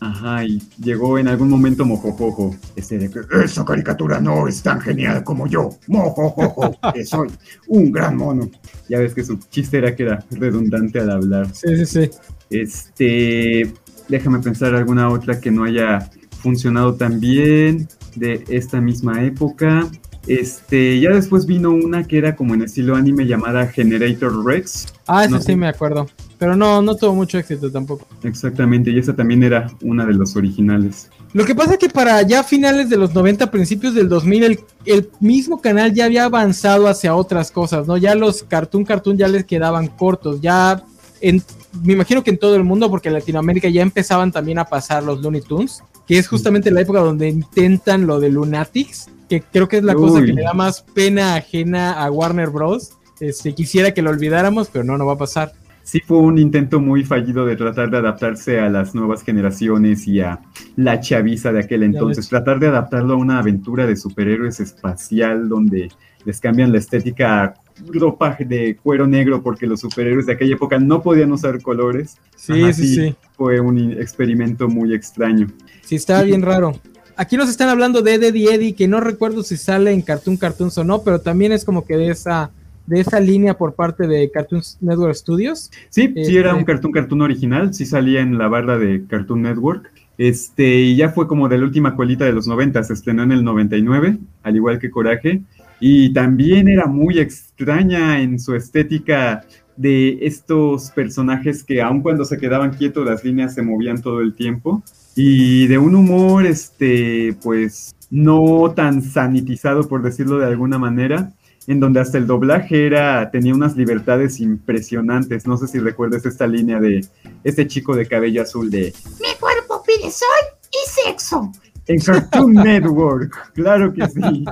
Ajá, 0.00 0.44
y 0.44 0.60
llegó 0.82 1.16
en 1.18 1.28
algún 1.28 1.48
momento 1.48 1.84
Mojojojo. 1.84 2.56
Este 2.74 2.98
de 2.98 3.08
que 3.08 3.20
Esa 3.44 3.64
caricatura 3.64 4.20
no 4.20 4.48
es 4.48 4.62
tan 4.62 4.80
genial 4.80 5.22
como 5.22 5.46
yo. 5.46 5.70
Mojojojo, 5.86 6.76
que 6.94 7.04
soy 7.04 7.28
un 7.68 7.92
gran 7.92 8.16
mono. 8.16 8.50
ya 8.88 8.98
ves 8.98 9.14
que 9.14 9.22
su 9.22 9.38
chiste 9.50 9.78
era 9.78 9.94
que 9.94 10.02
era 10.02 10.24
redundante 10.32 10.98
al 10.98 11.10
hablar. 11.10 11.54
Sí, 11.54 11.76
sí, 11.76 11.86
sí. 11.86 12.10
Este, 12.50 13.72
déjame 14.08 14.40
pensar 14.40 14.74
alguna 14.74 15.08
otra 15.08 15.40
que 15.40 15.50
no 15.50 15.64
haya 15.64 16.10
funcionado 16.40 16.94
tan 16.94 17.20
bien 17.20 17.88
de 18.16 18.44
esta 18.48 18.80
misma 18.80 19.24
época. 19.24 19.88
Este, 20.26 21.00
ya 21.00 21.10
después 21.10 21.46
vino 21.46 21.70
una 21.70 22.04
que 22.04 22.18
era 22.18 22.36
como 22.36 22.54
en 22.54 22.62
estilo 22.62 22.94
anime 22.94 23.26
llamada 23.26 23.66
Generator 23.66 24.44
Rex. 24.44 24.86
Ah, 25.06 25.24
eso 25.24 25.32
No 25.34 25.38
sí 25.40 25.46
sé. 25.46 25.56
me 25.56 25.66
acuerdo. 25.66 26.08
Pero 26.38 26.56
no, 26.56 26.80
no 26.82 26.96
tuvo 26.96 27.14
mucho 27.14 27.38
éxito 27.38 27.70
tampoco. 27.70 28.06
Exactamente, 28.22 28.90
y 28.90 28.98
esa 28.98 29.14
también 29.14 29.42
era 29.42 29.70
una 29.82 30.06
de 30.06 30.14
los 30.14 30.36
originales. 30.36 31.08
Lo 31.32 31.44
que 31.44 31.54
pasa 31.54 31.72
es 31.72 31.78
que 31.78 31.88
para 31.88 32.22
ya 32.22 32.44
finales 32.44 32.88
de 32.90 32.96
los 32.96 33.14
90, 33.14 33.50
principios 33.50 33.94
del 33.94 34.08
2000, 34.08 34.44
el, 34.44 34.60
el 34.86 35.10
mismo 35.20 35.60
canal 35.60 35.92
ya 35.92 36.04
había 36.04 36.24
avanzado 36.24 36.88
hacia 36.88 37.14
otras 37.14 37.50
cosas, 37.50 37.86
¿no? 37.86 37.96
Ya 37.96 38.14
los 38.14 38.42
Cartoon 38.42 38.84
Cartoon 38.84 39.16
ya 39.16 39.28
les 39.28 39.44
quedaban 39.44 39.88
cortos, 39.88 40.40
ya 40.40 40.82
en, 41.20 41.42
me 41.84 41.94
imagino 41.94 42.22
que 42.22 42.30
en 42.30 42.38
todo 42.38 42.56
el 42.56 42.64
mundo, 42.64 42.90
porque 42.90 43.08
en 43.08 43.14
Latinoamérica 43.14 43.68
ya 43.68 43.82
empezaban 43.82 44.30
también 44.32 44.58
a 44.58 44.64
pasar 44.66 45.02
los 45.02 45.20
Looney 45.22 45.40
Tunes, 45.40 45.82
que 46.06 46.18
es 46.18 46.28
justamente 46.28 46.70
la 46.70 46.80
época 46.82 47.00
donde 47.00 47.28
intentan 47.28 48.06
lo 48.06 48.20
de 48.20 48.28
Lunatics, 48.28 49.08
que 49.32 49.40
creo 49.50 49.66
que 49.66 49.78
es 49.78 49.82
la 49.82 49.94
cosa 49.94 50.20
que 50.20 50.34
le 50.34 50.42
da 50.42 50.52
más 50.52 50.82
pena 50.82 51.36
ajena 51.36 51.92
a 51.92 52.10
Warner 52.10 52.50
Bros. 52.50 52.98
Este, 53.18 53.54
quisiera 53.54 53.94
que 53.94 54.02
lo 54.02 54.10
olvidáramos, 54.10 54.68
pero 54.70 54.84
no, 54.84 54.98
no 54.98 55.06
va 55.06 55.14
a 55.14 55.16
pasar. 55.16 55.52
Sí 55.84 56.00
fue 56.00 56.18
un 56.18 56.38
intento 56.38 56.80
muy 56.80 57.02
fallido 57.02 57.46
de 57.46 57.56
tratar 57.56 57.90
de 57.90 57.96
adaptarse 57.96 58.60
a 58.60 58.68
las 58.68 58.94
nuevas 58.94 59.22
generaciones 59.22 60.06
y 60.06 60.20
a 60.20 60.40
la 60.76 61.00
chaviza 61.00 61.50
de 61.50 61.60
aquel 61.60 61.82
entonces. 61.82 62.28
Tratar 62.28 62.60
de 62.60 62.66
adaptarlo 62.66 63.14
a 63.14 63.16
una 63.16 63.38
aventura 63.38 63.86
de 63.86 63.96
superhéroes 63.96 64.60
espacial 64.60 65.48
donde 65.48 65.90
les 66.26 66.38
cambian 66.38 66.70
la 66.70 66.78
estética 66.78 67.42
a 67.42 67.54
ropa 67.86 68.36
de 68.38 68.76
cuero 68.76 69.06
negro 69.06 69.42
porque 69.42 69.66
los 69.66 69.80
superhéroes 69.80 70.26
de 70.26 70.34
aquella 70.34 70.56
época 70.56 70.78
no 70.78 71.00
podían 71.00 71.32
usar 71.32 71.62
colores. 71.62 72.18
Sí, 72.36 72.64
Ajá, 72.64 72.74
sí, 72.74 72.94
sí. 72.94 73.14
Fue 73.34 73.60
un 73.60 73.92
experimento 73.92 74.68
muy 74.68 74.92
extraño. 74.92 75.46
Sí, 75.80 75.94
estaba 75.96 76.22
bien 76.22 76.42
raro. 76.42 76.74
Aquí 77.16 77.36
nos 77.36 77.50
están 77.50 77.68
hablando 77.68 78.02
de 78.02 78.14
Eddie 78.14 78.54
Eddie, 78.54 78.74
que 78.74 78.88
no 78.88 79.00
recuerdo 79.00 79.42
si 79.42 79.56
sale 79.56 79.92
en 79.92 80.02
Cartoon 80.02 80.36
Cartoons 80.36 80.76
o 80.78 80.84
no, 80.84 81.02
pero 81.02 81.20
también 81.20 81.52
es 81.52 81.64
como 81.64 81.84
que 81.84 81.96
de 81.96 82.08
esa, 82.08 82.50
de 82.86 83.00
esa 83.00 83.20
línea 83.20 83.54
por 83.56 83.74
parte 83.74 84.06
de 84.06 84.30
Cartoon 84.30 84.62
Network 84.80 85.14
Studios. 85.14 85.70
Sí, 85.90 86.08
sí 86.08 86.12
Este- 86.16 86.38
era 86.38 86.54
un 86.54 86.64
Cartoon 86.64 86.92
Cartoon 86.92 87.20
original, 87.22 87.74
sí 87.74 87.84
salía 87.84 88.20
en 88.20 88.38
la 88.38 88.48
barra 88.48 88.78
de 88.78 89.04
Cartoon 89.08 89.42
Network. 89.42 89.90
Este, 90.18 90.76
y 90.80 90.96
ya 90.96 91.10
fue 91.10 91.26
como 91.26 91.48
de 91.48 91.58
la 91.58 91.64
última 91.64 91.96
colita 91.96 92.24
de 92.24 92.32
los 92.32 92.46
90, 92.46 92.82
se 92.84 92.92
estrenó 92.92 93.22
en 93.22 93.32
el 93.32 93.44
99, 93.44 94.18
al 94.42 94.56
igual 94.56 94.78
que 94.78 94.90
Coraje. 94.90 95.42
Y 95.80 96.12
también 96.12 96.68
era 96.68 96.86
muy 96.86 97.18
extraña 97.18 98.20
en 98.20 98.38
su 98.38 98.54
estética 98.54 99.44
de 99.76 100.18
estos 100.22 100.90
personajes 100.90 101.64
que 101.64 101.80
aun 101.82 102.02
cuando 102.02 102.24
se 102.24 102.38
quedaban 102.38 102.72
quietos 102.74 103.06
las 103.06 103.24
líneas 103.24 103.54
se 103.54 103.62
movían 103.62 104.00
todo 104.00 104.20
el 104.20 104.34
tiempo. 104.34 104.82
Y 105.14 105.66
de 105.66 105.78
un 105.78 105.94
humor, 105.94 106.46
este, 106.46 107.36
pues 107.42 107.94
no 108.10 108.72
tan 108.74 109.02
sanitizado, 109.02 109.88
por 109.88 110.02
decirlo 110.02 110.38
de 110.38 110.46
alguna 110.46 110.78
manera 110.78 111.32
en 111.66 111.80
donde 111.80 112.00
hasta 112.00 112.18
el 112.18 112.26
doblaje 112.26 112.86
era, 112.86 113.30
tenía 113.30 113.54
unas 113.54 113.76
libertades 113.76 114.40
impresionantes. 114.40 115.46
No 115.46 115.56
sé 115.56 115.68
si 115.68 115.78
recuerdas 115.78 116.26
esta 116.26 116.46
línea 116.46 116.80
de 116.80 117.06
este 117.44 117.66
chico 117.66 117.94
de 117.94 118.06
cabello 118.06 118.42
azul 118.42 118.70
de 118.70 118.92
Mi 119.20 119.38
cuerpo 119.38 119.82
pide 119.86 120.10
sol 120.10 120.28
y 120.70 121.08
sexo. 121.08 121.52
en 121.86 122.00
Cartoon 122.00 122.52
Network. 122.54 123.52
Claro 123.54 123.92
que 123.92 124.08
sí. 124.08 124.44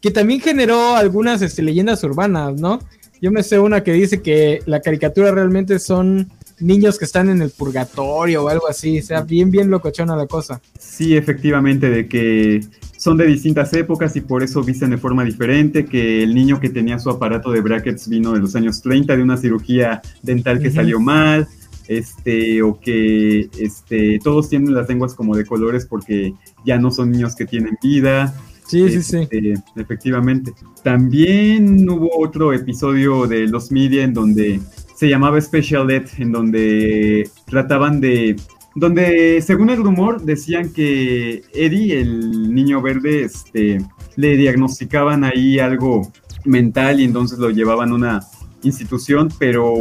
Que 0.00 0.10
también 0.10 0.40
generó 0.40 0.94
algunas 0.94 1.42
este, 1.42 1.62
leyendas 1.62 2.02
urbanas, 2.04 2.60
¿no? 2.60 2.78
Yo 3.20 3.32
me 3.32 3.42
sé 3.42 3.58
una 3.58 3.82
que 3.82 3.92
dice 3.92 4.20
que 4.22 4.60
la 4.66 4.80
caricatura 4.80 5.32
realmente 5.32 5.78
son 5.78 6.30
niños 6.60 6.98
que 6.98 7.04
están 7.04 7.28
en 7.28 7.42
el 7.42 7.50
purgatorio 7.50 8.44
o 8.44 8.48
algo 8.48 8.68
así. 8.68 8.98
O 8.98 9.02
sea, 9.02 9.22
bien, 9.22 9.50
bien 9.50 9.70
locochona 9.70 10.16
la 10.16 10.26
cosa. 10.26 10.60
Sí, 10.78 11.16
efectivamente, 11.16 11.90
de 11.90 12.08
que 12.08 12.60
son 12.96 13.16
de 13.16 13.26
distintas 13.26 13.72
épocas 13.74 14.16
y 14.16 14.20
por 14.20 14.42
eso 14.42 14.62
visten 14.62 14.90
de 14.90 14.98
forma 14.98 15.24
diferente, 15.24 15.84
que 15.84 16.22
el 16.22 16.34
niño 16.34 16.60
que 16.60 16.70
tenía 16.70 16.98
su 16.98 17.10
aparato 17.10 17.50
de 17.50 17.60
brackets 17.60 18.08
vino 18.08 18.32
de 18.32 18.40
los 18.40 18.56
años 18.56 18.80
30 18.82 19.16
de 19.16 19.22
una 19.22 19.36
cirugía 19.36 20.02
dental 20.22 20.60
que 20.60 20.70
salió 20.70 20.98
mal, 20.98 21.46
este, 21.88 22.62
o 22.62 22.80
que 22.80 23.48
este, 23.58 24.18
todos 24.22 24.48
tienen 24.48 24.74
las 24.74 24.88
lenguas 24.88 25.14
como 25.14 25.36
de 25.36 25.44
colores 25.44 25.86
porque 25.86 26.34
ya 26.64 26.78
no 26.78 26.90
son 26.90 27.10
niños 27.10 27.36
que 27.36 27.44
tienen 27.44 27.78
vida. 27.82 28.34
Sí, 28.66 28.88
sí, 28.90 29.02
sí. 29.02 29.18
Este, 29.18 29.54
efectivamente. 29.76 30.52
También 30.82 31.88
hubo 31.88 32.18
otro 32.18 32.52
episodio 32.52 33.26
de 33.26 33.46
Los 33.46 33.70
Media 33.70 34.02
en 34.02 34.14
donde 34.14 34.60
se 34.96 35.08
llamaba 35.08 35.40
Special 35.40 35.90
Ed, 35.90 36.08
en 36.18 36.32
donde 36.32 37.30
trataban 37.46 38.00
de. 38.00 38.36
Donde, 38.74 39.40
según 39.40 39.70
el 39.70 39.82
rumor, 39.82 40.22
decían 40.22 40.72
que 40.72 41.42
Eddie, 41.54 42.00
el 42.00 42.54
niño 42.54 42.82
verde, 42.82 43.22
este, 43.22 43.78
le 44.16 44.36
diagnosticaban 44.36 45.24
ahí 45.24 45.58
algo 45.58 46.10
mental 46.44 47.00
y 47.00 47.04
entonces 47.04 47.38
lo 47.38 47.50
llevaban 47.50 47.90
a 47.90 47.94
una 47.94 48.20
institución, 48.62 49.28
pero 49.38 49.74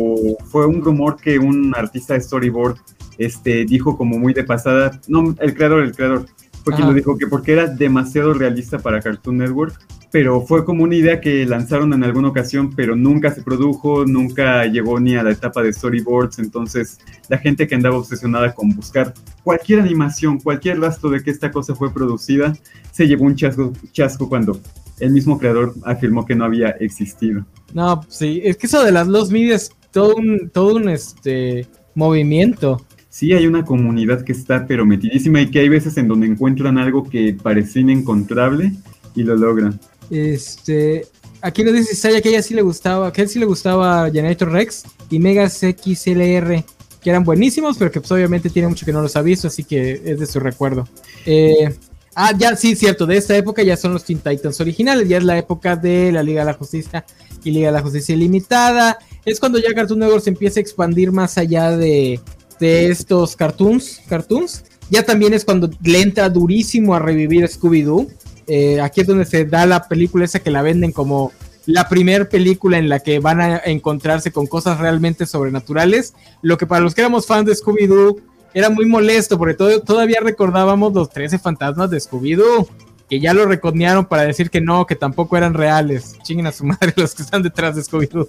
fue 0.45 0.65
un 0.65 0.81
rumor 0.81 1.17
que 1.17 1.39
un 1.39 1.73
artista 1.75 2.13
de 2.13 2.21
storyboard 2.21 2.77
este, 3.17 3.65
dijo 3.65 3.97
como 3.97 4.17
muy 4.17 4.33
de 4.33 4.43
pasada, 4.43 4.99
no, 5.07 5.35
el 5.39 5.53
creador, 5.53 5.83
el 5.83 5.95
creador, 5.95 6.25
fue 6.63 6.73
quien 6.73 6.87
lo 6.87 6.93
dijo 6.93 7.17
que 7.17 7.27
porque 7.27 7.53
era 7.53 7.67
demasiado 7.67 8.33
realista 8.33 8.79
para 8.79 8.99
Cartoon 8.99 9.37
Network, 9.37 9.79
pero 10.15 10.39
fue 10.39 10.63
como 10.63 10.85
una 10.85 10.95
idea 10.95 11.19
que 11.19 11.45
lanzaron 11.45 11.91
en 11.91 12.01
alguna 12.01 12.29
ocasión, 12.29 12.71
pero 12.73 12.95
nunca 12.95 13.31
se 13.31 13.41
produjo, 13.41 14.05
nunca 14.05 14.65
llegó 14.65 14.97
ni 14.97 15.17
a 15.17 15.23
la 15.23 15.31
etapa 15.31 15.61
de 15.61 15.73
storyboards, 15.73 16.39
entonces 16.39 16.99
la 17.27 17.37
gente 17.37 17.67
que 17.67 17.75
andaba 17.75 17.97
obsesionada 17.97 18.53
con 18.53 18.69
buscar 18.69 19.13
cualquier 19.43 19.81
animación, 19.81 20.39
cualquier 20.39 20.79
rastro 20.79 21.09
de 21.09 21.21
que 21.21 21.31
esta 21.31 21.51
cosa 21.51 21.75
fue 21.75 21.93
producida, 21.93 22.55
se 22.93 23.09
llevó 23.09 23.25
un 23.25 23.35
chasco, 23.35 23.73
chasco 23.91 24.29
cuando 24.29 24.57
el 25.01 25.11
mismo 25.11 25.37
creador 25.37 25.73
afirmó 25.83 26.25
que 26.25 26.33
no 26.33 26.45
había 26.45 26.69
existido. 26.69 27.45
No, 27.73 28.01
sí, 28.07 28.39
es 28.41 28.55
que 28.55 28.67
eso 28.67 28.85
de 28.85 28.93
las 28.93 29.09
Los 29.09 29.31
Media 29.31 29.55
es 29.55 29.69
todo 29.91 30.15
un, 30.15 30.49
todo 30.49 30.77
un 30.77 30.87
este 30.87 31.67
movimiento. 31.93 32.85
Sí, 33.09 33.33
hay 33.33 33.47
una 33.47 33.65
comunidad 33.65 34.23
que 34.23 34.31
está 34.31 34.65
pero 34.65 34.85
metidísima 34.85 35.41
y 35.41 35.51
que 35.51 35.59
hay 35.59 35.67
veces 35.67 35.97
en 35.97 36.07
donde 36.07 36.27
encuentran 36.27 36.77
algo 36.77 37.03
que 37.03 37.33
parecía 37.33 37.81
inencontrable 37.81 38.71
y 39.13 39.23
lo 39.23 39.35
logran. 39.35 39.77
Este, 40.10 41.07
aquí 41.41 41.64
nos 41.64 41.73
dice 41.73 41.95
Saya 41.95 42.22
que 42.22 42.30
a 42.30 42.32
ella 42.34 42.41
sí 42.41 42.53
le 42.53 42.61
gustaba, 42.61 43.11
que 43.11 43.22
a 43.22 43.23
él 43.23 43.30
sí 43.30 43.40
le 43.40 43.45
gustaba 43.45 44.10
Generator 44.11 44.52
Rex 44.52 44.84
y 45.10 45.19
Megas 45.19 45.60
XLR, 45.60 46.64
que 47.02 47.10
eran 47.10 47.23
buenísimos, 47.23 47.77
pero 47.77 47.91
que 47.91 47.99
pues 47.99 48.11
obviamente 48.11 48.49
tiene 48.49 48.68
mucho 48.68 48.86
que 48.86 48.91
no 48.91 49.02
los 49.02 49.15
ha 49.15 49.22
visto, 49.22 49.48
así 49.48 49.64
que 49.64 50.02
es 50.06 50.19
de 50.19 50.26
su 50.26 50.40
recuerdo. 50.40 50.88
Eh, 51.26 51.73
ah, 52.15 52.32
ya, 52.38 52.56
sí, 52.56 52.76
cierto, 52.76 53.06
de 53.06 53.18
esta 53.18 53.36
época 53.38 53.64
ya 53.64 53.77
son 53.77 53.94
los 53.94 54.03
Teen 54.03 54.19
Titans 54.19 54.60
originales, 54.60 55.07
ya 55.07 55.18
es 55.18 55.23
la 55.23 55.38
época 55.38 55.76
de 55.76 56.11
la 56.11 56.23
Liga 56.23 56.41
de 56.41 56.52
la 56.52 56.57
Justicia 56.57 57.06
y 57.44 57.52
Liga 57.52 57.68
de 57.68 57.73
la 57.73 57.82
Justicia 57.82 58.15
Ilimitada. 58.15 58.98
Es 59.23 59.40
cuando 59.40 59.60
ya 59.60 59.73
Cartoon 59.73 59.99
Network 59.99 60.23
se 60.23 60.32
empieza 60.32 60.60
a 60.60 60.61
expandir 60.61 61.11
más 61.11 61.38
allá 61.38 61.77
de, 61.77 62.19
de 62.60 62.90
estos 62.90 63.36
cartoons, 63.36 64.02
cartoons. 64.07 64.64
Ya 64.90 65.03
también 65.03 65.34
es 65.34 65.45
cuando 65.45 65.69
le 65.84 66.02
entra 66.02 66.30
durísimo 66.30 66.95
a 66.95 66.99
revivir 66.99 67.45
Scooby-Doo. 67.45 68.07
Eh, 68.47 68.80
aquí 68.81 69.01
es 69.01 69.07
donde 69.07 69.26
se 69.26 69.45
da 69.45 69.65
la 69.65 69.88
película 69.88 70.26
esa 70.26 70.39
que 70.39 70.51
la 70.51 70.61
venden 70.61 70.91
como 70.91 71.31
la 71.65 71.89
primer 71.89 72.30
película 72.30 72.77
en 72.77 72.89
la 72.89 72.99
que 72.99 73.19
van 73.19 73.41
a 73.41 73.57
encontrarse 73.65 74.31
con 74.31 74.45
cosas 74.47 74.80
realmente 74.80 75.26
sobrenaturales. 75.26 76.13
Lo 76.43 76.57
que 76.57 76.67
para 76.67 76.81
los 76.81 76.93
que 76.93 77.01
éramos 77.01 77.26
fans 77.26 77.47
de 77.47 77.53
Scooby-Doo 77.53 78.17
era 78.53 78.69
muy 78.69 78.85
molesto 78.85 79.38
porque 79.38 79.55
todo- 79.55 79.81
todavía 79.81 80.19
recordábamos 80.22 80.93
los 80.93 81.09
13 81.09 81.39
fantasmas 81.39 81.89
de 81.89 81.97
Scooby-Doo. 81.97 82.67
Que 83.09 83.19
ya 83.19 83.35
lo 83.35 83.45
reconearon 83.45 84.05
para 84.05 84.23
decir 84.23 84.49
que 84.49 84.61
no, 84.61 84.88
que 84.88 84.95
tampoco 84.95 85.38
eran 85.38 85.53
reales. 85.53 86.15
Chinguen 86.23 86.47
a 86.47 86.51
su 86.51 86.65
madre 86.65 86.91
los 86.95 87.13
que 87.13 87.22
están 87.22 87.43
detrás 87.43 87.76
de 87.76 87.84
Scooby-Doo. 87.84 88.27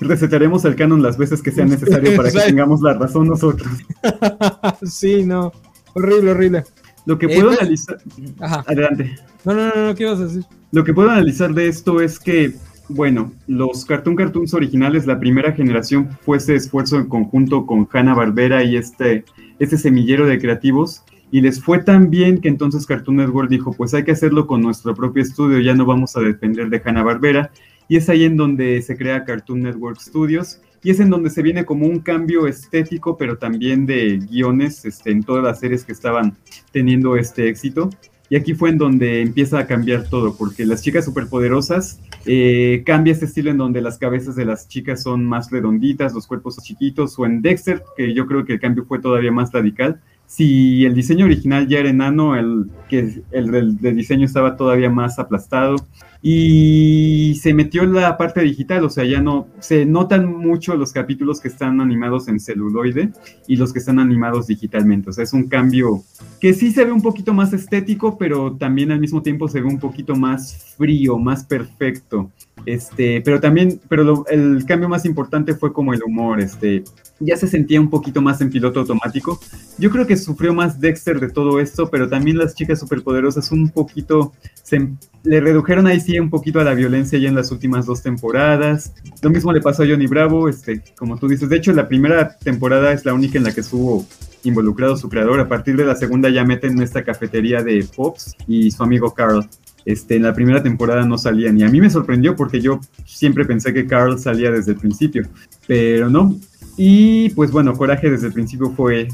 Recetaremos 0.00 0.64
el 0.64 0.76
canon 0.76 1.02
las 1.02 1.16
veces 1.16 1.42
que 1.42 1.50
sea 1.50 1.64
necesario 1.64 2.14
para 2.16 2.30
que 2.30 2.38
tengamos 2.38 2.80
la 2.82 2.94
razón 2.94 3.26
nosotros. 3.26 3.68
sí, 4.84 5.24
no. 5.24 5.52
Horrible, 5.94 6.30
horrible. 6.32 6.64
Lo 7.06 7.18
que 7.18 7.26
Eh, 7.26 7.34
puedo 7.34 7.48
pues- 7.48 7.60
analizar... 7.60 7.98
Ajá. 8.40 8.64
Adelante. 8.66 9.16
No, 9.44 9.54
no, 9.54 9.68
no, 9.74 9.86
no, 9.86 9.94
¿qué 9.94 10.02
ibas 10.02 10.20
a 10.20 10.24
decir? 10.24 10.44
Lo 10.72 10.84
que 10.84 10.92
puedo 10.92 11.08
analizar 11.08 11.54
de 11.54 11.68
esto 11.68 12.00
es 12.00 12.18
que, 12.18 12.52
bueno, 12.88 13.32
los 13.46 13.84
Cartoon 13.84 14.16
Cartoons 14.16 14.52
originales, 14.54 15.06
la 15.06 15.18
primera 15.18 15.52
generación 15.52 16.08
fue 16.22 16.36
ese 16.38 16.56
esfuerzo 16.56 16.96
en 16.98 17.06
conjunto 17.06 17.64
con 17.64 17.88
Hanna-Barbera 17.90 18.64
y 18.64 18.76
este, 18.76 19.24
este 19.58 19.78
semillero 19.78 20.26
de 20.26 20.38
creativos, 20.40 21.02
y 21.30 21.40
les 21.40 21.62
fue 21.62 21.78
tan 21.82 22.10
bien 22.10 22.40
que 22.40 22.48
entonces 22.48 22.86
Cartoon 22.86 23.16
Network 23.16 23.48
dijo, 23.48 23.72
pues 23.72 23.94
hay 23.94 24.04
que 24.04 24.12
hacerlo 24.12 24.46
con 24.46 24.60
nuestro 24.60 24.94
propio 24.94 25.22
estudio, 25.22 25.60
ya 25.60 25.74
no 25.74 25.84
vamos 25.86 26.16
a 26.16 26.20
depender 26.20 26.68
de 26.68 26.82
Hanna-Barbera, 26.84 27.50
y 27.88 27.96
es 27.96 28.08
ahí 28.08 28.24
en 28.24 28.36
donde 28.36 28.82
se 28.82 28.96
crea 28.96 29.24
Cartoon 29.24 29.62
Network 29.62 30.00
Studios, 30.00 30.60
y 30.86 30.90
es 30.90 31.00
en 31.00 31.10
donde 31.10 31.30
se 31.30 31.42
viene 31.42 31.64
como 31.64 31.84
un 31.84 31.98
cambio 31.98 32.46
estético, 32.46 33.16
pero 33.16 33.38
también 33.38 33.86
de 33.86 34.18
guiones 34.18 34.84
este, 34.84 35.10
en 35.10 35.24
todas 35.24 35.42
las 35.42 35.58
series 35.58 35.84
que 35.84 35.90
estaban 35.90 36.36
teniendo 36.70 37.16
este 37.16 37.48
éxito. 37.48 37.90
Y 38.30 38.36
aquí 38.36 38.54
fue 38.54 38.70
en 38.70 38.78
donde 38.78 39.20
empieza 39.20 39.58
a 39.58 39.66
cambiar 39.66 40.08
todo, 40.08 40.36
porque 40.36 40.64
las 40.64 40.82
chicas 40.82 41.04
superpoderosas 41.04 42.00
eh, 42.24 42.84
cambia 42.86 43.14
este 43.14 43.24
estilo 43.24 43.50
en 43.50 43.58
donde 43.58 43.80
las 43.80 43.98
cabezas 43.98 44.36
de 44.36 44.44
las 44.44 44.68
chicas 44.68 45.02
son 45.02 45.24
más 45.24 45.50
redonditas, 45.50 46.14
los 46.14 46.28
cuerpos 46.28 46.56
chiquitos, 46.62 47.18
o 47.18 47.26
en 47.26 47.42
Dexter, 47.42 47.82
que 47.96 48.14
yo 48.14 48.28
creo 48.28 48.44
que 48.44 48.52
el 48.52 48.60
cambio 48.60 48.84
fue 48.84 49.00
todavía 49.00 49.32
más 49.32 49.50
radical. 49.50 50.00
Si 50.26 50.84
el 50.84 50.94
diseño 50.94 51.24
original 51.24 51.68
ya 51.68 51.78
era 51.78 51.88
enano, 51.88 52.36
el, 52.36 52.66
que 52.88 53.22
el 53.30 53.78
del 53.80 53.96
diseño 53.96 54.26
estaba 54.26 54.56
todavía 54.56 54.90
más 54.90 55.18
aplastado. 55.18 55.76
Y 56.22 57.38
se 57.40 57.54
metió 57.54 57.84
en 57.84 57.92
la 57.92 58.16
parte 58.16 58.40
digital, 58.40 58.84
o 58.84 58.90
sea, 58.90 59.04
ya 59.04 59.20
no 59.20 59.46
se 59.60 59.86
notan 59.86 60.26
mucho 60.26 60.74
los 60.74 60.92
capítulos 60.92 61.40
que 61.40 61.48
están 61.48 61.80
animados 61.80 62.26
en 62.26 62.40
celuloide 62.40 63.12
y 63.46 63.56
los 63.56 63.72
que 63.72 63.78
están 63.78 64.00
animados 64.00 64.48
digitalmente. 64.48 65.10
O 65.10 65.12
sea, 65.12 65.22
es 65.22 65.32
un 65.32 65.46
cambio 65.46 66.02
que 66.40 66.52
sí 66.52 66.72
se 66.72 66.84
ve 66.84 66.90
un 66.90 67.02
poquito 67.02 67.32
más 67.32 67.52
estético, 67.52 68.18
pero 68.18 68.56
también 68.56 68.90
al 68.90 68.98
mismo 68.98 69.22
tiempo 69.22 69.46
se 69.46 69.60
ve 69.60 69.66
un 69.66 69.78
poquito 69.78 70.16
más 70.16 70.74
frío, 70.76 71.18
más 71.18 71.44
perfecto. 71.44 72.32
Este, 72.64 73.20
pero 73.20 73.38
también, 73.40 73.80
pero 73.88 74.02
lo- 74.02 74.26
el 74.28 74.64
cambio 74.66 74.88
más 74.88 75.04
importante 75.04 75.54
fue 75.54 75.72
como 75.72 75.92
el 75.94 76.02
humor, 76.02 76.40
este, 76.40 76.82
ya 77.20 77.36
se 77.36 77.46
sentía 77.46 77.80
un 77.80 77.90
poquito 77.90 78.20
más 78.22 78.40
en 78.40 78.50
piloto 78.50 78.80
automático. 78.80 79.38
Yo 79.78 79.90
creo 79.90 80.06
que 80.06 80.16
sufrió 80.16 80.52
más 80.54 80.80
Dexter 80.80 81.20
de 81.20 81.28
todo 81.28 81.60
esto, 81.60 81.88
pero 81.90 82.08
también 82.08 82.38
las 82.38 82.54
chicas 82.54 82.80
superpoderosas 82.80 83.52
un 83.52 83.68
poquito 83.68 84.32
se 84.62 84.88
le 85.22 85.40
redujeron 85.40 85.86
ahí 85.86 86.00
sí 86.00 86.18
un 86.18 86.30
poquito 86.30 86.58
a 86.60 86.64
la 86.64 86.74
violencia 86.74 87.18
ya 87.18 87.28
en 87.28 87.34
las 87.34 87.52
últimas 87.52 87.86
dos 87.86 88.02
temporadas. 88.02 88.92
Lo 89.22 89.30
mismo 89.30 89.52
le 89.52 89.60
pasó 89.60 89.82
a 89.82 89.86
Johnny 89.86 90.06
Bravo, 90.06 90.48
este, 90.48 90.82
como 90.96 91.18
tú 91.18 91.28
dices. 91.28 91.48
De 91.48 91.56
hecho, 91.56 91.72
la 91.72 91.88
primera 91.88 92.36
temporada 92.38 92.92
es 92.92 93.04
la 93.04 93.12
única 93.14 93.38
en 93.38 93.44
la 93.44 93.52
que 93.52 93.60
estuvo 93.60 94.06
involucrado 94.44 94.96
su 94.96 95.08
creador. 95.08 95.40
A 95.40 95.48
partir 95.48 95.76
de 95.76 95.84
la 95.84 95.94
segunda 95.96 96.30
ya 96.30 96.44
meten 96.44 96.80
esta 96.80 97.04
cafetería 97.04 97.62
de 97.62 97.86
Pops 97.94 98.34
y 98.46 98.70
su 98.70 98.82
amigo 98.82 99.12
Carl. 99.14 99.46
Este, 99.86 100.16
en 100.16 100.24
la 100.24 100.34
primera 100.34 100.60
temporada 100.64 101.06
no 101.06 101.16
salían 101.16 101.58
y 101.60 101.62
a 101.62 101.68
mí 101.68 101.80
me 101.80 101.88
sorprendió 101.88 102.34
porque 102.34 102.60
yo 102.60 102.80
siempre 103.04 103.44
pensé 103.44 103.72
que 103.72 103.86
Carl 103.86 104.18
salía 104.18 104.50
desde 104.50 104.72
el 104.72 104.78
principio, 104.78 105.22
pero 105.68 106.10
no. 106.10 106.36
Y 106.76 107.30
pues 107.30 107.52
bueno, 107.52 107.72
Coraje 107.72 108.10
desde 108.10 108.26
el 108.26 108.32
principio 108.32 108.70
fue 108.70 109.06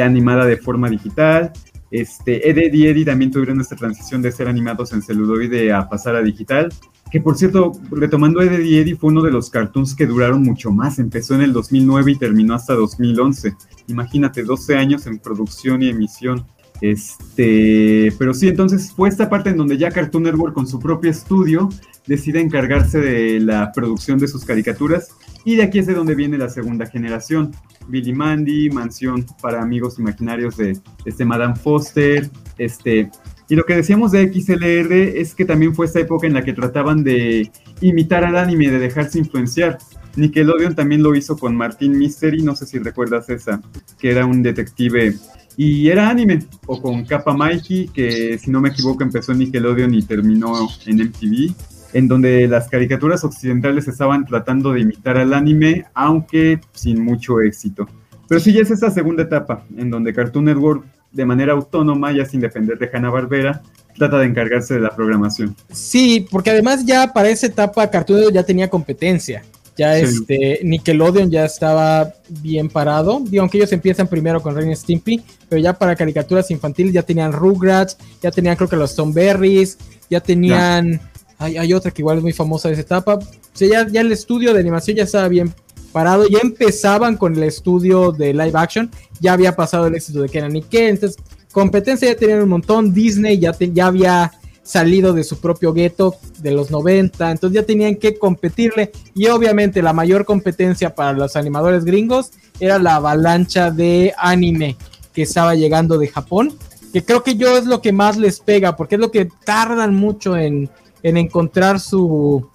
animada 0.00 0.46
de 0.46 0.56
forma 0.56 0.88
digital. 0.88 1.52
Este, 1.90 2.48
Ed, 2.48 2.58
Ed 2.58 2.72
y 2.72 2.86
Eddie 2.86 3.04
también 3.04 3.32
tuvieron 3.32 3.60
esta 3.60 3.74
transición 3.74 4.22
de 4.22 4.30
ser 4.30 4.46
animados 4.46 4.92
en 4.92 5.02
celuloide 5.02 5.72
a 5.72 5.88
pasar 5.88 6.14
a 6.14 6.22
digital. 6.22 6.72
Que 7.10 7.20
por 7.20 7.36
cierto, 7.36 7.72
retomando 7.90 8.40
Ed, 8.40 8.52
Ed 8.52 8.64
y 8.64 8.78
Eddie, 8.78 8.94
fue 8.94 9.10
uno 9.10 9.22
de 9.22 9.32
los 9.32 9.50
cartoons 9.50 9.96
que 9.96 10.06
duraron 10.06 10.44
mucho 10.44 10.70
más. 10.70 11.00
Empezó 11.00 11.34
en 11.34 11.40
el 11.40 11.52
2009 11.52 12.12
y 12.12 12.16
terminó 12.16 12.54
hasta 12.54 12.74
2011. 12.74 13.56
Imagínate, 13.88 14.44
12 14.44 14.76
años 14.76 15.08
en 15.08 15.18
producción 15.18 15.82
y 15.82 15.88
emisión. 15.88 16.46
Este, 16.80 18.12
pero 18.18 18.32
sí, 18.32 18.48
entonces 18.48 18.92
fue 18.92 19.08
esta 19.08 19.28
parte 19.28 19.50
en 19.50 19.56
donde 19.56 19.76
ya 19.76 19.90
Cartoon 19.90 20.22
Network 20.22 20.54
con 20.54 20.66
su 20.66 20.78
propio 20.78 21.10
estudio 21.10 21.68
decide 22.06 22.40
encargarse 22.40 22.98
de 22.98 23.40
la 23.40 23.70
producción 23.72 24.18
de 24.18 24.28
sus 24.28 24.44
caricaturas 24.44 25.10
y 25.44 25.56
de 25.56 25.62
aquí 25.62 25.78
es 25.78 25.86
de 25.86 25.94
donde 25.94 26.14
viene 26.14 26.38
la 26.38 26.48
segunda 26.48 26.86
generación. 26.86 27.52
Billy 27.88 28.12
Mandy, 28.12 28.70
Mansión 28.70 29.26
para 29.40 29.62
Amigos 29.62 29.98
Imaginarios 29.98 30.56
de 30.56 30.78
este 31.04 31.24
Madame 31.24 31.56
Foster, 31.56 32.30
este... 32.58 33.10
Y 33.48 33.56
lo 33.56 33.64
que 33.64 33.74
decíamos 33.74 34.12
de 34.12 34.32
XLR 34.32 34.92
es 34.92 35.34
que 35.34 35.44
también 35.44 35.74
fue 35.74 35.86
esta 35.86 35.98
época 35.98 36.24
en 36.24 36.34
la 36.34 36.44
que 36.44 36.52
trataban 36.52 37.02
de 37.02 37.50
imitar 37.80 38.22
al 38.22 38.36
anime, 38.36 38.70
de 38.70 38.78
dejarse 38.78 39.18
influenciar. 39.18 39.76
Nickelodeon 40.14 40.76
también 40.76 41.02
lo 41.02 41.16
hizo 41.16 41.36
con 41.36 41.56
Martin 41.56 41.98
Mystery, 41.98 42.42
no 42.42 42.54
sé 42.54 42.66
si 42.66 42.78
recuerdas 42.78 43.28
esa, 43.28 43.60
que 43.98 44.12
era 44.12 44.24
un 44.24 44.44
detective 44.44 45.16
y 45.62 45.90
era 45.90 46.08
anime, 46.08 46.38
o 46.64 46.80
con 46.80 47.04
Kappa 47.04 47.34
Mikey, 47.34 47.88
que 47.88 48.38
si 48.38 48.50
no 48.50 48.62
me 48.62 48.70
equivoco 48.70 49.02
empezó 49.02 49.32
en 49.32 49.40
Nickelodeon 49.40 49.92
y 49.92 50.00
terminó 50.00 50.54
en 50.86 50.96
MTV, 50.96 51.52
en 51.92 52.08
donde 52.08 52.48
las 52.48 52.70
caricaturas 52.70 53.24
occidentales 53.24 53.86
estaban 53.86 54.24
tratando 54.24 54.72
de 54.72 54.80
imitar 54.80 55.18
al 55.18 55.34
anime, 55.34 55.84
aunque 55.92 56.60
sin 56.72 57.04
mucho 57.04 57.42
éxito. 57.42 57.86
Pero 58.26 58.40
sí, 58.40 58.54
ya 58.54 58.62
es 58.62 58.70
esa 58.70 58.90
segunda 58.90 59.24
etapa, 59.24 59.66
en 59.76 59.90
donde 59.90 60.14
Cartoon 60.14 60.46
Network, 60.46 60.82
de 61.12 61.26
manera 61.26 61.52
autónoma, 61.52 62.10
ya 62.10 62.24
sin 62.24 62.40
depender 62.40 62.78
de 62.78 62.88
Hanna-Barbera, 62.90 63.60
trata 63.98 64.18
de 64.18 64.28
encargarse 64.28 64.72
de 64.72 64.80
la 64.80 64.96
programación. 64.96 65.54
Sí, 65.70 66.26
porque 66.30 66.48
además 66.48 66.86
ya 66.86 67.12
para 67.12 67.28
esa 67.28 67.48
etapa 67.48 67.90
Cartoon 67.90 68.20
Network 68.20 68.34
ya 68.34 68.44
tenía 68.44 68.70
competencia. 68.70 69.42
Ya 69.76 69.94
Sí. 69.96 70.02
este 70.02 70.60
Nickelodeon 70.62 71.30
ya 71.30 71.44
estaba 71.44 72.12
bien 72.28 72.68
parado. 72.68 73.22
Y 73.30 73.38
aunque 73.38 73.58
ellos 73.58 73.72
empiezan 73.72 74.06
primero 74.08 74.42
con 74.42 74.54
Ren 74.54 74.74
Stimpy, 74.76 75.22
pero 75.48 75.60
ya 75.60 75.72
para 75.72 75.96
caricaturas 75.96 76.50
infantiles 76.50 76.92
ya 76.92 77.02
tenían 77.02 77.32
Rugrats, 77.32 77.96
ya 78.22 78.30
tenían 78.30 78.56
creo 78.56 78.68
que 78.68 78.76
los 78.76 78.94
Berries, 79.14 79.78
ya 80.10 80.20
tenían. 80.20 81.00
Hay, 81.38 81.56
hay 81.56 81.72
otra 81.72 81.90
que 81.90 82.02
igual 82.02 82.18
es 82.18 82.22
muy 82.22 82.32
famosa 82.34 82.68
de 82.68 82.74
esa 82.74 82.82
etapa. 82.82 83.14
O 83.14 83.20
sea, 83.54 83.68
ya, 83.68 83.88
ya 83.90 84.02
el 84.02 84.12
estudio 84.12 84.52
de 84.52 84.60
animación 84.60 84.96
ya 84.96 85.04
estaba 85.04 85.26
bien 85.28 85.54
parado. 85.92 86.28
Ya 86.28 86.40
empezaban 86.42 87.16
con 87.16 87.34
el 87.34 87.42
estudio 87.44 88.12
de 88.12 88.34
live 88.34 88.52
action. 88.54 88.90
Ya 89.20 89.32
había 89.32 89.56
pasado 89.56 89.86
el 89.86 89.94
éxito 89.94 90.20
de 90.20 90.28
Kenan 90.28 90.54
y 90.56 90.62
Kel. 90.62 90.90
Entonces, 90.90 91.18
competencia 91.52 92.08
ya 92.08 92.16
tenían 92.16 92.42
un 92.42 92.48
montón. 92.50 92.92
Disney 92.92 93.38
ya, 93.38 93.52
te- 93.52 93.72
ya 93.72 93.86
había 93.86 94.30
salido 94.62 95.12
de 95.12 95.24
su 95.24 95.40
propio 95.40 95.72
gueto 95.72 96.16
de 96.38 96.52
los 96.52 96.70
90, 96.70 97.30
entonces 97.30 97.60
ya 97.60 97.66
tenían 97.66 97.96
que 97.96 98.18
competirle 98.18 98.92
y 99.14 99.26
obviamente 99.28 99.82
la 99.82 99.92
mayor 99.92 100.24
competencia 100.24 100.94
para 100.94 101.12
los 101.12 101.36
animadores 101.36 101.84
gringos 101.84 102.30
era 102.60 102.78
la 102.78 102.96
avalancha 102.96 103.70
de 103.70 104.12
anime 104.18 104.76
que 105.12 105.22
estaba 105.22 105.54
llegando 105.54 105.98
de 105.98 106.08
Japón, 106.08 106.52
que 106.92 107.04
creo 107.04 107.22
que 107.22 107.36
yo 107.36 107.56
es 107.56 107.66
lo 107.66 107.80
que 107.80 107.92
más 107.92 108.16
les 108.16 108.40
pega, 108.40 108.76
porque 108.76 108.96
es 108.96 109.00
lo 109.00 109.10
que 109.10 109.28
tardan 109.44 109.94
mucho 109.94 110.36
en, 110.36 110.70
en 111.02 111.16
encontrar 111.16 111.80
su, 111.80 112.48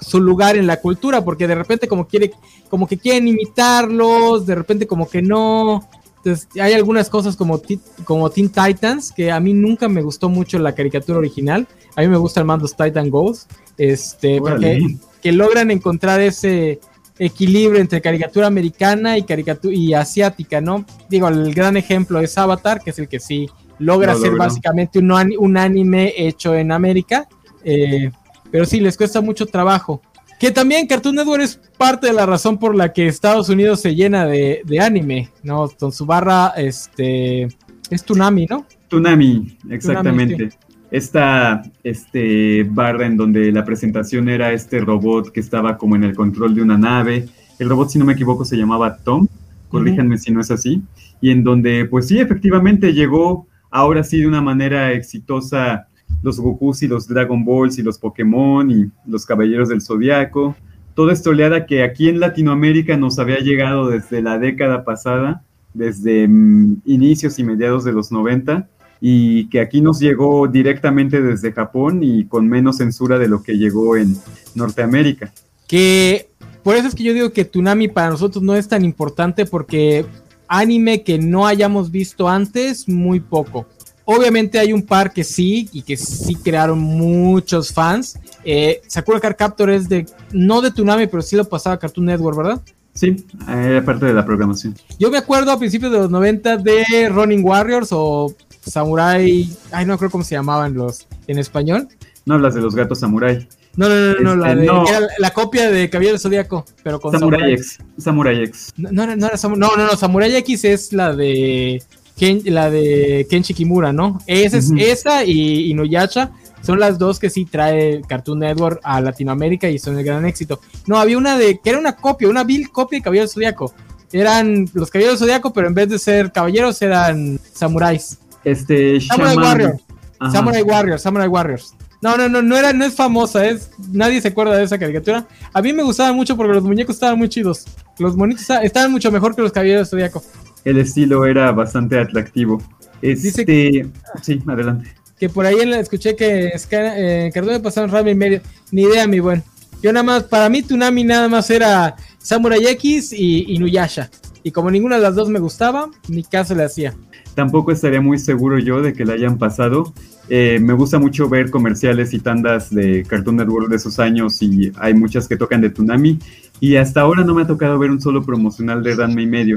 su 0.00 0.20
lugar 0.20 0.56
en 0.56 0.66
la 0.66 0.80
cultura, 0.80 1.24
porque 1.24 1.46
de 1.46 1.54
repente 1.54 1.88
como 1.88 2.06
quiere, 2.06 2.32
como 2.68 2.86
que 2.86 2.98
quieren 2.98 3.28
imitarlos, 3.28 4.46
de 4.46 4.54
repente 4.54 4.86
como 4.86 5.08
que 5.08 5.22
no. 5.22 5.88
Entonces, 6.26 6.48
hay 6.60 6.72
algunas 6.72 7.08
cosas 7.08 7.36
como, 7.36 7.62
como 8.04 8.28
Teen 8.30 8.48
Titans, 8.48 9.12
que 9.12 9.30
a 9.30 9.38
mí 9.38 9.52
nunca 9.52 9.88
me 9.88 10.02
gustó 10.02 10.28
mucho 10.28 10.58
la 10.58 10.74
caricatura 10.74 11.18
original. 11.18 11.68
A 11.94 12.00
mí 12.00 12.08
me 12.08 12.16
gustan 12.16 12.46
más 12.46 12.60
los 12.60 12.76
Titan 12.76 13.10
Goals. 13.10 13.46
Este, 13.78 14.40
porque 14.40 14.96
que 15.22 15.30
logran 15.30 15.70
encontrar 15.70 16.20
ese 16.20 16.80
equilibrio 17.18 17.80
entre 17.80 18.00
caricatura 18.00 18.48
americana 18.48 19.16
y 19.16 19.22
caricatura 19.22 19.74
y 19.74 19.94
asiática, 19.94 20.60
¿no? 20.60 20.84
Digo, 21.08 21.28
el 21.28 21.54
gran 21.54 21.76
ejemplo 21.76 22.18
es 22.18 22.36
Avatar, 22.36 22.80
que 22.82 22.90
es 22.90 22.98
el 22.98 23.06
que 23.08 23.20
sí 23.20 23.48
logra 23.78 24.14
Lo 24.14 24.20
ser 24.20 24.34
básicamente 24.34 24.98
un 24.98 25.56
anime 25.56 26.12
hecho 26.16 26.56
en 26.56 26.72
América. 26.72 27.28
eh, 27.62 28.10
pero 28.50 28.64
sí, 28.64 28.80
les 28.80 28.96
cuesta 28.96 29.20
mucho 29.20 29.46
trabajo. 29.46 30.02
Que 30.38 30.50
también 30.50 30.86
Cartoon 30.86 31.14
Network 31.14 31.42
es 31.42 31.60
parte 31.78 32.08
de 32.08 32.12
la 32.12 32.26
razón 32.26 32.58
por 32.58 32.74
la 32.74 32.92
que 32.92 33.06
Estados 33.06 33.48
Unidos 33.48 33.80
se 33.80 33.94
llena 33.94 34.26
de, 34.26 34.60
de 34.64 34.80
anime, 34.80 35.30
¿no? 35.42 35.68
Con 35.78 35.92
su 35.92 36.04
barra, 36.04 36.52
este, 36.56 37.44
es 37.90 38.04
Tsunami, 38.04 38.46
¿no? 38.46 38.66
Tunami, 38.88 39.56
exactamente. 39.70 40.36
Tunami, 40.36 40.54
Esta 40.90 41.62
este, 41.82 42.64
barra 42.64 43.06
en 43.06 43.16
donde 43.16 43.50
la 43.50 43.64
presentación 43.64 44.28
era 44.28 44.52
este 44.52 44.80
robot 44.80 45.32
que 45.32 45.40
estaba 45.40 45.78
como 45.78 45.96
en 45.96 46.04
el 46.04 46.14
control 46.14 46.54
de 46.54 46.62
una 46.62 46.76
nave. 46.76 47.28
El 47.58 47.68
robot, 47.68 47.90
si 47.90 47.98
no 47.98 48.04
me 48.04 48.12
equivoco, 48.12 48.44
se 48.44 48.56
llamaba 48.56 48.98
Tom. 48.98 49.26
Corríjanme 49.68 50.18
si 50.18 50.32
no 50.32 50.40
es 50.40 50.50
así. 50.50 50.82
Y 51.20 51.30
en 51.30 51.42
donde, 51.42 51.86
pues 51.86 52.08
sí, 52.08 52.18
efectivamente 52.18 52.92
llegó 52.92 53.46
ahora 53.70 54.04
sí 54.04 54.20
de 54.20 54.26
una 54.26 54.40
manera 54.40 54.92
exitosa 54.92 55.88
los 56.22 56.40
Gokus 56.40 56.82
y 56.82 56.88
los 56.88 57.06
Dragon 57.06 57.44
Balls 57.44 57.78
y 57.78 57.82
los 57.82 57.98
Pokémon 57.98 58.70
y 58.70 58.90
los 59.06 59.26
Caballeros 59.26 59.68
del 59.68 59.82
Zodiaco. 59.82 60.56
Toda 60.94 61.12
esta 61.12 61.30
oleada 61.30 61.66
que 61.66 61.82
aquí 61.82 62.08
en 62.08 62.20
Latinoamérica 62.20 62.96
nos 62.96 63.18
había 63.18 63.38
llegado 63.38 63.88
desde 63.88 64.22
la 64.22 64.38
década 64.38 64.84
pasada, 64.84 65.44
desde 65.74 66.26
mm, 66.26 66.82
inicios 66.86 67.38
y 67.38 67.44
mediados 67.44 67.84
de 67.84 67.92
los 67.92 68.10
90, 68.10 68.68
y 69.00 69.48
que 69.50 69.60
aquí 69.60 69.80
nos 69.80 70.00
llegó 70.00 70.48
directamente 70.48 71.20
desde 71.20 71.52
Japón 71.52 72.02
y 72.02 72.24
con 72.26 72.48
menos 72.48 72.78
censura 72.78 73.18
de 73.18 73.28
lo 73.28 73.42
que 73.42 73.58
llegó 73.58 73.96
en 73.96 74.16
Norteamérica. 74.54 75.32
Que 75.66 76.30
por 76.62 76.76
eso 76.76 76.88
es 76.88 76.94
que 76.94 77.04
yo 77.04 77.12
digo 77.12 77.30
que 77.30 77.44
Tsunami 77.44 77.88
para 77.88 78.10
nosotros 78.10 78.42
no 78.42 78.56
es 78.56 78.66
tan 78.68 78.84
importante 78.84 79.46
porque 79.46 80.04
anime 80.48 81.02
que 81.02 81.18
no 81.18 81.46
hayamos 81.46 81.90
visto 81.90 82.28
antes, 82.28 82.88
muy 82.88 83.20
poco. 83.20 83.66
Obviamente 84.08 84.58
hay 84.58 84.72
un 84.72 84.82
par 84.82 85.12
que 85.12 85.24
sí 85.24 85.68
y 85.72 85.82
que 85.82 85.96
sí 85.96 86.36
crearon 86.36 86.78
muchos 86.78 87.72
fans. 87.72 88.18
Eh, 88.44 88.80
Sakura 88.86 89.18
Card 89.20 89.36
Captor 89.36 89.68
es 89.70 89.88
de, 89.88 90.06
no 90.32 90.60
de 90.62 90.70
Tsunami, 90.70 91.08
pero 91.08 91.22
sí 91.22 91.34
lo 91.36 91.44
pasaba 91.44 91.78
Cartoon 91.78 92.06
Network, 92.06 92.36
¿verdad? 92.38 92.60
Sí, 92.94 93.26
era 93.48 93.84
parte 93.84 94.06
de 94.06 94.14
la 94.14 94.24
programación. 94.24 94.74
Yo 94.98 95.10
me 95.10 95.18
acuerdo 95.18 95.50
a 95.50 95.58
principios 95.58 95.90
de 95.92 95.98
los 95.98 96.10
90 96.10 96.56
de 96.58 96.84
Running 97.10 97.44
Warriors 97.44 97.88
o 97.90 98.32
Samurai, 98.64 99.48
ay 99.72 99.84
no 99.86 99.98
creo 99.98 100.10
cómo 100.10 100.24
se 100.24 100.34
llamaban 100.34 100.74
los 100.74 101.06
en 101.26 101.38
español. 101.38 101.88
No 102.24 102.34
hablas 102.34 102.54
de 102.54 102.60
los 102.60 102.74
gatos 102.74 103.00
samurai. 103.00 103.46
No, 103.76 103.88
no, 103.88 103.94
no, 104.14 104.20
no, 104.20 104.36
la, 104.36 104.48
Este, 104.52 104.60
de- 104.62 104.66
no. 104.66 104.88
era 104.88 105.00
la- 105.18 105.30
copia 105.32 105.70
de 105.70 105.90
Caballero 105.90 106.18
Zodíaco, 106.18 106.64
pero 106.82 106.98
con 106.98 107.12
Samurai. 107.12 107.52
X. 107.52 107.78
Samurai 107.98 108.42
X. 108.44 108.72
No, 108.76 108.90
no, 108.92 109.14
no, 109.14 109.28
no, 109.56 109.76
no, 109.76 109.96
Samurai 109.96 110.34
X 110.36 110.64
es 110.64 110.92
la 110.94 111.14
de 111.14 111.82
Ken, 112.16 112.40
la 112.46 112.70
de 112.70 113.26
Kenshi 113.28 113.52
Kimura, 113.54 113.92
¿no? 113.92 114.18
Esa, 114.26 114.56
es, 114.58 114.72
esa 114.78 115.24
y 115.24 115.70
Inuyasha 115.70 116.30
son 116.62 116.80
las 116.80 116.98
dos 116.98 117.18
que 117.20 117.30
sí 117.30 117.44
trae 117.44 118.00
Cartoon 118.08 118.38
Network 118.40 118.80
a 118.82 119.00
Latinoamérica 119.00 119.68
y 119.68 119.78
son 119.78 119.98
el 119.98 120.04
gran 120.04 120.24
éxito. 120.26 120.60
No, 120.86 120.98
había 120.98 121.18
una 121.18 121.36
de 121.38 121.58
que 121.58 121.70
era 121.70 121.78
una 121.78 121.94
copia, 121.96 122.28
una 122.28 122.42
vil 122.44 122.70
copia 122.70 122.98
de 122.98 123.02
Caballero 123.04 123.28
Zodíaco. 123.28 123.72
Eran 124.12 124.66
los 124.72 124.90
Caballeros 124.90 125.18
Zodíaco, 125.18 125.52
pero 125.52 125.66
en 125.68 125.74
vez 125.74 125.88
de 125.88 125.98
ser 125.98 126.32
caballeros 126.32 126.80
eran 126.82 127.38
samuráis. 127.52 128.18
Este, 128.44 129.00
Samurai 129.00 129.36
Shaman- 129.36 129.44
Warrior. 129.44 129.80
Ajá. 130.18 130.32
Samurai 130.32 130.62
Warriors, 130.62 131.02
Samurai 131.02 131.28
Warriors. 131.28 131.74
No, 132.02 132.16
no, 132.16 132.28
no, 132.28 132.40
no 132.42 132.56
era, 132.56 132.72
no 132.72 132.84
es 132.84 132.94
famosa, 132.94 133.46
es, 133.46 133.70
nadie 133.92 134.20
se 134.20 134.28
acuerda 134.28 134.56
de 134.56 134.64
esa 134.64 134.78
caricatura. 134.78 135.26
A 135.52 135.60
mí 135.62 135.72
me 135.72 135.82
gustaba 135.82 136.12
mucho 136.12 136.36
porque 136.36 136.52
los 136.54 136.62
muñecos 136.62 136.96
estaban 136.96 137.18
muy 137.18 137.28
chidos. 137.28 137.64
Los 137.98 138.16
monitos 138.16 138.42
esta- 138.42 138.62
estaban 138.62 138.92
mucho 138.92 139.10
mejor 139.10 139.34
que 139.34 139.42
los 139.42 139.50
caballeros 139.52 139.90
del 139.90 140.00
Zodíaco. 140.00 140.22
El 140.66 140.78
estilo 140.78 141.24
era 141.24 141.52
bastante 141.52 141.96
atractivo. 141.96 142.60
Dice 143.00 143.28
Este, 143.28 143.86
sí, 144.20 144.42
adelante. 144.48 144.90
Que 145.16 145.28
por 145.28 145.46
ahí 145.46 145.58
escuché 145.74 146.16
que 146.16 146.50
eh, 146.72 147.60
pasaron 147.62 147.88
Rami 147.88 148.10
y 148.10 148.14
medio. 148.16 148.40
Ni 148.72 148.82
idea, 148.82 149.06
mi 149.06 149.20
buen. 149.20 149.44
Yo 149.80 149.92
nada 149.92 150.02
más, 150.02 150.24
para 150.24 150.48
mí 150.48 150.62
Tsunami 150.62 151.04
nada 151.04 151.28
más 151.28 151.48
era 151.50 151.94
Samurai 152.18 152.66
X 152.66 153.12
y 153.12 153.54
Inuyasha. 153.54 154.10
Y 154.42 154.50
como 154.50 154.68
ninguna 154.68 154.96
de 154.96 155.02
las 155.02 155.14
dos 155.14 155.28
me 155.28 155.38
gustaba, 155.38 155.88
ni 156.08 156.24
caso 156.24 156.56
le 156.56 156.64
hacía. 156.64 156.94
Tampoco 157.36 157.70
estaría 157.70 158.00
muy 158.00 158.18
seguro 158.18 158.58
yo 158.58 158.82
de 158.82 158.92
que 158.92 159.04
la 159.04 159.12
hayan 159.12 159.38
pasado. 159.38 159.94
Eh, 160.28 160.58
me 160.60 160.72
gusta 160.72 160.98
mucho 160.98 161.28
ver 161.28 161.48
comerciales 161.50 162.12
y 162.12 162.18
tandas 162.18 162.74
de 162.74 163.04
Cartoon 163.04 163.36
Network 163.36 163.68
de 163.68 163.76
esos 163.76 164.00
años 164.00 164.42
y 164.42 164.72
hay 164.78 164.94
muchas 164.94 165.28
que 165.28 165.36
tocan 165.36 165.60
de 165.60 165.70
Tsunami 165.70 166.18
y 166.58 166.74
hasta 166.74 167.02
ahora 167.02 167.22
no 167.22 167.36
me 167.36 167.42
ha 167.42 167.46
tocado 167.46 167.78
ver 167.78 167.92
un 167.92 168.00
solo 168.00 168.24
promocional 168.24 168.82
de 168.82 168.96
Ranma 168.96 169.22
y 169.22 169.26
medio. 169.26 169.56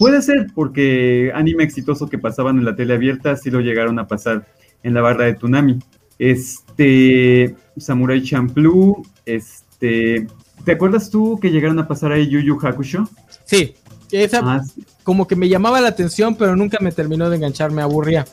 Puede 0.00 0.22
ser 0.22 0.46
porque 0.54 1.30
anime 1.34 1.62
exitoso 1.62 2.08
que 2.08 2.16
pasaban 2.16 2.56
en 2.58 2.64
la 2.64 2.74
tele 2.74 2.94
abierta 2.94 3.36
sí 3.36 3.50
lo 3.50 3.60
llegaron 3.60 3.98
a 3.98 4.06
pasar 4.08 4.46
en 4.82 4.94
la 4.94 5.02
barra 5.02 5.26
de 5.26 5.34
Tsunami. 5.34 5.78
Este 6.18 7.54
Samurai 7.76 8.22
Champloo, 8.22 9.02
este 9.26 10.26
¿te 10.64 10.72
acuerdas 10.72 11.10
tú 11.10 11.38
que 11.38 11.50
llegaron 11.50 11.78
a 11.80 11.86
pasar 11.86 12.12
ahí 12.12 12.28
Yu 12.30 12.40
Yu 12.40 12.58
Hakusho? 12.62 13.10
Sí, 13.44 13.74
esa 14.10 14.40
Ah, 14.42 14.62
sí. 14.64 14.82
como 15.04 15.28
que 15.28 15.36
me 15.36 15.50
llamaba 15.50 15.82
la 15.82 15.88
atención, 15.88 16.34
pero 16.34 16.56
nunca 16.56 16.78
me 16.80 16.92
terminó 16.92 17.28
de 17.28 17.36
enganchar, 17.36 17.70
me 17.70 17.82
aburría. 17.82 18.24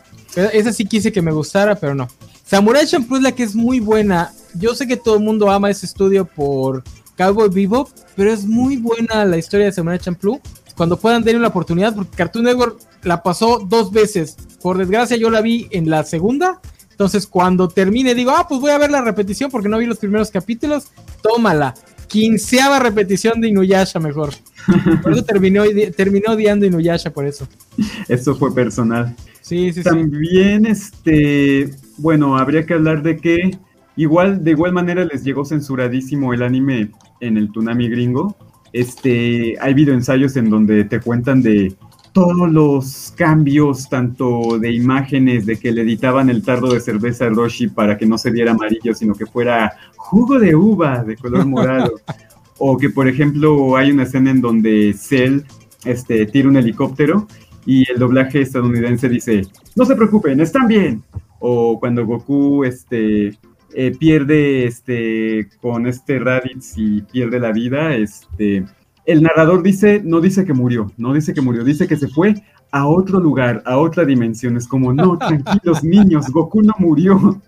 Esa 0.53 0.71
sí 0.71 0.85
quise 0.85 1.11
que 1.11 1.21
me 1.21 1.33
gustara, 1.33 1.75
pero 1.75 1.93
no. 1.93 2.07
Samurai 2.45 2.87
Champloo 2.87 3.17
es 3.17 3.23
la 3.23 3.33
que 3.33 3.43
es 3.43 3.55
muy 3.55 3.81
buena. 3.81 4.31
Yo 4.55 4.73
sé 4.73 4.87
que 4.87 4.95
todo 4.95 5.17
el 5.17 5.23
mundo 5.23 5.51
ama 5.51 5.69
ese 5.69 5.85
estudio 5.85 6.23
por 6.23 6.81
Cowboy 7.17 7.49
Bebop, 7.49 7.89
pero 8.15 8.31
es 8.31 8.45
muy 8.45 8.77
buena 8.77 9.25
la 9.25 9.37
historia 9.37 9.65
de 9.65 9.73
Samurai 9.73 9.99
Champloo. 9.99 10.39
Cuando 10.77 10.97
puedan 10.97 11.23
darle 11.23 11.39
una 11.39 11.47
oportunidad, 11.47 11.95
porque 11.95 12.15
Cartoon 12.15 12.45
Network 12.45 12.79
la 13.01 13.23
pasó 13.23 13.59
dos 13.67 13.91
veces. 13.91 14.37
Por 14.61 14.77
desgracia, 14.77 15.17
yo 15.17 15.31
la 15.31 15.41
vi 15.41 15.67
en 15.71 15.89
la 15.89 16.03
segunda. 16.03 16.61
Entonces, 16.91 17.27
cuando 17.27 17.67
termine, 17.67 18.15
digo, 18.15 18.31
ah, 18.31 18.45
pues 18.47 18.61
voy 18.61 18.71
a 18.71 18.77
ver 18.77 18.91
la 18.91 19.01
repetición 19.01 19.51
porque 19.51 19.69
no 19.69 19.79
vi 19.79 19.87
los 19.87 19.97
primeros 19.97 20.29
capítulos. 20.31 20.87
Tómala. 21.21 21.73
Quinceava 22.07 22.79
repetición 22.79 23.41
de 23.41 23.49
Inuyasha, 23.49 23.99
mejor. 23.99 24.33
Por 25.03 25.11
eso 25.11 25.23
terminó, 25.23 25.63
terminó 25.95 26.33
odiando 26.33 26.65
Inuyasha, 26.65 27.11
por 27.11 27.25
eso. 27.25 27.47
Eso 28.07 28.35
fue 28.35 28.53
personal. 28.53 29.15
Sí, 29.41 29.71
sí, 29.73 29.81
sí. 29.81 29.83
También, 29.83 30.65
este, 30.65 31.69
bueno, 31.97 32.37
habría 32.37 32.65
que 32.65 32.73
hablar 32.73 33.01
de 33.01 33.17
que 33.17 33.57
igual, 33.95 34.43
de 34.43 34.51
igual 34.51 34.73
manera 34.73 35.05
les 35.05 35.23
llegó 35.23 35.45
censuradísimo 35.45 36.33
el 36.33 36.43
anime 36.43 36.91
en 37.19 37.37
el 37.37 37.49
Tsunami 37.49 37.89
gringo. 37.89 38.35
Este, 38.73 39.55
hay 39.59 39.73
videoensayos 39.73 40.35
en 40.37 40.49
donde 40.49 40.83
te 40.83 40.99
cuentan 40.99 41.41
de 41.41 41.75
todos 42.11 42.51
los 42.51 43.13
cambios, 43.15 43.89
tanto 43.89 44.57
de 44.59 44.71
imágenes, 44.71 45.45
de 45.45 45.57
que 45.57 45.71
le 45.71 45.81
editaban 45.83 46.29
el 46.29 46.41
tardo 46.41 46.73
de 46.73 46.79
cerveza 46.79 47.25
a 47.25 47.29
Roshi 47.29 47.67
para 47.67 47.97
que 47.97 48.07
no 48.07 48.17
se 48.17 48.31
viera 48.31 48.51
amarillo, 48.51 48.95
sino 48.95 49.13
que 49.13 49.25
fuera 49.25 49.73
jugo 49.95 50.39
de 50.39 50.55
uva 50.55 51.03
de 51.03 51.15
color 51.15 51.45
morado. 51.45 51.93
o 52.57 52.77
que, 52.77 52.89
por 52.89 53.07
ejemplo, 53.07 53.75
hay 53.75 53.91
una 53.91 54.03
escena 54.03 54.31
en 54.31 54.41
donde 54.41 54.93
Cell 54.97 55.41
este, 55.85 56.25
tira 56.25 56.49
un 56.49 56.57
helicóptero 56.57 57.27
y 57.65 57.89
el 57.91 57.99
doblaje 57.99 58.41
estadounidense 58.41 59.09
dice, 59.09 59.43
no 59.75 59.85
se 59.85 59.95
preocupen, 59.95 60.39
están 60.39 60.67
bien. 60.67 61.03
O 61.39 61.79
cuando 61.79 62.05
Goku 62.05 62.63
este, 62.63 63.37
eh, 63.79 63.91
pierde 63.91 64.65
este, 64.65 65.49
con 65.61 65.85
este 65.85 66.17
Raditz 66.17 66.73
y 66.77 67.03
pierde 67.03 67.39
la 67.39 67.51
vida, 67.51 67.95
este, 67.95 68.65
el 69.05 69.21
narrador 69.21 69.61
dice, 69.61 70.01
no 70.03 70.19
dice 70.19 70.45
que 70.45 70.53
murió, 70.53 70.91
no 70.97 71.13
dice 71.13 71.31
que 71.31 71.41
murió, 71.41 71.63
dice 71.63 71.87
que 71.87 71.95
se 71.95 72.07
fue 72.07 72.33
a 72.71 72.87
otro 72.87 73.19
lugar, 73.19 73.61
a 73.67 73.77
otra 73.77 74.03
dimensión. 74.03 74.57
Es 74.57 74.67
como, 74.67 74.91
no, 74.93 75.15
tranquilos 75.19 75.83
niños, 75.83 76.25
Goku 76.31 76.63
no 76.63 76.73
murió. 76.79 77.39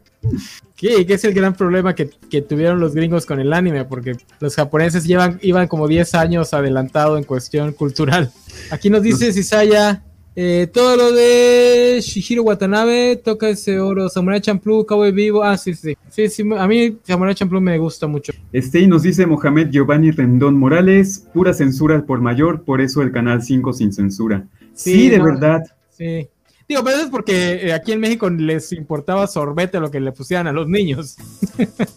¿Qué? 0.76 1.04
Que 1.04 1.16
es 1.16 1.24
el 1.24 1.34
gran 1.34 1.56
problema 1.56 1.96
que, 1.96 2.12
que, 2.30 2.44
tuvieron 2.44 2.80
los 2.80 2.94
gringos 2.94 3.26
con 3.26 3.40
el 3.40 3.52
anime, 3.52 3.86
porque 3.86 4.16
los 4.40 4.56
japoneses 4.56 5.06
llevan, 5.06 5.40
iban 5.42 5.68
como 5.68 5.88
10 5.88 6.14
años 6.14 6.54
adelantado 6.54 7.18
en 7.18 7.24
cuestión 7.24 7.74
cultural. 7.74 8.32
Aquí 8.70 8.92
nos 8.92 9.02
dice 9.02 9.34
Sisaya, 9.34 10.04
eh, 10.42 10.68
todo 10.68 10.96
lo 10.96 11.12
de 11.12 12.00
Shihiro 12.02 12.44
Watanabe, 12.44 13.18
toca 13.18 13.50
ese 13.50 13.78
oro, 13.78 14.08
Samurai 14.08 14.40
Champloo, 14.40 14.86
Cowboy 14.86 15.12
Vivo, 15.12 15.44
ah, 15.44 15.58
sí, 15.58 15.74
sí, 15.74 15.98
sí, 16.08 16.30
sí, 16.30 16.44
a 16.58 16.66
mí 16.66 16.96
Samurai 17.04 17.36
Champloo 17.36 17.60
me 17.60 17.78
gusta 17.78 18.08
mucho. 18.08 18.32
Este, 18.54 18.80
y 18.80 18.88
nos 18.88 19.04
dice 19.04 19.26
Mohamed 19.26 19.70
Giovanni 19.70 20.12
Rendón 20.12 20.58
Morales, 20.58 21.28
pura 21.34 21.54
censura 21.54 22.06
por 22.06 22.22
mayor, 22.22 22.64
por 22.64 22.80
eso 22.80 23.02
el 23.02 23.12
canal 23.12 23.42
5 23.44 23.74
sin 23.74 23.92
censura. 23.92 24.48
Sí, 24.74 25.10
de 25.10 25.18
no, 25.18 25.26
verdad. 25.26 25.62
Sí. 25.90 26.30
Digo, 26.70 26.84
pero 26.84 26.98
eso 26.98 27.06
es 27.06 27.12
porque 27.12 27.68
eh, 27.68 27.74
aquí 27.74 27.94
en 27.94 28.00
México 28.00 28.30
les 28.30 28.72
importaba 28.74 29.26
sorbete 29.26 29.80
lo 29.80 29.90
que 29.90 30.00
le 30.00 30.12
pusieran 30.12 30.46
a 30.46 30.52
los 30.52 30.68
niños. 30.68 31.16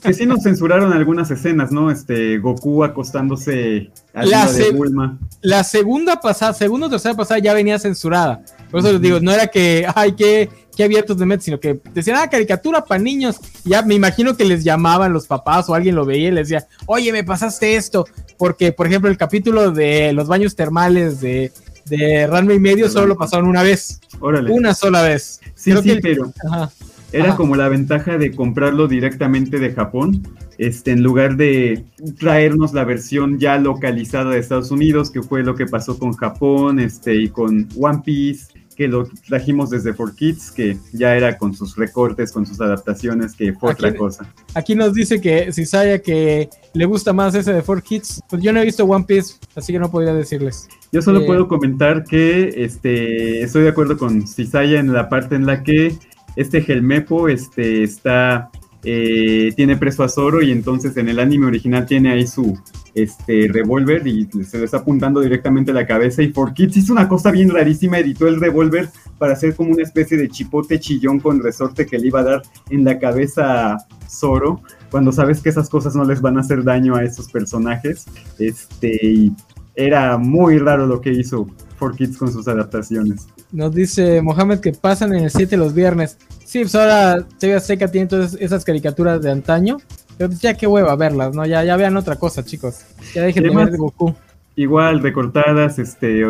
Que 0.03 0.15
sí 0.15 0.25
nos 0.25 0.43
censuraron 0.43 0.95
algunas 0.95 1.31
escenas, 1.31 1.71
¿no? 1.71 1.91
Este, 1.91 2.39
Goku 2.39 2.83
acostándose 2.83 3.91
a 4.15 4.25
la, 4.25 4.51
de 4.51 4.71
Bulma. 4.71 5.19
La 5.43 5.63
segunda 5.63 6.21
pasada, 6.21 6.55
segunda 6.55 6.87
o 6.87 6.91
tercera 6.91 7.15
pasada 7.15 7.39
ya 7.39 7.53
venía 7.53 7.79
censurada. 7.79 8.43
Por 8.71 8.81
eso 8.81 8.93
les 8.93 9.03
digo, 9.03 9.21
no 9.21 9.31
era 9.31 9.49
que, 9.49 9.87
ay, 9.95 10.13
qué, 10.13 10.49
qué 10.75 10.85
abiertos 10.85 11.19
de 11.19 11.27
mente, 11.27 11.45
sino 11.45 11.61
que 11.61 11.79
decían, 11.93 12.17
ah, 12.19 12.31
caricatura 12.31 12.83
para 12.83 13.03
niños. 13.03 13.37
ya 13.67 13.83
me 13.83 13.95
imagino 13.95 14.39
que 14.39 14.47
les 14.47 14.65
llamaban 14.65 15.13
los 15.13 15.27
papás 15.27 15.69
o 15.69 15.75
alguien 15.75 15.97
lo 15.97 16.07
veía 16.07 16.29
y 16.29 16.33
les 16.33 16.49
decía, 16.49 16.67
oye, 16.87 17.13
me 17.13 17.25
pasaste 17.25 17.77
esto. 17.77 18.07
Porque, 18.39 18.73
por 18.73 18.87
ejemplo, 18.87 19.11
el 19.11 19.19
capítulo 19.19 19.71
de 19.71 20.15
los 20.15 20.29
baños 20.29 20.57
termales 20.57 21.21
de 21.21 21.53
de 21.97 22.27
Ranma 22.27 22.55
y 22.55 22.59
medio 22.59 22.89
solo 22.89 23.09
lo 23.09 23.17
pasaron 23.17 23.49
una 23.49 23.63
vez. 23.63 24.01
Órale. 24.21 24.51
Una 24.51 24.73
sola 24.73 25.03
vez. 25.03 25.41
Sí, 25.55 25.73
Creo 25.73 25.83
sí, 25.83 25.89
que... 25.91 26.01
pero 26.01 26.33
Ajá. 26.51 26.71
era 27.13 27.29
Ajá. 27.29 27.37
como 27.37 27.55
la 27.55 27.69
ventaja 27.69 28.17
de 28.17 28.35
comprarlo 28.35 28.89
directamente 28.89 29.59
de 29.59 29.73
Japón, 29.73 30.23
este, 30.57 30.93
en 30.93 31.03
lugar 31.03 31.37
de 31.37 31.85
traernos 32.19 32.73
la 32.73 32.85
versión 32.85 33.39
ya 33.39 33.59
localizada 33.59 34.31
de 34.31 34.39
Estados 34.39 34.71
Unidos, 34.71 35.11
que 35.11 35.23
fue 35.23 35.43
lo 35.43 35.55
que 35.55 35.67
pasó 35.67 35.99
con 35.99 36.15
Japón, 36.15 36.81
este, 36.81 37.15
y 37.15 37.29
con 37.29 37.69
One 37.79 38.01
Piece, 38.05 38.53
que 38.75 38.89
lo 38.89 39.09
trajimos 39.29 39.71
desde 39.71 39.95
4Kids, 39.95 40.53
que 40.53 40.79
ya 40.93 41.17
era 41.17 41.39
con 41.39 41.55
sus 41.55 41.77
recortes, 41.77 42.33
con 42.33 42.47
sus 42.47 42.61
adaptaciones, 42.61 43.35
que 43.35 43.53
fue 43.53 43.73
aquí, 43.73 43.85
otra 43.85 43.97
cosa. 43.97 44.27
Aquí 44.55 44.75
nos 44.75 44.95
dice 44.95 45.21
que 45.21 45.53
si 45.53 45.67
sabe 45.67 46.03
que 46.03 46.49
le 46.75 46.85
gusta 46.85 47.13
más 47.13 47.35
ese 47.35 47.53
de 47.53 47.63
4Kids, 47.63 48.23
pues 48.29 48.43
yo 48.43 48.53
no 48.53 48.61
he 48.61 48.65
visto 48.65 48.85
One 48.85 49.05
Piece, 49.07 49.35
así 49.55 49.73
que 49.73 49.79
no 49.79 49.91
podría 49.91 50.15
decirles. 50.15 50.69
Yo 50.93 51.03
solo 51.03 51.21
eh, 51.21 51.27
puedo 51.27 51.49
comentar 51.49 52.05
que 52.05 52.65
este, 52.65 53.43
estoy 53.43 53.63
de 53.63 53.71
acuerdo 53.71 53.97
con 53.97 54.27
Cisaya 54.27 54.79
en 54.79 54.93
la 54.93 55.09
parte 55.09 55.37
en 55.37 55.47
la 55.47 55.63
que 55.63 55.97
este 56.37 56.63
Gelmepo 56.63 57.29
este, 57.29 57.83
está, 57.83 58.51
eh, 58.85 59.53
tiene 59.55 59.77
preso 59.77 60.03
a 60.03 60.09
Zoro 60.09 60.43
y 60.43 60.51
entonces 60.51 60.97
en 60.97 61.09
el 61.09 61.21
anime 61.21 61.47
original 61.47 61.87
tiene 61.87 62.13
ahí 62.13 62.27
su 62.27 62.59
este 62.95 63.49
revólver 63.51 64.07
y 64.07 64.29
se 64.45 64.59
le 64.59 64.65
está 64.65 64.79
apuntando 64.79 65.21
directamente 65.21 65.71
a 65.71 65.75
la 65.75 65.87
cabeza 65.87 66.23
y 66.23 66.33
For 66.33 66.53
Kids 66.53 66.77
hizo 66.77 66.93
una 66.93 67.09
cosa 67.09 67.31
bien 67.31 67.51
rarísima, 67.51 67.99
editó 67.99 68.29
el 68.29 68.41
revólver 68.41 68.91
para 69.19 69.33
hacer 69.33 69.55
como 69.55 69.71
una 69.71 69.83
especie 69.83 70.19
de 70.19 70.29
chipote 70.29 70.81
chillón 70.81 71.21
con 71.21 71.43
resorte 71.43 71.87
que 71.87 71.99
le 71.99 72.09
iba 72.09 72.21
a 72.21 72.25
dar 72.25 72.43
en 72.71 72.85
la 72.85 72.99
cabeza 72.99 73.75
a 73.75 73.87
Zoro, 74.09 74.61
cuando 74.91 75.11
sabes 75.11 75.41
que 75.41 75.49
esas 75.49 75.71
cosas 75.71 75.95
no 75.95 76.05
les 76.05 76.21
van 76.21 76.37
a 76.37 76.41
hacer 76.41 76.63
daño 76.65 76.97
a 76.97 77.05
esos 77.05 77.31
personajes. 77.31 78.05
Este, 78.39 78.99
y 79.03 79.33
era 79.75 80.19
muy 80.19 80.59
raro 80.59 80.87
lo 80.87 81.01
que 81.01 81.13
hizo 81.13 81.47
For 81.77 81.97
Kids 81.97 82.17
con 82.17 82.33
sus 82.33 82.47
adaptaciones. 82.49 83.27
Nos 83.51 83.75
dice 83.75 84.23
Mohamed 84.23 84.61
que 84.61 84.73
pasan 84.73 85.15
en 85.15 85.25
el 85.25 85.31
7 85.31 85.57
los 85.57 85.75
viernes. 85.75 86.19
Sí, 86.45 86.61
pues 86.61 86.75
ahora 86.75 87.27
TV 87.39 87.55
Azteca 87.55 87.89
tiene 87.89 88.07
todas 88.07 88.35
esas 88.35 88.65
caricaturas 88.65 89.21
de 89.23 89.31
antaño. 89.31 89.79
Pero 90.19 90.29
pues 90.31 90.41
ya 90.41 90.55
qué 90.55 90.67
hueva 90.67 90.95
verlas, 90.97 91.35
¿no? 91.35 91.47
Ya, 91.47 91.65
ya 91.65 91.77
vean 91.77 91.97
otra 91.97 92.17
cosa, 92.17 92.45
chicos. 92.45 92.81
Ya 93.15 93.23
dejen 93.23 93.45
de 93.45 93.57
ver 93.57 93.71
de 93.71 93.79
Goku. 93.79 94.15
Igual, 94.57 95.01
recortadas, 95.01 95.79
este. 95.79 96.23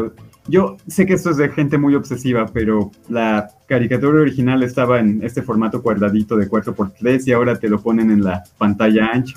Yo 0.49 0.77
sé 0.89 1.07
que 1.07 1.15
esto 1.15 1.31
es 1.31 1.37
de 1.37 1.49
gente 1.51 1.79
muy 1.79 1.95
obsesiva, 1.95 2.47
pero 2.53 2.91
la 3.09 3.51
caricatura 3.69 4.21
original 4.21 4.63
estaba 4.63 4.99
en 4.99 5.23
este 5.23 5.43
formato 5.43 5.83
cuadradito 5.83 6.37
de 6.37 6.49
4x3 6.49 7.27
y 7.27 7.33
ahora 7.33 7.59
te 7.59 7.69
lo 7.69 7.81
ponen 7.81 8.11
en 8.11 8.25
la 8.25 8.43
pantalla 8.59 9.11
ancha. 9.13 9.35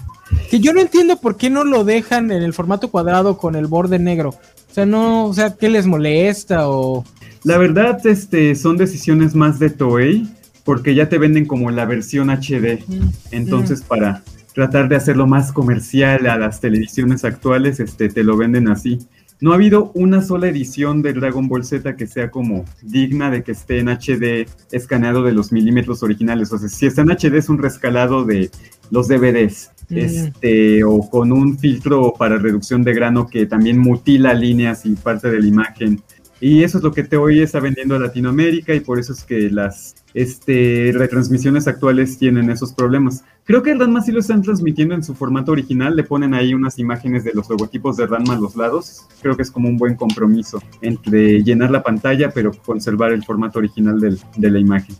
Que 0.49 0.59
yo 0.59 0.73
no 0.73 0.81
entiendo 0.81 1.17
por 1.17 1.37
qué 1.37 1.49
no 1.49 1.63
lo 1.63 1.83
dejan 1.83 2.31
en 2.31 2.41
el 2.41 2.53
formato 2.53 2.89
cuadrado 2.89 3.37
con 3.37 3.55
el 3.55 3.67
borde 3.67 3.99
negro. 3.99 4.29
O 4.29 4.73
sea, 4.73 4.85
no, 4.85 5.25
o 5.25 5.33
sea, 5.33 5.55
¿qué 5.55 5.69
les 5.69 5.85
molesta 5.85 6.69
o...? 6.69 7.05
La 7.43 7.59
verdad, 7.59 8.05
este, 8.07 8.55
son 8.55 8.75
decisiones 8.75 9.35
más 9.35 9.59
de 9.59 9.69
Toei, 9.69 10.27
porque 10.63 10.95
ya 10.95 11.07
te 11.07 11.19
venden 11.19 11.45
como 11.45 11.69
la 11.69 11.85
versión 11.85 12.29
HD. 12.29 12.83
Mm. 12.87 13.09
Entonces, 13.31 13.83
mm. 13.83 13.87
para 13.87 14.23
tratar 14.55 14.89
de 14.89 14.95
hacerlo 14.95 15.27
más 15.27 15.51
comercial 15.51 16.25
a 16.25 16.37
las 16.37 16.59
televisiones 16.59 17.23
actuales, 17.23 17.79
este, 17.79 18.09
te 18.09 18.23
lo 18.23 18.35
venden 18.35 18.67
así. 18.67 18.99
No 19.41 19.51
ha 19.51 19.55
habido 19.55 19.91
una 19.93 20.21
sola 20.21 20.47
edición 20.47 21.01
de 21.01 21.13
Dragon 21.13 21.47
Ball 21.47 21.65
Z 21.65 21.95
que 21.95 22.07
sea 22.07 22.31
como 22.31 22.65
digna 22.81 23.29
de 23.29 23.43
que 23.43 23.51
esté 23.51 23.79
en 23.79 23.89
HD 23.89 24.47
escaneado 24.71 25.23
de 25.23 25.33
los 25.33 25.51
milímetros 25.51 26.03
originales. 26.03 26.51
O 26.53 26.57
sea, 26.57 26.69
si 26.69 26.85
está 26.85 27.01
en 27.01 27.11
HD 27.11 27.35
es 27.37 27.49
un 27.49 27.57
rescalado 27.57 28.23
de 28.23 28.49
los 28.91 29.07
DVDs. 29.07 29.71
Mm. 29.89 29.97
Este, 29.97 30.83
o 30.83 31.07
con 31.09 31.31
un 31.31 31.59
filtro 31.59 32.13
para 32.17 32.37
reducción 32.37 32.83
de 32.83 32.93
grano 32.93 33.27
que 33.27 33.45
también 33.45 33.77
mutila 33.77 34.33
líneas 34.33 34.85
y 34.85 34.95
parte 34.95 35.29
de 35.29 35.39
la 35.39 35.47
imagen. 35.47 36.01
Y 36.41 36.63
eso 36.63 36.79
es 36.79 36.83
lo 36.83 36.91
que 36.91 37.03
Toei 37.03 37.41
está 37.41 37.59
vendiendo 37.59 37.95
a 37.95 37.99
Latinoamérica 37.99 38.73
y 38.73 38.81
por 38.81 38.99
eso 38.99 39.13
es 39.13 39.23
que 39.23 39.49
las 39.49 39.95
este, 40.13 40.91
retransmisiones 40.93 41.67
actuales 41.67 42.17
tienen 42.17 42.49
esos 42.49 42.73
problemas. 42.73 43.23
Creo 43.45 43.63
que 43.63 43.71
el 43.71 43.79
Ranma 43.79 44.01
sí 44.01 44.11
lo 44.11 44.19
están 44.19 44.41
transmitiendo 44.41 44.95
en 44.95 45.03
su 45.03 45.15
formato 45.15 45.53
original, 45.53 45.95
le 45.95 46.03
ponen 46.03 46.33
ahí 46.33 46.53
unas 46.53 46.77
imágenes 46.77 47.23
de 47.23 47.33
los 47.33 47.49
logotipos 47.49 47.95
de 47.95 48.07
Ranma 48.07 48.33
a 48.33 48.39
los 48.39 48.55
lados. 48.55 49.07
Creo 49.21 49.35
que 49.37 49.43
es 49.43 49.51
como 49.51 49.69
un 49.69 49.77
buen 49.77 49.95
compromiso 49.95 50.61
entre 50.81 51.41
llenar 51.41 51.71
la 51.71 51.83
pantalla 51.83 52.31
pero 52.31 52.51
conservar 52.65 53.13
el 53.13 53.23
formato 53.23 53.59
original 53.59 53.99
del, 53.99 54.19
de 54.35 54.51
la 54.51 54.59
imagen. 54.59 54.95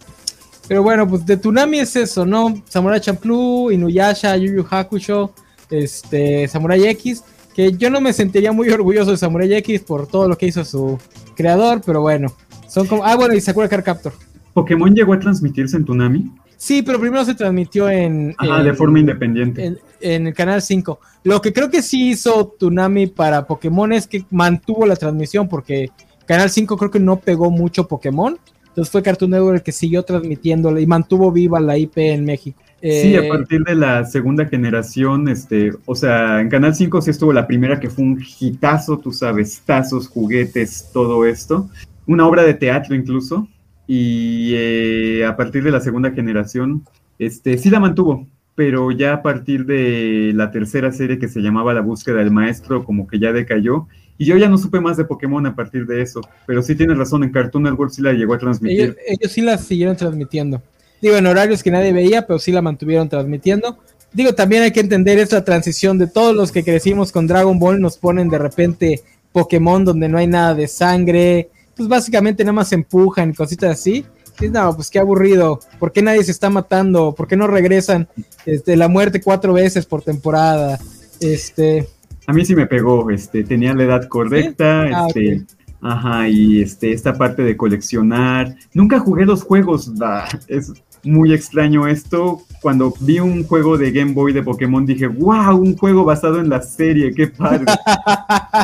Pero 0.68 0.84
bueno, 0.84 1.08
pues 1.08 1.26
de 1.26 1.38
Tunami 1.38 1.80
es 1.80 1.96
eso, 1.96 2.26
¿no? 2.26 2.64
Samurai 2.68 3.00
Champloo, 3.00 3.72
Inuyasha, 3.72 4.36
Yu 4.38 4.54
Yu 4.54 4.66
Hakusho, 4.70 5.34
este, 5.70 6.48
Samurai 6.48 6.88
X 6.88 7.24
que 7.56 7.72
yo 7.72 7.90
no 7.90 8.02
me 8.02 8.12
sentiría 8.12 8.52
muy 8.52 8.70
orgulloso 8.70 9.12
de 9.12 9.18
Samurai 9.18 9.54
X 9.56 9.82
por 9.82 10.08
todo 10.08 10.28
lo 10.28 10.38
que 10.38 10.48
hizo 10.48 10.66
su 10.66 11.00
creador, 11.36 11.82
pero 11.86 12.02
bueno, 12.02 12.34
son 12.68 12.86
como, 12.86 13.06
ah, 13.06 13.16
bueno, 13.16 13.34
y 13.34 13.42
Sakura 13.42 13.70
Card 13.70 13.84
Captor. 13.84 14.14
¿Pokémon 14.54 14.94
llegó 14.94 15.14
a 15.14 15.20
transmitirse 15.20 15.78
en 15.78 15.86
Tunami? 15.86 16.32
Sí, 16.58 16.82
pero 16.82 17.00
primero 17.00 17.24
se 17.24 17.36
transmitió 17.36 17.90
en... 17.90 18.36
Ajá, 18.38 18.60
en, 18.60 18.66
de 18.66 18.74
forma 18.74 19.00
independiente. 19.00 19.66
En, 19.66 19.78
en, 20.02 20.28
el 20.28 20.34
canal 20.34 20.62
5. 20.62 21.00
Lo 21.24 21.42
que 21.42 21.54
creo 21.54 21.70
que 21.70 21.82
sí 21.82 22.10
hizo 22.10 22.56
Tunami 22.60 23.08
para 23.08 23.46
Pokémon 23.48 23.92
es 23.94 24.08
que 24.08 24.26
mantuvo 24.32 24.86
la 24.86 24.96
transmisión 24.96 25.48
porque 25.48 25.92
Canal 26.26 26.50
5 26.50 26.78
creo 26.78 26.92
que 26.92 27.00
no 27.00 27.20
pegó 27.20 27.52
mucho 27.52 27.88
Pokémon. 27.88 28.38
Entonces 28.68 28.92
fue 28.92 29.04
Cartoon 29.04 29.32
Network 29.32 29.56
el 29.58 29.64
que 29.64 29.72
siguió 29.72 30.04
transmitiéndole 30.04 30.82
y 30.82 30.88
mantuvo 30.88 31.32
viva 31.32 31.60
la 31.60 31.78
IP 31.78 31.98
en 31.98 32.26
México. 32.26 32.60
Sí, 32.92 33.16
a 33.16 33.28
partir 33.28 33.64
de 33.64 33.74
la 33.74 34.06
segunda 34.06 34.46
generación, 34.46 35.28
este, 35.28 35.72
o 35.86 35.96
sea, 35.96 36.40
en 36.40 36.50
Canal 36.50 36.76
5 36.76 37.02
sí 37.02 37.10
estuvo 37.10 37.34
la 37.34 37.48
primera 37.48 37.80
que 37.80 37.90
fue 37.90 38.04
un 38.04 38.24
hitazo, 38.40 39.00
tú 39.00 39.12
sabes, 39.12 39.62
tazos, 39.66 40.08
juguetes, 40.08 40.92
todo 40.94 41.26
esto. 41.26 41.68
Una 42.06 42.28
obra 42.28 42.44
de 42.44 42.54
teatro 42.54 42.94
incluso. 42.94 43.48
Y 43.88 44.54
eh, 44.56 45.26
a 45.26 45.36
partir 45.36 45.64
de 45.64 45.72
la 45.72 45.82
segunda 45.82 46.12
generación, 46.12 46.84
este, 47.18 47.58
sí 47.58 47.72
la 47.72 47.80
mantuvo, 47.80 48.28
pero 48.54 48.92
ya 48.92 49.14
a 49.14 49.22
partir 49.24 49.66
de 49.66 50.32
la 50.36 50.52
tercera 50.52 50.92
serie 50.92 51.18
que 51.18 51.28
se 51.28 51.42
llamaba 51.42 51.74
La 51.74 51.82
búsqueda 51.82 52.18
del 52.18 52.32
maestro, 52.32 52.84
como 52.84 53.08
que 53.08 53.18
ya 53.18 53.32
decayó. 53.32 53.88
Y 54.18 54.26
yo 54.26 54.38
ya 54.38 54.48
no 54.48 54.60
supe 54.60 54.80
más 54.80 54.96
de 54.96 55.06
Pokémon 55.06 55.46
a 55.48 55.56
partir 55.56 55.88
de 55.88 56.02
eso. 56.02 56.22
Pero 56.46 56.62
sí 56.62 56.76
tienes 56.76 56.98
razón, 56.98 57.24
en 57.24 57.32
Cartoon 57.32 57.64
Network 57.64 57.92
sí 57.92 58.04
la 58.04 58.14
llegó 58.14 58.36
a 58.36 58.38
transmitir. 58.38 58.80
Ellos, 58.80 58.96
ellos 59.08 59.32
sí 59.32 59.42
la 59.42 59.58
siguieron 59.58 59.98
transmitiendo. 59.98 60.62
Digo, 61.06 61.18
en 61.18 61.28
horarios 61.28 61.62
que 61.62 61.70
nadie 61.70 61.94
veía, 61.94 62.26
pero 62.26 62.40
sí 62.40 62.52
la 62.52 62.64
mantuvieron 62.64 63.08
transmitiendo. 63.08 63.78
Digo, 64.12 64.34
también 64.34 64.64
hay 64.64 64.72
que 64.72 64.80
entender 64.80 65.20
esta 65.20 65.46
transición 65.46 66.00
de 66.00 66.08
todos 66.08 66.36
los 66.36 66.52
que 66.52 66.64
crecimos 66.64 67.12
con 67.12 67.28
Dragon 67.28 67.60
Ball, 67.60 67.80
nos 67.80 67.96
ponen 67.96 68.28
de 68.28 68.40
repente 68.40 69.04
Pokémon 69.32 69.86
donde 69.86 70.10
no 70.10 70.18
hay 70.18 70.26
nada 70.26 70.56
de 70.56 70.68
sangre, 70.68 71.52
pues 71.78 71.88
básicamente 71.88 72.44
nada 72.44 72.54
más 72.54 72.74
empujan, 72.74 73.36
cositas 73.36 73.80
así. 73.80 74.04
Y 74.42 74.48
no, 74.48 74.76
pues 74.76 74.90
qué 74.90 74.98
aburrido. 74.98 75.60
¿Por 75.78 75.92
qué 75.92 76.02
nadie 76.02 76.24
se 76.24 76.32
está 76.32 76.50
matando? 76.50 77.14
¿Por 77.14 77.28
qué 77.28 77.38
no 77.38 77.46
regresan 77.46 78.08
este, 78.48 78.76
la 78.76 78.88
muerte 78.88 79.22
cuatro 79.22 79.54
veces 79.54 79.86
por 79.86 80.02
temporada? 80.02 80.80
Este. 81.20 81.88
A 82.26 82.34
mí 82.34 82.44
sí 82.46 82.56
me 82.56 82.66
pegó, 82.66 83.12
este, 83.12 83.44
tenía 83.44 83.76
la 83.76 83.84
edad 83.84 84.08
correcta, 84.08 84.88
¿Sí? 84.88 84.92
Ah, 84.92 85.06
este, 85.08 85.20
okay 85.20 85.46
Ajá, 85.88 86.28
y 86.28 86.64
este, 86.64 86.92
esta 86.92 87.14
parte 87.14 87.44
de 87.44 87.56
coleccionar. 87.56 88.56
Nunca 88.74 88.98
jugué 88.98 89.24
los 89.24 89.44
juegos, 89.44 89.96
da, 89.96 90.28
es 90.48 90.74
muy 91.06 91.34
extraño 91.34 91.88
esto. 91.88 92.42
Cuando 92.62 92.94
vi 93.00 93.20
un 93.20 93.44
juego 93.46 93.78
de 93.78 93.92
Game 93.92 94.14
Boy 94.14 94.34
de 94.34 94.44
Pokémon 94.44 94.86
dije, 94.86 95.08
wow, 95.08 95.56
un 95.56 95.78
juego 95.78 96.04
basado 96.04 96.40
en 96.40 96.50
la 96.50 96.62
serie, 96.62 97.14
qué 97.14 97.28
padre. 97.28 97.66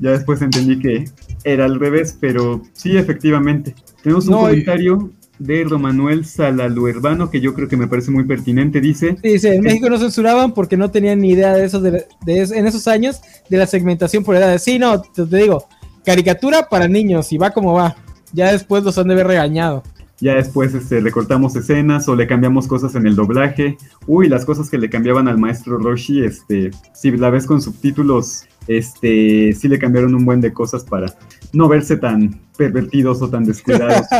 ya 0.00 0.10
después 0.12 0.40
entendí 0.42 0.78
que 0.78 1.04
era 1.44 1.64
al 1.64 1.78
revés, 1.80 2.16
pero 2.20 2.62
sí, 2.72 2.96
efectivamente. 2.96 3.74
Tenemos 4.02 4.26
un 4.26 4.32
No, 4.32 4.40
y- 4.42 4.50
comentario 4.50 5.10
de 5.38 5.64
Romanuel 5.64 6.24
Salaluerbano 6.24 7.28
que 7.28 7.40
yo 7.40 7.52
creo 7.54 7.66
que 7.66 7.76
me 7.76 7.88
parece 7.88 8.12
muy 8.12 8.24
pertinente. 8.24 8.80
Dice, 8.80 9.16
Dice, 9.22 9.56
en 9.56 9.62
México 9.62 9.90
no 9.90 9.98
censuraban 9.98 10.52
porque 10.52 10.76
no 10.76 10.90
tenían 10.90 11.20
ni 11.20 11.30
idea 11.30 11.54
de 11.54 11.64
eso, 11.64 11.80
de, 11.80 12.06
en 12.26 12.66
esos 12.66 12.86
años 12.86 13.20
de 13.48 13.56
la 13.58 13.66
segmentación 13.66 14.22
por 14.22 14.36
edades. 14.36 14.62
Sí, 14.62 14.78
no, 14.78 15.00
te, 15.02 15.26
te 15.26 15.36
digo, 15.36 15.66
caricatura 16.04 16.68
para 16.68 16.86
niños 16.86 17.32
y 17.32 17.38
va 17.38 17.50
como 17.50 17.72
va. 17.72 17.96
Ya 18.32 18.52
después 18.52 18.84
los 18.84 18.96
han 18.98 19.08
de 19.08 19.14
haber 19.14 19.26
regañado. 19.26 19.82
Ya 20.22 20.36
después 20.36 20.72
este, 20.72 21.00
recortamos 21.00 21.56
escenas 21.56 22.08
o 22.08 22.14
le 22.14 22.28
cambiamos 22.28 22.68
cosas 22.68 22.94
en 22.94 23.08
el 23.08 23.16
doblaje. 23.16 23.76
Uy, 24.06 24.28
las 24.28 24.44
cosas 24.44 24.70
que 24.70 24.78
le 24.78 24.88
cambiaban 24.88 25.26
al 25.26 25.36
maestro 25.36 25.78
Roshi, 25.78 26.22
este, 26.22 26.70
si 26.94 27.10
la 27.10 27.28
ves 27.28 27.44
con 27.44 27.60
subtítulos, 27.60 28.44
este, 28.68 29.52
sí 29.52 29.66
le 29.66 29.80
cambiaron 29.80 30.14
un 30.14 30.24
buen 30.24 30.40
de 30.40 30.52
cosas 30.52 30.84
para 30.84 31.12
no 31.52 31.66
verse 31.66 31.96
tan 31.96 32.40
pervertidos 32.56 33.20
o 33.20 33.28
tan 33.28 33.44
descuidados. 33.44 34.06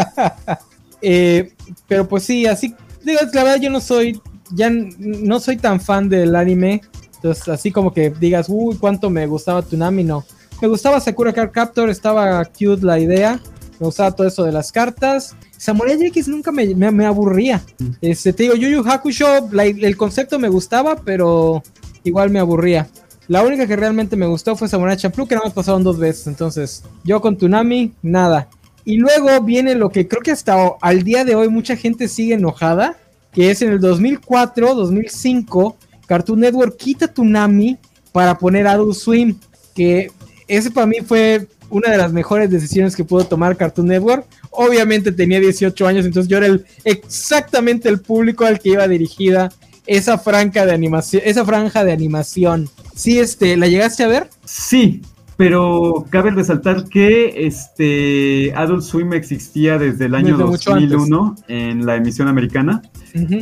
Eh, 1.05 1.53
pero 1.89 2.07
pues 2.07 2.23
sí, 2.23 2.47
así, 2.47 2.77
digo, 3.05 3.19
la 3.35 3.43
verdad 3.43 3.61
yo 3.61 3.71
no 3.71 3.81
soy, 3.81 4.21
ya 4.53 4.71
no 4.71 5.41
soy 5.41 5.57
tan 5.57 5.81
fan 5.81 6.09
del 6.09 6.37
anime. 6.37 6.81
Entonces, 7.17 7.49
así 7.49 7.73
como 7.73 7.93
que 7.93 8.11
digas, 8.11 8.47
uy, 8.49 8.77
cuánto 8.77 9.11
me 9.11 9.27
gustaba 9.27 9.63
Tsunami, 9.63 10.05
no. 10.05 10.25
Me 10.61 10.69
gustaba 10.69 11.01
Sakura 11.01 11.33
Card 11.33 11.51
Captor, 11.51 11.91
estaba 11.91 12.45
cute 12.45 12.87
la 12.87 13.01
idea. 13.01 13.41
Me 13.81 13.87
gustaba 13.87 14.13
todo 14.13 14.27
eso 14.27 14.45
de 14.45 14.53
las 14.53 14.71
cartas. 14.73 15.35
Samurai 15.57 15.97
X 16.07 16.29
nunca 16.29 16.53
me, 16.53 16.67
me- 16.75 16.91
me 16.91 17.07
aburría. 17.07 17.63
Este, 18.01 18.33
te 18.33 18.45
digo, 18.45 18.55
Yu 18.55 18.69
Yu 18.69 18.85
Hakusho, 18.89 19.49
la- 19.51 19.65
el 19.65 19.97
concepto 19.97 20.39
me 20.39 20.49
gustaba, 20.49 20.97
pero 20.97 21.63
igual 22.05 22.31
me 22.31 22.39
aburría. 22.39 22.89
La 23.29 23.43
única 23.43 23.67
que 23.67 23.77
realmente 23.77 24.17
me 24.17 24.27
gustó 24.27 24.57
fue 24.57 24.69
Samurai 24.69 24.97
Champloo, 24.97 25.27
que 25.27 25.35
nada 25.35 25.47
más 25.47 25.55
pasaron 25.55 25.83
dos 25.85 25.99
veces. 25.99 26.27
Entonces, 26.27 26.83
yo 27.05 27.21
con 27.21 27.37
Tsunami, 27.37 27.93
nada. 28.03 28.49
Y 28.85 28.97
luego 28.97 29.41
viene 29.43 29.75
lo 29.77 29.91
que 29.91 30.09
creo 30.09 30.23
que 30.23 30.33
hasta 30.33 30.57
al 30.81 31.03
día 31.05 31.25
de 31.25 31.35
hoy 31.37 31.49
mucha 31.49 31.77
gente 31.77 32.09
sigue 32.09 32.35
enojada, 32.35 32.97
que 33.33 33.51
es 33.51 33.63
en 33.63 33.71
el 33.71 33.81
2004, 33.81 34.75
2005, 34.75 35.77
Cartoon 36.07 36.41
Network 36.41 36.77
quita 36.77 37.07
Tsunami 37.09 37.79
para 38.11 38.37
poner 38.37 38.67
Adult 38.67 38.97
Swim, 38.97 39.39
que 39.75 40.11
ese 40.57 40.71
para 40.71 40.87
mí 40.87 40.97
fue 41.05 41.49
una 41.71 41.91
de 41.91 41.97
las 41.97 42.13
mejores 42.13 42.51
decisiones 42.51 42.95
que 42.95 43.05
pudo 43.05 43.25
tomar 43.25 43.57
Cartoon 43.57 43.89
Network. 43.89 44.27
Obviamente 44.51 45.11
tenía 45.13 45.41
18 45.41 45.87
años, 45.87 46.05
entonces 46.05 46.31
yo 46.31 46.37
era 46.37 46.47
el, 46.47 46.67
exactamente 46.85 47.89
el 47.89 48.01
público 48.01 48.45
al 48.45 48.59
que 48.59 48.71
iba 48.71 48.87
dirigida 48.87 49.51
esa 49.87 50.19
franja 50.19 50.67
de 50.67 50.73
animación, 50.73 51.23
esa 51.25 51.45
franja 51.45 51.85
de 51.85 51.93
animación. 51.93 52.69
Sí, 52.95 53.19
este, 53.19 53.57
¿la 53.57 53.67
llegaste 53.67 54.05
a 54.05 54.09
ver? 54.09 54.29
Sí, 54.45 55.01
pero 55.37 56.07
cabe 56.11 56.31
resaltar 56.31 56.85
que 56.85 57.47
este 57.47 58.53
Adult 58.55 58.83
Swim 58.83 59.15
existía 59.15 59.79
desde 59.79 60.05
el 60.05 60.15
año 60.15 60.37
Desde 60.37 60.51
mucho 60.51 60.75
antes. 60.75 60.91
2001 60.91 61.37
en 61.49 61.87
la 61.87 61.97
emisión 61.97 62.29
americana, 62.29 62.83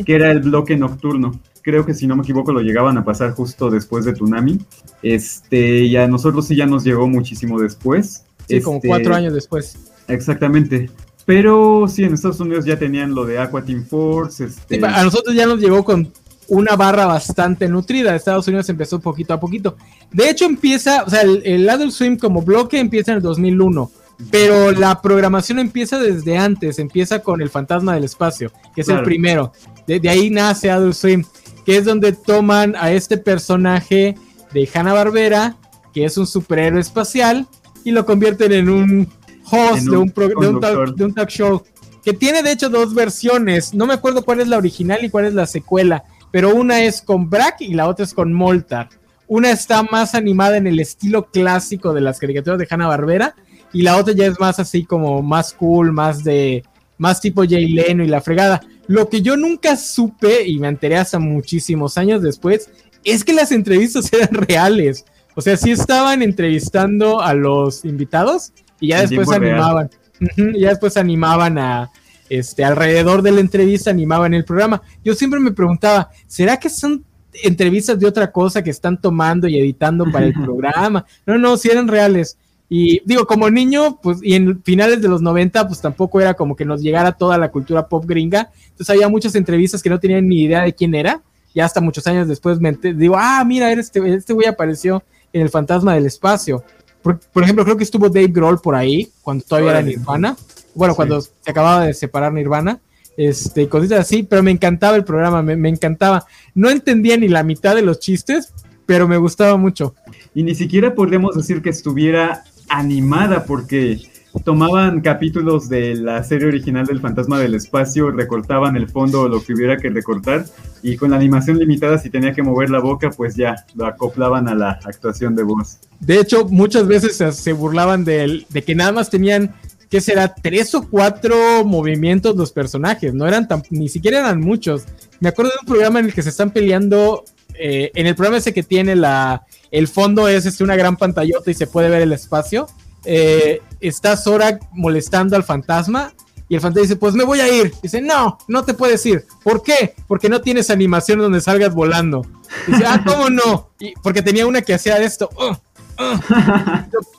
que 0.07 0.15
era 0.15 0.31
el 0.31 0.41
bloque 0.41 0.77
nocturno. 0.77 1.33
Creo 1.63 1.85
que 1.85 1.95
si 1.95 2.07
no 2.07 2.17
me 2.17 2.23
equivoco 2.23 2.53
lo 2.53 2.61
llegaban 2.61 2.97
a 2.99 3.05
pasar 3.05 3.33
justo 3.33 3.71
después 3.71 4.05
de 4.05 4.13
Tsunami. 4.13 4.61
Este, 5.03 5.85
y 5.85 5.97
a 5.97 6.07
nosotros 6.09 6.47
sí 6.47 6.57
ya 6.57 6.67
nos 6.67 6.85
llegó 6.85 7.07
muchísimo 7.09 7.61
después. 7.61 8.25
Sí, 8.49 8.61
como 8.61 8.77
Este, 8.77 8.89
cuatro 8.89 9.15
años 9.15 9.35
después. 9.35 9.77
Exactamente. 10.09 10.91
Pero 11.27 11.87
sí, 11.89 12.03
en 12.05 12.15
Estados 12.15 12.41
Unidos 12.41 12.65
ya 12.65 12.79
tenían 12.79 13.15
lo 13.15 13.25
de 13.25 13.39
Aqua 13.39 13.63
Team 13.63 13.85
Force. 13.85 14.45
Este, 14.45 14.77
Sí, 14.79 14.85
a 14.85 15.05
nosotros 15.05 15.35
ya 15.35 15.47
nos 15.47 15.61
llegó 15.61 15.85
con 15.85 16.13
una 16.49 16.75
barra 16.77 17.07
bastante 17.07 17.69
nutrida. 17.69 18.17
Estados 18.17 18.49
Unidos 18.49 18.69
empezó 18.69 18.99
poquito 19.01 19.35
a 19.35 19.41
poquito. 19.41 19.77
De 20.11 20.29
hecho, 20.29 20.45
empieza, 20.47 21.05
o 21.05 21.11
sea, 21.11 21.23
el, 21.23 21.43
el 21.45 21.69
Adult 21.69 21.93
Swim 21.93 22.17
como 22.19 22.43
bloque 22.43 22.79
empieza 22.81 23.13
en 23.13 23.19
el 23.19 23.23
2001. 23.23 23.91
Pero 24.31 24.73
la 24.73 25.01
programación 25.01 25.59
empieza 25.59 25.99
desde 25.99 26.37
antes, 26.37 26.79
empieza 26.79 27.21
con 27.21 27.41
El 27.41 27.49
Fantasma 27.49 27.95
del 27.95 28.05
Espacio, 28.05 28.53
que 28.75 28.83
es 28.83 28.89
el 28.89 29.03
primero. 29.03 29.53
De, 29.87 29.99
de 29.99 30.09
ahí 30.11 30.29
nace 30.29 30.71
Adult 30.71 30.95
Swim, 30.95 31.25
que 31.71 31.77
es 31.77 31.85
donde 31.85 32.13
toman 32.13 32.75
a 32.77 32.91
este 32.91 33.17
personaje 33.17 34.17
de 34.53 34.69
Hanna-Barbera, 34.75 35.57
que 35.95 36.05
es 36.05 36.19
un 36.19 36.27
superhéroe 36.27 36.81
espacial, 36.81 37.47
y 37.85 37.93
lo 37.93 38.05
convierten 38.05 38.51
en 38.51 38.69
un 38.69 39.09
host 39.49 39.79
En 39.79 39.85
de, 39.85 39.97
un 39.97 40.11
pro- 40.11 40.29
de, 40.29 40.49
un 40.49 40.59
talk, 40.59 40.97
de 40.97 41.05
un 41.05 41.15
talk 41.15 41.29
show. 41.29 41.63
Que 42.05 42.13
tiene 42.13 42.43
de 42.43 42.51
hecho 42.51 42.71
dos 42.71 42.93
versiones. 42.93 43.73
No 43.73 43.87
me 43.87 43.95
acuerdo 43.95 44.25
cuál 44.25 44.41
es 44.41 44.49
la 44.49 44.59
original 44.59 45.05
y 45.05 45.11
cuál 45.11 45.27
es 45.27 45.35
la 45.35 45.47
secuela. 45.47 46.03
Pero 46.33 46.57
una 46.57 46.83
es 46.83 47.03
con 47.03 47.31
Brack 47.31 47.61
y 47.61 47.75
la 47.75 47.87
otra 47.87 48.05
es 48.05 48.15
con 48.15 48.33
Moltar. 48.33 48.89
Una 49.29 49.53
está 49.53 49.85
más 49.85 50.17
animada 50.17 50.57
en 50.57 50.67
el 50.67 50.81
estilo 50.81 51.27
clásico 51.31 51.95
de 51.95 52.01
las 52.01 52.19
caricaturas 52.19 52.59
de 52.59 52.67
Hanna 52.69 52.89
Barbera. 52.89 53.37
Y 53.73 53.83
la 53.83 53.97
otra 53.97 54.13
ya 54.13 54.27
es 54.27 54.41
más 54.41 54.59
así 54.59 54.85
como 54.85 55.23
más 55.23 55.53
cool, 55.53 55.93
más 55.93 56.25
de. 56.25 56.65
más 56.99 57.21
tipo 57.21 57.45
Jay 57.49 57.69
Leno 57.69 58.03
y 58.03 58.09
la 58.09 58.21
fregada. 58.21 58.61
Lo 58.91 59.09
que 59.09 59.23
yo 59.23 59.37
nunca 59.37 59.77
supe, 59.77 60.49
y 60.49 60.59
me 60.59 60.67
enteré 60.67 60.97
hasta 60.97 61.21
muchísimos 61.21 61.97
años 61.97 62.23
después, 62.23 62.69
es 63.05 63.23
que 63.23 63.33
las 63.33 63.53
entrevistas 63.53 64.13
eran 64.13 64.35
reales. 64.35 65.05
O 65.37 65.41
sea, 65.41 65.57
sí 65.57 65.71
estaban 65.71 66.23
entrevistando 66.23 67.21
a 67.21 67.33
los 67.33 67.85
invitados 67.85 68.53
y 68.81 68.89
ya 68.89 69.03
después 69.03 69.31
animaban. 69.31 69.91
Y 70.37 70.63
ya 70.63 70.71
después 70.71 70.97
animaban 70.97 71.57
a. 71.59 71.89
Este, 72.29 72.65
alrededor 72.65 73.23
de 73.23 73.31
la 73.31 73.41
entrevista 73.41 73.91
animaban 73.91 74.35
el 74.35 74.45
programa. 74.45 74.83
Yo 75.05 75.15
siempre 75.15 75.39
me 75.39 75.53
preguntaba, 75.53 76.11
¿será 76.27 76.57
que 76.57 76.69
son 76.69 77.05
entrevistas 77.45 77.97
de 77.97 78.07
otra 78.07 78.33
cosa 78.33 78.61
que 78.61 78.71
están 78.71 79.01
tomando 79.01 79.47
y 79.47 79.57
editando 79.57 80.05
para 80.11 80.27
el 80.27 80.33
programa? 80.45 81.07
No, 81.27 81.39
no, 81.39 81.57
si 81.57 81.71
eran 81.71 81.87
reales. 81.87 82.37
Y 82.73 83.03
digo, 83.05 83.27
como 83.27 83.51
niño, 83.51 83.99
pues, 84.01 84.19
y 84.23 84.35
en 84.35 84.63
finales 84.63 85.03
de 85.03 85.09
los 85.09 85.21
90, 85.21 85.67
pues 85.67 85.81
tampoco 85.81 86.21
era 86.21 86.35
como 86.35 86.55
que 86.55 86.65
nos 86.65 86.81
llegara 86.81 87.11
toda 87.11 87.37
la 87.37 87.51
cultura 87.51 87.89
pop 87.89 88.05
gringa. 88.07 88.51
Entonces 88.71 88.91
había 88.91 89.09
muchas 89.09 89.35
entrevistas 89.35 89.83
que 89.83 89.91
no 89.91 89.99
tenían 89.99 90.29
ni 90.29 90.43
idea 90.45 90.63
de 90.63 90.73
quién 90.73 90.95
era. 90.95 91.21
Y 91.53 91.59
hasta 91.59 91.81
muchos 91.81 92.07
años 92.07 92.29
después 92.29 92.61
me 92.61 92.73
digo, 92.73 93.17
ah, 93.19 93.43
mira, 93.45 93.73
este, 93.73 94.15
este 94.15 94.33
güey 94.33 94.47
apareció 94.47 95.03
en 95.33 95.43
El 95.43 95.49
Fantasma 95.51 95.95
del 95.95 96.07
Espacio. 96.07 96.63
Por, 97.03 97.19
por 97.19 97.43
ejemplo, 97.43 97.65
creo 97.65 97.77
que 97.77 97.83
estuvo 97.83 98.09
Dave 98.09 98.29
Grohl 98.29 98.61
por 98.61 98.77
ahí, 98.77 99.11
cuando 99.21 99.45
todavía 99.45 99.73
era. 99.73 99.83
Nirvana. 99.83 100.37
Bueno, 100.73 100.93
Sí. 100.95 100.97
cuando 100.97 101.21
se 101.21 101.31
acababa 101.51 101.87
de 101.87 101.95
separar 101.95 102.33
Nirvana. 102.33 102.79
Este, 103.17 103.69
cositas 103.69 103.99
así, 103.99 104.23
pero 104.23 104.45
me 104.45 104.53
encantaba 104.53 104.97
el 104.97 105.03
programa, 105.05 105.43
me, 105.43 105.57
me 105.57 105.69
encantaba. 105.71 106.25
No 106.55 106.71
entendía 106.71 107.17
ni 107.17 107.27
la 107.27 107.43
mitad 107.43 107.75
de 107.75 107.83
los 107.83 107.99
chistes, 107.99 108.55
pero 108.87 109.09
me 109.09 109.17
gustaba 109.17 109.57
mucho. 109.57 109.95
Y 110.35 110.45
ni 110.45 110.55
siquiera 110.55 110.95
podríamos 110.95 111.35
decir 111.37 111.61
que 111.61 111.71
estuviera 111.71 112.45
animada 112.71 113.45
porque 113.45 114.01
tomaban 114.45 115.01
capítulos 115.01 115.69
de 115.69 115.97
la 115.97 116.23
serie 116.23 116.47
original 116.49 116.87
del 116.87 117.01
Fantasma 117.01 117.39
del 117.39 117.55
Espacio, 117.55 118.11
recortaban 118.13 118.77
el 118.77 118.89
fondo 118.89 119.23
o 119.23 119.29
lo 119.29 119.43
que 119.43 119.53
hubiera 119.53 119.77
que 119.77 119.91
recortar 119.91 120.45
y 120.83 120.97
con 120.97 121.11
la 121.11 121.17
animación 121.17 121.59
limitada 121.59 121.99
si 121.99 122.11
tenía 122.11 122.33
que 122.33 122.43
mover 122.43 122.71
la 122.71 122.79
boca 122.79 123.11
pues 123.11 123.35
ya 123.35 123.57
lo 123.75 123.87
acoplaban 123.87 124.49
a 124.49 124.55
la 124.55 124.79
actuación 124.85 125.35
de 125.35 125.43
voz. 125.43 125.79
De 125.99 126.19
hecho, 126.21 126.47
muchas 126.49 126.87
veces 126.87 127.17
se, 127.37 127.53
burlaban 127.53 128.05
del- 128.05 128.47
de, 128.49 128.63
que 128.63 128.75
nada 128.77 128.93
más 128.93 129.11
tenían, 129.11 129.53
¿qué 129.91 130.01
será? 130.01 130.33
Tres 130.33 130.75
o 130.77 130.89
cuatro 130.89 131.65
movimientos 131.65 132.37
los 132.37 132.53
personajes, 132.53 133.13
no 133.13 133.27
eran 133.27 133.49
tan, 133.49 133.63
ni 133.71 133.89
siquiera 133.89 134.21
eran 134.21 134.41
muchos. 134.41 134.85
Me 135.19 135.29
acuerdo 135.29 135.51
de 135.51 135.59
un 135.61 135.67
programa 135.67 135.99
en 135.99 136.07
el 136.07 136.15
que 136.15 136.23
se 136.23 136.31
están 136.31 136.53
peleando, 136.53 137.25
eh, 137.59 137.91
en 137.95 138.07
el 138.07 138.15
programa 138.15 138.39
ese 138.39 138.55
que 138.55 138.63
tiene 138.63 138.97
la, 138.97 139.45
el 139.71 139.89
fondo 139.89 140.29
es 140.29 140.47
este, 140.47 140.65
una 140.65 140.77
gran 140.77 140.97
pantallota 140.97 141.51
y 141.51 141.55
se 141.55 141.67
puede 141.67 141.89
ver 141.89 142.03
el 142.03 142.13
espacio. 142.13 142.69
Eh, 143.05 143.61
está 143.81 144.17
Sora 144.17 144.59
molestando 144.73 145.37
al 145.37 145.45
fantasma 145.45 146.13
y 146.49 146.57
el 146.57 146.61
fantasma 146.61 146.83
dice, 146.83 146.97
pues 146.97 147.15
me 147.15 147.25
voy 147.25 147.41
a 147.41 147.49
ir. 147.49 147.73
Dice, 147.83 148.01
no, 148.03 148.37
no 148.49 148.65
te 148.65 148.75
puedes 148.75 149.05
ir. 149.07 149.25
¿Por 149.45 149.63
qué? 149.63 149.95
Porque 150.09 150.29
no 150.29 150.41
tienes 150.41 150.69
animación 150.71 151.21
donde 151.21 151.41
salgas 151.41 151.73
volando. 151.75 152.27
Dice, 152.67 152.85
ah, 152.87 153.03
¿cómo 153.07 153.31
no? 153.31 153.71
Y 153.79 153.95
porque 154.03 154.21
tenía 154.23 154.47
una 154.47 154.61
que 154.61 154.75
hacía 154.75 154.97
esto. 154.99 155.31
"Ugh, 155.37 155.57
ugh". 155.99 156.21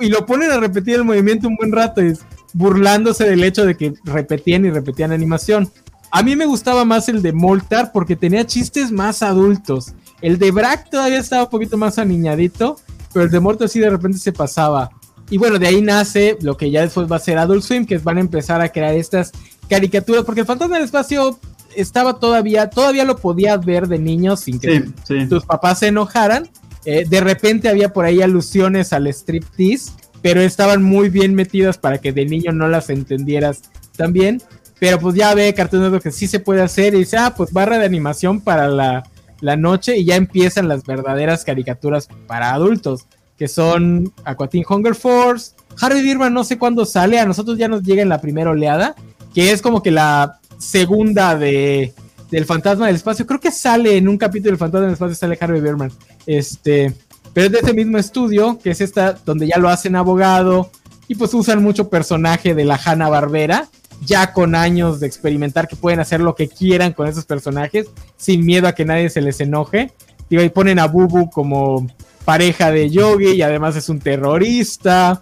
y 0.01 0.09
lo 0.09 0.25
ponen 0.25 0.51
a 0.51 0.59
repetir 0.59 0.95
el 0.95 1.05
movimiento 1.05 1.47
un 1.47 1.55
buen 1.55 1.71
rato, 1.71 2.01
es 2.01 2.19
burlándose 2.53 3.23
del 3.23 3.43
hecho 3.43 3.65
de 3.65 3.77
que 3.77 3.93
repetían 4.03 4.65
y 4.65 4.71
repetían 4.71 5.13
animación. 5.13 5.71
A 6.11 6.23
mí 6.23 6.35
me 6.35 6.45
gustaba 6.45 6.83
más 6.83 7.07
el 7.07 7.21
de 7.21 7.31
Moltar 7.31 7.93
porque 7.93 8.17
tenía 8.17 8.45
chistes 8.45 8.91
más 8.91 9.23
adultos. 9.23 9.93
El 10.21 10.37
de 10.37 10.51
Brack 10.51 10.89
todavía 10.89 11.19
estaba 11.19 11.43
un 11.43 11.49
poquito 11.49 11.77
más 11.77 11.97
aniñadito, 11.97 12.77
pero 13.13 13.25
el 13.25 13.31
de 13.31 13.39
Moltar 13.39 13.69
sí 13.69 13.79
de 13.79 13.89
repente 13.89 14.17
se 14.19 14.31
pasaba. 14.31 14.91
Y 15.29 15.37
bueno, 15.37 15.57
de 15.57 15.67
ahí 15.67 15.81
nace 15.81 16.37
lo 16.41 16.57
que 16.57 16.69
ya 16.69 16.81
después 16.81 17.09
va 17.11 17.15
a 17.15 17.19
ser 17.19 17.37
Adult 17.37 17.63
Swim, 17.63 17.85
que 17.85 17.97
van 17.97 18.17
a 18.17 18.21
empezar 18.21 18.61
a 18.61 18.69
crear 18.69 18.93
estas 18.95 19.31
caricaturas, 19.69 20.23
porque 20.25 20.41
el 20.41 20.45
Fantasma 20.47 20.75
del 20.75 20.85
Espacio 20.85 21.39
estaba 21.75 22.19
todavía, 22.19 22.69
todavía 22.69 23.05
lo 23.05 23.15
podías 23.15 23.63
ver 23.63 23.87
de 23.87 23.97
niño 23.97 24.35
sin 24.35 24.59
que 24.59 24.81
Sí, 24.81 24.93
sí. 25.21 25.27
tus 25.27 25.45
papás 25.45 25.79
se 25.79 25.87
enojaran. 25.87 26.49
Eh, 26.83 27.05
de 27.07 27.21
repente 27.21 27.69
había 27.69 27.93
por 27.93 28.05
ahí 28.05 28.21
alusiones 28.21 28.91
al 28.91 29.07
striptease, 29.07 29.91
pero 30.21 30.41
estaban 30.41 30.83
muy 30.83 31.09
bien 31.09 31.33
metidas 31.33 31.77
para 31.77 31.99
que 31.99 32.11
de 32.11 32.25
niño 32.25 32.51
no 32.51 32.67
las 32.67 32.89
entendieras 32.89 33.61
también. 33.95 34.41
Pero 34.79 34.99
pues 34.99 35.15
ya 35.15 35.33
ve 35.35 35.53
Cartoon 35.53 35.83
Network 35.83 36.03
que 36.03 36.11
sí 36.11 36.27
se 36.27 36.39
puede 36.39 36.61
hacer 36.61 36.95
y 36.95 36.99
dice, 36.99 37.15
ah, 37.17 37.33
pues 37.37 37.53
barra 37.53 37.77
de 37.77 37.85
animación 37.85 38.41
para 38.41 38.67
la, 38.67 39.03
la 39.41 39.57
noche 39.57 39.97
y 39.97 40.05
ya 40.05 40.15
empiezan 40.15 40.67
las 40.67 40.85
verdaderas 40.85 41.43
caricaturas 41.43 42.07
para 42.27 42.53
adultos, 42.53 43.05
que 43.37 43.47
son 43.47 44.13
Aquatin 44.23 44.63
Hunger 44.67 44.95
Force. 44.95 45.53
Harvey 45.79 46.03
Birman 46.03 46.33
no 46.33 46.43
sé 46.43 46.57
cuándo 46.57 46.85
sale, 46.85 47.19
a 47.19 47.25
nosotros 47.25 47.57
ya 47.57 47.67
nos 47.67 47.83
llega 47.83 48.01
en 48.01 48.09
la 48.09 48.21
primera 48.21 48.51
oleada, 48.51 48.95
que 49.33 49.51
es 49.51 49.61
como 49.61 49.81
que 49.81 49.91
la 49.91 50.39
segunda 50.57 51.35
de, 51.35 51.93
del 52.29 52.45
Fantasma 52.45 52.87
del 52.87 52.95
Espacio. 52.95 53.25
Creo 53.25 53.39
que 53.39 53.51
sale 53.51 53.97
en 53.97 54.07
un 54.07 54.17
capítulo 54.17 54.51
del 54.51 54.59
Fantasma 54.59 54.85
del 54.85 54.93
Espacio, 54.93 55.15
sale 55.15 55.37
Harvey 55.39 55.61
Birman. 55.61 55.91
Este, 56.25 56.93
pero 57.33 57.47
es 57.47 57.51
de 57.51 57.59
ese 57.59 57.73
mismo 57.73 57.97
estudio, 57.97 58.59
que 58.61 58.71
es 58.71 58.81
esta, 58.81 59.13
donde 59.25 59.47
ya 59.47 59.57
lo 59.57 59.69
hacen 59.69 59.95
abogado, 59.95 60.69
y 61.07 61.15
pues 61.15 61.33
usan 61.33 61.63
mucho 61.63 61.89
personaje 61.89 62.55
de 62.55 62.63
la 62.63 62.79
Hanna 62.83 63.09
Barbera, 63.09 63.67
ya 64.01 64.33
con 64.33 64.55
años 64.55 64.99
de 64.99 65.07
experimentar 65.07 65.67
que 65.67 65.75
pueden 65.75 65.99
hacer 65.99 66.19
lo 66.19 66.35
que 66.35 66.47
quieran 66.47 66.93
con 66.93 67.07
esos 67.07 67.25
personajes, 67.25 67.87
sin 68.17 68.45
miedo 68.45 68.67
a 68.67 68.73
que 68.73 68.85
nadie 68.85 69.09
se 69.09 69.21
les 69.21 69.39
enoje. 69.39 69.91
Digo, 70.29 70.43
y 70.43 70.49
ponen 70.49 70.79
a 70.79 70.87
Bubu 70.87 71.29
como 71.29 71.87
pareja 72.25 72.71
de 72.71 72.89
Yogi 72.89 73.31
y 73.31 73.41
además 73.41 73.75
es 73.75 73.89
un 73.89 73.99
terrorista. 73.99 75.21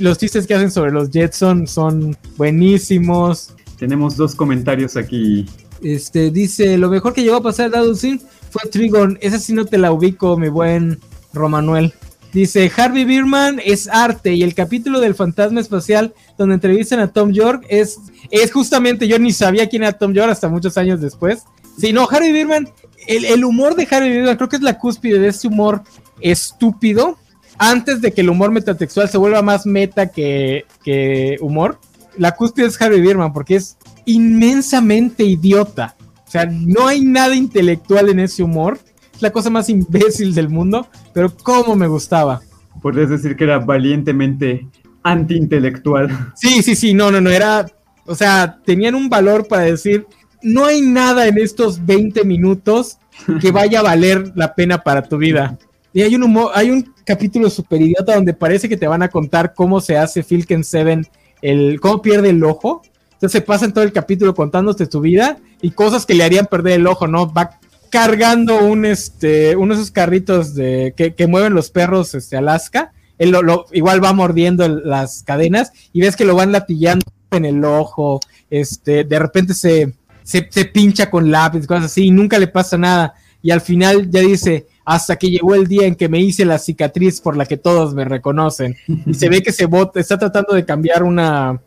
los 0.00 0.18
chistes 0.18 0.46
que 0.46 0.54
hacen 0.54 0.70
sobre 0.70 0.92
los 0.92 1.10
Jetson 1.10 1.66
son 1.66 2.16
buenísimos. 2.36 3.54
Tenemos 3.78 4.16
dos 4.16 4.34
comentarios 4.34 4.96
aquí. 4.96 5.46
Este 5.82 6.30
dice: 6.30 6.76
Lo 6.76 6.90
mejor 6.90 7.14
que 7.14 7.22
llegó 7.22 7.36
a 7.36 7.42
pasar 7.42 7.74
a 7.74 7.94
Sin 7.94 8.20
fue 8.50 8.68
Trigon. 8.70 9.18
Esa 9.20 9.38
sí 9.38 9.52
no 9.52 9.64
te 9.64 9.78
la 9.78 9.92
ubico, 9.92 10.36
mi 10.36 10.48
buen 10.48 10.98
Romanuel. 11.32 11.94
Dice, 12.32 12.70
Harvey 12.76 13.04
Birman 13.04 13.60
es 13.64 13.88
arte 13.88 14.34
y 14.34 14.44
el 14.44 14.54
capítulo 14.54 15.00
del 15.00 15.16
fantasma 15.16 15.60
espacial 15.60 16.14
donde 16.38 16.54
entrevistan 16.54 17.00
a 17.00 17.08
Tom 17.08 17.32
York 17.32 17.66
es, 17.68 17.98
es 18.30 18.52
justamente, 18.52 19.08
yo 19.08 19.18
ni 19.18 19.32
sabía 19.32 19.68
quién 19.68 19.82
era 19.82 19.98
Tom 19.98 20.12
York 20.12 20.30
hasta 20.30 20.48
muchos 20.48 20.78
años 20.78 21.00
después. 21.00 21.42
Sí, 21.76 21.92
no, 21.92 22.08
Harvey 22.08 22.30
Birman, 22.30 22.68
el, 23.08 23.44
humor 23.44 23.74
de 23.74 23.88
Harvey 23.90 24.10
Birman 24.10 24.36
creo 24.36 24.48
que 24.48 24.56
es 24.56 24.62
la 24.62 24.78
cúspide 24.78 25.18
de 25.18 25.28
ese 25.28 25.48
humor 25.48 25.82
estúpido 26.20 27.18
antes 27.58 28.00
de 28.00 28.12
que 28.12 28.20
el 28.20 28.30
humor 28.30 28.52
metatextual 28.52 29.08
se 29.08 29.18
vuelva 29.18 29.42
más 29.42 29.66
meta 29.66 30.12
que, 30.12 30.66
que 30.84 31.36
humor. 31.40 31.80
La 32.16 32.36
cúspide 32.36 32.66
es 32.66 32.80
Harvey 32.80 33.00
Birman 33.00 33.32
porque 33.32 33.56
es 33.56 33.76
inmensamente 34.04 35.24
idiota. 35.24 35.96
O 36.28 36.30
sea, 36.30 36.46
no 36.46 36.86
hay 36.86 37.00
nada 37.00 37.34
intelectual 37.34 38.08
en 38.08 38.20
ese 38.20 38.44
humor 38.44 38.78
la 39.20 39.30
cosa 39.30 39.50
más 39.50 39.68
imbécil 39.68 40.34
del 40.34 40.48
mundo, 40.48 40.86
pero 41.12 41.32
cómo 41.42 41.76
me 41.76 41.86
gustaba. 41.86 42.40
Podrías 42.82 43.10
decir 43.10 43.36
que 43.36 43.44
era 43.44 43.58
valientemente 43.58 44.66
antiintelectual. 45.02 46.32
Sí, 46.34 46.62
sí, 46.62 46.74
sí, 46.74 46.94
no, 46.94 47.10
no, 47.10 47.20
no, 47.20 47.30
era, 47.30 47.66
o 48.06 48.14
sea, 48.14 48.58
tenían 48.64 48.94
un 48.94 49.08
valor 49.08 49.46
para 49.48 49.62
decir, 49.62 50.06
no 50.42 50.64
hay 50.64 50.80
nada 50.80 51.26
en 51.26 51.38
estos 51.38 51.84
20 51.84 52.24
minutos 52.24 52.98
que 53.40 53.50
vaya 53.52 53.80
a 53.80 53.84
valer 53.84 54.32
la 54.34 54.54
pena 54.54 54.78
para 54.82 55.02
tu 55.02 55.18
vida. 55.18 55.58
Y 55.92 56.02
hay 56.02 56.14
un 56.14 56.22
humor, 56.22 56.52
hay 56.54 56.70
un 56.70 56.94
capítulo 57.04 57.50
super 57.50 57.80
idiota 57.80 58.14
donde 58.14 58.32
parece 58.32 58.68
que 58.68 58.76
te 58.76 58.86
van 58.86 59.02
a 59.02 59.08
contar 59.08 59.54
cómo 59.54 59.80
se 59.80 59.98
hace 59.98 60.22
Filken 60.22 60.62
Seven, 60.62 61.06
el, 61.42 61.80
cómo 61.80 62.00
pierde 62.00 62.30
el 62.30 62.44
ojo. 62.44 62.82
Entonces 63.12 63.32
se 63.32 63.40
pasan 63.40 63.74
todo 63.74 63.84
el 63.84 63.92
capítulo 63.92 64.34
contándote 64.34 64.86
tu 64.86 65.00
vida 65.00 65.36
y 65.60 65.72
cosas 65.72 66.06
que 66.06 66.14
le 66.14 66.24
harían 66.24 66.46
perder 66.46 66.74
el 66.80 66.86
ojo, 66.86 67.06
¿no? 67.06 67.30
Va 67.30 67.59
cargando 67.90 68.64
un 68.64 68.84
este 68.84 69.56
uno 69.56 69.74
de 69.74 69.80
esos 69.80 69.92
carritos 69.92 70.54
de 70.54 70.94
que, 70.96 71.26
mueven 71.26 71.54
los 71.54 71.70
perros 71.70 72.14
este 72.14 72.36
Alaska 72.36 72.92
él 73.18 73.34
igual 73.72 74.02
va 74.02 74.12
mordiendo 74.12 74.66
las 74.68 75.22
cadenas 75.22 75.72
y 75.92 76.00
ves 76.00 76.16
que 76.16 76.24
lo 76.24 76.34
van 76.34 76.52
latillando 76.52 77.04
en 77.30 77.44
el 77.44 77.64
ojo 77.64 78.20
este 78.48 79.04
de 79.04 79.18
repente 79.18 79.54
se, 79.54 79.94
se, 80.24 80.64
pincha 80.64 81.10
con 81.10 81.30
lápiz 81.30 81.66
cosas 81.66 81.86
así 81.86 82.06
y 82.06 82.10
nunca 82.10 82.38
le 82.38 82.46
pasa 82.46 82.76
nada. 82.76 83.14
Y 83.42 83.50
al 83.50 83.60
final 83.60 84.10
ya 84.10 84.20
dice 84.20 84.66
hasta 84.84 85.16
que 85.16 85.30
llegó 85.30 85.54
el 85.54 85.66
día 85.66 85.86
en 85.86 85.94
que 85.94 86.08
me 86.08 86.20
hice 86.20 86.44
la 86.44 86.58
cicatriz 86.58 87.20
por 87.20 87.36
la 87.36 87.46
que 87.46 87.56
todos 87.56 87.94
me 87.94 88.04
reconocen 88.04 88.76
y 89.06 89.14
se 89.14 89.28
ve 89.28 89.42
que 89.42 89.52
se 89.52 89.66
bota 89.66 90.00
está 90.00 90.18
tratando 90.18 90.54
de 90.54 90.64
cambiar 90.64 91.02
una 91.04 91.60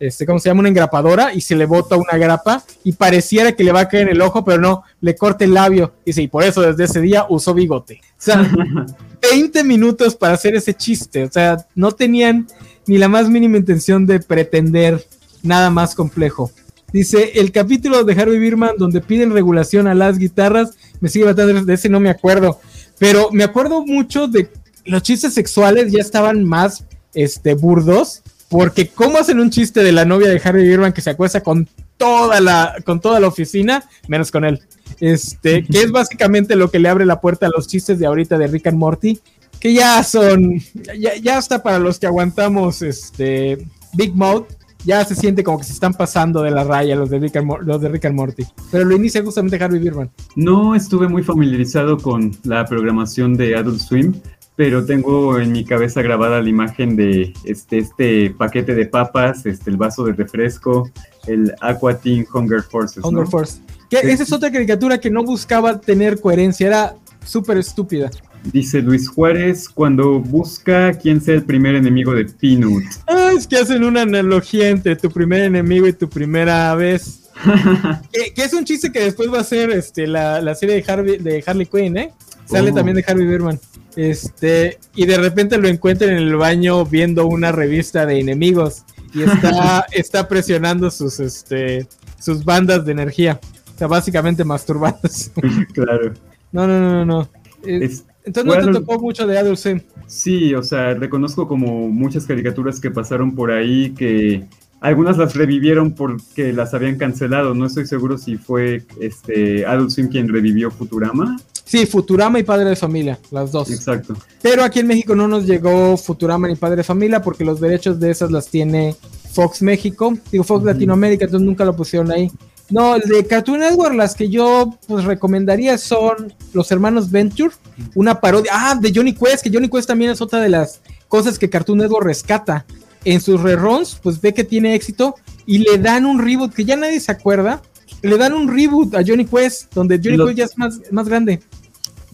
este, 0.00 0.26
¿cómo 0.26 0.38
se 0.38 0.48
llama? 0.48 0.60
Una 0.60 0.68
engrapadora 0.68 1.32
y 1.32 1.40
se 1.40 1.56
le 1.56 1.66
bota 1.66 1.96
una 1.96 2.18
grapa 2.18 2.62
y 2.82 2.92
pareciera 2.92 3.52
que 3.52 3.64
le 3.64 3.72
va 3.72 3.80
a 3.80 3.88
caer 3.88 4.04
en 4.04 4.16
el 4.16 4.22
ojo, 4.22 4.44
pero 4.44 4.60
no, 4.60 4.82
le 5.00 5.14
corta 5.16 5.44
el 5.44 5.54
labio. 5.54 5.94
Dice, 6.04 6.22
y 6.22 6.28
por 6.28 6.44
eso 6.44 6.62
desde 6.62 6.84
ese 6.84 7.00
día 7.00 7.26
usó 7.28 7.54
bigote. 7.54 8.00
O 8.02 8.22
sea, 8.22 8.50
20 9.32 9.64
minutos 9.64 10.14
para 10.14 10.34
hacer 10.34 10.54
ese 10.54 10.74
chiste. 10.74 11.24
O 11.24 11.30
sea, 11.30 11.56
no 11.74 11.92
tenían 11.92 12.46
ni 12.86 12.98
la 12.98 13.08
más 13.08 13.28
mínima 13.28 13.56
intención 13.56 14.06
de 14.06 14.20
pretender 14.20 15.04
nada 15.42 15.70
más 15.70 15.94
complejo. 15.94 16.50
Dice, 16.92 17.32
el 17.34 17.50
capítulo 17.50 18.04
de 18.04 18.20
Harvey 18.20 18.38
Birman 18.38 18.76
donde 18.78 19.00
piden 19.00 19.32
regulación 19.32 19.86
a 19.86 19.94
las 19.94 20.18
guitarras, 20.18 20.76
me 21.00 21.08
sigue 21.08 21.24
batando, 21.24 21.64
de 21.64 21.74
ese 21.74 21.88
no 21.88 21.98
me 21.98 22.08
acuerdo, 22.08 22.60
pero 22.98 23.30
me 23.32 23.42
acuerdo 23.42 23.84
mucho 23.84 24.28
de 24.28 24.48
los 24.84 25.02
chistes 25.02 25.34
sexuales 25.34 25.90
ya 25.90 26.00
estaban 26.00 26.44
más 26.44 26.84
este, 27.14 27.54
burdos 27.54 28.22
porque 28.48 28.88
cómo 28.88 29.18
hacen 29.18 29.40
un 29.40 29.50
chiste 29.50 29.82
de 29.82 29.92
la 29.92 30.04
novia 30.04 30.28
de 30.28 30.40
Harry 30.44 30.66
Birman 30.66 30.92
que 30.92 31.00
se 31.00 31.10
acuesta 31.10 31.42
con 31.42 31.68
toda 31.96 32.40
la, 32.40 32.74
con 32.84 33.00
toda 33.00 33.20
la 33.20 33.28
oficina, 33.28 33.84
menos 34.08 34.30
con 34.30 34.44
él. 34.44 34.60
Este, 35.00 35.64
que 35.64 35.82
es 35.82 35.90
básicamente 35.90 36.56
lo 36.56 36.70
que 36.70 36.78
le 36.78 36.88
abre 36.88 37.06
la 37.06 37.20
puerta 37.20 37.46
a 37.46 37.50
los 37.50 37.66
chistes 37.66 37.98
de 37.98 38.06
ahorita 38.06 38.38
de 38.38 38.46
Rick 38.46 38.66
and 38.66 38.78
Morty, 38.78 39.18
que 39.58 39.72
ya 39.72 40.02
son, 40.02 40.60
ya, 40.98 41.16
ya 41.16 41.38
está 41.38 41.62
para 41.62 41.78
los 41.78 41.98
que 41.98 42.06
aguantamos 42.06 42.82
este 42.82 43.66
Big 43.94 44.14
Mouth, 44.14 44.46
ya 44.84 45.04
se 45.04 45.14
siente 45.14 45.42
como 45.42 45.58
que 45.58 45.64
se 45.64 45.72
están 45.72 45.94
pasando 45.94 46.42
de 46.42 46.50
la 46.50 46.64
raya 46.64 46.94
los 46.94 47.10
de 47.10 47.18
Rick 47.18 47.36
and, 47.36 47.50
los 47.62 47.80
de 47.80 47.88
Rick 47.88 48.04
and 48.04 48.16
Morty. 48.16 48.44
Pero 48.70 48.84
lo 48.84 48.94
inicia 48.94 49.22
justamente 49.22 49.62
Harvey 49.62 49.80
Birman. 49.80 50.10
No 50.36 50.74
estuve 50.74 51.08
muy 51.08 51.22
familiarizado 51.22 51.96
con 51.96 52.32
la 52.44 52.64
programación 52.66 53.34
de 53.34 53.56
Adult 53.56 53.80
Swim, 53.80 54.12
pero 54.56 54.84
tengo 54.84 55.38
en 55.38 55.52
mi 55.52 55.64
cabeza 55.64 56.00
grabada 56.02 56.40
la 56.40 56.48
imagen 56.48 56.96
de 56.96 57.32
este, 57.44 57.78
este 57.78 58.30
paquete 58.30 58.74
de 58.74 58.86
papas, 58.86 59.46
este, 59.46 59.70
el 59.70 59.76
vaso 59.76 60.04
de 60.04 60.12
refresco, 60.12 60.90
el 61.26 61.52
Aqua 61.60 61.98
Teen 61.98 62.26
Hunger 62.32 62.62
Forces. 62.62 63.04
Hunger 63.04 63.26
Force. 63.26 63.60
Que 63.90 63.98
esa 63.98 64.22
es 64.22 64.32
otra 64.32 64.50
caricatura 64.50 64.98
que 64.98 65.10
no 65.10 65.24
buscaba 65.24 65.80
tener 65.80 66.20
coherencia, 66.20 66.66
era 66.66 66.94
súper 67.24 67.58
estúpida. 67.58 68.10
Dice 68.52 68.82
Luis 68.82 69.08
Juárez, 69.08 69.68
cuando 69.68 70.20
busca 70.20 70.92
quién 70.92 71.20
sea 71.20 71.34
el 71.34 71.44
primer 71.44 71.74
enemigo 71.74 72.12
de 72.12 72.26
Peanut. 72.26 72.84
Ah, 73.06 73.30
es 73.36 73.46
que 73.46 73.56
hacen 73.56 73.82
una 73.82 74.02
analogía 74.02 74.68
entre 74.68 74.96
tu 74.96 75.10
primer 75.10 75.40
enemigo 75.40 75.86
y 75.86 75.94
tu 75.94 76.08
primera 76.08 76.74
vez. 76.74 77.30
que, 78.12 78.42
es 78.42 78.52
un 78.52 78.64
chiste 78.64 78.92
que 78.92 79.00
después 79.00 79.32
va 79.32 79.40
a 79.40 79.44
ser 79.44 79.70
este, 79.70 80.06
la, 80.06 80.40
la 80.40 80.54
serie 80.54 80.76
de, 80.76 80.92
Harvey, 80.92 81.18
de 81.18 81.42
Harley 81.44 81.66
Quinn, 81.66 81.96
¿eh? 81.96 82.12
Sale 82.44 82.70
oh. 82.70 82.74
también 82.74 82.96
de 82.96 83.04
Harvey 83.06 83.26
Berman. 83.26 83.58
Este, 83.96 84.78
y 84.94 85.06
de 85.06 85.18
repente 85.18 85.58
lo 85.58 85.68
encuentran 85.68 86.10
en 86.10 86.18
el 86.18 86.36
baño 86.36 86.84
viendo 86.84 87.26
una 87.26 87.52
revista 87.52 88.06
de 88.06 88.18
enemigos 88.18 88.84
y 89.12 89.22
está, 89.22 89.86
está 89.92 90.28
presionando 90.28 90.90
sus, 90.90 91.20
este, 91.20 91.86
sus 92.18 92.44
bandas 92.44 92.84
de 92.84 92.92
energía. 92.92 93.40
O 93.74 93.78
sea, 93.78 93.86
básicamente 93.86 94.44
masturbadas. 94.44 95.32
Claro. 95.72 96.12
No, 96.52 96.66
no, 96.66 96.78
no, 96.78 97.04
no. 97.04 97.28
Entonces 97.64 98.44
no 98.44 98.72
te 98.72 98.78
tocó 98.80 99.00
mucho 99.00 99.26
de 99.26 99.38
Adult 99.38 99.58
Swim. 99.58 99.80
Sí, 100.06 100.54
o 100.54 100.62
sea, 100.62 100.94
reconozco 100.94 101.48
como 101.48 101.88
muchas 101.88 102.26
caricaturas 102.26 102.78
que 102.78 102.90
pasaron 102.90 103.34
por 103.34 103.50
ahí 103.50 103.90
que 103.90 104.44
algunas 104.80 105.18
las 105.18 105.34
revivieron 105.34 105.92
porque 105.92 106.52
las 106.52 106.74
habían 106.74 106.96
cancelado. 106.96 107.54
No 107.54 107.66
estoy 107.66 107.86
seguro 107.86 108.18
si 108.18 108.36
fue 108.36 108.82
este 109.00 109.66
Adult 109.66 109.90
Swim 109.90 110.08
quien 110.08 110.28
revivió 110.28 110.70
Futurama 110.70 111.36
Sí, 111.64 111.86
Futurama 111.86 112.38
y 112.38 112.42
Padre 112.42 112.68
de 112.68 112.76
Familia, 112.76 113.18
las 113.30 113.50
dos. 113.50 113.70
Exacto. 113.70 114.14
Pero 114.42 114.62
aquí 114.62 114.80
en 114.80 114.86
México 114.86 115.14
no 115.14 115.26
nos 115.26 115.46
llegó 115.46 115.96
Futurama 115.96 116.46
ni 116.46 116.56
Padre 116.56 116.76
de 116.76 116.84
Familia 116.84 117.22
porque 117.22 117.44
los 117.44 117.60
derechos 117.60 117.98
de 117.98 118.10
esas 118.10 118.30
las 118.30 118.48
tiene 118.48 118.94
Fox 119.32 119.62
México, 119.62 120.16
digo 120.30 120.44
Fox 120.44 120.64
Latinoamérica, 120.64 121.24
entonces 121.24 121.46
nunca 121.46 121.64
lo 121.64 121.74
pusieron 121.74 122.12
ahí. 122.12 122.30
No, 122.70 122.96
el 122.96 123.02
de 123.02 123.26
Cartoon 123.26 123.60
Network, 123.60 123.94
las 123.94 124.14
que 124.14 124.28
yo 124.28 124.78
pues 124.86 125.04
recomendaría 125.04 125.76
son 125.76 126.32
Los 126.52 126.70
Hermanos 126.70 127.10
Venture, 127.10 127.54
una 127.94 128.20
parodia, 128.20 128.52
ah, 128.54 128.74
de 128.74 128.92
Johnny 128.94 129.14
Quest, 129.14 129.42
que 129.42 129.50
Johnny 129.52 129.68
Quest 129.68 129.88
también 129.88 130.10
es 130.10 130.20
otra 130.20 130.40
de 130.40 130.48
las 130.48 130.80
cosas 131.08 131.38
que 131.38 131.50
Cartoon 131.50 131.78
Network 131.78 132.06
rescata. 132.06 132.64
En 133.04 133.20
sus 133.20 133.42
reruns, 133.42 134.00
pues 134.02 134.18
ve 134.18 134.32
que 134.32 134.44
tiene 134.44 134.74
éxito 134.74 135.14
y 135.44 135.58
le 135.58 135.76
dan 135.76 136.06
un 136.06 136.18
reboot 136.18 136.54
que 136.54 136.64
ya 136.64 136.74
nadie 136.74 136.98
se 137.00 137.12
acuerda, 137.12 137.60
le 138.04 138.18
dan 138.18 138.32
un 138.32 138.48
reboot 138.48 138.94
a 138.94 139.02
Johnny 139.06 139.24
Quest, 139.24 139.74
donde 139.74 140.00
Johnny 140.02 140.18
Quest 140.18 140.38
ya 140.38 140.44
es 140.44 140.58
más, 140.58 140.80
más 140.90 141.08
grande. 141.08 141.40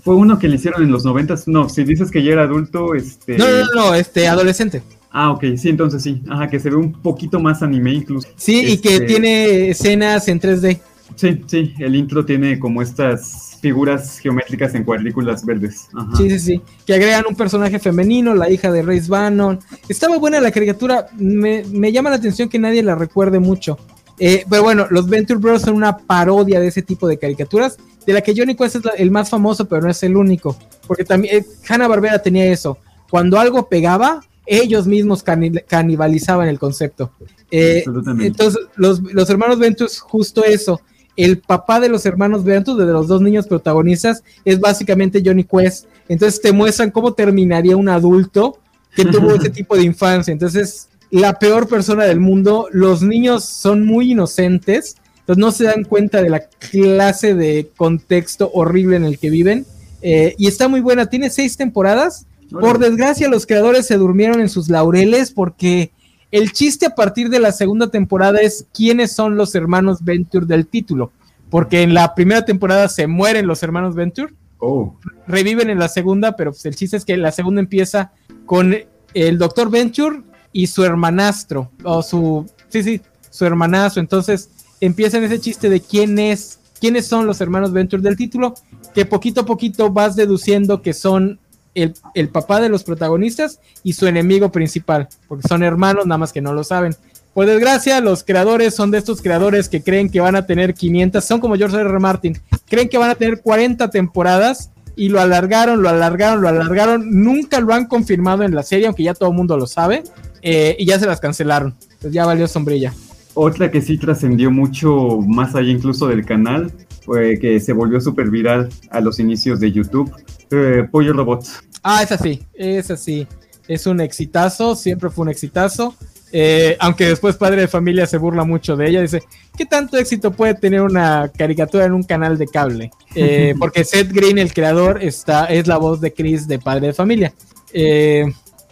Fue 0.03 0.15
uno 0.15 0.39
que 0.39 0.49
le 0.49 0.57
hicieron 0.57 0.83
en 0.83 0.91
los 0.91 1.05
noventas. 1.05 1.47
No, 1.47 1.69
si 1.69 1.85
dices 1.85 2.11
que 2.11 2.23
ya 2.23 2.33
era 2.33 2.45
adulto, 2.45 2.95
este. 2.95 3.37
No, 3.37 3.47
no, 3.47 3.67
no, 3.75 3.95
este, 3.95 4.27
adolescente. 4.29 4.83
Ah, 5.11 5.33
ok, 5.33 5.45
sí, 5.57 5.69
entonces 5.69 6.03
sí. 6.03 6.23
Ajá, 6.29 6.49
que 6.49 6.61
se 6.61 6.71
ve 6.71 6.77
un 6.77 6.93
poquito 6.93 7.41
más 7.41 7.63
anime 7.63 7.93
incluso. 7.93 8.29
Sí, 8.37 8.65
y 8.65 8.79
que 8.79 8.95
este, 8.95 9.07
tiene 9.07 9.71
escenas 9.71 10.29
en 10.29 10.41
3D. 10.41 10.81
Sí, 11.17 11.45
sí, 11.47 11.75
el 11.81 11.97
intro 11.97 12.25
tiene 12.25 12.59
como 12.59 12.81
estas 12.81 13.59
figuras 13.61 14.19
geométricas 14.21 14.75
en 14.75 14.85
cuadrículas 14.85 15.45
verdes. 15.45 15.89
Ajá. 15.93 16.17
Sí, 16.17 16.31
sí, 16.31 16.39
sí. 16.39 16.63
Que 16.87 16.95
agregan 16.95 17.25
un 17.29 17.35
personaje 17.35 17.79
femenino, 17.79 18.35
la 18.35 18.51
hija 18.51 18.71
de 18.71 18.83
Race 18.83 19.09
Bannon. 19.09 19.59
Estaba 19.89 20.17
buena 20.19 20.41
la 20.41 20.53
caricatura. 20.53 21.09
Me, 21.19 21.65
me 21.73 21.93
llama 21.93 22.11
la 22.11 22.17
atención 22.17 22.49
que 22.49 22.59
nadie 22.59 22.83
la 22.83 22.95
recuerde 22.95 23.39
mucho. 23.41 23.77
Eh, 24.23 24.45
pero 24.49 24.63
bueno, 24.63 24.87
los 24.91 25.09
Venture 25.09 25.41
Bros 25.41 25.63
son 25.63 25.75
una 25.75 25.97
parodia 25.97 26.61
de 26.61 26.69
ese 26.69 26.83
tipo 26.83 27.09
de 27.09 27.19
caricaturas, 27.19 27.79
de 28.07 28.13
la 28.13 28.21
que 28.21 28.35
Johnny 28.37 28.55
Quest 28.55 28.77
es 28.77 28.85
la- 28.85 28.93
el 28.93 29.11
más 29.11 29.31
famoso, 29.31 29.65
pero 29.67 29.81
no 29.83 29.91
es 29.91 30.03
el 30.03 30.15
único. 30.17 30.57
Porque 30.87 31.05
también 31.05 31.39
eh, 31.39 31.47
Hanna 31.69 31.89
Barbera 31.89 32.21
tenía 32.21 32.45
eso. 32.53 32.77
Cuando 33.11 33.39
algo 33.41 33.69
pegaba, 33.69 34.21
ellos 34.47 34.87
mismos 34.87 35.25
cani- 35.25 35.63
canibalizaban 35.67 36.49
el 36.49 36.59
concepto. 36.59 37.13
Eh, 37.51 37.79
Absolutamente. 37.79 38.27
entonces, 38.27 38.61
los, 38.77 39.01
los 39.01 39.31
hermanos 39.31 39.59
Ventus, 39.59 39.99
justo 40.01 40.45
eso. 40.45 40.81
El 41.17 41.39
papá 41.41 41.81
de 41.81 41.89
los 41.89 42.05
hermanos 42.07 42.45
Ventus, 42.45 42.79
de 42.79 42.85
los 42.87 43.09
dos 43.09 43.21
niños 43.21 43.47
protagonistas, 43.47 44.23
es 44.45 44.61
básicamente 44.61 45.23
Johnny 45.25 45.45
Quest. 45.45 45.87
Entonces 46.09 46.41
te 46.41 46.53
muestran 46.53 46.91
cómo 46.91 47.15
terminaría 47.15 47.77
un 47.77 47.89
adulto 47.89 48.59
que 48.95 49.05
tuvo 49.05 49.35
ese 49.35 49.51
tipo 49.51 49.77
de 49.77 49.83
infancia. 49.85 50.33
Entonces, 50.33 50.89
la 51.11 51.39
peor 51.39 51.69
persona 51.69 52.05
del 52.05 52.21
mundo. 52.21 52.69
Los 52.73 53.03
niños 53.03 53.45
son 53.45 53.85
muy 53.85 54.13
inocentes. 54.13 54.97
Entonces 55.21 55.41
no 55.41 55.53
se 55.53 55.65
dan 55.65 55.85
cuenta 55.85 56.23
de 56.23 56.31
la 56.31 56.41
clase 56.41 57.35
de 57.35 57.71
contexto 57.77 58.51
horrible 58.53 58.97
en 58.97 59.05
el 59.05 59.19
que 59.19 59.31
viven. 59.31 59.67
Eh, 60.03 60.35
y 60.39 60.47
está 60.47 60.69
muy 60.69 60.81
buena. 60.81 61.07
Tiene 61.07 61.31
seis 61.31 61.57
temporadas. 61.57 62.27
Por 62.51 62.79
desgracia, 62.79 63.29
los 63.29 63.47
creadores 63.47 63.87
se 63.87 63.97
durmieron 63.97 64.41
en 64.41 64.49
sus 64.49 64.69
laureles 64.69 65.31
porque 65.31 65.93
el 66.33 66.53
chiste 66.53 66.87
a 66.87 66.95
partir 66.95 67.29
de 67.29 67.39
la 67.39 67.53
segunda 67.53 67.89
temporada 67.89 68.41
es 68.41 68.67
quiénes 68.75 69.13
son 69.13 69.37
los 69.37 69.55
hermanos 69.55 70.03
Venture 70.03 70.47
del 70.47 70.67
título. 70.67 71.13
Porque 71.49 71.83
en 71.83 71.95
la 71.95 72.15
primera 72.15 72.45
temporada 72.45 72.89
se 72.89 73.07
mueren 73.07 73.47
los 73.47 73.63
hermanos 73.63 73.95
Venture, 73.95 74.33
Oh, 74.63 74.95
reviven 75.27 75.71
en 75.71 75.79
la 75.79 75.89
segunda, 75.89 76.37
pero 76.37 76.53
pues 76.53 76.67
el 76.67 76.77
chiste 76.77 76.99
es 76.99 77.07
que 77.07 77.17
la 77.17 77.33
segunda 77.33 77.63
empieza 77.63 78.13
con 78.45 78.77
el 79.15 79.39
doctor 79.39 79.71
Venture 79.71 80.21
y 80.53 80.67
su 80.67 80.85
hermanastro, 80.85 81.71
o 81.85 82.03
su, 82.03 82.51
sí, 82.69 82.83
sí, 82.83 83.01
su 83.31 83.45
hermanastro. 83.45 84.01
Entonces 84.01 84.51
empieza 84.81 85.19
en 85.19 85.25
ese 85.25 85.41
chiste 85.41 85.69
de 85.69 85.81
quién 85.81 86.19
es, 86.19 86.59
quiénes 86.81 87.07
son 87.07 87.27
los 87.27 87.41
hermanos 87.41 87.73
Venture 87.73 88.03
del 88.03 88.17
título, 88.17 88.55
que 88.95 89.05
poquito 89.05 89.43
a 89.43 89.47
poquito 89.47 89.91
vas 89.91 90.17
deduciendo 90.17 90.83
que 90.83 90.93
son 90.93 91.39
el, 91.75 91.95
el 92.15 92.29
papá 92.29 92.61
de 92.61 92.69
los 92.69 92.83
protagonistas 92.83 93.61
y 93.83 93.93
su 93.93 94.07
enemigo 94.07 94.51
principal, 94.51 95.09
porque 95.29 95.47
son 95.47 95.63
hermanos, 95.63 96.07
nada 96.07 96.19
más 96.19 96.33
que 96.33 96.41
no 96.41 96.53
lo 96.53 96.65
saben. 96.65 96.97
Por 97.33 97.47
desgracia, 97.47 98.01
los 98.01 98.25
creadores 98.25 98.75
son 98.75 98.91
de 98.91 98.99
estos 98.99 99.23
creadores 99.23 99.69
que 99.69 99.83
creen 99.83 100.11
que 100.11 100.21
van 100.21 100.35
a 100.35 100.47
tener 100.47 100.75
500, 100.75 101.25
son 101.25 101.41
como 101.41 101.55
George 101.55 101.77
R. 101.77 101.89
R. 101.89 101.99
Martin, 102.01 102.41
creen 102.69 102.89
que 102.89 102.99
van 102.99 103.11
a 103.11 103.15
tener 103.15 103.41
40 103.41 103.89
temporadas 103.91 104.71
y 104.97 105.11
lo 105.11 105.21
alargaron, 105.21 105.81
lo 105.81 105.89
alargaron, 105.89 106.43
lo 106.43 106.49
alargaron, 106.49 107.23
nunca 107.23 107.61
lo 107.61 107.73
han 107.73 107.87
confirmado 107.87 108.43
en 108.43 108.55
la 108.55 108.65
serie, 108.65 108.87
aunque 108.87 109.05
ya 109.05 109.15
todo 109.15 109.31
el 109.31 109.37
mundo 109.37 109.57
lo 109.57 109.69
sabe, 109.69 110.03
eh, 110.43 110.77
y 110.79 110.87
ya 110.87 110.99
se 110.99 111.07
las 111.07 111.21
cancelaron. 111.21 111.75
Entonces 111.83 112.13
ya 112.13 112.27
valió 112.27 112.47
sombrilla. 112.49 112.93
Otra 113.35 113.71
que 113.71 113.81
sí 113.81 113.97
trascendió 113.99 114.51
mucho 114.51 115.19
más 115.27 115.55
allá 115.55 115.71
incluso 115.71 116.09
del 116.09 116.25
canal, 116.25 116.73
fue 117.05 117.39
que 117.39 117.61
se 117.61 117.73
volvió 117.73 118.01
súper 118.01 118.31
viral 118.31 118.69
a 118.91 119.01
los 119.01 119.19
inicios 119.19 119.61
de 119.61 119.73
YouTube, 119.73 120.13
eh, 120.51 120.87
Pollo 120.91 121.13
Robot. 121.13 121.45
Ah, 121.83 122.03
es 122.03 122.13
así, 122.13 122.43
es 122.55 122.91
así. 122.91 123.27
Es 123.69 123.87
un 123.87 124.01
exitazo, 124.01 124.75
siempre 124.75 125.11
fue 125.11 125.23
un 125.23 125.31
exitazo. 125.31 125.95
Eh, 126.33 126.77
aunque 126.79 127.07
después 127.07 127.37
Padre 127.37 127.63
de 127.63 127.69
Familia 127.69 128.07
se 128.07 128.19
burla 128.19 128.45
mucho 128.45 128.77
de 128.77 128.89
ella, 128.89 129.03
dice, 129.03 129.23
¿qué 129.57 129.67
tanto 129.67 129.97
éxito 129.97 130.31
puede 130.31 130.55
tener 130.55 130.83
una 130.83 131.31
caricatura 131.37 131.85
en 131.85 131.93
un 131.93 132.03
canal 132.05 132.39
de 132.39 132.47
cable? 132.47 132.91
Eh, 133.15 133.55
porque 133.59 133.85
Seth 133.85 134.13
Green, 134.13 134.39
el 134.39 134.53
creador, 134.53 135.03
está, 135.03 135.47
es 135.47 135.67
la 135.67 135.77
voz 135.77 136.01
de 136.01 136.13
Chris 136.13 136.47
de 136.47 136.59
Padre 136.59 136.89
de 136.89 136.93
Familia. 136.93 137.33
Eh, 137.73 138.25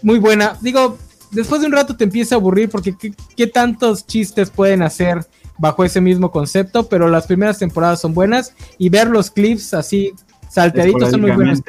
muy 0.02 0.18
buena. 0.18 0.56
Digo, 0.60 0.98
después 1.30 1.60
de 1.60 1.66
un 1.66 1.72
rato 1.72 1.96
te 1.96 2.04
empieza 2.04 2.34
a 2.34 2.38
aburrir 2.38 2.68
porque 2.68 2.96
¿qué, 2.96 3.12
qué 3.36 3.46
tantos 3.46 4.06
chistes 4.06 4.50
pueden 4.50 4.82
hacer 4.82 5.26
bajo 5.58 5.84
ese 5.84 6.00
mismo 6.00 6.30
concepto? 6.30 6.88
Pero 6.88 7.08
las 7.08 7.26
primeras 7.26 7.58
temporadas 7.58 8.00
son 8.00 8.14
buenas 8.14 8.54
y 8.78 8.88
ver 8.88 9.08
los 9.08 9.30
clips 9.30 9.74
así 9.74 10.12
salteaditos 10.50 11.10
son 11.10 11.20
muy 11.20 11.30
buenos. 11.32 11.62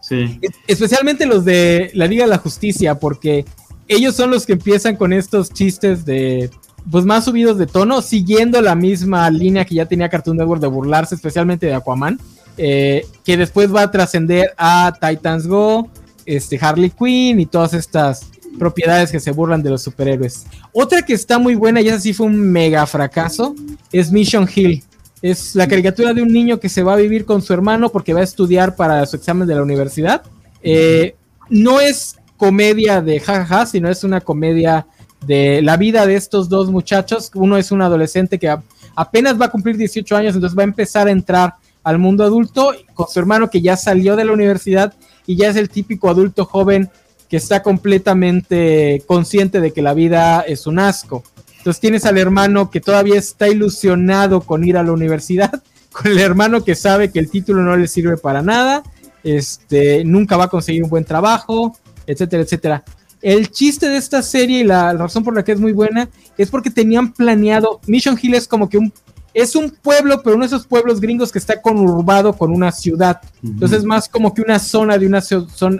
Sí. 0.00 0.38
Especialmente 0.66 1.24
los 1.24 1.44
de 1.44 1.90
la 1.94 2.06
Liga 2.06 2.24
de 2.24 2.30
la 2.30 2.38
Justicia, 2.38 2.98
porque 2.98 3.44
ellos 3.88 4.14
son 4.14 4.30
los 4.30 4.44
que 4.44 4.52
empiezan 4.52 4.96
con 4.96 5.12
estos 5.12 5.50
chistes 5.50 6.04
de 6.04 6.50
pues 6.90 7.06
más 7.06 7.24
subidos 7.24 7.56
de 7.56 7.66
tono, 7.66 8.02
siguiendo 8.02 8.60
la 8.60 8.74
misma 8.74 9.30
línea 9.30 9.64
que 9.64 9.74
ya 9.74 9.86
tenía 9.86 10.10
Cartoon 10.10 10.36
Network 10.36 10.60
de 10.60 10.66
burlarse, 10.66 11.14
especialmente 11.14 11.66
de 11.66 11.74
Aquaman, 11.74 12.20
eh, 12.58 13.06
que 13.24 13.38
después 13.38 13.74
va 13.74 13.82
a 13.82 13.90
trascender 13.90 14.52
a 14.58 14.92
Titans 15.00 15.46
Go, 15.46 15.88
este 16.26 16.58
Harley 16.60 16.90
Quinn 16.90 17.40
y 17.40 17.46
todas 17.46 17.72
estas 17.72 18.30
propiedades 18.58 19.10
que 19.10 19.20
se 19.20 19.30
burlan 19.30 19.62
de 19.62 19.70
los 19.70 19.82
superhéroes. 19.82 20.46
Otra 20.72 21.02
que 21.02 21.14
está 21.14 21.38
muy 21.38 21.54
buena 21.54 21.80
y 21.80 21.88
esa 21.88 22.00
sí 22.00 22.12
fue 22.12 22.26
un 22.26 22.38
mega 22.38 22.86
fracaso 22.86 23.54
es 23.92 24.10
Mission 24.10 24.48
Hill. 24.52 24.82
Es 25.22 25.54
la 25.54 25.66
caricatura 25.66 26.12
de 26.12 26.22
un 26.22 26.32
niño 26.32 26.60
que 26.60 26.68
se 26.68 26.82
va 26.82 26.94
a 26.94 26.96
vivir 26.96 27.24
con 27.24 27.40
su 27.40 27.52
hermano 27.52 27.90
porque 27.90 28.12
va 28.12 28.20
a 28.20 28.24
estudiar 28.24 28.76
para 28.76 29.04
su 29.06 29.16
examen 29.16 29.48
de 29.48 29.54
la 29.54 29.62
universidad. 29.62 30.22
Eh, 30.62 31.16
no 31.48 31.80
es 31.80 32.16
comedia 32.36 33.00
de 33.00 33.20
jajaja, 33.20 33.66
sino 33.66 33.88
es 33.88 34.04
una 34.04 34.20
comedia 34.20 34.86
de 35.26 35.62
la 35.62 35.76
vida 35.76 36.06
de 36.06 36.16
estos 36.16 36.48
dos 36.48 36.70
muchachos. 36.70 37.30
Uno 37.34 37.56
es 37.56 37.72
un 37.72 37.82
adolescente 37.82 38.38
que 38.38 38.54
apenas 38.94 39.40
va 39.40 39.46
a 39.46 39.50
cumplir 39.50 39.76
18 39.76 40.16
años, 40.16 40.34
entonces 40.34 40.58
va 40.58 40.62
a 40.62 40.64
empezar 40.64 41.08
a 41.08 41.10
entrar 41.10 41.54
al 41.82 41.98
mundo 41.98 42.24
adulto 42.24 42.72
con 42.94 43.08
su 43.08 43.18
hermano 43.18 43.50
que 43.50 43.60
ya 43.60 43.76
salió 43.76 44.16
de 44.16 44.24
la 44.24 44.32
universidad 44.32 44.94
y 45.26 45.36
ya 45.36 45.48
es 45.48 45.56
el 45.56 45.68
típico 45.68 46.08
adulto 46.08 46.44
joven 46.44 46.90
que 47.34 47.38
está 47.38 47.64
completamente 47.64 49.02
consciente 49.08 49.60
de 49.60 49.72
que 49.72 49.82
la 49.82 49.92
vida 49.92 50.42
es 50.42 50.68
un 50.68 50.78
asco. 50.78 51.24
Entonces 51.58 51.80
tienes 51.80 52.04
al 52.04 52.16
hermano 52.16 52.70
que 52.70 52.80
todavía 52.80 53.18
está 53.18 53.48
ilusionado 53.48 54.42
con 54.42 54.62
ir 54.62 54.76
a 54.76 54.84
la 54.84 54.92
universidad, 54.92 55.50
con 55.90 56.12
el 56.12 56.20
hermano 56.20 56.62
que 56.62 56.76
sabe 56.76 57.10
que 57.10 57.18
el 57.18 57.28
título 57.28 57.64
no 57.64 57.76
le 57.76 57.88
sirve 57.88 58.16
para 58.18 58.40
nada, 58.40 58.84
este, 59.24 60.04
nunca 60.04 60.36
va 60.36 60.44
a 60.44 60.48
conseguir 60.48 60.84
un 60.84 60.90
buen 60.90 61.04
trabajo, 61.04 61.76
etcétera, 62.06 62.44
etcétera. 62.44 62.84
El 63.20 63.50
chiste 63.50 63.88
de 63.88 63.96
esta 63.96 64.22
serie 64.22 64.60
y 64.60 64.64
la 64.64 64.92
razón 64.92 65.24
por 65.24 65.34
la 65.34 65.42
que 65.42 65.50
es 65.50 65.58
muy 65.58 65.72
buena 65.72 66.08
es 66.38 66.50
porque 66.50 66.70
tenían 66.70 67.12
planeado, 67.14 67.80
Mission 67.88 68.16
Hill 68.22 68.34
es 68.34 68.46
como 68.46 68.68
que 68.68 68.78
un, 68.78 68.92
es 69.32 69.56
un 69.56 69.70
pueblo, 69.70 70.22
pero 70.22 70.36
uno 70.36 70.44
de 70.44 70.54
esos 70.54 70.68
pueblos 70.68 71.00
gringos 71.00 71.32
que 71.32 71.40
está 71.40 71.60
conurbado 71.60 72.32
con 72.34 72.52
una 72.52 72.70
ciudad. 72.70 73.20
Entonces 73.42 73.78
es 73.78 73.84
más 73.84 74.08
como 74.08 74.32
que 74.32 74.40
una 74.40 74.60
zona 74.60 74.96
de 74.98 75.06
una 75.08 75.20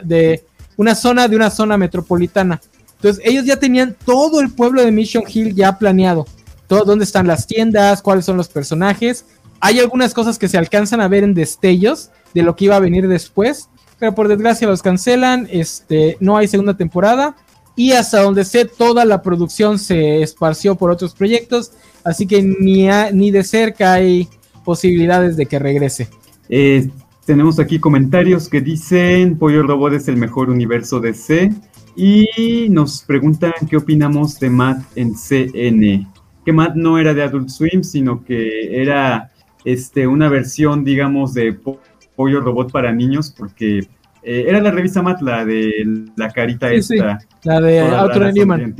de 0.02 0.44
una 0.76 0.94
zona 0.94 1.28
de 1.28 1.36
una 1.36 1.50
zona 1.50 1.76
metropolitana. 1.76 2.60
Entonces 2.96 3.22
ellos 3.24 3.44
ya 3.44 3.58
tenían 3.58 3.96
todo 4.04 4.40
el 4.40 4.50
pueblo 4.50 4.82
de 4.82 4.90
Mission 4.90 5.24
Hill 5.28 5.54
ya 5.54 5.78
planeado. 5.78 6.26
Todo, 6.66 6.84
dónde 6.84 7.04
están 7.04 7.26
las 7.26 7.46
tiendas, 7.46 8.00
cuáles 8.00 8.24
son 8.24 8.36
los 8.36 8.48
personajes. 8.48 9.26
Hay 9.60 9.78
algunas 9.78 10.14
cosas 10.14 10.38
que 10.38 10.48
se 10.48 10.58
alcanzan 10.58 11.00
a 11.00 11.08
ver 11.08 11.24
en 11.24 11.34
destellos 11.34 12.10
de 12.32 12.42
lo 12.42 12.56
que 12.56 12.66
iba 12.66 12.76
a 12.76 12.80
venir 12.80 13.08
después, 13.08 13.68
pero 13.98 14.14
por 14.14 14.28
desgracia 14.28 14.66
los 14.66 14.82
cancelan. 14.82 15.46
Este, 15.50 16.16
no 16.20 16.36
hay 16.36 16.48
segunda 16.48 16.76
temporada 16.76 17.36
y 17.76 17.92
hasta 17.92 18.22
donde 18.22 18.44
sé 18.44 18.64
toda 18.64 19.04
la 19.04 19.22
producción 19.22 19.78
se 19.78 20.22
esparció 20.22 20.76
por 20.76 20.90
otros 20.90 21.14
proyectos, 21.14 21.72
así 22.04 22.26
que 22.26 22.42
ni, 22.42 22.88
ni 23.12 23.30
de 23.30 23.44
cerca 23.44 23.94
hay 23.94 24.28
posibilidades 24.64 25.36
de 25.36 25.46
que 25.46 25.58
regrese. 25.58 26.08
Eh, 26.48 26.88
tenemos 27.24 27.58
aquí 27.58 27.78
comentarios 27.78 28.48
que 28.48 28.60
dicen 28.60 29.36
Pollo 29.38 29.62
Robot 29.62 29.94
es 29.94 30.08
el 30.08 30.16
mejor 30.16 30.50
universo 30.50 31.00
de 31.00 31.14
C 31.14 31.52
y 31.96 32.68
nos 32.70 33.02
preguntan 33.02 33.52
qué 33.68 33.76
opinamos 33.76 34.38
de 34.40 34.50
Matt 34.50 34.82
en 34.96 35.14
CN. 35.14 36.06
Que 36.44 36.52
Matt 36.52 36.74
no 36.74 36.98
era 36.98 37.14
de 37.14 37.22
Adult 37.22 37.48
Swim, 37.48 37.82
sino 37.82 38.22
que 38.24 38.80
era 38.82 39.30
este, 39.64 40.06
una 40.06 40.28
versión, 40.28 40.84
digamos, 40.84 41.32
de 41.34 41.52
Po- 41.54 41.80
Pollo 42.16 42.40
Robot 42.40 42.70
para 42.70 42.92
niños, 42.92 43.34
porque 43.36 43.78
eh, 44.22 44.44
era 44.46 44.60
la 44.60 44.70
revista 44.70 45.00
Matt, 45.02 45.22
la 45.22 45.44
de 45.44 46.04
la 46.16 46.30
carita 46.30 46.68
Sí, 46.70 46.82
sí. 46.82 46.94
esta. 46.96 47.18
La 47.44 47.60
de 47.60 47.80
Arthur 47.80 48.32
Newman. 48.34 48.74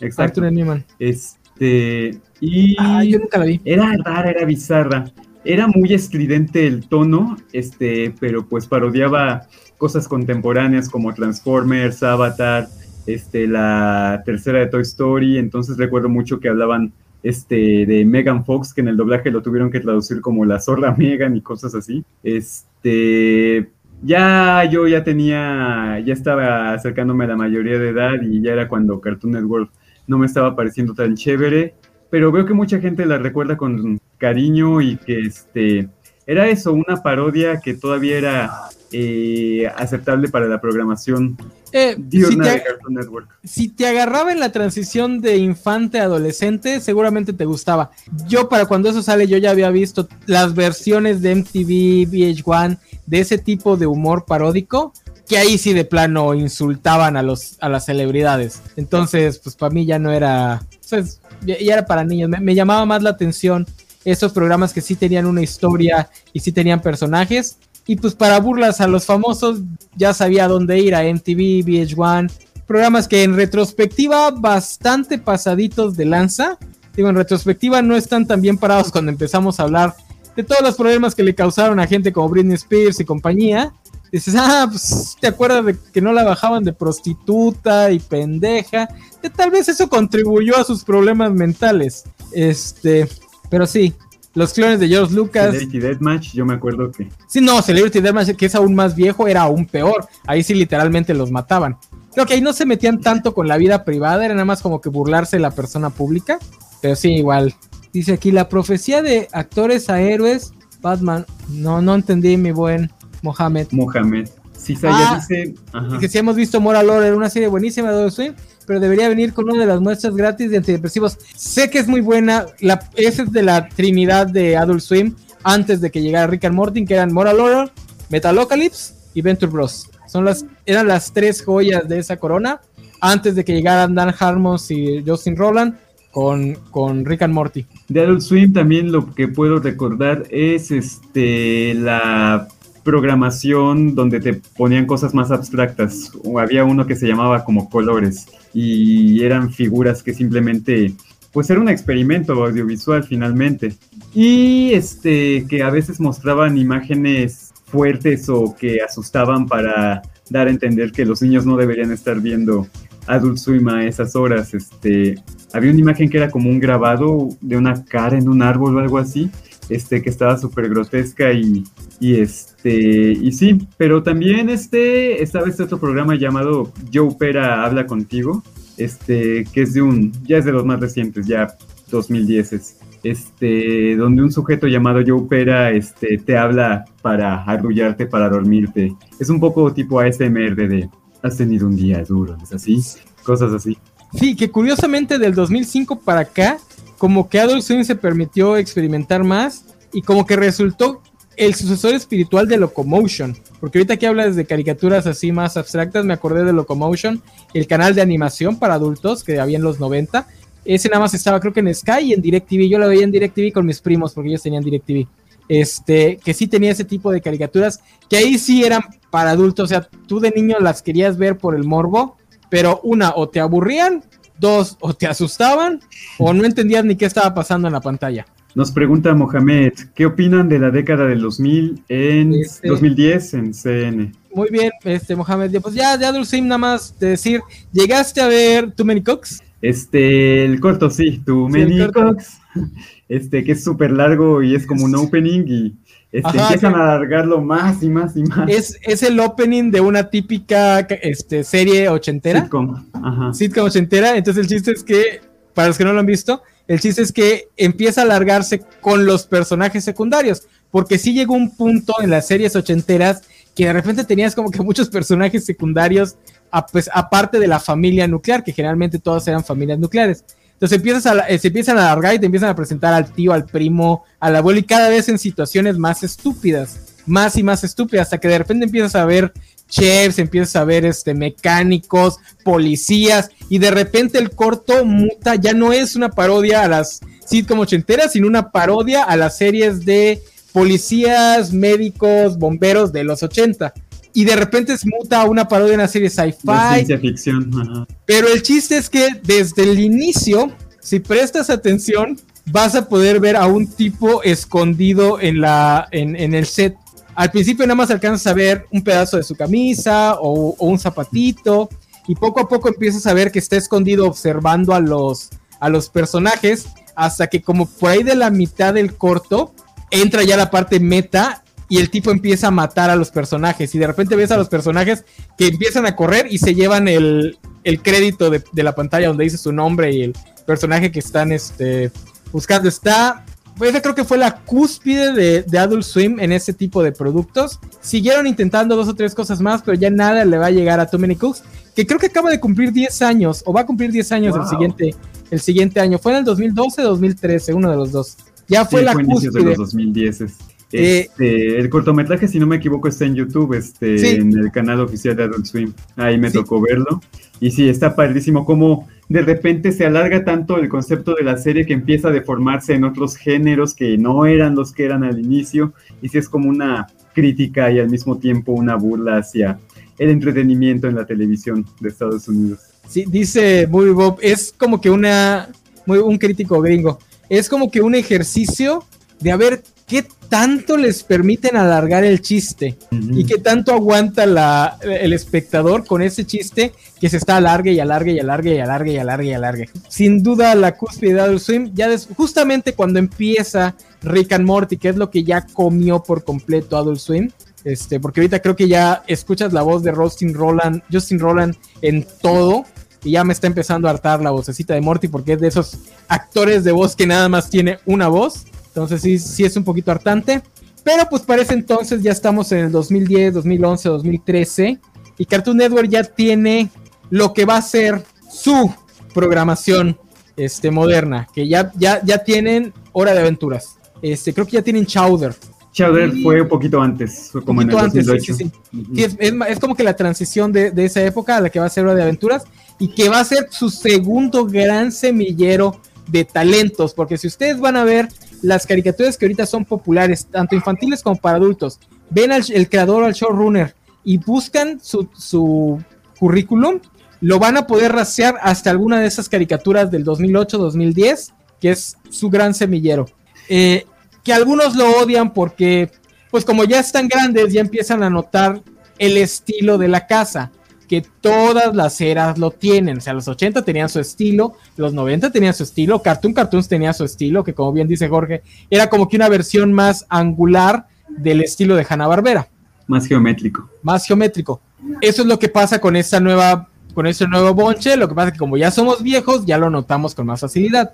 Exacto. 0.00 0.40
Arthur 0.42 0.52
Newman. 0.52 0.84
Este, 0.98 2.18
y 2.40 2.76
Ah, 2.78 3.02
yo 3.04 3.18
nunca 3.18 3.38
la 3.38 3.46
vi. 3.46 3.60
era 3.64 3.92
rara, 4.04 4.30
era 4.30 4.44
bizarra. 4.44 5.04
Era 5.44 5.66
muy 5.66 5.92
estridente 5.92 6.66
el 6.66 6.86
tono, 6.86 7.36
este, 7.52 8.14
pero 8.20 8.46
pues 8.46 8.66
parodiaba 8.66 9.48
cosas 9.76 10.06
contemporáneas 10.06 10.88
como 10.88 11.12
Transformers, 11.12 12.02
Avatar, 12.04 12.68
este, 13.06 13.48
la 13.48 14.22
tercera 14.24 14.60
de 14.60 14.68
Toy 14.68 14.82
Story. 14.82 15.38
Entonces 15.38 15.76
recuerdo 15.76 16.08
mucho 16.08 16.38
que 16.38 16.48
hablaban 16.48 16.92
este, 17.24 17.86
de 17.86 18.04
Megan 18.04 18.44
Fox, 18.44 18.72
que 18.72 18.80
en 18.80 18.88
el 18.88 18.96
doblaje 18.96 19.30
lo 19.30 19.42
tuvieron 19.42 19.70
que 19.70 19.80
traducir 19.80 20.20
como 20.20 20.44
la 20.44 20.60
zorra 20.60 20.94
Megan 20.96 21.36
y 21.36 21.40
cosas 21.40 21.74
así. 21.74 22.04
Este, 22.22 23.68
ya 24.02 24.64
yo 24.70 24.86
ya 24.86 25.04
tenía, 25.04 26.00
ya 26.04 26.12
estaba 26.12 26.72
acercándome 26.72 27.24
a 27.24 27.28
la 27.28 27.36
mayoría 27.36 27.78
de 27.78 27.88
edad 27.88 28.20
y 28.22 28.40
ya 28.42 28.52
era 28.52 28.68
cuando 28.68 29.00
Cartoon 29.00 29.32
Network 29.32 29.70
no 30.06 30.18
me 30.18 30.26
estaba 30.26 30.54
pareciendo 30.56 30.94
tan 30.94 31.14
chévere. 31.14 31.74
Pero 32.12 32.30
veo 32.30 32.44
que 32.44 32.52
mucha 32.52 32.78
gente 32.78 33.06
la 33.06 33.16
recuerda 33.16 33.56
con 33.56 33.98
cariño 34.18 34.82
y 34.82 34.98
que 34.98 35.20
este 35.20 35.88
era 36.26 36.46
eso, 36.46 36.74
una 36.74 37.02
parodia 37.02 37.58
que 37.58 37.72
todavía 37.72 38.18
era 38.18 38.50
eh, 38.92 39.66
aceptable 39.76 40.28
para 40.28 40.46
la 40.46 40.60
programación 40.60 41.38
Eh, 41.72 41.96
si, 42.10 42.36
de 42.36 42.62
Cartoon 42.62 42.94
Network. 42.96 43.30
si 43.42 43.70
te 43.70 43.86
agarraba 43.86 44.30
en 44.30 44.40
la 44.40 44.52
transición 44.52 45.22
de 45.22 45.38
infante 45.38 46.00
a 46.00 46.04
adolescente, 46.04 46.82
seguramente 46.82 47.32
te 47.32 47.46
gustaba. 47.46 47.92
Yo 48.28 48.50
para 48.50 48.66
cuando 48.66 48.90
eso 48.90 49.02
sale, 49.02 49.26
yo 49.26 49.38
ya 49.38 49.50
había 49.50 49.70
visto 49.70 50.06
las 50.26 50.54
versiones 50.54 51.22
de 51.22 51.34
MTV, 51.34 52.10
VH1, 52.12 52.78
de 53.06 53.20
ese 53.20 53.38
tipo 53.38 53.78
de 53.78 53.86
humor 53.86 54.26
paródico, 54.26 54.92
que 55.26 55.38
ahí 55.38 55.56
sí 55.56 55.72
de 55.72 55.86
plano 55.86 56.34
insultaban 56.34 57.16
a, 57.16 57.22
los, 57.22 57.56
a 57.62 57.70
las 57.70 57.86
celebridades. 57.86 58.60
Entonces, 58.76 59.38
pues 59.38 59.56
para 59.56 59.72
mí 59.72 59.86
ya 59.86 59.98
no 59.98 60.12
era... 60.12 60.60
pues, 60.96 61.20
ya, 61.44 61.58
ya 61.58 61.74
era 61.74 61.86
para 61.86 62.04
niños. 62.04 62.28
Me, 62.28 62.40
me 62.40 62.54
llamaba 62.54 62.84
más 62.84 63.02
la 63.02 63.10
atención 63.10 63.66
esos 64.04 64.32
programas 64.32 64.72
que 64.72 64.80
sí 64.80 64.94
tenían 64.94 65.26
una 65.26 65.42
historia 65.42 66.10
y 66.32 66.40
sí 66.40 66.52
tenían 66.52 66.80
personajes. 66.80 67.58
Y 67.86 67.96
pues 67.96 68.14
para 68.14 68.38
burlas 68.38 68.80
a 68.80 68.86
los 68.86 69.04
famosos 69.04 69.60
ya 69.96 70.14
sabía 70.14 70.48
dónde 70.48 70.78
ir 70.78 70.94
a 70.94 71.02
MTV, 71.02 71.64
VH1, 71.64 72.30
programas 72.66 73.08
que 73.08 73.24
en 73.24 73.36
retrospectiva 73.36 74.30
bastante 74.30 75.18
pasaditos 75.18 75.96
de 75.96 76.04
lanza. 76.04 76.58
Digo, 76.94 77.08
en 77.08 77.16
retrospectiva 77.16 77.82
no 77.82 77.96
están 77.96 78.26
tan 78.26 78.40
bien 78.40 78.58
parados 78.58 78.92
cuando 78.92 79.10
empezamos 79.10 79.58
a 79.58 79.64
hablar 79.64 79.94
de 80.36 80.44
todos 80.44 80.62
los 80.62 80.76
problemas 80.76 81.14
que 81.14 81.22
le 81.22 81.34
causaron 81.34 81.80
a 81.80 81.86
gente 81.86 82.12
como 82.12 82.28
Britney 82.28 82.54
Spears 82.54 83.00
y 83.00 83.04
compañía. 83.04 83.72
Dices, 84.12 84.34
ah, 84.36 84.66
pues 84.70 85.16
te 85.18 85.26
acuerdas 85.26 85.64
de 85.64 85.76
que 85.90 86.02
no 86.02 86.12
la 86.12 86.22
bajaban 86.22 86.62
de 86.62 86.74
prostituta 86.74 87.90
y 87.90 87.98
pendeja. 87.98 88.86
Que 89.22 89.30
tal 89.30 89.50
vez 89.50 89.70
eso 89.70 89.88
contribuyó 89.88 90.54
a 90.58 90.64
sus 90.64 90.84
problemas 90.84 91.32
mentales. 91.32 92.04
Este, 92.30 93.08
pero 93.48 93.66
sí, 93.66 93.94
los 94.34 94.52
clones 94.52 94.80
de 94.80 94.88
George 94.88 95.14
Lucas. 95.14 95.52
Celebrity 95.52 95.78
Deathmatch, 95.78 96.32
yo 96.34 96.44
me 96.44 96.52
acuerdo 96.52 96.92
que 96.92 97.08
Sí, 97.26 97.40
no, 97.40 97.62
Celebrity 97.62 98.00
Deathmatch, 98.00 98.36
que 98.36 98.46
es 98.46 98.54
aún 98.54 98.74
más 98.74 98.94
viejo, 98.94 99.26
era 99.28 99.42
aún 99.42 99.64
peor. 99.64 100.06
Ahí 100.26 100.42
sí 100.42 100.52
literalmente 100.52 101.14
los 101.14 101.30
mataban. 101.30 101.78
Creo 102.12 102.26
que 102.26 102.34
ahí 102.34 102.42
no 102.42 102.52
se 102.52 102.66
metían 102.66 103.00
tanto 103.00 103.32
con 103.32 103.48
la 103.48 103.56
vida 103.56 103.82
privada, 103.82 104.26
era 104.26 104.34
nada 104.34 104.44
más 104.44 104.60
como 104.60 104.82
que 104.82 104.90
burlarse 104.90 105.36
de 105.36 105.40
la 105.42 105.52
persona 105.52 105.88
pública. 105.88 106.38
Pero 106.82 106.96
sí, 106.96 107.14
igual. 107.14 107.54
Dice 107.94 108.12
aquí, 108.12 108.30
la 108.30 108.50
profecía 108.50 109.00
de 109.00 109.28
actores 109.32 109.88
a 109.88 110.02
héroes, 110.02 110.52
Batman. 110.82 111.24
No, 111.48 111.80
no 111.80 111.94
entendí, 111.94 112.36
mi 112.36 112.50
buen 112.52 112.90
Mohamed. 113.22 113.68
Mohamed. 113.70 114.28
Cisaya 114.56 115.12
Ah, 115.12 115.16
dice, 115.16 115.54
ajá, 115.72 115.98
Que 115.98 116.08
si 116.08 116.18
hemos 116.18 116.36
visto 116.36 116.60
Moral 116.60 116.88
Order, 116.88 117.14
una 117.14 117.30
serie 117.30 117.48
buenísima 117.48 117.90
de 117.90 117.96
Adult 117.96 118.12
Swim, 118.12 118.34
pero 118.66 118.78
debería 118.78 119.08
venir 119.08 119.32
con 119.32 119.50
una 119.50 119.60
de 119.60 119.66
las 119.66 119.80
muestras 119.80 120.14
gratis 120.14 120.50
de 120.50 120.58
antidepresivos. 120.58 121.18
Sé 121.34 121.68
que 121.70 121.78
es 121.78 121.88
muy 121.88 122.00
buena, 122.00 122.46
la, 122.60 122.88
esa 122.94 123.24
es 123.24 123.32
de 123.32 123.42
la 123.42 123.68
trinidad 123.68 124.28
de 124.28 124.56
Adult 124.56 124.80
Swim, 124.80 125.14
antes 125.42 125.80
de 125.80 125.90
que 125.90 126.00
llegara 126.00 126.28
Rick 126.28 126.44
and 126.44 126.54
Morty, 126.54 126.84
que 126.84 126.94
eran 126.94 127.12
Moral 127.12 127.40
Order, 127.40 127.72
Metalocalypse 128.10 128.94
y 129.14 129.22
Venture 129.22 129.50
Bros. 129.50 129.90
Son 130.06 130.24
las, 130.24 130.44
eran 130.66 130.86
las 130.86 131.12
tres 131.12 131.42
joyas 131.42 131.88
de 131.88 131.98
esa 131.98 132.16
corona, 132.18 132.60
antes 133.00 133.34
de 133.34 133.44
que 133.44 133.52
llegaran 133.52 133.94
Dan 133.94 134.14
Harmon 134.16 134.58
y 134.68 135.02
Justin 135.04 135.36
Roland 135.36 135.74
con, 136.12 136.54
con 136.70 137.04
Rick 137.04 137.22
and 137.22 137.34
Morty. 137.34 137.66
De 137.88 138.02
Adult 138.02 138.20
Swim 138.20 138.52
también 138.52 138.92
lo 138.92 139.12
que 139.12 139.26
puedo 139.26 139.58
recordar 139.58 140.24
es 140.30 140.70
este 140.70 141.74
la 141.74 142.46
programación 142.84 143.94
donde 143.94 144.20
te 144.20 144.34
ponían 144.34 144.86
cosas 144.86 145.14
más 145.14 145.30
abstractas. 145.30 146.12
O 146.24 146.38
había 146.38 146.64
uno 146.64 146.86
que 146.86 146.96
se 146.96 147.06
llamaba 147.06 147.44
como 147.44 147.68
colores 147.68 148.26
y 148.54 149.22
eran 149.22 149.52
figuras 149.52 150.02
que 150.02 150.14
simplemente 150.14 150.92
pues 151.32 151.48
era 151.48 151.60
un 151.60 151.68
experimento 151.68 152.32
audiovisual 152.44 153.04
finalmente. 153.04 153.74
Y 154.14 154.72
este 154.74 155.46
que 155.48 155.62
a 155.62 155.70
veces 155.70 156.00
mostraban 156.00 156.58
imágenes 156.58 157.52
fuertes 157.66 158.28
o 158.28 158.54
que 158.54 158.80
asustaban 158.82 159.46
para 159.46 160.02
dar 160.28 160.46
a 160.46 160.50
entender 160.50 160.92
que 160.92 161.06
los 161.06 161.22
niños 161.22 161.46
no 161.46 161.56
deberían 161.56 161.90
estar 161.90 162.20
viendo 162.20 162.66
Adult 163.06 163.38
Swim 163.38 163.68
a 163.68 163.84
esas 163.86 164.14
horas. 164.14 164.54
Este, 164.54 165.16
había 165.52 165.70
una 165.70 165.80
imagen 165.80 166.10
que 166.10 166.18
era 166.18 166.30
como 166.30 166.50
un 166.50 166.60
grabado 166.60 167.28
de 167.40 167.56
una 167.56 167.84
cara 167.84 168.18
en 168.18 168.28
un 168.28 168.42
árbol 168.42 168.76
o 168.76 168.80
algo 168.80 168.98
así, 168.98 169.30
este, 169.68 170.02
que 170.02 170.10
estaba 170.10 170.38
súper 170.38 170.68
grotesca 170.68 171.32
y, 171.32 171.64
y 172.00 172.16
este, 172.16 173.12
y 173.12 173.32
sí, 173.32 173.66
pero 173.76 174.02
también 174.02 174.48
este, 174.48 175.22
estaba 175.22 175.48
este 175.48 175.62
otro 175.62 175.78
programa 175.78 176.14
llamado 176.16 176.72
Joe 176.92 177.14
Pera 177.18 177.64
habla 177.64 177.86
contigo, 177.86 178.42
este, 178.76 179.44
que 179.52 179.62
es 179.62 179.74
de 179.74 179.82
un, 179.82 180.12
ya 180.24 180.38
es 180.38 180.44
de 180.44 180.52
los 180.52 180.64
más 180.64 180.80
recientes, 180.80 181.26
ya 181.26 181.56
2010 181.90 182.52
es, 182.52 182.78
este, 183.02 183.96
donde 183.96 184.22
un 184.22 184.32
sujeto 184.32 184.66
llamado 184.66 185.00
Joe 185.06 185.26
Pera, 185.28 185.70
este, 185.70 186.18
te 186.18 186.36
habla 186.36 186.84
para 187.02 187.42
arrullarte, 187.44 188.06
para 188.06 188.28
dormirte. 188.28 188.94
Es 189.18 189.28
un 189.28 189.40
poco 189.40 189.72
tipo 189.72 190.00
ASMR 190.00 190.56
de, 190.68 190.88
has 191.22 191.36
tenido 191.36 191.66
un 191.66 191.76
día 191.76 192.02
duro, 192.04 192.36
¿es 192.42 192.52
así? 192.52 192.80
Cosas 193.22 193.52
así. 193.52 193.76
Sí, 194.14 194.36
que 194.36 194.50
curiosamente 194.50 195.18
del 195.18 195.34
2005 195.34 196.00
para 196.00 196.20
acá, 196.20 196.58
como 197.02 197.28
que 197.28 197.40
Adult 197.40 197.62
Swim 197.62 197.82
se 197.82 197.96
permitió 197.96 198.56
experimentar 198.56 199.24
más 199.24 199.64
y 199.92 200.02
como 200.02 200.24
que 200.24 200.36
resultó 200.36 201.02
el 201.36 201.52
sucesor 201.56 201.94
espiritual 201.94 202.46
de 202.46 202.58
Locomotion. 202.58 203.36
Porque 203.58 203.78
ahorita 203.78 203.96
que 203.96 204.06
hablas 204.06 204.36
de 204.36 204.44
caricaturas 204.44 205.08
así 205.08 205.32
más 205.32 205.56
abstractas, 205.56 206.04
me 206.04 206.14
acordé 206.14 206.44
de 206.44 206.52
Locomotion, 206.52 207.20
el 207.54 207.66
canal 207.66 207.96
de 207.96 208.02
animación 208.02 208.56
para 208.56 208.74
adultos 208.74 209.24
que 209.24 209.40
había 209.40 209.56
en 209.56 209.64
los 209.64 209.80
90. 209.80 210.28
Ese 210.64 210.88
nada 210.90 211.00
más 211.00 211.12
estaba 211.12 211.40
creo 211.40 211.52
que 211.52 211.58
en 211.58 211.74
Sky 211.74 212.04
y 212.04 212.12
en 212.12 212.22
DirecTV. 212.22 212.68
Yo 212.70 212.78
lo 212.78 212.86
veía 212.86 213.02
en 213.02 213.10
DirecTV 213.10 213.52
con 213.52 213.66
mis 213.66 213.80
primos 213.80 214.14
porque 214.14 214.28
ellos 214.28 214.42
tenían 214.44 214.62
DirecTV. 214.62 215.08
Este, 215.48 216.20
que 216.24 216.32
sí 216.32 216.46
tenía 216.46 216.70
ese 216.70 216.84
tipo 216.84 217.10
de 217.10 217.20
caricaturas, 217.20 217.80
que 218.08 218.18
ahí 218.18 218.38
sí 218.38 218.62
eran 218.62 218.82
para 219.10 219.32
adultos. 219.32 219.64
O 219.64 219.66
sea, 219.66 219.88
tú 220.06 220.20
de 220.20 220.30
niño 220.30 220.58
las 220.60 220.82
querías 220.82 221.18
ver 221.18 221.36
por 221.36 221.56
el 221.56 221.64
morbo, 221.64 222.16
pero 222.48 222.78
una, 222.84 223.12
o 223.16 223.28
te 223.28 223.40
aburrían, 223.40 224.04
dos, 224.42 224.76
o 224.80 224.92
te 224.92 225.06
asustaban, 225.06 225.80
o 226.18 226.34
no 226.34 226.44
entendías 226.44 226.84
ni 226.84 226.96
qué 226.96 227.06
estaba 227.06 227.32
pasando 227.32 227.68
en 227.68 227.72
la 227.72 227.80
pantalla. 227.80 228.26
Nos 228.54 228.70
pregunta 228.70 229.14
Mohamed, 229.14 229.72
¿qué 229.94 230.04
opinan 230.04 230.46
de 230.50 230.58
la 230.58 230.70
década 230.70 231.06
del 231.06 231.20
2000 231.22 231.82
en 231.88 232.34
Este- 232.34 232.68
2010 232.68 233.34
en 233.34 233.54
CN? 233.54 234.12
Muy 234.34 234.48
bien, 234.50 234.70
este 234.84 235.16
Mohamed, 235.16 235.58
pues 235.62 235.74
ya 235.74 235.96
de 235.96 236.04
Adult 236.04 236.30
nada 236.34 236.58
más 236.58 236.98
de 236.98 237.08
decir, 237.10 237.40
¿llegaste 237.72 238.20
a 238.20 238.26
ver 238.28 238.72
Too 238.72 238.84
Many 238.84 239.02
Cooks? 239.02 239.42
Este, 239.62 240.44
el 240.44 240.58
corto, 240.60 240.90
sí, 240.90 241.22
el 241.26 241.34
Many. 241.34 241.90
Cooks, 241.92 242.38
este, 243.08 243.44
que 243.44 243.52
es 243.52 243.62
súper 243.64 243.92
largo 243.92 244.42
y 244.42 244.54
es 244.54 244.66
como 244.66 244.84
un 244.84 244.96
opening 244.96 245.44
y 245.46 245.74
este, 246.12 246.28
Ajá, 246.28 246.42
empiezan 246.42 246.74
que- 246.74 246.78
a 246.78 246.82
alargarlo 246.94 247.40
más 247.40 247.82
y 247.82 247.88
más 247.88 248.16
y 248.16 248.22
más. 248.24 248.48
Es, 248.48 248.78
es 248.82 249.02
el 249.02 249.18
opening 249.18 249.70
de 249.70 249.80
una 249.80 250.10
típica 250.10 250.80
este, 250.80 251.42
serie 251.42 251.88
ochentera. 251.88 252.42
Sitcom, 252.42 252.86
ajá. 252.92 253.32
sitcom 253.32 253.64
ochentera. 253.64 254.16
Entonces 254.16 254.42
el 254.42 254.48
chiste 254.48 254.72
es 254.72 254.84
que, 254.84 255.20
para 255.54 255.68
los 255.68 255.78
que 255.78 255.84
no 255.84 255.92
lo 255.92 256.00
han 256.00 256.06
visto, 256.06 256.42
el 256.68 256.80
chiste 256.80 257.02
es 257.02 257.12
que 257.12 257.48
empieza 257.56 258.02
a 258.02 258.04
alargarse 258.04 258.60
con 258.80 259.06
los 259.06 259.26
personajes 259.26 259.82
secundarios. 259.84 260.42
Porque 260.70 260.98
sí 260.98 261.12
llegó 261.12 261.34
un 261.34 261.54
punto 261.56 261.94
en 262.02 262.10
las 262.10 262.26
series 262.26 262.56
ochenteras 262.56 263.22
que 263.54 263.66
de 263.66 263.72
repente 263.74 264.04
tenías 264.04 264.34
como 264.34 264.50
que 264.50 264.62
muchos 264.62 264.88
personajes 264.88 265.44
secundarios, 265.44 266.16
a- 266.50 266.64
pues, 266.66 266.88
aparte 266.92 267.38
de 267.38 267.46
la 267.46 267.60
familia 267.60 268.06
nuclear, 268.08 268.42
que 268.44 268.52
generalmente 268.52 268.98
todas 268.98 269.26
eran 269.28 269.44
familias 269.44 269.78
nucleares. 269.78 270.24
Entonces 270.62 270.76
empiezas 270.76 271.06
a, 271.06 271.18
eh, 271.26 271.40
se 271.40 271.48
empiezan 271.48 271.76
a 271.76 271.90
alargar 271.90 272.14
y 272.14 272.20
te 272.20 272.26
empiezan 272.26 272.50
a 272.50 272.54
presentar 272.54 272.94
al 272.94 273.12
tío, 273.12 273.32
al 273.32 273.46
primo, 273.46 274.04
al 274.20 274.36
abuelo 274.36 274.60
y 274.60 274.62
cada 274.62 274.88
vez 274.90 275.08
en 275.08 275.18
situaciones 275.18 275.76
más 275.76 276.04
estúpidas, 276.04 276.78
más 277.04 277.34
y 277.34 277.42
más 277.42 277.64
estúpidas, 277.64 278.04
hasta 278.06 278.18
que 278.18 278.28
de 278.28 278.38
repente 278.38 278.66
empiezas 278.66 278.94
a 278.94 279.04
ver 279.04 279.32
chefs, 279.68 280.20
empiezas 280.20 280.54
a 280.54 280.62
ver 280.62 280.84
este, 280.84 281.14
mecánicos, 281.14 282.20
policías, 282.44 283.30
y 283.48 283.58
de 283.58 283.72
repente 283.72 284.20
el 284.20 284.30
corto 284.30 284.84
muta, 284.84 285.34
ya 285.34 285.52
no 285.52 285.72
es 285.72 285.96
una 285.96 286.10
parodia 286.10 286.62
a 286.62 286.68
las 286.68 287.00
sitcom 287.26 287.58
ochenteras, 287.58 288.12
sino 288.12 288.28
una 288.28 288.52
parodia 288.52 289.02
a 289.02 289.16
las 289.16 289.38
series 289.38 289.84
de 289.84 290.22
policías, 290.52 291.52
médicos, 291.52 292.38
bomberos 292.38 292.92
de 292.92 293.02
los 293.02 293.24
80. 293.24 293.74
Y 294.14 294.24
de 294.24 294.36
repente 294.36 294.76
se 294.76 294.86
muta 294.88 295.22
a 295.22 295.24
una 295.24 295.48
parodia 295.48 295.70
de 295.70 295.74
una 295.76 295.88
serie 295.88 296.08
De 296.08 296.14
sci-fi, 296.14 296.74
ciencia 296.74 296.98
ficción, 296.98 297.50
ajá. 297.60 297.86
pero 298.04 298.28
el 298.28 298.42
chiste 298.42 298.76
es 298.76 298.90
que 298.90 299.08
desde 299.22 299.62
el 299.62 299.80
inicio, 299.80 300.52
si 300.80 301.00
prestas 301.00 301.48
atención, 301.48 302.18
vas 302.46 302.74
a 302.74 302.88
poder 302.88 303.20
ver 303.20 303.36
a 303.36 303.46
un 303.46 303.66
tipo 303.66 304.22
escondido 304.22 305.20
en, 305.20 305.40
la, 305.40 305.88
en, 305.92 306.16
en 306.16 306.34
el 306.34 306.46
set. 306.46 306.76
Al 307.14 307.30
principio 307.30 307.66
nada 307.66 307.76
más 307.76 307.90
alcanzas 307.90 308.26
a 308.26 308.34
ver 308.34 308.66
un 308.70 308.82
pedazo 308.82 309.16
de 309.16 309.22
su 309.22 309.34
camisa 309.34 310.16
o, 310.20 310.54
o 310.58 310.66
un 310.66 310.78
zapatito 310.78 311.68
y 312.06 312.14
poco 312.14 312.40
a 312.40 312.48
poco 312.48 312.68
empiezas 312.68 313.06
a 313.06 313.14
ver 313.14 313.30
que 313.30 313.38
está 313.38 313.56
escondido 313.56 314.06
observando 314.06 314.74
a 314.74 314.80
los, 314.80 315.30
a 315.60 315.68
los 315.68 315.88
personajes 315.88 316.66
hasta 316.96 317.28
que 317.28 317.42
como 317.42 317.66
por 317.66 317.90
ahí 317.90 318.02
de 318.02 318.14
la 318.14 318.30
mitad 318.30 318.74
del 318.74 318.96
corto 318.96 319.54
entra 319.90 320.22
ya 320.22 320.36
la 320.36 320.50
parte 320.50 320.80
meta 320.80 321.41
y 321.72 321.78
el 321.78 321.88
tipo 321.88 322.10
empieza 322.10 322.48
a 322.48 322.50
matar 322.50 322.90
a 322.90 322.96
los 322.96 323.10
personajes 323.10 323.74
y 323.74 323.78
de 323.78 323.86
repente 323.86 324.14
ves 324.14 324.30
a 324.30 324.36
los 324.36 324.50
personajes 324.50 325.06
que 325.38 325.46
empiezan 325.46 325.86
a 325.86 325.96
correr 325.96 326.26
y 326.30 326.36
se 326.36 326.54
llevan 326.54 326.86
el, 326.86 327.38
el 327.64 327.80
crédito 327.80 328.28
de, 328.28 328.44
de 328.52 328.62
la 328.62 328.74
pantalla 328.74 329.08
donde 329.08 329.24
dice 329.24 329.38
su 329.38 329.52
nombre 329.52 329.90
y 329.90 330.02
el, 330.02 330.12
personaje 330.44 330.92
que 330.92 330.98
están 330.98 331.32
este, 331.32 331.90
buscando. 332.30 332.68
Está, 332.68 333.24
pues 333.56 333.72
creo 333.80 333.94
que 333.94 334.04
fue 334.04 334.18
la 334.18 334.42
cúspide 334.42 335.14
de, 335.14 335.44
de, 335.44 335.58
Adult 335.58 335.84
Swim 335.84 336.20
en 336.20 336.32
ese 336.32 336.52
tipo 336.52 336.82
de 336.82 336.92
productos. 336.92 337.58
Siguieron 337.80 338.26
intentando 338.26 338.76
dos 338.76 338.88
o 338.88 338.94
tres 338.94 339.14
cosas 339.14 339.40
más, 339.40 339.62
pero 339.62 339.74
ya 339.74 339.88
nada 339.88 340.26
le 340.26 340.36
va 340.36 340.46
a 340.46 340.50
llegar 340.50 340.78
a 340.78 340.90
Too 340.90 340.98
Many 340.98 341.16
Cooks, 341.16 341.42
que 341.74 341.86
creo 341.86 341.98
que 341.98 342.08
acaba 342.08 342.28
de 342.28 342.38
cumplir 342.38 342.70
10 342.70 343.00
años, 343.00 343.42
o 343.46 343.52
va 343.54 343.62
a 343.62 343.66
cumplir 343.66 343.90
10 343.92 344.12
años 344.12 344.34
wow. 344.34 344.42
el, 344.42 344.48
siguiente, 344.50 344.94
el 345.30 345.40
siguiente 345.40 345.80
año. 345.80 345.98
Fue 345.98 346.12
en 346.12 346.18
el 346.18 346.24
2012 346.26 346.82
2013, 346.82 347.54
uno 347.54 347.70
de 347.70 347.76
los 347.76 347.92
dos. 347.92 348.18
Ya 348.46 348.66
fue 348.66 348.80
sí, 348.80 348.84
la 348.84 348.92
fue 348.92 349.04
cúspide. 349.06 349.38
de 349.38 349.44
los 349.44 349.56
2010. 349.56 350.51
Este, 350.72 351.56
eh, 351.56 351.58
el 351.58 351.68
cortometraje, 351.68 352.28
si 352.28 352.38
no 352.38 352.46
me 352.46 352.56
equivoco, 352.56 352.88
está 352.88 353.04
en 353.04 353.14
YouTube, 353.14 353.54
este, 353.54 353.98
sí. 353.98 354.06
en 354.16 354.36
el 354.38 354.50
canal 354.50 354.80
oficial 354.80 355.14
de 355.14 355.24
Adult 355.24 355.46
Swim. 355.46 355.72
Ahí 355.96 356.18
me 356.18 356.30
sí. 356.30 356.34
tocó 356.34 356.60
verlo. 356.60 357.00
Y 357.40 357.50
sí, 357.50 357.68
está 357.68 357.94
padrísimo 357.94 358.44
como 358.44 358.88
de 359.08 359.20
repente 359.20 359.72
se 359.72 359.84
alarga 359.84 360.24
tanto 360.24 360.58
el 360.58 360.68
concepto 360.68 361.14
de 361.14 361.24
la 361.24 361.36
serie 361.36 361.66
que 361.66 361.74
empieza 361.74 362.08
a 362.08 362.12
deformarse 362.12 362.72
en 362.72 362.84
otros 362.84 363.16
géneros 363.16 363.74
que 363.74 363.98
no 363.98 364.24
eran 364.24 364.54
los 364.54 364.72
que 364.72 364.84
eran 364.84 365.04
al 365.04 365.18
inicio. 365.18 365.74
Y 366.00 366.08
sí 366.08 366.18
es 366.18 366.28
como 366.28 366.48
una 366.48 366.86
crítica 367.12 367.70
y 367.70 367.78
al 367.78 367.90
mismo 367.90 368.18
tiempo 368.18 368.52
una 368.52 368.76
burla 368.76 369.18
hacia 369.18 369.58
el 369.98 370.10
entretenimiento 370.10 370.88
en 370.88 370.96
la 370.96 371.04
televisión 371.04 371.66
de 371.80 371.88
Estados 371.88 372.26
Unidos. 372.28 372.60
Sí, 372.88 373.04
dice 373.06 373.66
Muy 373.66 373.90
Bob, 373.90 374.18
es 374.22 374.54
como 374.56 374.80
que 374.80 374.90
una, 374.90 375.48
muy, 375.86 375.98
un 375.98 376.18
crítico 376.18 376.60
gringo, 376.60 376.98
es 377.28 377.48
como 377.48 377.70
que 377.70 377.82
un 377.82 377.94
ejercicio 377.94 378.84
de 379.20 379.30
a 379.30 379.36
ver 379.36 379.62
qué 379.92 380.06
tanto 380.30 380.78
les 380.78 381.02
permiten 381.02 381.54
alargar 381.54 382.02
el 382.02 382.22
chiste 382.22 382.78
uh 382.90 382.94
-huh. 382.94 383.20
y 383.20 383.24
qué 383.26 383.36
tanto 383.36 383.74
aguanta 383.74 384.24
la, 384.24 384.78
el 384.80 385.12
espectador 385.12 385.84
con 385.84 386.00
ese 386.00 386.24
chiste 386.24 386.72
que 386.98 387.10
se 387.10 387.18
está 387.18 387.36
alargue 387.36 387.72
y 387.72 387.78
alargue 387.78 388.12
y 388.12 388.18
alargue 388.18 388.54
y 388.54 388.58
alargue 388.58 388.92
y 388.94 388.96
alargue 388.96 389.28
y 389.28 389.32
alargue. 389.34 389.68
Sin 389.88 390.22
duda 390.22 390.54
la 390.54 390.76
cúspide 390.78 391.12
de 391.12 391.20
Adult 391.20 391.40
Swim, 391.40 391.70
ya 391.74 391.90
justamente 392.16 392.72
cuando 392.72 393.00
empieza 393.00 393.74
Rick 394.02 394.32
and 394.32 394.46
Morty, 394.46 394.78
que 394.78 394.88
es 394.88 394.96
lo 394.96 395.10
que 395.10 395.24
ya 395.24 395.44
comió 395.52 396.02
por 396.02 396.24
completo 396.24 396.78
Adult 396.78 396.98
Swim, 396.98 397.30
este, 397.64 398.00
porque 398.00 398.20
ahorita 398.20 398.40
creo 398.40 398.56
que 398.56 398.68
ya 398.68 399.02
escuchas 399.06 399.52
la 399.52 399.60
voz 399.60 399.82
de 399.82 399.92
Justin 399.92 400.32
Roland, 400.32 400.80
Justin 400.90 401.18
Roland 401.18 401.54
en 401.82 402.06
todo, 402.22 402.64
y 403.04 403.10
ya 403.10 403.24
me 403.24 403.34
está 403.34 403.46
empezando 403.46 403.88
a 403.88 403.90
hartar 403.90 404.22
la 404.22 404.30
vocecita 404.30 404.72
de 404.72 404.80
Morty 404.80 405.08
porque 405.08 405.34
es 405.34 405.40
de 405.40 405.48
esos 405.48 405.76
actores 406.08 406.64
de 406.64 406.72
voz 406.72 406.96
que 406.96 407.06
nada 407.06 407.28
más 407.28 407.50
tiene 407.50 407.78
una 407.84 408.08
voz. 408.08 408.46
Entonces 408.72 409.02
sí, 409.02 409.18
sí 409.18 409.44
es 409.44 409.54
un 409.56 409.64
poquito 409.64 409.90
hartante. 409.90 410.40
Pero 410.82 411.06
pues 411.08 411.22
para 411.22 411.42
ese 411.42 411.54
entonces 411.54 412.02
ya 412.02 412.10
estamos 412.10 412.50
en 412.52 412.58
el 412.66 412.72
2010, 412.72 413.34
2011, 413.34 413.88
2013. 413.88 414.78
Y 415.18 415.26
Cartoon 415.26 415.58
Network 415.58 415.88
ya 415.88 416.02
tiene 416.02 416.70
lo 417.10 417.34
que 417.34 417.44
va 417.44 417.58
a 417.58 417.62
ser 417.62 418.02
su 418.30 418.74
programación 419.14 419.98
este, 420.36 420.70
moderna. 420.70 421.28
Que 421.34 421.46
ya, 421.46 421.70
ya, 421.76 422.02
ya 422.02 422.24
tienen 422.24 422.72
Hora 422.92 423.12
de 423.12 423.20
Aventuras. 423.20 423.76
Este, 424.00 424.32
creo 424.32 424.46
que 424.46 424.52
ya 424.52 424.62
tienen 424.62 424.86
Chowder. 424.86 425.34
Chowder 425.72 426.14
y... 426.14 426.22
fue 426.22 426.40
un 426.40 426.48
poquito 426.48 426.80
antes, 426.80 427.30
como 427.44 427.60
poquito 427.60 427.78
en 427.78 427.84
el 427.84 428.06
2008. 428.06 428.12
Antes, 428.14 428.26
sí, 428.26 428.32
sí, 428.32 428.44
sí. 428.44 428.76
Uh 428.76 428.80
-huh. 428.80 428.98
es, 428.98 429.16
es, 429.18 429.34
es, 429.48 429.58
como 429.58 429.74
que 429.74 429.84
la 429.84 429.94
transición 429.94 430.52
de, 430.52 430.70
de, 430.70 430.84
esa 430.84 431.02
época 431.02 431.36
a 431.36 431.40
la 431.40 431.50
que 431.50 431.60
va 431.60 431.66
a 431.66 431.70
ser 431.70 431.84
Hora 431.84 431.94
de 431.94 432.02
Aventuras 432.02 432.44
y 432.78 432.88
que 432.88 433.08
va 433.08 433.20
a 433.20 433.24
ser 433.24 433.48
su 433.50 433.70
segundo 433.70 434.44
gran 434.46 434.90
semillero 434.90 435.80
de 436.08 436.24
talentos, 436.24 436.92
porque 436.94 437.16
si 437.16 437.26
ustedes 437.26 437.60
van 437.60 437.76
a 437.76 437.84
ver 437.84 438.08
las 438.42 438.66
caricaturas 438.66 439.16
que 439.16 439.24
ahorita 439.24 439.46
son 439.46 439.64
populares, 439.64 440.26
tanto 440.26 440.54
infantiles 440.54 441.02
como 441.02 441.16
para 441.16 441.36
adultos, 441.36 441.78
ven 442.10 442.32
al 442.32 442.44
creador, 442.68 443.04
al 443.04 443.14
showrunner, 443.14 443.74
y 444.04 444.18
buscan 444.18 444.80
su, 444.80 445.08
su 445.16 445.82
currículum, 446.18 446.80
lo 447.20 447.38
van 447.38 447.56
a 447.56 447.66
poder 447.66 447.92
rastrear 447.92 448.36
hasta 448.42 448.70
alguna 448.70 449.00
de 449.00 449.06
esas 449.06 449.28
caricaturas 449.28 449.90
del 449.90 450.04
2008-2010, 450.04 451.32
que 451.60 451.70
es 451.70 451.96
su 452.10 452.28
gran 452.28 452.52
semillero. 452.52 453.06
Eh, 453.48 453.86
que 454.24 454.32
algunos 454.32 454.74
lo 454.74 454.90
odian 454.98 455.32
porque, 455.32 455.90
pues 456.30 456.44
como 456.44 456.64
ya 456.64 456.80
están 456.80 457.08
grandes, 457.08 457.52
ya 457.52 457.60
empiezan 457.60 458.02
a 458.02 458.10
notar 458.10 458.60
el 458.98 459.16
estilo 459.16 459.78
de 459.78 459.88
la 459.88 460.06
casa 460.06 460.50
que 460.92 461.06
todas 461.22 461.74
las 461.74 461.98
eras 462.02 462.36
lo 462.36 462.50
tienen. 462.50 462.98
O 462.98 463.00
sea, 463.00 463.14
los 463.14 463.26
80 463.26 463.64
tenían 463.64 463.88
su 463.88 463.98
estilo, 463.98 464.56
los 464.76 464.92
90 464.92 465.32
tenían 465.32 465.54
su 465.54 465.62
estilo, 465.62 466.02
Cartoon 466.02 466.34
Cartoons 466.34 466.68
tenía 466.68 466.92
su 466.92 467.02
estilo, 467.02 467.42
que 467.44 467.54
como 467.54 467.72
bien 467.72 467.88
dice 467.88 468.10
Jorge, 468.10 468.42
era 468.68 468.90
como 468.90 469.08
que 469.08 469.16
una 469.16 469.30
versión 469.30 469.72
más 469.72 470.04
angular 470.10 470.88
del 471.08 471.40
estilo 471.40 471.76
de 471.76 471.86
Hanna-Barbera. 471.88 472.46
Más 472.88 473.06
geométrico. 473.06 473.70
Más 473.82 474.04
geométrico. 474.04 474.60
Eso 475.00 475.22
es 475.22 475.28
lo 475.28 475.38
que 475.38 475.48
pasa 475.48 475.78
con 475.78 475.96
esta 475.96 476.20
nueva, 476.20 476.68
con 476.92 477.06
este 477.06 477.26
nuevo 477.26 477.54
bonche. 477.54 477.96
Lo 477.96 478.06
que 478.06 478.14
pasa 478.14 478.28
es 478.28 478.32
que 478.34 478.38
como 478.38 478.58
ya 478.58 478.70
somos 478.70 479.02
viejos, 479.02 479.46
ya 479.46 479.56
lo 479.56 479.70
notamos 479.70 480.14
con 480.14 480.26
más 480.26 480.42
facilidad. 480.42 480.92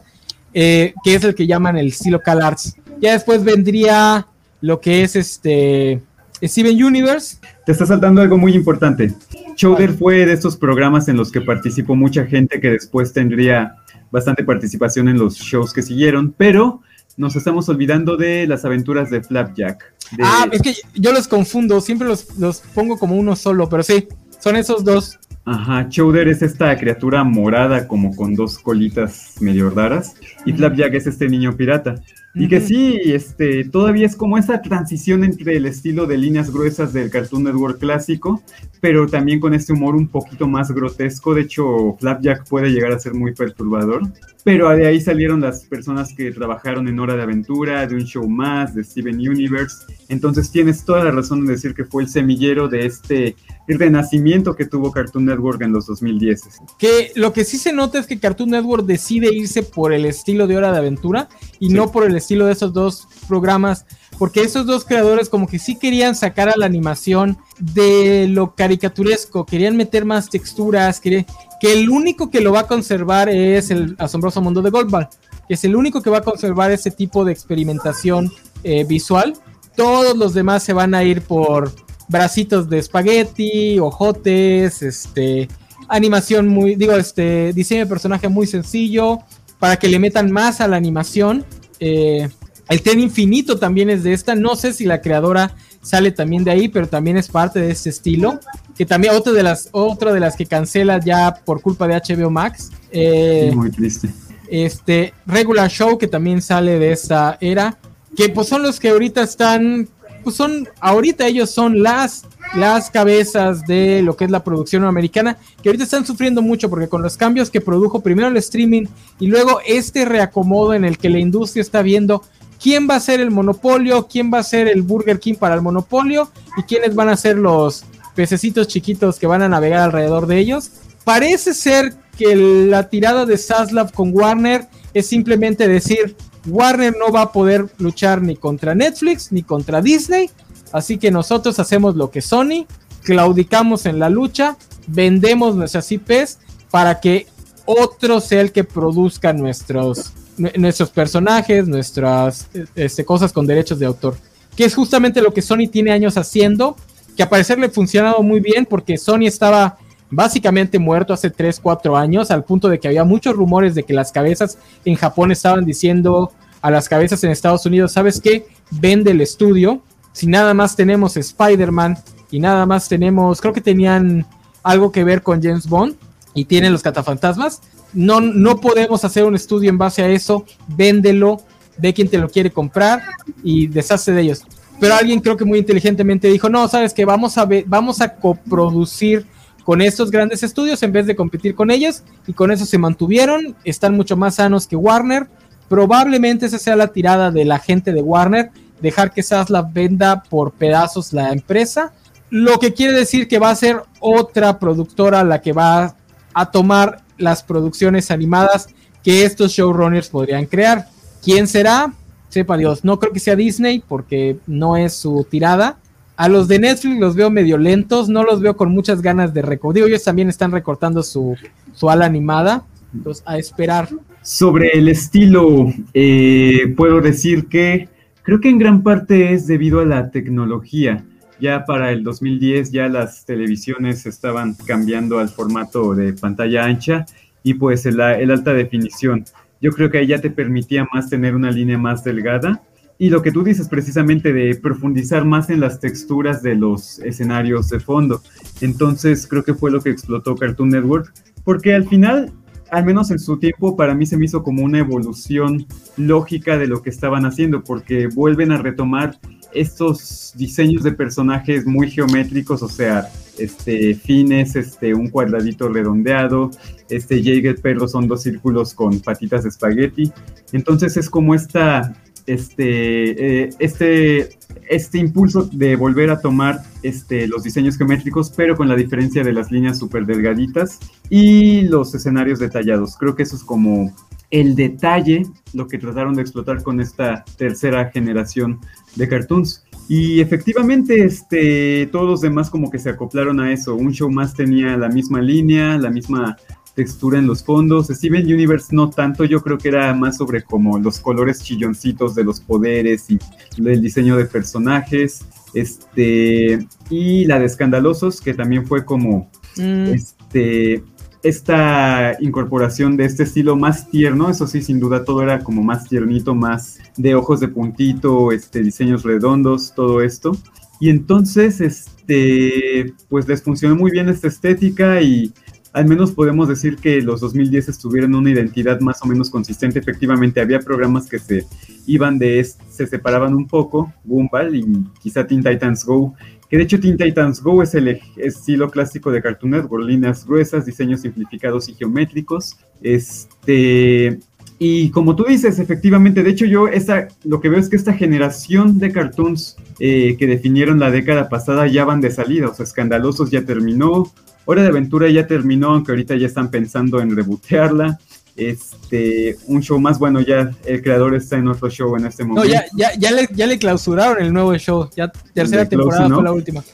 Eh, 0.55 0.95
que 1.03 1.17
es 1.17 1.25
el 1.25 1.35
que 1.35 1.49
llaman 1.49 1.77
el 1.77 1.89
estilo 1.89 2.21
CalArts. 2.21 2.77
Ya 3.01 3.15
después 3.15 3.43
vendría 3.43 4.29
lo 4.61 4.81
que 4.81 5.03
es 5.03 5.17
este 5.17 6.01
Steven 6.41 6.85
Universe. 6.85 7.39
Te 7.69 7.73
está 7.73 7.85
saltando 7.85 8.23
algo 8.23 8.39
muy 8.39 8.55
importante. 8.55 9.13
Chowder 9.55 9.93
fue 9.93 10.25
de 10.25 10.33
estos 10.33 10.57
programas 10.57 11.07
en 11.09 11.19
los 11.19 11.31
que 11.31 11.43
participó 11.43 11.95
mucha 11.95 12.25
gente 12.25 12.63
que 12.63 12.71
después 12.71 13.13
tendría 13.13 13.77
bastante 14.11 14.43
participación 14.43 15.07
en 15.07 15.19
los 15.19 15.35
shows 15.35 15.75
que 15.75 15.83
siguieron, 15.83 16.33
pero 16.35 16.81
nos 17.19 17.37
estamos 17.37 17.69
olvidando 17.69 18.17
de 18.17 18.47
las 18.47 18.65
aventuras 18.65 19.11
de 19.11 19.23
Flapjack. 19.23 19.85
De... 20.13 20.25
Ah, 20.25 20.49
es 20.51 20.63
que 20.63 20.77
yo 20.95 21.13
los 21.13 21.29
confundo, 21.29 21.83
siempre 21.83 22.09
los, 22.09 22.39
los 22.39 22.61
pongo 22.61 22.99
como 22.99 23.17
uno 23.17 23.37
solo, 23.37 23.69
pero 23.69 23.83
sí, 23.83 24.09
son 24.41 24.57
esos 24.57 24.83
dos. 24.83 25.19
Ajá, 25.45 25.91
Chowder 25.91 26.27
es 26.29 26.41
esta 26.41 26.75
criatura 26.79 27.23
morada 27.23 27.87
como 27.87 28.17
con 28.17 28.35
dos 28.35 28.59
colitas 28.59 29.35
medio 29.41 29.69
raras 29.69 30.15
y 30.47 30.55
Flapjack 30.55 30.95
es 30.95 31.07
este 31.07 31.29
niño 31.29 31.55
pirata. 31.55 31.97
Y 32.39 32.49
que 32.49 32.61
sí, 32.61 33.01
este, 33.05 33.65
todavía 33.65 34.07
es 34.07 34.17
como 34.17 34.39
esa 34.39 34.63
transición 34.63 35.25
entre 35.25 35.57
el 35.57 35.67
estilo 35.67 36.07
de 36.07 36.19
líneas 36.19 36.53
gruesas 36.53 36.93
del 36.93 37.11
Cartoon 37.11 37.45
Network 37.45 37.79
clásico, 37.79 38.43
pero 38.81 39.07
también 39.07 39.41
con 39.41 39.55
este 39.55 39.73
humor 39.73 39.97
un 39.97 40.09
poquito 40.09 40.47
más 40.47 40.71
grotesco. 40.71 41.35
De 41.35 41.43
hecho, 41.43 41.97
Flapjack 41.99 42.49
puede 42.49 42.71
llegar 42.71 42.93
a 42.93 42.99
ser 42.99 43.15
muy 43.15 43.35
perturbador. 43.35 44.03
Pero 44.45 44.71
de 44.71 44.87
ahí 44.87 45.01
salieron 45.01 45.41
las 45.41 45.65
personas 45.65 46.15
que 46.15 46.31
trabajaron 46.31 46.89
en 46.89 46.99
Hora 46.99 47.17
de 47.17 47.23
Aventura, 47.23 47.87
de 47.87 47.95
un 47.95 48.05
show 48.05 48.27
más, 48.27 48.75
de 48.75 48.83
Steven 48.85 49.17
Universe. 49.17 49.85
Entonces 50.09 50.51
tienes 50.51 50.85
toda 50.85 51.05
la 51.05 51.11
razón 51.11 51.41
en 51.41 51.47
decir 51.47 51.75
que 51.75 51.85
fue 51.85 52.05
el 52.05 52.09
semillero 52.09 52.69
de 52.69 52.87
este 52.87 53.37
renacimiento 53.67 54.57
que 54.57 54.65
tuvo 54.65 54.91
Cartoon 54.93 55.27
Network 55.27 55.61
en 55.61 55.73
los 55.73 55.87
2010. 55.87 56.43
Que 56.79 57.13
lo 57.17 57.33
que 57.33 57.45
sí 57.45 57.59
se 57.59 57.73
nota 57.73 57.99
es 57.99 58.07
que 58.07 58.19
Cartoon 58.19 58.51
Network 58.51 58.87
decide 58.87 59.35
irse 59.35 59.63
por 59.63 59.93
el 59.93 60.07
estilo 60.07 60.47
de 60.47 60.57
Hora 60.57 60.73
de 60.73 60.79
Aventura 60.79 61.29
y 61.59 61.69
sí. 61.69 61.75
no 61.75 61.93
por 61.93 62.07
el 62.07 62.17
estilo 62.17 62.28
de 62.29 62.53
esos 62.53 62.73
dos 62.73 63.09
programas, 63.27 63.87
porque 64.19 64.43
esos 64.43 64.67
dos 64.67 64.85
creadores 64.85 65.29
como 65.29 65.47
que 65.47 65.59
sí 65.59 65.77
querían 65.77 66.15
sacar 66.15 66.49
a 66.49 66.57
la 66.57 66.67
animación 66.67 67.39
de 67.59 68.27
lo 68.29 68.55
caricaturesco, 68.55 69.47
querían 69.47 69.77
meter 69.77 70.05
más 70.05 70.29
texturas, 70.29 71.01
que 71.01 71.25
el 71.63 71.89
único 71.89 72.31
que 72.31 72.41
lo 72.41 72.53
va 72.53 72.61
a 72.61 72.67
conservar 72.67 73.29
es 73.29 73.71
el 73.71 73.97
asombroso 73.99 74.41
mundo 74.41 74.63
de 74.63 74.71
Goldball, 74.71 75.09
que 75.47 75.55
es 75.55 75.65
el 75.65 75.75
único 75.75 76.03
que 76.03 76.11
va 76.11 76.19
a 76.19 76.23
conservar 76.23 76.71
ese 76.71 76.91
tipo 76.91 77.25
de 77.25 77.33
experimentación 77.33 78.31
eh, 78.63 78.85
visual. 78.85 79.35
Todos 79.77 80.17
los 80.17 80.35
demás 80.35 80.63
se 80.63 80.73
van 80.73 80.95
a 80.95 81.05
ir 81.05 81.23
por 81.23 81.73
bracitos 82.09 82.69
de 82.69 82.79
espagueti, 82.79 83.79
ojotes, 83.79 84.83
este, 84.83 85.49
animación 85.89 86.49
muy, 86.49 86.75
digo, 86.75 86.95
este, 86.95 87.53
diseño 87.53 87.81
de 87.81 87.87
personaje 87.87 88.29
muy 88.29 88.47
sencillo, 88.47 89.21
para 89.59 89.77
que 89.77 89.89
le 89.89 89.99
metan 89.99 90.31
más 90.31 90.61
a 90.61 90.69
la 90.69 90.77
animación. 90.77 91.45
Eh, 91.81 92.29
el 92.69 92.83
tren 92.83 93.01
infinito 93.01 93.59
también 93.59 93.89
es 93.91 94.03
de 94.03 94.13
esta, 94.13 94.35
no 94.35 94.57
sé 94.57 94.73
si 94.73 94.85
la 94.85 95.01
creadora 95.01 95.55
sale 95.83 96.13
también 96.13 96.45
de 96.45 96.51
ahí, 96.51 96.69
pero 96.69 96.87
también 96.87 97.17
es 97.17 97.29
parte 97.29 97.61
de 97.61 97.71
este 97.71 97.91
estilo. 97.91 98.39
Que 98.77 98.87
también 98.87 99.15
otra 99.15 99.33
de 99.33 99.43
las, 99.43 99.69
otra 99.73 100.13
de 100.13 100.21
las 100.21 100.37
que 100.37 100.47
cancela 100.47 101.01
ya 101.01 101.35
por 101.45 101.61
culpa 101.63 101.89
de 101.89 101.95
HBO 101.95 102.31
Max. 102.31 102.71
Eh, 102.91 103.51
muy 103.55 103.71
triste. 103.71 104.11
Este 104.51 105.15
Regular 105.27 105.71
Show, 105.71 105.99
que 105.99 106.07
también 106.07 106.43
sale 106.43 106.79
de 106.79 106.93
esta 106.93 107.39
era. 107.41 107.79
Que 108.17 108.29
pues 108.29 108.49
son 108.49 108.63
los 108.63 108.79
que 108.79 108.91
ahorita 108.91 109.23
están. 109.23 109.89
Pues 110.23 110.37
son. 110.37 110.69
Ahorita 110.81 111.27
ellos 111.27 111.51
son 111.51 111.83
las. 111.83 112.25
Las 112.55 112.91
cabezas 112.91 113.67
de 113.67 114.03
lo 114.03 114.17
que 114.17 114.25
es 114.25 114.31
la 114.31 114.43
producción 114.43 114.85
americana, 114.85 115.37
que 115.63 115.69
ahorita 115.69 115.85
están 115.85 116.07
sufriendo 116.07 116.41
mucho 116.41 116.71
porque 116.71 116.89
con 116.89 117.03
los 117.03 117.17
cambios 117.17 117.51
que 117.51 117.61
produjo 117.61 118.01
primero 118.01 118.29
el 118.29 118.37
streaming 118.39 118.87
y 119.21 119.27
luego 119.27 119.61
este 119.67 120.05
reacomodo 120.05 120.75
en 120.75 120.85
el 120.85 120.99
que 120.99 121.11
la 121.11 121.19
industria 121.19 121.61
está 121.61 121.83
viendo 121.83 122.23
quién 122.61 122.89
va 122.89 122.97
a 122.97 123.01
ser 123.01 123.21
el 123.21 123.31
monopolio, 123.31 124.09
quién 124.09 124.33
va 124.33 124.39
a 124.39 124.43
ser 124.43 124.69
el 124.69 124.83
Burger 124.83 125.21
King 125.21 125.35
para 125.35 125.55
el 125.55 125.63
monopolio 125.63 126.31
y 126.57 126.63
quiénes 126.63 126.95
van 126.95 127.09
a 127.09 127.17
ser 127.17 127.37
los 127.37 127.85
pececitos 128.15 128.67
chiquitos 128.67 129.19
que 129.19 129.27
van 129.27 129.43
a 129.43 129.49
navegar 129.49 129.81
alrededor 129.81 130.27
de 130.27 130.39
ellos. 130.39 130.71
Parece 131.05 131.55
ser 131.55 131.95
que 132.17 132.35
la 132.35 132.89
tirada 132.89 133.25
de 133.25 133.39
Saslav 133.39 133.93
con 133.93 134.11
Warner 134.13 134.67
es 134.93 135.07
simplemente 135.07 135.69
decir, 135.69 136.17
Warner 136.47 136.97
no 136.99 137.13
va 137.13 137.23
a 137.23 137.33
poder 137.33 137.67
luchar 137.79 138.23
ni 138.23 138.35
contra 138.37 138.75
Netflix 138.75 139.31
ni 139.31 139.43
contra 139.43 139.81
Disney, 139.81 140.31
así 140.73 140.99
que 140.99 141.11
nosotros 141.11 141.59
hacemos 141.59 141.97
lo 141.97 142.11
que 142.11 142.21
Sony, 142.21 142.67
claudicamos 143.03 143.87
en 143.87 143.99
la 143.99 144.11
lucha, 144.11 144.57
vendemos 144.87 145.57
nuestras 145.57 145.91
IPs 145.91 146.39
para 146.71 147.01
que 147.01 147.27
otro 147.65 148.21
sea 148.21 148.41
el 148.41 148.53
que 148.53 148.65
produzca 148.65 149.33
nuestros, 149.33 150.13
nuestros 150.37 150.91
personajes, 150.91 151.69
nuestras 151.69 152.49
este, 152.75 153.05
cosas 153.05 153.33
con 153.33 153.47
derechos 153.47 153.79
de 153.79 153.87
autor. 153.87 154.17
Que 154.57 154.65
es 154.65 154.75
justamente 154.75 155.21
lo 155.23 155.33
que 155.33 155.43
Sony 155.43 155.69
tiene 155.71 155.93
años 155.93 156.17
haciendo, 156.17 156.77
que 157.17 157.23
a 157.23 157.29
parecer 157.29 157.59
le 157.59 157.69
funcionado 157.69 158.23
muy 158.23 158.41
bien 158.41 158.65
porque 158.65 158.97
Sony 158.97 159.27
estaba 159.27 159.79
básicamente 160.11 160.79
muerto 160.79 161.13
hace 161.13 161.31
3, 161.31 161.61
4 161.61 161.97
años, 161.97 162.31
al 162.31 162.45
punto 162.45 162.69
de 162.69 162.79
que 162.79 162.89
había 162.89 163.05
muchos 163.05 163.37
rumores 163.37 163.75
de 163.75 163.83
que 163.83 163.93
las 163.93 164.13
cabezas 164.13 164.59
en 164.85 164.95
Japón 164.95 165.31
estaban 165.31 165.65
diciendo 165.65 166.33
a 166.61 166.71
las 166.71 166.89
cabezas 166.89 167.23
en 167.25 167.31
Estados 167.31 167.67
Unidos, 167.67 167.93
¿sabes 167.93 168.21
qué? 168.21 168.47
Vende 168.71 169.11
el 169.11 169.21
estudio. 169.21 169.83
Si 170.13 170.27
nada 170.27 170.55
más 170.55 170.77
tenemos 170.77 171.17
Spider-Man 171.17 171.99
y 172.31 172.41
nada 172.41 172.67
más 172.67 172.89
tenemos, 172.89 173.41
creo 173.41 173.53
que 173.53 173.61
tenían 173.61 174.27
algo 174.63 174.93
que 174.93 175.05
ver 175.05 175.23
con 175.23 175.43
James 175.43 175.69
Bond 175.69 175.97
y 176.35 176.45
tienen 176.45 176.73
los 176.73 176.83
catafantasmas, 176.83 177.61
no, 177.93 178.21
no 178.21 178.61
podemos 178.61 179.05
hacer 179.05 179.25
un 179.25 179.35
estudio 179.35 179.71
en 179.71 179.79
base 179.79 180.03
a 180.03 180.09
eso, 180.09 180.45
véndelo, 180.69 181.41
ve 181.79 181.95
quién 181.95 182.09
te 182.09 182.19
lo 182.19 182.29
quiere 182.29 182.51
comprar 182.51 183.03
y 183.43 183.67
deshace 183.67 184.13
de 184.13 184.23
ellos. 184.23 184.43
Pero 184.81 184.95
alguien 184.95 185.21
creo 185.21 185.37
que 185.37 185.45
muy 185.45 185.59
inteligentemente 185.59 186.29
dijo, 186.29 186.49
no, 186.49 186.69
sabes 186.69 186.95
que 186.95 187.05
vamos 187.05 187.37
a, 187.39 187.49
vamos 187.67 188.01
a 188.01 188.15
coproducir 188.15 189.27
con 189.65 189.83
estos 189.83 190.11
grandes 190.11 190.43
estudios 190.43 190.83
en 190.83 190.93
vez 190.93 191.07
de 191.07 191.17
competir 191.17 191.55
con 191.55 191.71
ellos 191.71 192.03
y 192.27 192.33
con 192.33 192.51
eso 192.51 192.65
se 192.65 192.79
mantuvieron, 192.79 193.57
están 193.65 193.95
mucho 193.95 194.17
más 194.17 194.37
sanos 194.37 194.67
que 194.67 194.77
Warner. 194.77 195.27
Probablemente 195.69 196.47
esa 196.47 196.59
sea 196.59 196.77
la 196.77 196.89
tirada 196.89 197.31
de 197.31 197.45
la 197.45 197.59
gente 197.59 197.93
de 197.93 198.01
Warner, 198.01 198.51
dejar 198.81 199.13
que 199.13 199.23
la 199.49 199.63
venda 199.63 200.23
por 200.23 200.53
pedazos 200.53 201.13
la 201.13 201.33
empresa, 201.33 201.93
lo 202.31 202.59
que 202.59 202.75
quiere 202.75 202.93
decir 202.93 203.29
que 203.29 203.39
va 203.39 203.51
a 203.51 203.57
ser 203.57 203.83
otra 204.01 204.59
productora 204.59 205.25
la 205.25 205.41
que 205.41 205.53
va 205.53 205.95
a 206.35 206.51
tomar 206.51 207.03
las 207.17 207.43
producciones 207.43 208.11
animadas 208.11 208.69
que 209.03 209.25
estos 209.25 209.53
showrunners 209.53 210.09
podrían 210.09 210.47
crear. 210.47 210.87
¿Quién 211.23 211.47
será? 211.47 211.93
Sepa 212.29 212.57
Dios, 212.57 212.85
no 212.85 212.99
creo 212.99 213.13
que 213.13 213.21
sea 213.21 213.37
Disney 213.37 213.83
porque 213.87 214.39
no 214.47 214.77
es 214.77 214.93
su 214.95 215.27
tirada 215.29 215.79
a 216.19 216.29
los 216.29 216.49
de 216.49 216.59
Netflix 216.59 216.99
los 216.99 217.15
veo 217.15 217.31
medio 217.31 217.57
lentos, 217.59 218.09
no 218.09 218.25
los 218.25 218.41
veo 218.41 218.57
con 218.57 218.73
muchas 218.73 219.03
ganas 219.03 219.33
de 219.33 219.41
recortar. 219.41 219.85
ellos 219.85 220.03
también 220.03 220.29
están 220.29 220.51
recortando 220.51 221.05
su, 221.05 221.37
su 221.75 221.89
ala 221.89 222.07
animada. 222.07 222.67
Entonces, 222.93 223.23
a 223.25 223.39
esperar. 223.39 223.89
Sobre 224.21 224.71
el 224.71 224.89
estilo, 224.89 225.73
eh, 225.95 226.75
puedo 226.77 227.01
decir 227.01 227.47
que 227.47 227.89
creo 228.29 228.41
que 228.41 228.51
en 228.51 228.59
gran 228.59 228.83
parte 228.83 229.33
es 229.33 229.47
debido 229.47 229.81
a 229.81 229.87
la 229.87 230.11
tecnología. 230.11 231.03
Ya 231.41 231.65
para 231.65 231.93
el 231.93 232.05
2010 232.05 232.71
ya 232.73 232.87
las 232.87 233.25
televisiones 233.25 234.05
estaban 234.05 234.55
cambiando 234.67 235.19
al 235.19 235.31
formato 235.31 235.95
de 235.95 236.13
pantalla 236.13 236.67
ancha 236.67 237.07
y 237.43 237.55
pues 237.55 237.87
el, 237.87 237.99
el 237.99 238.31
alta 238.31 238.53
definición. 238.53 239.25
Yo 239.63 239.73
creo 239.73 239.91
que 239.91 239.97
ahí 239.97 240.09
ya 240.09 240.21
te 240.21 240.29
permitía 240.29 240.87
más 240.93 241.09
tener 241.09 241.35
una 241.35 241.51
línea 241.51 241.79
más 241.79 242.05
delgada 242.05 242.61
y 242.99 243.09
lo 243.09 243.23
que 243.23 243.33
tú 243.33 243.43
dices 243.43 243.67
precisamente 243.67 244.35
de 244.35 244.55
profundizar 244.57 245.25
más 245.25 245.49
en 245.49 245.61
las 245.61 245.81
texturas 245.81 246.43
de 246.43 246.55
los 246.55 246.99
escenarios 246.99 247.71
de 247.71 247.81
fondo. 247.81 248.21
Entonces 248.61 249.27
creo 249.27 249.43
que 249.43 249.55
fue 249.55 249.71
lo 249.71 249.81
que 249.81 249.89
explotó 249.89 250.37
Cartoon 250.37 250.69
Network, 250.69 251.15
porque 251.45 251.75
al 251.75 251.89
final, 251.89 252.31
al 252.71 252.85
menos 252.85 253.11
en 253.11 253.19
su 253.19 253.39
tiempo, 253.39 253.77
para 253.77 253.95
mí 253.95 254.07
se 254.07 254.17
me 254.17 254.25
hizo 254.25 254.43
como 254.43 254.65
una 254.65 254.79
evolución 254.79 255.67
lógica 255.97 256.59
de 256.59 256.67
lo 256.67 256.83
que 256.83 256.91
estaban 256.91 257.25
haciendo, 257.25 257.63
porque 257.63 258.07
vuelven 258.09 258.53
a 258.53 258.59
retomar 258.59 259.19
estos 259.53 260.33
diseños 260.37 260.83
de 260.83 260.93
personajes 260.93 261.67
muy 261.67 261.91
geométricos, 261.91 262.63
o 262.63 262.69
sea, 262.69 263.09
este, 263.39 263.95
fines, 263.95 264.57
este, 264.57 264.95
un 264.95 265.09
cuadradito 265.09 265.69
redondeado, 265.69 266.51
este, 266.91 267.23
Jake 267.23 267.49
el 267.49 267.57
perro 267.57 267.89
son 267.89 268.09
dos 268.09 268.23
círculos 268.23 268.75
con 268.75 269.01
patitas 269.01 269.45
de 269.45 269.51
espagueti. 269.51 270.13
Entonces 270.53 270.97
es 270.97 271.09
como 271.09 271.35
esta 271.35 271.95
este, 272.29 273.45
eh, 273.45 273.51
este, 273.59 274.38
este 274.69 274.99
impulso 274.99 275.49
de 275.53 275.77
volver 275.77 276.11
a 276.11 276.21
tomar 276.21 276.63
este, 276.83 277.27
los 277.27 277.43
diseños 277.43 277.77
geométricos, 277.77 278.33
pero 278.37 278.57
con 278.57 278.69
la 278.69 278.77
diferencia 278.77 279.25
de 279.25 279.33
las 279.33 279.51
líneas 279.51 279.79
súper 279.79 280.07
delgaditas 280.07 280.79
y 281.11 281.63
los 281.63 281.95
escenarios 281.95 282.39
detallados. 282.39 282.97
Creo 282.97 283.15
que 283.15 283.23
eso 283.23 283.37
es 283.37 283.45
como 283.45 283.95
el 284.31 284.55
detalle, 284.55 285.23
lo 285.55 285.67
que 285.67 285.79
trataron 285.79 286.15
de 286.15 286.23
explotar 286.23 286.63
con 286.63 286.81
esta 286.81 287.25
tercera 287.37 287.91
generación 287.91 288.61
de 288.97 289.09
cartoons. 289.09 289.65
Y 289.89 290.21
efectivamente, 290.21 291.03
este, 291.03 291.89
todos 291.91 292.07
los 292.07 292.21
demás 292.21 292.51
como 292.51 292.71
que 292.71 292.79
se 292.79 292.91
acoplaron 292.91 293.41
a 293.41 293.53
eso. 293.53 293.75
Un 293.75 293.93
show 293.93 294.11
más 294.11 294.35
tenía 294.35 294.77
la 294.77 294.91
misma 294.91 295.23
línea, 295.23 295.79
la 295.79 295.91
misma 295.91 296.37
textura 296.79 297.19
en 297.19 297.27
los 297.27 297.43
fondos. 297.43 297.89
Steven 297.89 298.25
Universe 298.25 298.69
no 298.71 298.89
tanto, 298.89 299.25
yo 299.25 299.43
creo 299.43 299.59
que 299.59 299.67
era 299.67 299.93
más 299.95 300.17
sobre 300.17 300.45
como 300.45 300.79
los 300.79 301.01
colores 301.01 301.43
chilloncitos 301.43 302.15
de 302.15 302.23
los 302.23 302.39
poderes 302.39 303.11
y 303.11 303.19
el 303.59 303.83
diseño 303.83 304.17
de 304.17 304.27
personajes. 304.27 305.27
Este, 305.55 306.69
y 306.89 307.25
la 307.25 307.41
de 307.41 307.47
Escandalosos, 307.47 308.21
que 308.21 308.33
también 308.33 308.65
fue 308.65 308.85
como 308.85 309.29
mm. 309.57 309.87
este, 309.87 310.85
esta 311.25 312.17
incorporación 312.21 312.97
de 312.97 313.07
este 313.07 313.25
estilo 313.25 313.57
más 313.57 313.91
tierno, 313.91 314.31
eso 314.31 314.47
sí, 314.47 314.63
sin 314.63 314.79
duda 314.79 315.05
todo 315.05 315.23
era 315.23 315.43
como 315.43 315.65
más 315.65 315.89
tiernito, 315.89 316.33
más 316.37 316.79
de 316.97 317.17
ojos 317.17 317.41
de 317.41 317.49
puntito, 317.49 318.31
este, 318.31 318.63
diseños 318.63 319.03
redondos, 319.03 319.75
todo 319.75 320.01
esto. 320.01 320.37
Y 320.79 320.91
entonces, 320.91 321.61
este, 321.61 322.95
pues 323.09 323.27
les 323.27 323.43
funcionó 323.43 323.75
muy 323.75 323.91
bien 323.91 324.09
esta 324.09 324.29
estética 324.29 325.03
y 325.03 325.33
al 325.73 325.87
menos 325.87 326.13
podemos 326.13 326.49
decir 326.49 326.77
que 326.77 327.01
los 327.03 327.21
2010 327.21 327.69
estuvieron 327.69 328.15
una 328.15 328.31
identidad 328.31 328.81
más 328.81 329.03
o 329.03 329.07
menos 329.07 329.31
consistente. 329.31 329.79
Efectivamente, 329.79 330.41
había 330.41 330.61
programas 330.61 331.09
que 331.09 331.19
se 331.19 331.47
iban 331.87 332.19
de, 332.19 332.43
se 332.45 332.87
separaban 332.87 333.35
un 333.35 333.47
poco, 333.47 333.93
Gumball 334.05 334.57
y 334.57 334.65
quizá 335.03 335.27
Teen 335.27 335.43
Titans 335.43 335.85
Go, 335.85 336.15
que 336.49 336.57
de 336.57 336.63
hecho 336.63 336.81
Teen 336.81 336.97
Titans 336.97 337.43
Go 337.43 337.63
es 337.63 337.75
el 337.75 338.01
estilo 338.17 338.71
clásico 338.71 339.11
de 339.11 339.21
Cartoon 339.21 339.53
Network, 339.53 339.85
líneas 339.85 340.27
gruesas, 340.27 340.65
diseños 340.65 341.03
simplificados 341.03 341.69
y 341.69 341.75
geométricos. 341.75 342.57
Este, 342.83 344.19
y 344.59 344.91
como 344.91 345.15
tú 345.15 345.25
dices, 345.25 345.59
efectivamente, 345.59 346.23
de 346.23 346.31
hecho 346.31 346.47
yo 346.47 346.67
esta, 346.67 347.09
lo 347.25 347.41
que 347.41 347.49
veo 347.49 347.61
es 347.61 347.69
que 347.69 347.77
esta 347.77 347.93
generación 347.93 348.79
de 348.79 348.91
cartoons 348.91 349.57
eh, 349.79 350.17
que 350.19 350.27
definieron 350.27 350.81
la 350.81 350.91
década 350.91 351.29
pasada 351.29 351.67
ya 351.67 351.85
van 351.85 352.01
de 352.01 352.11
salida, 352.11 352.49
o 352.49 352.55
sea, 352.55 352.65
Escandalosos 352.65 353.31
ya 353.31 353.45
terminó, 353.45 354.11
Hora 354.51 354.63
de 354.63 354.69
Aventura 354.69 355.11
ya 355.11 355.27
terminó, 355.27 355.73
aunque 355.73 355.93
ahorita 355.93 356.17
ya 356.17 356.27
están 356.27 356.51
pensando 356.51 357.03
en 357.03 357.15
rebotearla. 357.15 357.99
Este, 358.35 359.37
un 359.47 359.61
show 359.61 359.79
más 359.79 359.99
bueno, 359.99 360.23
ya 360.23 360.51
el 360.65 360.81
creador 360.81 361.15
está 361.15 361.37
en 361.37 361.49
otro 361.49 361.69
show 361.69 361.95
en 361.97 362.07
este 362.07 362.25
momento. 362.25 362.49
No, 362.49 362.51
ya, 362.51 362.65
ya, 362.75 362.95
ya, 362.99 363.11
le, 363.11 363.29
ya 363.35 363.47
le 363.47 363.59
clausuraron 363.59 364.23
el 364.23 364.33
nuevo 364.33 364.57
show. 364.57 364.89
Ya 364.97 365.13
tercera 365.35 365.69
temporada 365.69 366.09
fue 366.09 366.23
la 366.23 366.33
última. 366.33 366.65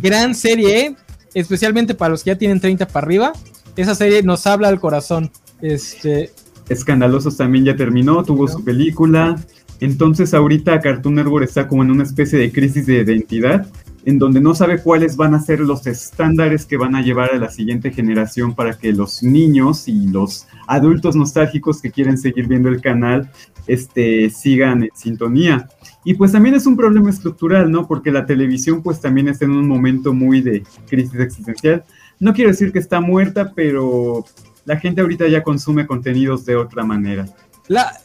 Gran 0.00 0.34
serie, 0.34 0.80
¿eh? 0.80 0.96
especialmente 1.34 1.94
para 1.94 2.12
los 2.12 2.24
que 2.24 2.30
ya 2.30 2.38
tienen 2.38 2.58
30 2.58 2.88
para 2.88 3.04
arriba. 3.04 3.32
Esa 3.76 3.94
serie 3.94 4.22
nos 4.22 4.46
habla 4.46 4.68
al 4.68 4.80
corazón. 4.80 5.30
Este. 5.60 6.30
Escandalosos 6.70 7.36
también 7.36 7.66
ya 7.66 7.76
terminó, 7.76 8.24
tuvo 8.24 8.48
su 8.48 8.64
película. 8.64 9.36
Entonces 9.80 10.32
ahorita 10.32 10.80
Cartoon 10.80 11.16
Network 11.16 11.44
está 11.44 11.68
como 11.68 11.82
en 11.82 11.90
una 11.90 12.04
especie 12.04 12.38
de 12.38 12.50
crisis 12.50 12.86
de 12.86 13.02
identidad 13.02 13.66
en 14.04 14.18
donde 14.18 14.40
no 14.40 14.54
sabe 14.54 14.82
cuáles 14.82 15.16
van 15.16 15.34
a 15.34 15.40
ser 15.40 15.60
los 15.60 15.86
estándares 15.86 16.66
que 16.66 16.76
van 16.76 16.94
a 16.94 17.02
llevar 17.02 17.32
a 17.32 17.38
la 17.38 17.50
siguiente 17.50 17.90
generación 17.90 18.54
para 18.54 18.78
que 18.78 18.92
los 18.92 19.22
niños 19.22 19.88
y 19.88 20.06
los 20.06 20.46
adultos 20.66 21.16
nostálgicos 21.16 21.80
que 21.80 21.90
quieren 21.90 22.18
seguir 22.18 22.46
viendo 22.46 22.68
el 22.68 22.80
canal 22.80 23.30
este, 23.66 24.30
sigan 24.30 24.84
en 24.84 24.90
sintonía. 24.94 25.68
Y 26.04 26.14
pues 26.14 26.32
también 26.32 26.54
es 26.54 26.66
un 26.66 26.76
problema 26.76 27.10
estructural, 27.10 27.70
¿no? 27.70 27.86
Porque 27.86 28.10
la 28.10 28.24
televisión 28.24 28.82
pues 28.82 29.00
también 29.00 29.28
está 29.28 29.44
en 29.44 29.52
un 29.52 29.68
momento 29.68 30.12
muy 30.12 30.40
de 30.40 30.62
crisis 30.88 31.20
existencial. 31.20 31.84
No 32.18 32.32
quiero 32.32 32.50
decir 32.50 32.72
que 32.72 32.78
está 32.78 33.00
muerta, 33.00 33.52
pero 33.54 34.24
la 34.64 34.78
gente 34.78 35.00
ahorita 35.00 35.28
ya 35.28 35.42
consume 35.42 35.86
contenidos 35.86 36.44
de 36.46 36.56
otra 36.56 36.84
manera. 36.84 37.26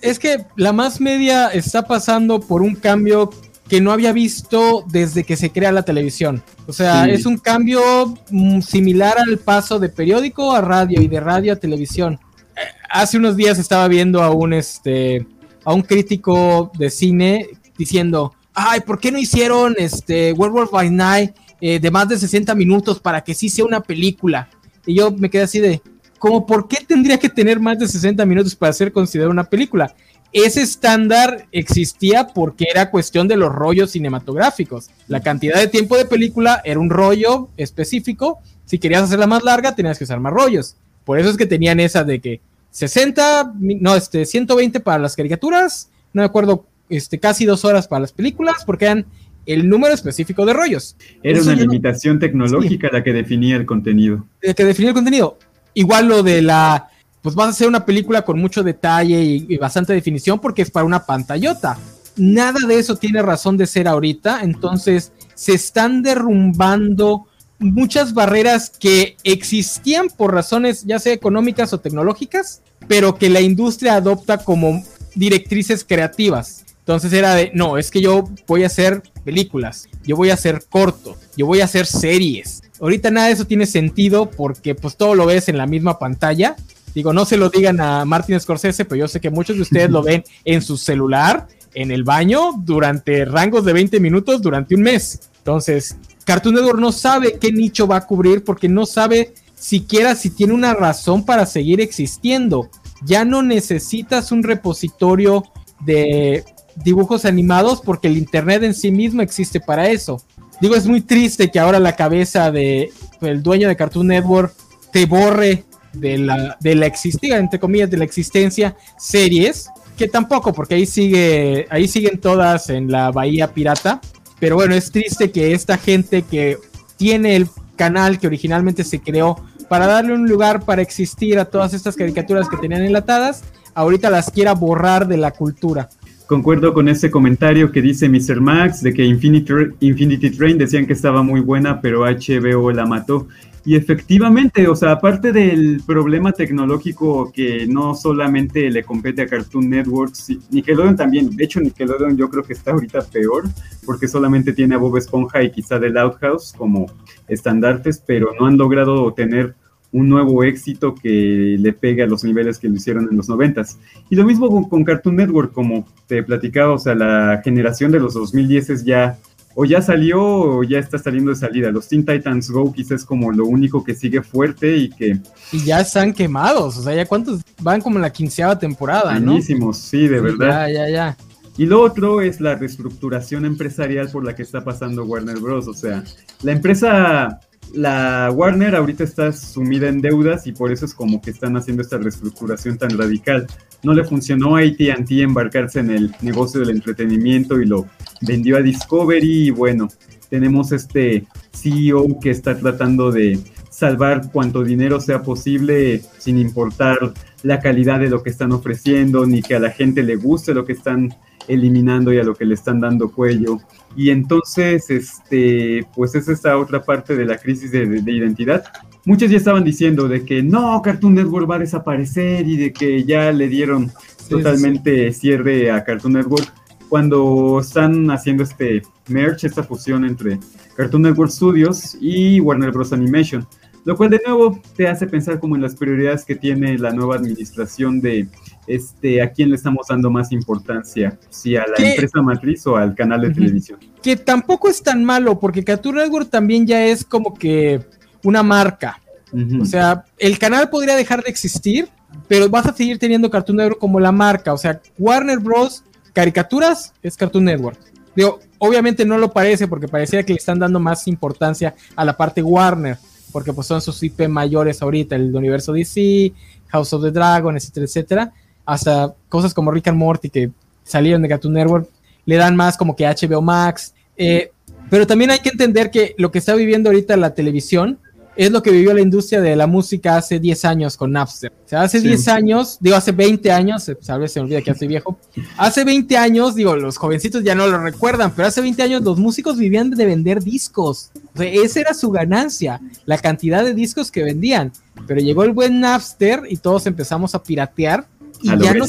Es 0.01 0.19
que 0.19 0.45
la 0.57 0.73
más 0.73 0.99
media 0.99 1.47
está 1.47 1.87
pasando 1.87 2.41
por 2.41 2.61
un 2.61 2.75
cambio 2.75 3.29
que 3.67 3.81
no 3.81 3.91
había 3.91 4.11
visto 4.11 4.85
desde 4.89 5.23
que 5.23 5.37
se 5.37 5.51
crea 5.51 5.71
la 5.71 5.83
televisión. 5.83 6.43
O 6.67 6.73
sea, 6.73 7.05
es 7.05 7.25
un 7.25 7.37
cambio 7.37 7.81
mm, 8.29 8.61
similar 8.61 9.17
al 9.17 9.37
paso 9.37 9.79
de 9.79 9.89
periódico 9.89 10.53
a 10.53 10.61
radio 10.61 11.01
y 11.01 11.07
de 11.07 11.19
radio 11.19 11.53
a 11.53 11.55
televisión. 11.55 12.19
Eh, 12.55 12.59
hace 12.89 13.17
unos 13.17 13.35
días 13.35 13.57
estaba 13.59 13.87
viendo 13.87 14.21
a 14.21 14.31
un 14.31 14.53
este 14.53 15.25
a 15.65 15.73
un 15.73 15.81
crítico 15.81 16.71
de 16.77 16.89
cine 16.89 17.47
diciendo, 17.77 18.33
"Ay, 18.53 18.81
¿por 18.81 18.99
qué 18.99 19.11
no 19.11 19.17
hicieron 19.17 19.75
este 19.77 20.33
Werewolf 20.33 20.71
by 20.71 20.89
Night 20.89 21.31
eh, 21.61 21.79
de 21.79 21.91
más 21.91 22.09
de 22.09 22.17
60 22.17 22.53
minutos 22.55 22.99
para 22.99 23.23
que 23.23 23.33
sí 23.33 23.49
sea 23.49 23.65
una 23.65 23.81
película?" 23.81 24.49
Y 24.85 24.95
yo 24.95 25.11
me 25.11 25.29
quedé 25.29 25.43
así 25.43 25.59
de, 25.59 25.81
¿cómo 26.19 26.45
por 26.45 26.67
qué 26.67 26.83
tendría 26.85 27.17
que 27.17 27.29
tener 27.29 27.61
más 27.61 27.79
de 27.79 27.87
60 27.87 28.25
minutos 28.25 28.55
para 28.55 28.73
ser 28.73 28.91
considerada 28.91 29.31
una 29.31 29.45
película? 29.45 29.95
Ese 30.33 30.61
estándar 30.61 31.45
existía 31.51 32.27
porque 32.27 32.65
era 32.69 32.89
cuestión 32.89 33.27
de 33.27 33.37
los 33.37 33.51
rollos 33.53 33.91
cinematográficos. 33.91 34.89
La 35.07 35.21
cantidad 35.21 35.59
de 35.59 35.67
tiempo 35.67 35.95
de 35.95 36.05
película 36.05 36.61
era 36.65 36.79
un 36.79 36.89
rollo 36.89 37.49
específico. 37.57 38.39
Si 38.65 38.79
querías 38.79 39.03
hacerla 39.03 39.27
más 39.27 39.43
larga, 39.43 39.75
tenías 39.75 39.97
que 39.97 40.03
usar 40.05 40.19
más 40.19 40.33
rollos. 40.33 40.75
Por 41.05 41.19
eso 41.19 41.29
es 41.29 41.37
que 41.37 41.45
tenían 41.45 41.79
esa 41.79 42.03
de 42.03 42.19
que 42.19 42.41
60, 42.71 43.53
no, 43.59 43.95
este, 43.95 44.25
120 44.25 44.79
para 44.79 44.97
las 44.99 45.15
caricaturas, 45.15 45.89
no 46.13 46.21
me 46.21 46.25
acuerdo, 46.25 46.65
este, 46.89 47.19
casi 47.19 47.45
dos 47.45 47.63
horas 47.65 47.87
para 47.87 47.99
las 48.01 48.11
películas, 48.11 48.63
porque 48.65 48.85
eran 48.85 49.05
el 49.45 49.69
número 49.69 49.93
específico 49.93 50.45
de 50.45 50.53
rollos. 50.53 50.95
Era 51.21 51.37
Eso 51.37 51.49
una 51.49 51.55
no- 51.57 51.61
limitación 51.63 52.17
tecnológica 52.17 52.89
la 52.91 53.03
que 53.03 53.13
definía 53.13 53.55
el 53.57 53.65
contenido. 53.65 54.25
de 54.41 54.55
que 54.55 54.65
definir 54.65 54.89
el 54.89 54.95
contenido. 54.95 55.37
Igual 55.75 56.07
lo 56.07 56.23
de 56.23 56.41
la, 56.41 56.89
pues 57.23 57.35
vas 57.35 57.47
a 57.47 57.49
hacer 57.51 57.67
una 57.67 57.85
película 57.85 58.21
con 58.21 58.37
mucho 58.37 58.61
detalle 58.61 59.23
y, 59.23 59.57
bastante 59.57 59.93
definición 59.93 60.39
porque 60.39 60.61
es 60.61 60.69
para 60.69 60.85
una 60.85 61.05
pantallota. 61.05 61.79
Nada 62.17 62.59
de 62.67 62.77
eso 62.77 62.97
tiene 62.97 63.23
razón 63.23 63.57
de 63.57 63.65
ser 63.65 63.87
ahorita, 63.87 64.41
entonces 64.43 65.11
se 65.33 65.53
están 65.53 66.03
derrumbando 66.03 67.25
muchas 67.57 68.13
barreras 68.13 68.69
que 68.69 69.15
existían 69.23 70.09
por 70.09 70.33
razones 70.33 70.83
ya 70.83 70.99
sea 70.99 71.13
económicas 71.13 71.73
o 71.73 71.79
tecnológicas, 71.79 72.61
pero 72.87 73.15
que 73.15 73.29
la 73.29 73.41
industria 73.41 73.95
adopta 73.95 74.39
como 74.39 74.83
directrices 75.15 75.85
creativas. 75.87 76.65
Entonces 76.79 77.13
era 77.13 77.35
de, 77.35 77.51
no, 77.53 77.77
es 77.77 77.89
que 77.89 78.01
yo 78.01 78.25
voy 78.45 78.63
a 78.63 78.67
hacer 78.67 79.01
películas, 79.23 79.87
yo 80.03 80.17
voy 80.17 80.29
a 80.29 80.33
hacer 80.33 80.61
cortos, 80.69 81.17
yo 81.37 81.45
voy 81.45 81.61
a 81.61 81.65
hacer 81.65 81.85
series. 81.85 82.61
Ahorita 82.81 83.09
nada 83.09 83.27
de 83.27 83.33
eso 83.33 83.45
tiene 83.45 83.65
sentido 83.65 84.29
porque 84.29 84.75
pues 84.75 84.97
todo 84.97 85.15
lo 85.15 85.25
ves 85.25 85.47
en 85.47 85.57
la 85.57 85.65
misma 85.65 85.97
pantalla. 85.97 86.57
Digo, 86.93 87.13
no 87.13 87.25
se 87.25 87.37
lo 87.37 87.49
digan 87.49 87.81
a 87.81 88.05
Martin 88.05 88.39
Scorsese, 88.39 88.85
pero 88.85 88.99
yo 88.99 89.07
sé 89.07 89.19
que 89.19 89.29
muchos 89.29 89.55
de 89.55 89.63
ustedes 89.63 89.89
lo 89.89 90.03
ven 90.03 90.23
en 90.45 90.61
su 90.61 90.77
celular, 90.77 91.47
en 91.73 91.91
el 91.91 92.03
baño, 92.03 92.51
durante 92.57 93.25
rangos 93.25 93.65
de 93.65 93.73
20 93.73 93.99
minutos, 93.99 94.41
durante 94.41 94.75
un 94.75 94.81
mes. 94.81 95.29
Entonces, 95.37 95.97
Cartoon 96.25 96.55
Network 96.55 96.79
no 96.79 96.91
sabe 96.91 97.37
qué 97.39 97.51
nicho 97.51 97.87
va 97.87 97.97
a 97.97 98.07
cubrir 98.07 98.43
porque 98.43 98.69
no 98.69 98.85
sabe 98.85 99.33
siquiera 99.55 100.15
si 100.15 100.29
tiene 100.29 100.53
una 100.53 100.73
razón 100.73 101.25
para 101.25 101.45
seguir 101.45 101.81
existiendo. 101.81 102.69
Ya 103.03 103.25
no 103.25 103.41
necesitas 103.41 104.31
un 104.31 104.43
repositorio 104.43 105.43
de 105.85 106.43
dibujos 106.75 107.25
animados 107.25 107.81
porque 107.81 108.07
el 108.07 108.17
Internet 108.17 108.63
en 108.63 108.73
sí 108.73 108.91
mismo 108.91 109.21
existe 109.21 109.59
para 109.59 109.89
eso. 109.89 110.21
Digo, 110.61 110.75
es 110.75 110.85
muy 110.85 111.01
triste 111.01 111.51
que 111.51 111.59
ahora 111.59 111.79
la 111.79 111.95
cabeza 111.95 112.51
de 112.51 112.91
el 113.21 113.43
dueño 113.43 113.67
de 113.67 113.75
Cartoon 113.75 114.07
Network 114.07 114.53
te 114.91 115.05
borre 115.05 115.65
de 115.93 116.17
la, 116.17 116.57
de 116.59 116.75
la 116.75 116.85
existencia, 116.85 117.37
entre 117.37 117.59
comillas, 117.59 117.89
de 117.89 117.97
la 117.97 118.03
existencia 118.03 118.75
series, 118.97 119.69
que 119.97 120.07
tampoco, 120.07 120.53
porque 120.53 120.75
ahí 120.75 120.85
sigue, 120.85 121.67
ahí 121.69 121.87
siguen 121.87 122.19
todas 122.19 122.69
en 122.69 122.91
la 122.91 123.11
Bahía 123.11 123.47
Pirata. 123.53 124.01
Pero 124.39 124.55
bueno, 124.55 124.75
es 124.75 124.91
triste 124.91 125.31
que 125.31 125.53
esta 125.53 125.77
gente 125.77 126.23
que 126.23 126.57
tiene 126.97 127.35
el 127.35 127.47
canal 127.75 128.19
que 128.19 128.27
originalmente 128.27 128.83
se 128.83 128.99
creó 128.99 129.37
para 129.69 129.87
darle 129.87 130.13
un 130.13 130.27
lugar 130.27 130.65
para 130.65 130.81
existir 130.81 131.39
a 131.39 131.45
todas 131.45 131.73
estas 131.73 131.95
caricaturas 131.95 132.47
que 132.49 132.57
tenían 132.57 132.83
enlatadas, 132.83 133.43
ahorita 133.73 134.09
las 134.09 134.29
quiera 134.29 134.53
borrar 134.53 135.07
de 135.07 135.17
la 135.17 135.31
cultura. 135.31 135.89
Concuerdo 136.27 136.73
con 136.73 136.87
ese 136.87 137.11
comentario 137.11 137.71
que 137.71 137.81
dice 137.81 138.07
Mr. 138.07 138.39
Max 138.39 138.81
de 138.81 138.93
que 138.93 139.03
Infinity, 139.03 139.53
Infinity 139.81 140.31
Train 140.31 140.57
decían 140.57 140.85
que 140.85 140.93
estaba 140.93 141.21
muy 141.21 141.41
buena, 141.41 141.81
pero 141.81 142.01
HBO 142.01 142.71
la 142.71 142.85
mató. 142.85 143.27
Y 143.65 143.75
efectivamente, 143.75 144.67
o 144.67 144.75
sea, 144.75 144.91
aparte 144.91 145.31
del 145.31 145.81
problema 145.85 146.33
tecnológico 146.33 147.31
que 147.31 147.65
no 147.65 147.95
solamente 147.95 148.69
le 148.69 148.83
compete 148.83 149.21
a 149.21 149.27
Cartoon 149.27 149.69
Network, 149.69 150.13
Nickelodeon 150.51 150.97
también, 150.97 151.29
de 151.29 151.43
hecho 151.45 151.61
Nickelodeon 151.61 152.17
yo 152.17 152.29
creo 152.29 152.43
que 152.43 152.53
está 152.53 152.71
ahorita 152.71 153.01
peor, 153.03 153.43
porque 153.85 154.09
solamente 154.09 154.51
tiene 154.51 154.75
a 154.75 154.79
Bob 154.79 154.97
Esponja 154.97 155.41
y 155.41 155.51
quizá 155.51 155.79
The 155.79 155.89
Loud 155.89 156.15
House 156.19 156.53
como 156.57 156.87
estandartes, 157.29 158.03
pero 158.05 158.31
no 158.37 158.47
han 158.47 158.57
logrado 158.57 159.13
tener 159.13 159.55
un 159.93 160.09
nuevo 160.09 160.43
éxito 160.43 160.95
que 160.95 161.55
le 161.57 161.71
pegue 161.71 162.03
a 162.03 162.07
los 162.07 162.23
niveles 162.23 162.59
que 162.59 162.67
lo 162.67 162.75
hicieron 162.75 163.07
en 163.09 163.15
los 163.15 163.29
noventas. 163.29 163.79
Y 164.09 164.15
lo 164.15 164.25
mismo 164.25 164.67
con, 164.67 164.83
Cartoon 164.83 165.15
Network, 165.15 165.53
como 165.53 165.87
te 166.07 166.23
platicaba, 166.23 166.73
o 166.73 166.79
sea, 166.79 166.95
la 166.95 167.41
generación 167.43 167.91
de 167.91 167.99
los 167.99 168.15
2010 168.15 168.69
es 168.71 168.85
ya 168.85 169.19
o 169.55 169.65
ya 169.65 169.81
salió 169.81 170.23
o 170.23 170.63
ya 170.63 170.79
está 170.79 170.97
saliendo 170.97 171.31
de 171.31 171.37
salida. 171.37 171.71
Los 171.71 171.87
Teen 171.87 172.05
Titans 172.05 172.49
Go 172.49 172.71
quizás 172.73 173.01
es 173.01 173.05
como 173.05 173.31
lo 173.31 173.45
único 173.45 173.83
que 173.83 173.95
sigue 173.95 174.21
fuerte 174.21 174.77
y 174.77 174.89
que... 174.89 175.19
Y 175.51 175.63
ya 175.63 175.81
están 175.81 176.13
quemados, 176.13 176.77
o 176.77 176.83
sea, 176.83 176.95
ya 176.95 177.05
cuántos 177.05 177.41
van 177.61 177.81
como 177.81 177.97
en 177.97 178.01
la 178.01 178.11
quinceava 178.11 178.57
temporada, 178.57 179.19
¿no? 179.19 179.31
Buenísimos, 179.31 179.77
sí, 179.77 180.07
de 180.07 180.17
Sí, 180.17 180.23
verdad. 180.23 180.67
Ya, 180.67 180.73
ya, 180.73 180.89
ya. 180.89 181.17
Y 181.55 181.67
lo 181.67 181.81
otro 181.81 182.21
es 182.21 182.41
la 182.41 182.55
reestructuración 182.55 183.45
empresarial 183.45 184.09
por 184.09 184.25
la 184.25 184.35
que 184.35 184.41
está 184.41 184.63
pasando 184.63 185.05
Warner 185.05 185.39
Bros. 185.39 185.67
O 185.67 185.73
sea, 185.73 186.03
la 186.41 186.51
empresa, 186.51 187.39
la 187.73 188.31
Warner 188.33 188.75
ahorita 188.75 189.03
está 189.03 189.31
sumida 189.31 189.87
en 189.87 190.01
deudas 190.01 190.47
y 190.47 190.51
por 190.51 190.71
eso 190.71 190.85
es 190.85 190.95
como 190.95 191.21
que 191.21 191.29
están 191.29 191.55
haciendo 191.55 191.83
esta 191.83 191.99
reestructuración 191.99 192.79
tan 192.79 192.97
radical. 192.97 193.45
No 193.83 193.93
le 193.93 194.03
funcionó 194.03 194.55
a 194.55 194.61
ATT 194.61 195.11
embarcarse 195.11 195.79
en 195.79 195.91
el 195.91 196.15
negocio 196.21 196.59
del 196.59 196.71
entretenimiento 196.71 197.61
y 197.61 197.67
lo 197.67 197.85
vendió 198.25 198.57
a 198.57 198.61
Discovery 198.61 199.47
y 199.47 199.49
bueno, 199.51 199.87
tenemos 200.29 200.71
este 200.71 201.25
CEO 201.51 202.19
que 202.19 202.31
está 202.31 202.57
tratando 202.57 203.11
de 203.11 203.39
salvar 203.69 204.31
cuanto 204.31 204.63
dinero 204.63 204.99
sea 204.99 205.23
posible 205.23 206.01
sin 206.19 206.37
importar 206.37 207.13
la 207.41 207.59
calidad 207.59 207.99
de 207.99 208.09
lo 208.09 208.23
que 208.23 208.29
están 208.29 208.51
ofreciendo 208.51 209.25
ni 209.25 209.41
que 209.41 209.55
a 209.55 209.59
la 209.59 209.71
gente 209.71 210.03
le 210.03 210.15
guste 210.15 210.53
lo 210.53 210.65
que 210.65 210.73
están 210.73 211.13
eliminando 211.47 212.13
y 212.13 212.19
a 212.19 212.23
lo 212.23 212.35
que 212.35 212.45
le 212.45 212.53
están 212.53 212.79
dando 212.79 213.11
cuello. 213.11 213.59
Y 213.95 214.09
entonces, 214.09 214.89
este, 214.89 215.85
pues 215.95 216.15
es 216.15 216.27
esta 216.27 216.57
otra 216.57 216.83
parte 216.83 217.15
de 217.15 217.25
la 217.25 217.37
crisis 217.37 217.71
de, 217.71 217.85
de, 217.85 218.01
de, 218.01 218.11
identidad. 218.11 218.63
Muchos 219.05 219.29
ya 219.29 219.37
estaban 219.37 219.63
diciendo 219.63 220.07
de 220.07 220.23
que 220.23 220.41
no, 220.41 220.81
Cartoon 220.81 221.15
Network 221.15 221.49
va 221.49 221.55
a 221.55 221.59
desaparecer 221.59 222.47
y 222.47 222.57
de 222.57 222.73
que 222.73 223.03
ya 223.03 223.31
le 223.31 223.47
dieron 223.49 223.89
sí, 224.17 224.29
totalmente 224.29 225.11
sí. 225.11 225.19
cierre 225.19 225.69
a 225.69 225.83
Cartoon 225.83 226.13
Network 226.13 226.51
cuando 226.89 227.59
están 227.59 228.09
haciendo 228.11 228.43
este 228.43 228.83
merge, 229.07 229.47
esta 229.47 229.63
fusión 229.63 230.05
entre 230.05 230.39
Cartoon 230.75 231.03
Network 231.03 231.31
Studios 231.31 231.97
y 231.99 232.39
Warner 232.39 232.71
Bros. 232.71 232.93
Animation. 232.93 233.47
Lo 233.85 233.97
cual 233.97 234.11
de 234.11 234.21
nuevo 234.25 234.61
te 234.77 234.87
hace 234.87 235.07
pensar 235.07 235.39
como 235.39 235.55
en 235.55 235.61
las 235.61 235.75
prioridades 235.75 236.23
que 236.23 236.35
tiene 236.35 236.77
la 236.77 236.91
nueva 236.91 237.15
administración 237.15 237.99
de 237.99 238.27
este 238.65 239.21
a 239.21 239.31
quién 239.31 239.49
le 239.49 239.57
estamos 239.57 239.87
dando 239.89 240.09
más 240.09 240.31
importancia, 240.31 241.19
si 241.29 241.57
a 241.57 241.67
la 241.67 241.73
¿Qué? 241.75 241.91
empresa 241.91 242.21
matriz 242.21 242.65
o 242.65 242.77
al 242.77 242.95
canal 242.95 243.21
de 243.21 243.27
uh 243.27 243.31
-huh. 243.31 243.35
televisión. 243.35 243.79
Que 244.01 244.15
tampoco 244.15 244.69
es 244.69 244.81
tan 244.81 245.03
malo, 245.03 245.37
porque 245.37 245.65
Cartoon 245.65 245.95
Network 245.95 246.29
también 246.29 246.65
ya 246.65 246.85
es 246.85 247.03
como 247.03 247.33
que 247.33 247.81
una 248.23 248.41
marca. 248.41 249.01
Uh 249.33 249.37
-huh. 249.39 249.61
O 249.63 249.65
sea, 249.65 250.05
el 250.17 250.37
canal 250.39 250.69
podría 250.69 250.95
dejar 250.95 251.21
de 251.21 251.29
existir, 251.29 251.89
pero 252.29 252.47
vas 252.47 252.65
a 252.65 252.73
seguir 252.73 252.97
teniendo 252.99 253.29
Cartoon 253.29 253.57
Network 253.57 253.79
como 253.79 253.99
la 253.99 254.13
marca. 254.13 254.53
O 254.53 254.57
sea, 254.57 254.79
Warner 254.97 255.39
Bros. 255.39 255.83
Caricaturas 256.13 256.93
es 257.01 257.17
Cartoon 257.17 257.45
Network. 257.45 257.79
Digo, 258.15 258.39
obviamente 258.59 259.05
no 259.05 259.17
lo 259.17 259.33
parece 259.33 259.67
porque 259.67 259.87
pareciera 259.87 260.23
que 260.23 260.33
le 260.33 260.39
están 260.39 260.59
dando 260.59 260.79
más 260.79 261.07
importancia 261.07 261.73
a 261.95 262.05
la 262.05 262.15
parte 262.15 262.41
Warner 262.41 262.97
porque 263.33 263.51
pues 263.51 263.67
son 263.67 263.81
sus 263.81 264.01
IP 264.03 264.29
mayores 264.29 264.81
ahorita, 264.81 265.15
el 265.15 265.35
universo 265.35 265.73
DC, 265.73 266.31
House 266.67 266.93
of 266.93 267.01
the 267.01 267.11
Dragon, 267.11 267.57
etcétera, 267.57 267.85
etcétera, 267.85 268.33
hasta 268.63 269.13
cosas 269.27 269.53
como 269.53 269.71
Rick 269.71 269.87
and 269.87 269.97
Morty 269.97 270.29
que 270.29 270.51
salieron 270.83 271.23
de 271.23 271.29
Cartoon 271.29 271.53
Network, 271.53 271.89
le 272.25 272.35
dan 272.37 272.55
más 272.55 272.77
como 272.77 272.95
que 272.95 273.05
HBO 273.05 273.41
Max, 273.41 273.95
eh, 274.15 274.51
pero 274.89 275.07
también 275.07 275.31
hay 275.31 275.39
que 275.39 275.49
entender 275.49 275.89
que 275.89 276.13
lo 276.17 276.31
que 276.31 276.37
está 276.37 276.53
viviendo 276.53 276.89
ahorita 276.89 277.17
la 277.17 277.33
televisión 277.33 277.99
es 278.35 278.51
lo 278.51 278.61
que 278.61 278.71
vivió 278.71 278.93
la 278.93 279.01
industria 279.01 279.41
de 279.41 279.55
la 279.55 279.67
música 279.67 280.17
hace 280.17 280.39
10 280.39 280.65
años 280.65 280.97
con 280.97 281.11
Napster. 281.11 281.51
O 281.65 281.67
sea, 281.67 281.81
hace 281.81 281.99
sí. 281.99 282.07
10 282.07 282.27
años, 282.29 282.77
digo, 282.79 282.95
hace 282.95 283.11
20 283.11 283.51
años, 283.51 283.89
a 284.07 284.17
veces 284.17 284.33
se 284.33 284.39
me 284.39 284.45
olvida 284.45 284.61
que 284.61 284.71
hace 284.71 284.87
viejo, 284.87 285.17
hace 285.57 285.83
20 285.83 286.17
años, 286.17 286.55
digo, 286.55 286.75
los 286.75 286.97
jovencitos 286.97 287.43
ya 287.43 287.55
no 287.55 287.67
lo 287.67 287.79
recuerdan, 287.79 288.33
pero 288.35 288.47
hace 288.47 288.61
20 288.61 288.81
años 288.83 289.01
los 289.03 289.19
músicos 289.19 289.57
vivían 289.57 289.89
de 289.89 290.05
vender 290.05 290.43
discos. 290.43 291.11
O 291.35 291.37
sea, 291.37 291.47
esa 291.49 291.79
era 291.79 291.93
su 291.93 292.09
ganancia, 292.11 292.81
la 293.05 293.17
cantidad 293.17 293.63
de 293.63 293.73
discos 293.73 294.11
que 294.11 294.23
vendían. 294.23 294.71
Pero 295.07 295.19
llegó 295.19 295.43
el 295.43 295.51
buen 295.51 295.79
Napster 295.79 296.43
y 296.49 296.57
todos 296.57 296.85
empezamos 296.85 297.35
a 297.35 297.43
piratear 297.43 298.07
y 298.41 298.49
a 298.49 298.57
ya 298.57 298.73
no. 298.73 298.85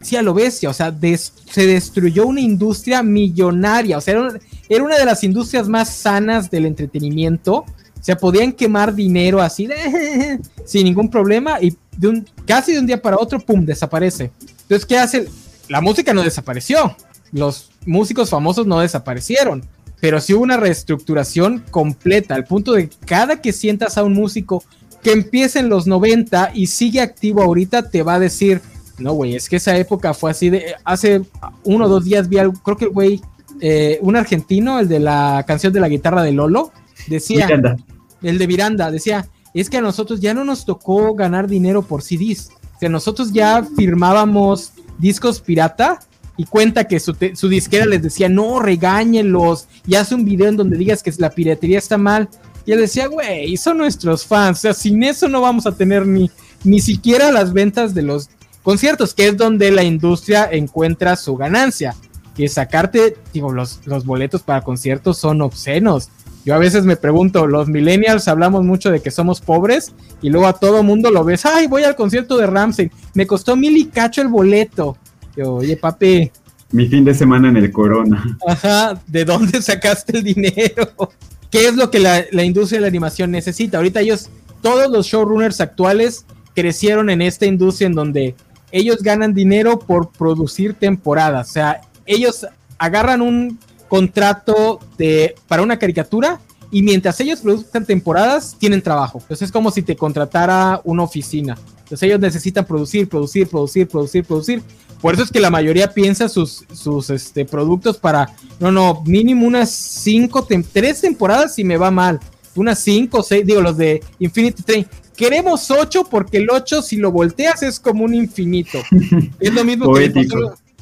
Sí, 0.00 0.14
a 0.14 0.22
lo 0.22 0.32
bestia, 0.32 0.70
o 0.70 0.72
sea, 0.72 0.92
des, 0.92 1.32
se 1.50 1.66
destruyó 1.66 2.24
una 2.26 2.40
industria 2.40 3.02
millonaria, 3.02 3.98
o 3.98 4.00
sea, 4.00 4.12
era 4.12 4.22
una, 4.22 4.38
era 4.68 4.84
una 4.84 4.96
de 4.96 5.04
las 5.04 5.24
industrias 5.24 5.68
más 5.68 5.92
sanas 5.92 6.50
del 6.52 6.66
entretenimiento, 6.66 7.64
sea, 8.08 8.16
podían 8.16 8.52
quemar 8.52 8.94
dinero 8.94 9.38
así 9.38 9.66
de, 9.66 10.40
sin 10.64 10.84
ningún 10.84 11.10
problema 11.10 11.60
y 11.60 11.76
de 11.94 12.08
un, 12.08 12.26
casi 12.46 12.72
de 12.72 12.78
un 12.78 12.86
día 12.86 13.02
para 13.02 13.18
otro, 13.18 13.38
pum, 13.38 13.66
desaparece. 13.66 14.30
Entonces, 14.62 14.86
¿qué 14.86 14.96
hace? 14.96 15.28
La 15.68 15.82
música 15.82 16.14
no 16.14 16.22
desapareció, 16.22 16.96
los 17.32 17.70
músicos 17.84 18.30
famosos 18.30 18.66
no 18.66 18.80
desaparecieron, 18.80 19.62
pero 20.00 20.22
sí 20.22 20.32
hubo 20.32 20.42
una 20.42 20.56
reestructuración 20.56 21.62
completa, 21.70 22.34
al 22.34 22.44
punto 22.44 22.72
de 22.72 22.88
que 22.88 22.96
cada 23.04 23.42
que 23.42 23.52
sientas 23.52 23.98
a 23.98 24.04
un 24.04 24.14
músico 24.14 24.64
que 25.02 25.12
empieza 25.12 25.60
en 25.60 25.68
los 25.68 25.86
90 25.86 26.52
y 26.54 26.68
sigue 26.68 27.02
activo 27.02 27.42
ahorita, 27.42 27.90
te 27.90 28.02
va 28.02 28.14
a 28.14 28.18
decir, 28.18 28.62
no, 28.98 29.12
güey, 29.12 29.36
es 29.36 29.50
que 29.50 29.56
esa 29.56 29.76
época 29.76 30.14
fue 30.14 30.30
así 30.30 30.48
de, 30.48 30.76
hace 30.82 31.20
uno 31.62 31.84
o 31.84 31.88
dos 31.88 32.06
días 32.06 32.26
vi 32.30 32.38
algo, 32.38 32.54
creo 32.62 32.76
que 32.78 32.86
el 32.86 32.90
güey, 32.90 33.20
eh, 33.60 33.98
un 34.00 34.16
argentino, 34.16 34.80
el 34.80 34.88
de 34.88 34.98
la 34.98 35.44
canción 35.46 35.74
de 35.74 35.80
la 35.80 35.90
guitarra 35.90 36.22
de 36.22 36.32
Lolo, 36.32 36.72
decía, 37.06 37.44
Miranda. 37.44 37.76
El 38.22 38.38
de 38.38 38.46
Miranda, 38.46 38.90
decía, 38.90 39.28
es 39.54 39.70
que 39.70 39.78
a 39.78 39.82
nosotros 39.82 40.20
ya 40.20 40.34
no 40.34 40.44
nos 40.44 40.64
tocó 40.64 41.14
ganar 41.14 41.48
dinero 41.48 41.82
por 41.82 42.02
CDs. 42.02 42.50
O 42.76 42.78
sea, 42.78 42.88
nosotros 42.88 43.32
ya 43.32 43.66
firmábamos 43.76 44.72
discos 44.98 45.40
pirata 45.40 46.00
y 46.36 46.44
cuenta 46.44 46.86
que 46.86 47.00
su, 47.00 47.16
su 47.34 47.48
disquera 47.48 47.84
les 47.84 48.02
decía, 48.02 48.28
no, 48.28 48.60
regáñenlos 48.60 49.66
y 49.86 49.96
hace 49.96 50.14
un 50.14 50.24
video 50.24 50.48
en 50.48 50.56
donde 50.56 50.76
digas 50.76 51.02
que 51.02 51.12
la 51.18 51.30
piratería 51.30 51.78
está 51.78 51.98
mal. 51.98 52.28
Y 52.64 52.72
él 52.72 52.80
decía, 52.80 53.08
güey, 53.08 53.56
son 53.56 53.78
nuestros 53.78 54.24
fans, 54.26 54.58
o 54.58 54.60
sea, 54.60 54.74
sin 54.74 55.02
eso 55.02 55.26
no 55.26 55.40
vamos 55.40 55.66
a 55.66 55.72
tener 55.72 56.06
ni, 56.06 56.30
ni 56.64 56.80
siquiera 56.80 57.32
las 57.32 57.52
ventas 57.52 57.94
de 57.94 58.02
los 58.02 58.28
conciertos, 58.62 59.14
que 59.14 59.28
es 59.28 59.36
donde 59.36 59.70
la 59.70 59.82
industria 59.82 60.48
encuentra 60.50 61.16
su 61.16 61.36
ganancia. 61.36 61.96
Que 62.36 62.48
sacarte, 62.48 63.16
digo, 63.32 63.52
los, 63.52 63.80
los 63.86 64.04
boletos 64.04 64.42
para 64.42 64.60
conciertos 64.60 65.18
son 65.18 65.40
obscenos. 65.42 66.10
Yo 66.48 66.54
a 66.54 66.58
veces 66.58 66.86
me 66.86 66.96
pregunto, 66.96 67.46
los 67.46 67.68
millennials 67.68 68.26
hablamos 68.26 68.64
mucho 68.64 68.90
de 68.90 69.00
que 69.00 69.10
somos 69.10 69.42
pobres 69.42 69.92
y 70.22 70.30
luego 70.30 70.46
a 70.46 70.54
todo 70.54 70.82
mundo 70.82 71.10
lo 71.10 71.22
ves, 71.22 71.44
ay, 71.44 71.66
voy 71.66 71.82
al 71.82 71.94
concierto 71.94 72.38
de 72.38 72.46
Ramsey, 72.46 72.90
me 73.12 73.26
costó 73.26 73.54
mil 73.54 73.76
y 73.76 73.84
cacho 73.84 74.22
el 74.22 74.28
boleto. 74.28 74.96
Yo, 75.36 75.56
oye, 75.56 75.76
papi. 75.76 76.32
Mi 76.72 76.88
fin 76.88 77.04
de 77.04 77.12
semana 77.12 77.50
en 77.50 77.58
el 77.58 77.70
Corona. 77.70 78.38
Ajá, 78.46 78.98
¿de 79.06 79.26
dónde 79.26 79.60
sacaste 79.62 80.16
el 80.16 80.24
dinero? 80.24 81.12
¿Qué 81.50 81.66
es 81.66 81.76
lo 81.76 81.90
que 81.90 81.98
la, 81.98 82.24
la 82.32 82.44
industria 82.44 82.78
de 82.78 82.80
la 82.80 82.88
animación 82.88 83.30
necesita? 83.30 83.76
Ahorita 83.76 84.00
ellos, 84.00 84.30
todos 84.62 84.90
los 84.90 85.04
showrunners 85.04 85.60
actuales 85.60 86.24
crecieron 86.54 87.10
en 87.10 87.20
esta 87.20 87.44
industria 87.44 87.88
en 87.88 87.94
donde 87.94 88.34
ellos 88.72 89.02
ganan 89.02 89.34
dinero 89.34 89.78
por 89.78 90.12
producir 90.12 90.72
temporadas. 90.72 91.50
O 91.50 91.52
sea, 91.52 91.82
ellos 92.06 92.46
agarran 92.78 93.20
un 93.20 93.58
contrato 93.88 94.80
de, 94.96 95.34
para 95.46 95.62
una 95.62 95.78
caricatura 95.78 96.40
y 96.70 96.82
mientras 96.82 97.18
ellos 97.20 97.40
producen 97.40 97.84
temporadas, 97.84 98.56
tienen 98.58 98.82
trabajo. 98.82 99.18
Entonces 99.20 99.46
es 99.46 99.52
como 99.52 99.70
si 99.70 99.82
te 99.82 99.96
contratara 99.96 100.80
una 100.84 101.02
oficina. 101.02 101.56
Entonces 101.78 102.02
ellos 102.02 102.20
necesitan 102.20 102.66
producir, 102.66 103.08
producir, 103.08 103.48
producir, 103.48 103.88
producir, 103.88 104.24
producir. 104.24 104.62
Por 105.00 105.14
eso 105.14 105.22
es 105.22 105.30
que 105.30 105.40
la 105.40 105.50
mayoría 105.50 105.92
piensa 105.92 106.28
sus, 106.28 106.64
sus 106.72 107.08
este, 107.10 107.44
productos 107.44 107.98
para, 107.98 108.34
no, 108.58 108.70
no, 108.70 109.02
mínimo 109.06 109.46
unas 109.46 109.70
cinco, 109.70 110.46
tres 110.72 111.00
temporadas 111.00 111.54
si 111.54 111.64
me 111.64 111.76
va 111.76 111.90
mal. 111.90 112.20
Unas 112.54 112.80
cinco, 112.80 113.22
seis, 113.22 113.46
digo, 113.46 113.60
los 113.60 113.76
de 113.76 114.02
Infinity 114.18 114.62
Train. 114.62 114.86
Queremos 115.16 115.70
ocho 115.70 116.04
porque 116.04 116.38
el 116.38 116.50
ocho, 116.50 116.82
si 116.82 116.96
lo 116.96 117.10
volteas, 117.10 117.62
es 117.62 117.80
como 117.80 118.04
un 118.04 118.14
infinito. 118.14 118.78
es 119.40 119.54
lo 119.54 119.64
mismo 119.64 119.92
que 119.94 120.12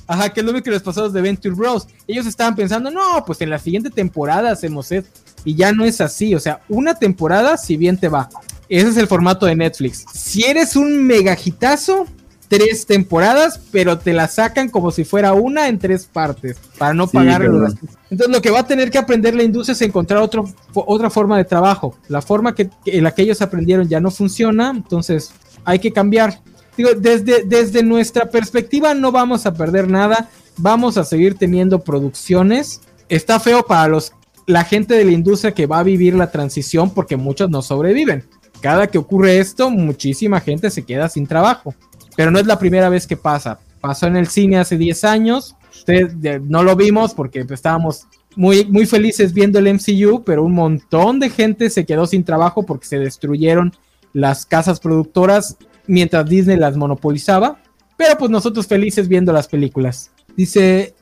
Ajá, 0.06 0.28
que 0.30 0.40
es 0.40 0.46
lo 0.46 0.52
mismo 0.52 0.64
que 0.64 0.70
los 0.70 0.82
pasados 0.82 1.12
de 1.12 1.20
Venture 1.20 1.54
Bros. 1.54 1.88
Ellos 2.06 2.26
estaban 2.26 2.54
pensando, 2.54 2.90
no, 2.90 3.24
pues 3.26 3.40
en 3.40 3.50
la 3.50 3.58
siguiente 3.58 3.90
temporada 3.90 4.52
hacemos 4.52 4.92
esto. 4.92 5.10
Y 5.44 5.54
ya 5.54 5.72
no 5.72 5.84
es 5.84 6.00
así. 6.00 6.34
O 6.34 6.40
sea, 6.40 6.60
una 6.68 6.94
temporada, 6.94 7.56
si 7.56 7.76
bien 7.76 7.98
te 7.98 8.08
va. 8.08 8.28
Ese 8.68 8.88
es 8.88 8.96
el 8.96 9.06
formato 9.06 9.46
de 9.46 9.56
Netflix. 9.56 10.04
Si 10.12 10.44
eres 10.44 10.76
un 10.76 11.04
megajitazo, 11.04 12.06
tres 12.48 12.86
temporadas, 12.86 13.60
pero 13.70 13.98
te 13.98 14.12
la 14.12 14.28
sacan 14.28 14.68
como 14.68 14.90
si 14.90 15.04
fuera 15.04 15.32
una 15.32 15.68
en 15.68 15.78
tres 15.78 16.06
partes, 16.06 16.56
para 16.78 16.94
no 16.94 17.06
pagar. 17.06 17.42
Entonces 17.42 18.28
lo 18.28 18.40
que 18.40 18.50
va 18.50 18.60
a 18.60 18.66
tener 18.66 18.90
que 18.90 18.98
aprender 18.98 19.34
la 19.34 19.42
industria 19.42 19.72
es 19.72 19.82
encontrar 19.82 20.20
otro, 20.20 20.48
otra 20.74 21.10
forma 21.10 21.36
de 21.38 21.44
trabajo. 21.44 21.96
La 22.08 22.22
forma 22.22 22.54
que, 22.54 22.70
en 22.86 23.04
la 23.04 23.12
que 23.12 23.22
ellos 23.22 23.42
aprendieron 23.42 23.88
ya 23.88 24.00
no 24.00 24.10
funciona, 24.10 24.70
entonces 24.70 25.32
hay 25.64 25.78
que 25.78 25.92
cambiar. 25.92 26.40
Digo, 26.76 26.90
desde, 26.94 27.82
nuestra 27.82 28.30
perspectiva 28.30 28.94
no 28.94 29.10
vamos 29.10 29.46
a 29.46 29.54
perder 29.54 29.88
nada, 29.88 30.28
vamos 30.58 30.98
a 30.98 31.04
seguir 31.04 31.36
teniendo 31.36 31.80
producciones. 31.80 32.82
Está 33.08 33.40
feo 33.40 33.64
para 33.64 33.98
la 34.46 34.64
gente 34.64 34.94
de 34.94 35.04
la 35.04 35.12
industria 35.12 35.54
que 35.54 35.66
va 35.66 35.78
a 35.78 35.84
vivir 35.84 36.14
la 36.14 36.30
transición 36.30 36.90
porque 36.90 37.16
muchos 37.16 37.48
no 37.48 37.62
sobreviven. 37.62 38.24
Cada 38.60 38.86
que 38.88 38.98
ocurre 38.98 39.38
esto, 39.38 39.70
muchísima 39.70 40.40
gente 40.40 40.70
se 40.70 40.84
queda 40.84 41.08
sin 41.08 41.26
trabajo. 41.26 41.74
Pero 42.14 42.30
no 42.30 42.38
es 42.38 42.46
la 42.46 42.58
primera 42.58 42.88
vez 42.88 43.06
que 43.06 43.16
pasa. 43.16 43.58
Pasó 43.80 44.06
en 44.06 44.16
el 44.16 44.28
cine 44.28 44.58
hace 44.58 44.76
10 44.76 45.04
años. 45.04 45.56
Ustedes 45.72 46.14
no 46.42 46.62
lo 46.62 46.76
vimos 46.76 47.14
porque 47.14 47.44
pues, 47.44 47.58
estábamos 47.58 48.06
muy 48.36 48.86
felices 48.86 49.32
viendo 49.32 49.58
el 49.58 49.72
MCU, 49.72 50.22
pero 50.24 50.44
un 50.44 50.52
montón 50.52 51.20
de 51.20 51.30
gente 51.30 51.70
se 51.70 51.86
quedó 51.86 52.06
sin 52.06 52.22
trabajo 52.22 52.64
porque 52.64 52.86
se 52.86 52.98
destruyeron 52.98 53.72
las 54.12 54.44
casas 54.44 54.80
productoras 54.80 55.56
mientras 55.86 56.28
Disney 56.28 56.56
las 56.56 56.76
monopolizaba. 56.76 57.58
Pero 57.96 58.18
pues 58.18 58.30
nosotros 58.30 58.66
felices 58.66 59.08
viendo 59.08 59.32
las 59.32 59.48
películas. 59.48 60.10
Dice, 60.36 60.94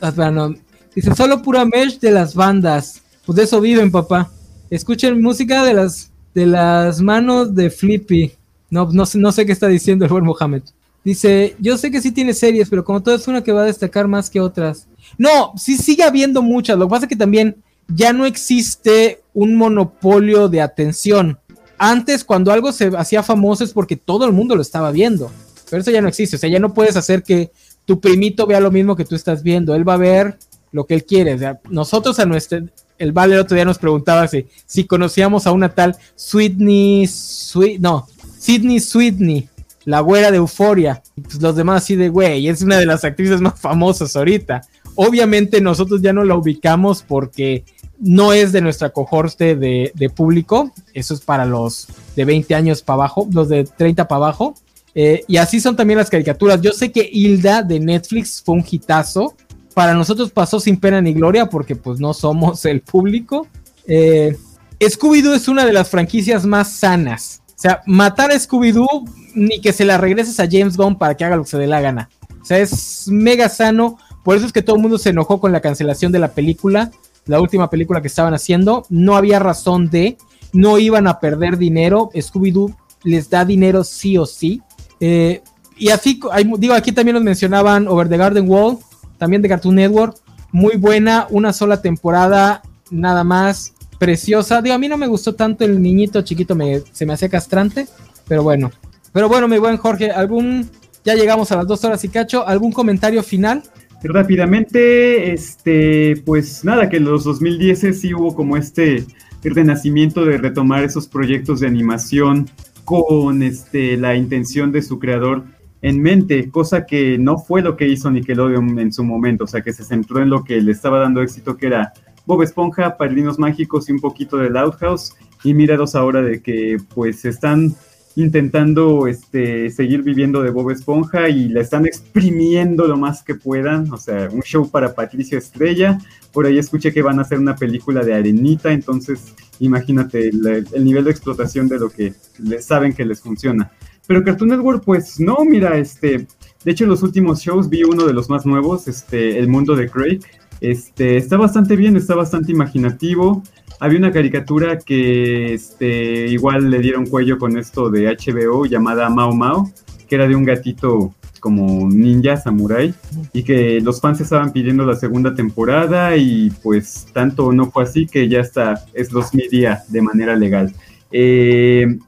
ah, 0.00 0.50
dice, 0.94 1.14
solo 1.14 1.42
pura 1.42 1.64
merch 1.64 2.00
de 2.00 2.10
las 2.10 2.34
bandas. 2.34 3.02
Pues 3.24 3.36
de 3.36 3.44
eso 3.44 3.60
viven, 3.60 3.90
papá. 3.90 4.30
Escuchen 4.68 5.20
música 5.22 5.62
de 5.62 5.74
las, 5.74 6.10
de 6.34 6.46
las 6.46 7.00
manos 7.00 7.54
de 7.54 7.70
Flippy. 7.70 8.32
No, 8.70 8.88
no, 8.92 9.04
no 9.14 9.32
sé 9.32 9.46
qué 9.46 9.52
está 9.52 9.68
diciendo 9.68 10.04
el 10.04 10.10
buen 10.10 10.24
Mohamed. 10.24 10.62
Dice, 11.04 11.54
yo 11.60 11.76
sé 11.76 11.90
que 11.90 12.00
sí 12.00 12.10
tiene 12.10 12.32
series, 12.32 12.68
pero 12.70 12.82
como 12.82 13.02
todo 13.02 13.14
es 13.14 13.28
una 13.28 13.44
que 13.44 13.52
va 13.52 13.62
a 13.62 13.66
destacar 13.66 14.08
más 14.08 14.30
que 14.30 14.40
otras. 14.40 14.88
No, 15.18 15.52
sí 15.56 15.76
sigue 15.76 16.02
habiendo 16.02 16.42
muchas. 16.42 16.78
Lo 16.78 16.86
que 16.86 16.90
pasa 16.90 17.04
es 17.04 17.10
que 17.10 17.16
también 17.16 17.56
ya 17.88 18.12
no 18.12 18.24
existe 18.24 19.22
un 19.34 19.54
monopolio 19.54 20.48
de 20.48 20.62
atención. 20.62 21.38
Antes, 21.78 22.24
cuando 22.24 22.52
algo 22.52 22.72
se 22.72 22.90
hacía 22.96 23.22
famoso 23.22 23.64
es 23.64 23.72
porque 23.72 23.96
todo 23.96 24.24
el 24.24 24.32
mundo 24.32 24.56
lo 24.56 24.62
estaba 24.62 24.90
viendo. 24.90 25.30
Pero 25.70 25.82
eso 25.82 25.90
ya 25.90 26.00
no 26.00 26.08
existe. 26.08 26.36
O 26.36 26.38
sea, 26.38 26.50
ya 26.50 26.58
no 26.58 26.74
puedes 26.74 26.96
hacer 26.96 27.22
que 27.22 27.50
tu 27.84 28.00
primito 28.00 28.46
vea 28.46 28.60
lo 28.60 28.70
mismo 28.70 28.96
que 28.96 29.04
tú 29.04 29.14
estás 29.14 29.42
viendo. 29.42 29.74
Él 29.74 29.88
va 29.88 29.94
a 29.94 29.98
ver 29.98 30.38
lo 30.72 30.86
que 30.86 30.94
él 30.94 31.04
quiere. 31.04 31.34
O 31.34 31.38
sea, 31.38 31.60
nosotros 31.68 32.18
a 32.18 32.26
nuestro. 32.26 32.60
El 32.96 33.10
Vale 33.10 33.34
el 33.34 33.40
otro 33.40 33.56
día 33.56 33.64
nos 33.64 33.78
preguntaba 33.78 34.28
si, 34.28 34.46
si 34.66 34.84
conocíamos 34.84 35.46
a 35.46 35.52
una 35.52 35.74
tal 35.74 35.96
Sweetney. 36.14 37.06
Sweet, 37.08 37.80
no, 37.80 38.06
Sidney 38.44 38.78
Sweetney, 38.78 39.48
la 39.84 40.00
güera 40.00 40.30
de 40.30 40.36
Euforia. 40.36 41.02
Pues 41.22 41.40
los 41.40 41.56
demás 41.56 41.82
así 41.82 41.96
de, 41.96 42.08
güey, 42.10 42.46
es 42.46 42.60
una 42.62 42.78
de 42.78 42.86
las 42.86 43.04
actrices 43.04 43.40
más 43.40 43.58
famosas 43.58 44.14
ahorita. 44.14 44.60
Obviamente 44.96 45.60
nosotros 45.60 46.02
ya 46.02 46.12
no 46.12 46.24
la 46.24 46.36
ubicamos 46.36 47.02
porque 47.02 47.64
no 48.04 48.34
es 48.34 48.52
de 48.52 48.60
nuestra 48.60 48.90
cohorte 48.90 49.56
de, 49.56 50.12
público. 50.14 50.70
Eso 50.92 51.14
es 51.14 51.22
para 51.22 51.46
los 51.46 51.88
de 52.14 52.26
20 52.26 52.54
años 52.54 52.82
para 52.82 52.96
abajo, 52.96 53.26
los 53.32 53.48
de 53.48 53.64
30 53.64 54.06
para 54.06 54.16
abajo. 54.18 54.54
Eh, 54.94 55.24
y 55.26 55.38
así 55.38 55.58
son 55.58 55.74
también 55.74 55.98
las 55.98 56.10
caricaturas. 56.10 56.60
Yo 56.60 56.72
sé 56.72 56.92
que 56.92 57.08
Hilda 57.10 57.62
de 57.62 57.80
Netflix 57.80 58.42
fue 58.44 58.56
un 58.56 58.64
hitazo. 58.70 59.34
Para 59.72 59.94
nosotros 59.94 60.30
pasó 60.30 60.60
sin 60.60 60.78
pena 60.78 61.00
ni 61.00 61.14
gloria 61.14 61.46
porque 61.46 61.76
pues 61.76 61.98
no 61.98 62.12
somos 62.12 62.66
el 62.66 62.82
público. 62.82 63.48
Eh, 63.88 64.36
Scooby-Doo 64.78 65.34
es 65.34 65.48
una 65.48 65.64
de 65.64 65.72
las 65.72 65.88
franquicias 65.88 66.44
más 66.44 66.72
sanas. 66.72 67.42
O 67.56 67.60
sea, 67.60 67.80
matar 67.86 68.30
a 68.32 68.34
Scooby-Doo 68.34 69.08
ni 69.34 69.62
que 69.62 69.72
se 69.72 69.86
la 69.86 69.96
regreses 69.96 70.38
a 70.40 70.48
James 70.48 70.76
Bond 70.76 70.98
para 70.98 71.16
que 71.16 71.24
haga 71.24 71.36
lo 71.36 71.44
que 71.44 71.50
se 71.50 71.58
dé 71.58 71.66
la 71.66 71.80
gana. 71.80 72.10
O 72.42 72.44
sea, 72.44 72.58
es 72.58 73.08
mega 73.08 73.48
sano. 73.48 73.96
Por 74.22 74.36
eso 74.36 74.44
es 74.44 74.52
que 74.52 74.60
todo 74.60 74.76
el 74.76 74.82
mundo 74.82 74.98
se 74.98 75.08
enojó 75.08 75.40
con 75.40 75.52
la 75.52 75.62
cancelación 75.62 76.12
de 76.12 76.18
la 76.18 76.32
película, 76.32 76.90
la 77.26 77.40
última 77.40 77.70
película 77.70 78.00
que 78.00 78.08
estaban 78.08 78.34
haciendo. 78.34 78.84
No 78.88 79.16
había 79.16 79.38
razón 79.38 79.90
de, 79.90 80.16
no 80.52 80.78
iban 80.78 81.06
a 81.06 81.20
perder 81.20 81.58
dinero. 81.58 82.10
Scooby-Doo 82.14 82.74
les 83.04 83.30
da 83.30 83.44
dinero 83.44 83.84
sí 83.84 84.18
o 84.18 84.26
sí. 84.26 84.62
Eh, 85.00 85.42
y 85.76 85.90
así, 85.90 86.20
digo, 86.58 86.74
aquí 86.74 86.92
también 86.92 87.14
nos 87.14 87.24
mencionaban 87.24 87.88
Over 87.88 88.08
the 88.08 88.16
Garden 88.16 88.48
Wall, 88.48 88.78
también 89.18 89.42
de 89.42 89.48
Cartoon 89.48 89.74
Network. 89.74 90.16
Muy 90.52 90.76
buena, 90.76 91.26
una 91.30 91.52
sola 91.52 91.82
temporada, 91.82 92.62
nada 92.90 93.24
más 93.24 93.74
preciosa. 93.98 94.62
Digo, 94.62 94.74
a 94.74 94.78
mí 94.78 94.88
no 94.88 94.96
me 94.96 95.06
gustó 95.06 95.34
tanto 95.34 95.64
el 95.64 95.82
niñito 95.82 96.22
chiquito, 96.22 96.54
me, 96.54 96.82
se 96.92 97.04
me 97.04 97.14
hacía 97.14 97.28
castrante, 97.28 97.88
pero 98.28 98.42
bueno. 98.42 98.70
Pero 99.12 99.28
bueno, 99.28 99.48
mi 99.48 99.58
buen 99.58 99.76
Jorge, 99.76 100.10
¿algún, 100.10 100.68
ya 101.04 101.14
llegamos 101.14 101.50
a 101.52 101.56
las 101.56 101.66
dos 101.66 101.84
horas 101.84 102.04
y 102.04 102.08
cacho, 102.08 102.46
¿algún 102.46 102.72
comentario 102.72 103.22
final? 103.22 103.62
Rápidamente, 104.06 105.32
este, 105.32 106.22
pues 106.26 106.62
nada, 106.62 106.90
que 106.90 106.98
en 106.98 107.04
los 107.04 107.24
2010 107.24 107.98
sí 107.98 108.12
hubo 108.12 108.34
como 108.34 108.58
este 108.58 109.06
renacimiento 109.42 110.26
de 110.26 110.36
retomar 110.36 110.84
esos 110.84 111.08
proyectos 111.08 111.60
de 111.60 111.68
animación 111.68 112.50
con 112.84 113.42
este, 113.42 113.96
la 113.96 114.14
intención 114.14 114.72
de 114.72 114.82
su 114.82 114.98
creador 114.98 115.44
en 115.80 116.02
mente, 116.02 116.50
cosa 116.50 116.84
que 116.84 117.16
no 117.18 117.38
fue 117.38 117.62
lo 117.62 117.76
que 117.76 117.88
hizo 117.88 118.10
Nickelodeon 118.10 118.78
en 118.78 118.92
su 118.92 119.04
momento, 119.04 119.44
o 119.44 119.46
sea, 119.46 119.62
que 119.62 119.72
se 119.72 119.84
centró 119.84 120.20
en 120.20 120.28
lo 120.28 120.44
que 120.44 120.60
le 120.60 120.72
estaba 120.72 120.98
dando 120.98 121.22
éxito, 121.22 121.56
que 121.56 121.66
era 121.68 121.94
Bob 122.26 122.42
Esponja, 122.42 122.96
Padrinos 122.98 123.38
Mágicos 123.38 123.88
y 123.88 123.92
un 123.92 124.00
poquito 124.00 124.36
de 124.36 124.58
Outhouse. 124.58 125.14
Y 125.42 125.52
míralos 125.52 125.94
ahora 125.94 126.22
de 126.22 126.40
que 126.40 126.78
pues 126.94 127.24
están 127.26 127.74
intentando 128.16 129.06
este, 129.06 129.70
seguir 129.70 130.02
viviendo 130.02 130.42
de 130.42 130.50
Bob 130.50 130.70
Esponja 130.70 131.28
y 131.28 131.48
la 131.48 131.60
están 131.60 131.86
exprimiendo 131.86 132.86
lo 132.86 132.96
más 132.96 133.22
que 133.22 133.34
puedan. 133.34 133.92
O 133.92 133.96
sea, 133.96 134.28
un 134.30 134.42
show 134.42 134.70
para 134.70 134.94
Patricia 134.94 135.38
Estrella. 135.38 135.98
Por 136.32 136.46
ahí 136.46 136.58
escuché 136.58 136.92
que 136.92 137.02
van 137.02 137.18
a 137.18 137.22
hacer 137.22 137.38
una 137.38 137.56
película 137.56 138.04
de 138.04 138.14
Arenita. 138.14 138.72
Entonces, 138.72 139.34
imagínate 139.58 140.28
el, 140.28 140.66
el 140.72 140.84
nivel 140.84 141.04
de 141.04 141.10
explotación 141.10 141.68
de 141.68 141.78
lo 141.78 141.90
que 141.90 142.14
les 142.38 142.64
saben 142.64 142.92
que 142.92 143.04
les 143.04 143.20
funciona. 143.20 143.70
Pero 144.06 144.22
Cartoon 144.22 144.50
Network, 144.50 144.84
pues 144.84 145.18
no, 145.18 145.38
mira, 145.44 145.78
este. 145.78 146.26
De 146.64 146.70
hecho, 146.70 146.84
en 146.84 146.90
los 146.90 147.02
últimos 147.02 147.40
shows 147.40 147.68
vi 147.68 147.84
uno 147.84 148.06
de 148.06 148.14
los 148.14 148.30
más 148.30 148.46
nuevos, 148.46 148.88
este, 148.88 149.38
El 149.38 149.48
Mundo 149.48 149.76
de 149.76 149.88
Craig, 149.88 150.20
Este, 150.60 151.16
está 151.16 151.36
bastante 151.36 151.76
bien, 151.76 151.96
está 151.96 152.14
bastante 152.14 152.52
imaginativo. 152.52 153.42
Había 153.80 153.98
una 153.98 154.12
caricatura 154.12 154.78
que 154.78 155.54
este, 155.54 156.28
igual 156.28 156.70
le 156.70 156.78
dieron 156.78 157.06
cuello 157.06 157.38
con 157.38 157.58
esto 157.58 157.90
de 157.90 158.06
HBO 158.06 158.66
llamada 158.66 159.10
Mao 159.10 159.34
Mao, 159.34 159.70
que 160.08 160.14
era 160.14 160.28
de 160.28 160.36
un 160.36 160.44
gatito 160.44 161.14
como 161.44 161.90
ninja 161.90 162.38
samurai 162.38 162.94
y 163.34 163.42
que 163.42 163.78
los 163.82 164.00
fans 164.00 164.18
estaban 164.18 164.50
pidiendo 164.50 164.86
la 164.86 164.96
segunda 164.96 165.34
temporada 165.34 166.16
y 166.16 166.50
pues 166.62 167.06
tanto 167.12 167.52
no 167.52 167.70
fue 167.70 167.82
así 167.82 168.06
que 168.06 168.26
ya 168.30 168.40
está, 168.40 168.82
es 168.94 169.12
los 169.12 169.34
media 169.34 169.82
de 169.88 170.00
manera 170.00 170.36
legal. 170.36 170.72
Eh, 171.12 171.98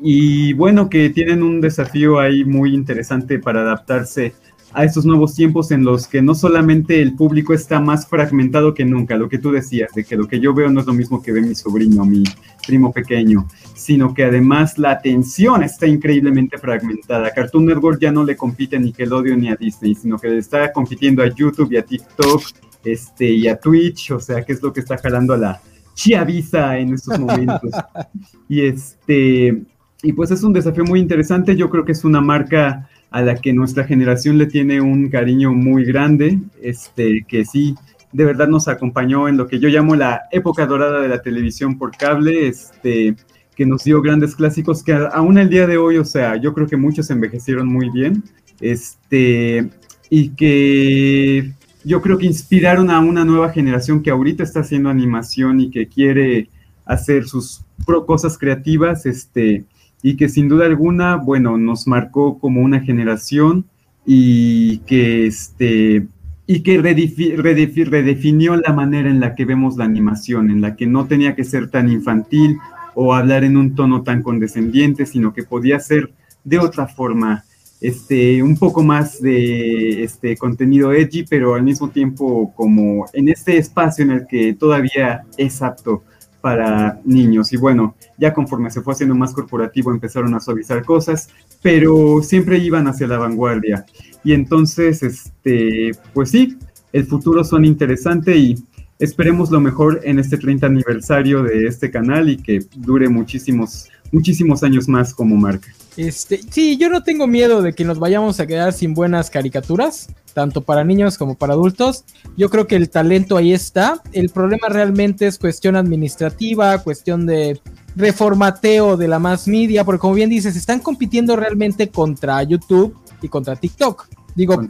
y 0.00 0.52
bueno, 0.52 0.88
que 0.88 1.10
tienen 1.10 1.42
un 1.42 1.60
desafío 1.60 2.20
ahí 2.20 2.44
muy 2.44 2.72
interesante 2.72 3.40
para 3.40 3.62
adaptarse 3.62 4.34
a 4.72 4.84
estos 4.84 5.04
nuevos 5.04 5.34
tiempos 5.34 5.70
en 5.70 5.84
los 5.84 6.06
que 6.06 6.20
no 6.20 6.34
solamente 6.34 7.00
el 7.00 7.14
público 7.14 7.54
está 7.54 7.80
más 7.80 8.06
fragmentado 8.06 8.74
que 8.74 8.84
nunca, 8.84 9.16
lo 9.16 9.28
que 9.28 9.38
tú 9.38 9.50
decías, 9.50 9.92
de 9.94 10.04
que 10.04 10.16
lo 10.16 10.28
que 10.28 10.40
yo 10.40 10.52
veo 10.52 10.68
no 10.68 10.80
es 10.80 10.86
lo 10.86 10.92
mismo 10.92 11.22
que 11.22 11.32
ve 11.32 11.40
mi 11.40 11.54
sobrino, 11.54 12.04
mi 12.04 12.22
primo 12.66 12.92
pequeño, 12.92 13.46
sino 13.74 14.12
que 14.12 14.24
además 14.24 14.78
la 14.78 14.90
atención 14.90 15.62
está 15.62 15.86
increíblemente 15.86 16.58
fragmentada. 16.58 17.32
Cartoon 17.32 17.66
Network 17.66 18.00
ya 18.00 18.12
no 18.12 18.24
le 18.24 18.36
compite 18.36 18.76
a 18.76 18.78
Nickelodeon 18.78 19.40
ni 19.40 19.48
a 19.48 19.56
Disney, 19.56 19.94
sino 19.94 20.18
que 20.18 20.28
le 20.28 20.38
está 20.38 20.72
compitiendo 20.72 21.22
a 21.22 21.34
YouTube 21.34 21.72
y 21.72 21.76
a 21.78 21.82
TikTok 21.82 22.42
este, 22.84 23.26
y 23.30 23.48
a 23.48 23.58
Twitch, 23.58 24.10
o 24.10 24.20
sea, 24.20 24.44
que 24.44 24.52
es 24.52 24.62
lo 24.62 24.72
que 24.72 24.80
está 24.80 24.98
jalando 24.98 25.32
a 25.32 25.38
la 25.38 25.60
chiaviza 25.94 26.78
en 26.78 26.94
estos 26.94 27.18
momentos. 27.18 27.70
y 28.48 28.60
este, 28.60 29.62
y 30.02 30.12
pues 30.12 30.30
es 30.30 30.42
un 30.42 30.52
desafío 30.52 30.84
muy 30.84 31.00
interesante, 31.00 31.56
yo 31.56 31.70
creo 31.70 31.84
que 31.84 31.92
es 31.92 32.04
una 32.04 32.20
marca 32.20 32.88
a 33.10 33.22
la 33.22 33.36
que 33.36 33.52
nuestra 33.52 33.84
generación 33.84 34.38
le 34.38 34.46
tiene 34.46 34.80
un 34.80 35.08
cariño 35.08 35.52
muy 35.52 35.84
grande, 35.84 36.38
este, 36.60 37.24
que 37.26 37.44
sí, 37.44 37.74
de 38.12 38.24
verdad 38.24 38.48
nos 38.48 38.68
acompañó 38.68 39.28
en 39.28 39.36
lo 39.36 39.46
que 39.46 39.58
yo 39.58 39.68
llamo 39.68 39.96
la 39.96 40.22
época 40.30 40.66
dorada 40.66 41.00
de 41.00 41.08
la 41.08 41.22
televisión 41.22 41.78
por 41.78 41.96
cable, 41.96 42.48
este, 42.48 43.16
que 43.54 43.66
nos 43.66 43.84
dio 43.84 44.00
grandes 44.02 44.36
clásicos 44.36 44.82
que 44.82 44.92
aún 44.92 45.38
el 45.38 45.48
día 45.48 45.66
de 45.66 45.78
hoy, 45.78 45.96
o 45.96 46.04
sea, 46.04 46.36
yo 46.36 46.54
creo 46.54 46.66
que 46.66 46.76
muchos 46.76 47.10
envejecieron 47.10 47.66
muy 47.66 47.90
bien, 47.90 48.22
este, 48.60 49.68
y 50.10 50.30
que 50.30 51.52
yo 51.84 52.02
creo 52.02 52.18
que 52.18 52.26
inspiraron 52.26 52.90
a 52.90 53.00
una 53.00 53.24
nueva 53.24 53.50
generación 53.50 54.02
que 54.02 54.10
ahorita 54.10 54.42
está 54.42 54.60
haciendo 54.60 54.90
animación 54.90 55.60
y 55.60 55.70
que 55.70 55.88
quiere 55.88 56.50
hacer 56.84 57.26
sus 57.26 57.62
cosas 58.06 58.36
creativas, 58.36 59.06
este, 59.06 59.64
y 60.02 60.16
que 60.16 60.28
sin 60.28 60.48
duda 60.48 60.66
alguna, 60.66 61.16
bueno, 61.16 61.58
nos 61.58 61.86
marcó 61.86 62.38
como 62.38 62.62
una 62.62 62.80
generación 62.80 63.66
y 64.06 64.78
que, 64.78 65.26
este, 65.26 66.06
y 66.46 66.60
que 66.60 66.78
redefinió 66.78 68.56
la 68.56 68.72
manera 68.72 69.10
en 69.10 69.20
la 69.20 69.34
que 69.34 69.44
vemos 69.44 69.76
la 69.76 69.84
animación, 69.84 70.50
en 70.50 70.60
la 70.60 70.76
que 70.76 70.86
no 70.86 71.06
tenía 71.06 71.34
que 71.34 71.44
ser 71.44 71.68
tan 71.68 71.90
infantil 71.90 72.58
o 72.94 73.14
hablar 73.14 73.44
en 73.44 73.56
un 73.56 73.74
tono 73.74 74.02
tan 74.02 74.22
condescendiente, 74.22 75.04
sino 75.04 75.32
que 75.34 75.42
podía 75.42 75.78
ser 75.78 76.10
de 76.44 76.58
otra 76.58 76.86
forma, 76.86 77.44
este, 77.80 78.42
un 78.42 78.56
poco 78.56 78.82
más 78.82 79.20
de 79.20 80.02
este 80.02 80.36
contenido 80.36 80.92
edgy, 80.92 81.24
pero 81.28 81.54
al 81.54 81.62
mismo 81.62 81.90
tiempo 81.90 82.52
como 82.56 83.06
en 83.12 83.28
este 83.28 83.58
espacio 83.58 84.04
en 84.04 84.12
el 84.12 84.26
que 84.26 84.54
todavía 84.54 85.24
es 85.36 85.60
apto 85.62 86.02
para 86.40 87.00
niños. 87.04 87.52
Y 87.52 87.56
bueno, 87.56 87.94
ya 88.16 88.32
conforme 88.32 88.70
se 88.70 88.80
fue 88.80 88.94
haciendo 88.94 89.14
más 89.14 89.32
corporativo 89.32 89.90
empezaron 89.90 90.34
a 90.34 90.40
suavizar 90.40 90.84
cosas, 90.84 91.28
pero 91.62 92.22
siempre 92.22 92.58
iban 92.58 92.86
hacia 92.86 93.06
la 93.06 93.18
vanguardia. 93.18 93.84
Y 94.24 94.32
entonces, 94.32 95.02
este, 95.02 95.92
pues 96.12 96.30
sí, 96.30 96.58
el 96.92 97.06
futuro 97.06 97.44
suena 97.44 97.66
interesante 97.66 98.36
y 98.36 98.56
esperemos 98.98 99.50
lo 99.50 99.60
mejor 99.60 100.00
en 100.04 100.18
este 100.18 100.36
30 100.36 100.66
aniversario 100.66 101.42
de 101.42 101.66
este 101.66 101.90
canal 101.90 102.28
y 102.28 102.36
que 102.36 102.64
dure 102.76 103.08
muchísimos, 103.08 103.88
muchísimos 104.12 104.62
años 104.62 104.88
más 104.88 105.14
como 105.14 105.36
marca. 105.36 105.68
Este, 105.96 106.40
sí, 106.50 106.76
yo 106.76 106.88
no 106.88 107.02
tengo 107.02 107.26
miedo 107.26 107.60
de 107.60 107.72
que 107.72 107.84
nos 107.84 107.98
vayamos 107.98 108.38
a 108.38 108.46
quedar 108.46 108.72
sin 108.72 108.94
buenas 108.94 109.30
caricaturas, 109.30 110.08
tanto 110.38 110.60
para 110.60 110.84
niños 110.84 111.18
como 111.18 111.34
para 111.34 111.54
adultos. 111.54 112.04
Yo 112.36 112.48
creo 112.48 112.68
que 112.68 112.76
el 112.76 112.90
talento 112.90 113.36
ahí 113.36 113.52
está. 113.52 114.00
El 114.12 114.28
problema 114.28 114.68
realmente 114.68 115.26
es 115.26 115.36
cuestión 115.36 115.74
administrativa, 115.74 116.78
cuestión 116.78 117.26
de 117.26 117.60
reformateo 117.96 118.96
de 118.96 119.08
la 119.08 119.18
más 119.18 119.48
media, 119.48 119.82
porque 119.82 119.98
como 119.98 120.14
bien 120.14 120.30
dices, 120.30 120.54
están 120.54 120.78
compitiendo 120.78 121.34
realmente 121.34 121.88
contra 121.88 122.40
YouTube 122.44 122.96
y 123.20 123.26
contra 123.28 123.56
TikTok. 123.56 124.06
Digo, 124.36 124.62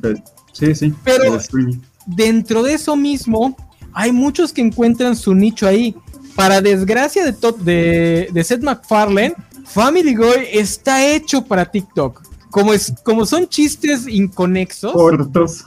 sí, 0.53 0.75
sí. 0.75 0.95
Pero 1.05 1.39
dentro 2.07 2.63
de 2.63 2.73
eso 2.73 2.97
mismo, 2.97 3.55
hay 3.93 4.11
muchos 4.11 4.55
que 4.55 4.63
encuentran 4.63 5.17
su 5.17 5.35
nicho 5.35 5.69
ahí. 5.69 5.95
Para 6.35 6.63
desgracia 6.63 7.27
de, 7.27 7.35
de, 7.63 8.31
de 8.33 8.45
Seth 8.45 8.63
MacFarlane, 8.63 9.35
Family 9.67 10.15
Guy 10.15 10.47
está 10.51 11.07
hecho 11.07 11.45
para 11.45 11.67
TikTok. 11.67 12.23
Como, 12.51 12.73
es, 12.73 12.95
como 13.03 13.27
son 13.27 13.49
chistes 13.49 14.07
inconexos. 14.09 14.93
Cortos. 14.93 15.65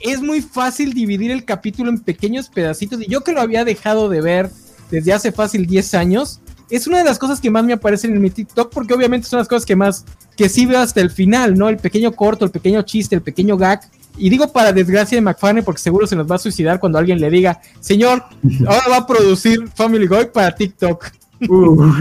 Es 0.00 0.20
muy 0.22 0.40
fácil 0.40 0.92
dividir 0.92 1.30
el 1.30 1.44
capítulo 1.44 1.90
en 1.90 1.98
pequeños 1.98 2.48
pedacitos. 2.48 3.00
Y 3.00 3.06
yo 3.06 3.22
que 3.22 3.32
lo 3.32 3.40
había 3.40 3.64
dejado 3.64 4.08
de 4.08 4.20
ver 4.20 4.50
desde 4.90 5.12
hace 5.12 5.32
fácil 5.32 5.66
10 5.66 5.94
años, 5.94 6.40
es 6.70 6.86
una 6.86 6.98
de 6.98 7.04
las 7.04 7.18
cosas 7.18 7.40
que 7.40 7.50
más 7.50 7.64
me 7.64 7.72
aparecen 7.72 8.14
en 8.14 8.20
mi 8.20 8.30
TikTok, 8.30 8.72
porque 8.72 8.94
obviamente 8.94 9.28
son 9.28 9.38
las 9.38 9.48
cosas 9.48 9.64
que 9.64 9.76
más, 9.76 10.04
que 10.36 10.48
sí 10.48 10.66
veo 10.66 10.80
hasta 10.80 11.00
el 11.00 11.10
final, 11.10 11.56
¿no? 11.56 11.68
El 11.68 11.76
pequeño 11.76 12.12
corto, 12.12 12.44
el 12.44 12.50
pequeño 12.50 12.82
chiste, 12.82 13.14
el 13.14 13.22
pequeño 13.22 13.56
gag. 13.56 13.80
Y 14.18 14.30
digo 14.30 14.50
para 14.50 14.72
desgracia 14.72 15.16
de 15.16 15.22
McFarlane 15.22 15.62
porque 15.62 15.80
seguro 15.80 16.06
se 16.06 16.16
nos 16.16 16.30
va 16.30 16.36
a 16.36 16.38
suicidar 16.38 16.80
cuando 16.80 16.98
alguien 16.98 17.20
le 17.20 17.30
diga, 17.30 17.60
señor, 17.80 18.24
ahora 18.66 18.88
va 18.90 18.96
a 18.98 19.06
producir 19.06 19.68
Family 19.74 20.06
Guy 20.06 20.26
para 20.32 20.54
TikTok. 20.54 21.10
Uh. 21.48 21.92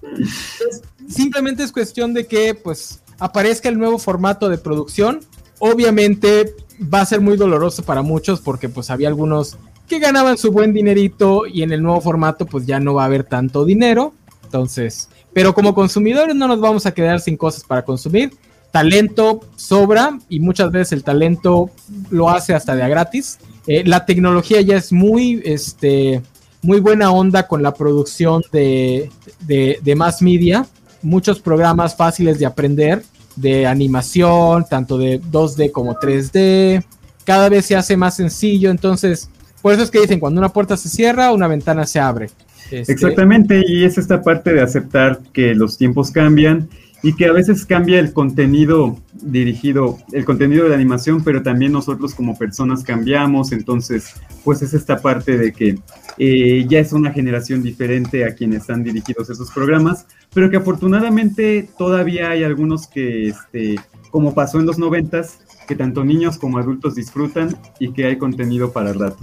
simplemente 1.08 1.64
es 1.64 1.72
cuestión 1.72 2.14
de 2.14 2.26
que 2.26 2.54
pues 2.54 3.00
aparezca 3.20 3.68
el 3.68 3.78
nuevo 3.78 3.98
formato 3.98 4.48
de 4.48 4.58
producción. 4.58 5.20
Obviamente 5.58 6.54
va 6.82 7.02
a 7.02 7.06
ser 7.06 7.20
muy 7.20 7.36
doloroso 7.36 7.84
para 7.84 8.02
muchos 8.02 8.40
porque 8.40 8.68
pues 8.68 8.90
había 8.90 9.08
algunos 9.08 9.56
que 9.86 9.98
ganaban 9.98 10.38
su 10.38 10.50
buen 10.50 10.72
dinerito 10.72 11.46
y 11.46 11.62
en 11.62 11.72
el 11.72 11.82
nuevo 11.82 12.00
formato 12.00 12.46
pues 12.46 12.66
ya 12.66 12.80
no 12.80 12.94
va 12.94 13.02
a 13.02 13.06
haber 13.06 13.24
tanto 13.24 13.64
dinero. 13.64 14.14
Entonces, 14.44 15.08
pero 15.32 15.54
como 15.54 15.74
consumidores 15.74 16.34
no 16.34 16.48
nos 16.48 16.60
vamos 16.60 16.86
a 16.86 16.92
quedar 16.92 17.20
sin 17.20 17.36
cosas 17.36 17.64
para 17.64 17.84
consumir. 17.84 18.32
Talento 18.72 19.40
sobra 19.56 20.18
y 20.28 20.40
muchas 20.40 20.70
veces 20.70 20.92
el 20.92 21.04
talento 21.04 21.70
lo 22.10 22.30
hace 22.30 22.54
hasta 22.54 22.74
de 22.76 22.82
a 22.82 22.88
gratis. 22.88 23.38
Eh, 23.66 23.84
la 23.84 24.06
tecnología 24.06 24.60
ya 24.60 24.76
es 24.76 24.92
muy, 24.92 25.42
este, 25.44 26.22
muy 26.62 26.80
buena 26.80 27.10
onda 27.10 27.46
con 27.48 27.62
la 27.62 27.74
producción 27.74 28.42
de, 28.52 29.10
de, 29.40 29.94
más 29.96 30.22
media, 30.22 30.66
muchos 31.02 31.40
programas 31.40 31.96
fáciles 31.96 32.38
de 32.38 32.46
aprender, 32.46 33.02
de 33.36 33.66
animación, 33.66 34.64
tanto 34.68 34.98
de 34.98 35.20
2D 35.20 35.70
como 35.72 35.94
3D, 35.94 36.84
cada 37.24 37.48
vez 37.48 37.66
se 37.66 37.76
hace 37.76 37.96
más 37.96 38.16
sencillo, 38.16 38.70
entonces, 38.70 39.30
por 39.62 39.72
eso 39.72 39.82
es 39.82 39.90
que 39.90 40.00
dicen, 40.00 40.20
cuando 40.20 40.40
una 40.40 40.52
puerta 40.52 40.76
se 40.76 40.88
cierra, 40.88 41.32
una 41.32 41.48
ventana 41.48 41.86
se 41.86 42.00
abre. 42.00 42.26
Este, 42.70 42.92
Exactamente, 42.92 43.62
y 43.66 43.84
es 43.84 43.98
esta 43.98 44.22
parte 44.22 44.52
de 44.52 44.62
aceptar 44.62 45.20
que 45.32 45.54
los 45.54 45.76
tiempos 45.76 46.10
cambian 46.10 46.68
y 47.02 47.14
que 47.14 47.26
a 47.26 47.32
veces 47.32 47.64
cambia 47.64 47.98
el 47.98 48.12
contenido 48.12 48.98
dirigido, 49.22 49.98
el 50.12 50.24
contenido 50.24 50.64
de 50.64 50.70
la 50.70 50.76
animación, 50.76 51.24
pero 51.24 51.42
también 51.42 51.72
nosotros 51.72 52.14
como 52.14 52.36
personas 52.36 52.84
cambiamos, 52.84 53.52
entonces 53.52 54.14
pues 54.44 54.62
es 54.62 54.74
esta 54.74 55.00
parte 55.00 55.38
de 55.38 55.52
que 55.52 55.78
eh, 56.18 56.66
ya 56.68 56.78
es 56.78 56.92
una 56.92 57.12
generación 57.12 57.62
diferente 57.62 58.24
a 58.24 58.34
quienes 58.34 58.62
están 58.62 58.84
dirigidos 58.84 59.30
esos 59.30 59.50
programas, 59.50 60.06
pero 60.32 60.50
que 60.50 60.56
afortunadamente 60.56 61.68
todavía 61.76 62.30
hay 62.30 62.44
algunos 62.44 62.86
que, 62.86 63.28
este, 63.28 63.76
como 64.10 64.34
pasó 64.34 64.60
en 64.60 64.66
los 64.66 64.78
noventas, 64.78 65.38
que 65.66 65.76
tanto 65.76 66.04
niños 66.04 66.38
como 66.38 66.58
adultos 66.58 66.94
disfrutan 66.94 67.56
y 67.78 67.92
que 67.92 68.06
hay 68.06 68.18
contenido 68.18 68.72
para 68.72 68.92
rato. 68.92 69.18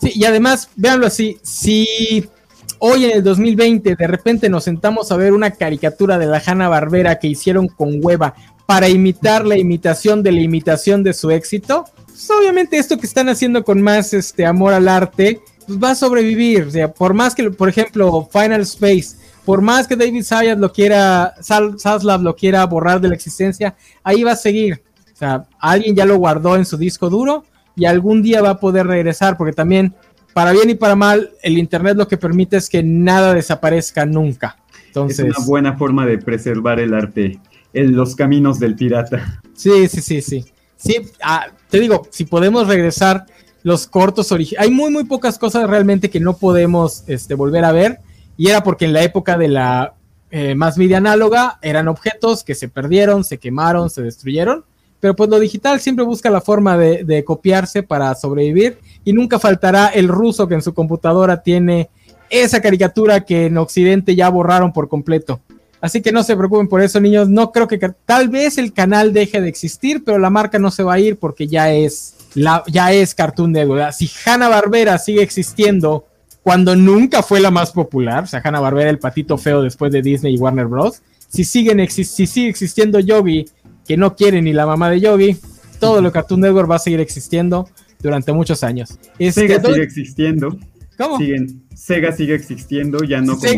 Sí, 0.00 0.12
y 0.14 0.24
además, 0.24 0.70
véanlo 0.76 1.06
así, 1.06 1.38
si 1.42 2.28
hoy 2.78 3.06
en 3.06 3.16
el 3.16 3.24
2020 3.24 3.96
de 3.96 4.06
repente 4.06 4.48
nos 4.48 4.64
sentamos 4.64 5.10
a 5.10 5.16
ver 5.16 5.32
una 5.32 5.50
caricatura 5.50 6.18
de 6.18 6.26
la 6.26 6.42
Hanna 6.44 6.68
Barbera 6.68 7.18
que 7.18 7.26
hicieron 7.26 7.66
con 7.66 7.98
hueva 8.00 8.34
para 8.66 8.88
imitar 8.88 9.46
la 9.46 9.58
imitación 9.58 10.22
de 10.22 10.32
la 10.32 10.40
imitación 10.40 11.02
de 11.02 11.14
su 11.14 11.30
éxito, 11.30 11.86
pues 12.06 12.30
obviamente 12.30 12.78
esto 12.78 12.98
que 12.98 13.06
están 13.06 13.28
haciendo 13.28 13.64
con 13.64 13.80
más 13.80 14.12
este 14.12 14.44
amor 14.44 14.74
al 14.74 14.88
arte, 14.88 15.40
pues 15.66 15.82
va 15.82 15.90
a 15.92 15.94
sobrevivir. 15.94 16.64
O 16.64 16.70
sea, 16.70 16.92
por 16.92 17.14
más 17.14 17.34
que, 17.34 17.50
por 17.50 17.68
ejemplo, 17.68 18.28
Final 18.32 18.60
Space, 18.62 19.16
por 19.48 19.62
más 19.62 19.88
que 19.88 19.96
David 19.96 20.24
Sayas 20.24 20.58
lo 20.58 20.70
quiera, 20.70 21.34
Saslav 21.40 22.20
lo 22.20 22.36
quiera 22.36 22.66
borrar 22.66 23.00
de 23.00 23.08
la 23.08 23.14
existencia, 23.14 23.74
ahí 24.04 24.22
va 24.22 24.32
a 24.32 24.36
seguir. 24.36 24.82
O 25.10 25.16
sea, 25.16 25.46
alguien 25.58 25.96
ya 25.96 26.04
lo 26.04 26.18
guardó 26.18 26.54
en 26.54 26.66
su 26.66 26.76
disco 26.76 27.08
duro 27.08 27.46
y 27.74 27.86
algún 27.86 28.22
día 28.22 28.42
va 28.42 28.50
a 28.50 28.60
poder 28.60 28.86
regresar, 28.86 29.38
porque 29.38 29.54
también 29.54 29.94
para 30.34 30.52
bien 30.52 30.68
y 30.68 30.74
para 30.74 30.96
mal, 30.96 31.30
el 31.42 31.56
Internet 31.56 31.96
lo 31.96 32.06
que 32.06 32.18
permite 32.18 32.58
es 32.58 32.68
que 32.68 32.82
nada 32.82 33.32
desaparezca 33.32 34.04
nunca. 34.04 34.58
Entonces, 34.88 35.20
es 35.20 35.38
una 35.38 35.46
buena 35.46 35.78
forma 35.78 36.04
de 36.04 36.18
preservar 36.18 36.78
el 36.78 36.92
arte 36.92 37.40
en 37.72 37.96
los 37.96 38.16
caminos 38.16 38.58
del 38.58 38.74
pirata. 38.74 39.40
Sí, 39.54 39.88
sí, 39.88 40.02
sí, 40.02 40.20
sí. 40.20 40.44
Sí, 40.76 40.96
ah, 41.22 41.46
te 41.70 41.80
digo, 41.80 42.06
si 42.10 42.26
podemos 42.26 42.68
regresar 42.68 43.24
los 43.62 43.86
cortos 43.86 44.30
originales. 44.30 44.68
Hay 44.68 44.74
muy, 44.74 44.90
muy 44.90 45.04
pocas 45.04 45.38
cosas 45.38 45.70
realmente 45.70 46.10
que 46.10 46.20
no 46.20 46.36
podemos 46.36 47.04
este, 47.06 47.32
volver 47.32 47.64
a 47.64 47.72
ver. 47.72 48.00
Y 48.38 48.48
era 48.48 48.62
porque 48.62 48.86
en 48.86 48.94
la 48.94 49.02
época 49.02 49.36
de 49.36 49.48
la 49.48 49.94
eh, 50.30 50.54
más 50.54 50.78
media 50.78 50.98
análoga 50.98 51.58
eran 51.60 51.88
objetos 51.88 52.44
que 52.44 52.54
se 52.54 52.68
perdieron, 52.68 53.24
se 53.24 53.38
quemaron, 53.38 53.90
se 53.90 54.00
destruyeron. 54.00 54.64
Pero 55.00 55.14
pues 55.14 55.28
lo 55.28 55.38
digital 55.38 55.80
siempre 55.80 56.04
busca 56.04 56.30
la 56.30 56.40
forma 56.40 56.76
de, 56.78 57.24
copiarse 57.24 57.82
para 57.82 58.14
sobrevivir. 58.14 58.78
Y 59.04 59.12
nunca 59.12 59.38
faltará 59.38 59.88
el 59.88 60.08
ruso 60.08 60.48
que 60.48 60.54
en 60.54 60.62
su 60.62 60.72
computadora 60.72 61.42
tiene 61.42 61.90
esa 62.30 62.60
caricatura 62.60 63.24
que 63.24 63.46
en 63.46 63.58
Occidente 63.58 64.14
ya 64.14 64.28
borraron 64.28 64.72
por 64.72 64.88
completo. 64.88 65.40
Así 65.80 66.00
que 66.02 66.12
no 66.12 66.22
se 66.22 66.36
preocupen 66.36 66.68
por 66.68 66.80
eso, 66.80 67.00
niños. 67.00 67.28
No 67.28 67.52
creo 67.52 67.68
que 67.68 67.78
tal 68.04 68.28
vez 68.28 68.58
el 68.58 68.72
canal 68.72 69.12
deje 69.12 69.40
de 69.40 69.48
existir, 69.48 70.02
pero 70.04 70.18
la 70.18 70.30
marca 70.30 70.58
no 70.58 70.70
se 70.70 70.82
va 70.82 70.94
a 70.94 71.00
ir 71.00 71.16
porque 71.16 71.46
ya 71.46 71.72
es 71.72 72.14
la, 72.34 72.62
ya 72.66 72.92
es 72.92 73.14
Cartoon 73.14 73.52
Network. 73.52 73.92
Si 73.92 74.10
Hanna 74.24 74.48
Barbera 74.48 74.98
sigue 74.98 75.22
existiendo 75.22 76.06
cuando 76.42 76.76
nunca 76.76 77.22
fue 77.22 77.40
la 77.40 77.50
más 77.50 77.72
popular, 77.72 78.24
o 78.24 78.26
sea, 78.26 78.40
Hanna 78.42 78.60
Barbera 78.60 78.90
el 78.90 78.98
patito 78.98 79.36
feo 79.38 79.62
después 79.62 79.92
de 79.92 80.02
Disney 80.02 80.34
y 80.34 80.38
Warner 80.38 80.66
Bros. 80.66 81.02
Si 81.28 81.44
siguen 81.44 81.86
si 81.90 82.04
sigue 82.04 82.48
existiendo 82.48 83.00
Yogi, 83.00 83.44
que 83.86 83.96
no 83.96 84.16
quiere 84.16 84.40
ni 84.40 84.52
la 84.52 84.66
mamá 84.66 84.90
de 84.90 85.00
Yogi, 85.00 85.36
todo 85.78 86.00
lo 86.00 86.10
Cartoon 86.10 86.40
Network 86.40 86.70
va 86.70 86.76
a 86.76 86.80
seguir 86.80 87.00
existiendo 87.00 87.68
durante 88.00 88.32
muchos 88.32 88.62
años. 88.64 88.98
Este, 89.18 89.42
sigue 89.42 89.82
existiendo. 89.82 90.56
¿Cómo? 90.98 91.16
Siguen, 91.16 91.62
Sega 91.74 92.12
sigue 92.12 92.34
existiendo, 92.34 93.02
ya 93.04 93.20
no 93.20 93.38
como 93.38 93.52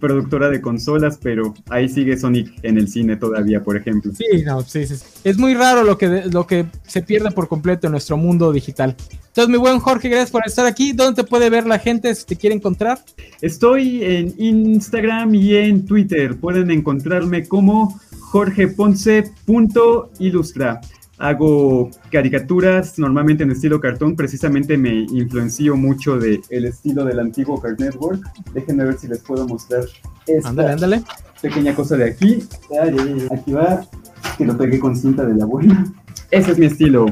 productora 0.00 0.48
de 0.48 0.62
consolas, 0.62 1.18
pero 1.22 1.52
ahí 1.68 1.86
sigue 1.88 2.16
Sonic 2.16 2.50
en 2.62 2.78
el 2.78 2.88
cine 2.88 3.16
todavía, 3.16 3.62
por 3.62 3.76
ejemplo. 3.76 4.10
Sí, 4.16 4.24
no, 4.44 4.62
sí, 4.62 4.86
sí. 4.86 4.94
Es 5.22 5.36
muy 5.36 5.52
raro 5.54 5.84
lo 5.84 5.98
que, 5.98 6.22
lo 6.32 6.46
que 6.46 6.64
se 6.86 7.02
pierde 7.02 7.30
por 7.30 7.46
completo 7.46 7.88
en 7.88 7.90
nuestro 7.92 8.16
mundo 8.16 8.50
digital. 8.52 8.96
Entonces, 9.26 9.52
mi 9.52 9.58
buen 9.58 9.80
Jorge, 9.80 10.08
gracias 10.08 10.30
por 10.30 10.46
estar 10.46 10.64
aquí. 10.64 10.92
¿Dónde 10.92 11.22
te 11.22 11.28
puede 11.28 11.50
ver 11.50 11.66
la 11.66 11.78
gente 11.78 12.14
si 12.14 12.24
te 12.24 12.36
quiere 12.36 12.56
encontrar? 12.56 13.04
Estoy 13.42 14.02
en 14.02 14.34
Instagram 14.38 15.34
y 15.34 15.56
en 15.56 15.84
Twitter. 15.84 16.36
Pueden 16.36 16.70
encontrarme 16.70 17.46
como 17.46 18.00
jorgeponce.ilustra 18.20 20.80
hago 21.18 21.90
caricaturas 22.10 22.98
normalmente 22.98 23.42
en 23.42 23.50
estilo 23.50 23.80
cartón, 23.80 24.16
precisamente 24.16 24.78
me 24.78 25.00
influencio 25.10 25.76
mucho 25.76 26.18
del 26.18 26.40
el 26.50 26.64
estilo 26.66 27.04
del 27.04 27.18
antiguo 27.20 27.60
Cartoon 27.60 27.88
Network. 27.90 28.22
Déjenme 28.54 28.84
ver 28.84 28.98
si 28.98 29.08
les 29.08 29.18
puedo 29.18 29.46
mostrar 29.46 29.84
esta 30.26 30.48
ándale, 30.48 30.70
ándale. 30.70 31.02
pequeña 31.42 31.74
cosa 31.74 31.96
de 31.96 32.04
aquí. 32.04 32.44
Aquí 33.32 33.52
va, 33.52 33.84
que 34.36 34.44
lo 34.44 34.56
pegué 34.56 34.78
con 34.78 34.96
cinta 34.96 35.24
de 35.24 35.34
la 35.34 35.44
abuela. 35.44 35.84
Ese 36.30 36.52
es 36.52 36.58
mi 36.58 36.66
estilo. 36.66 37.06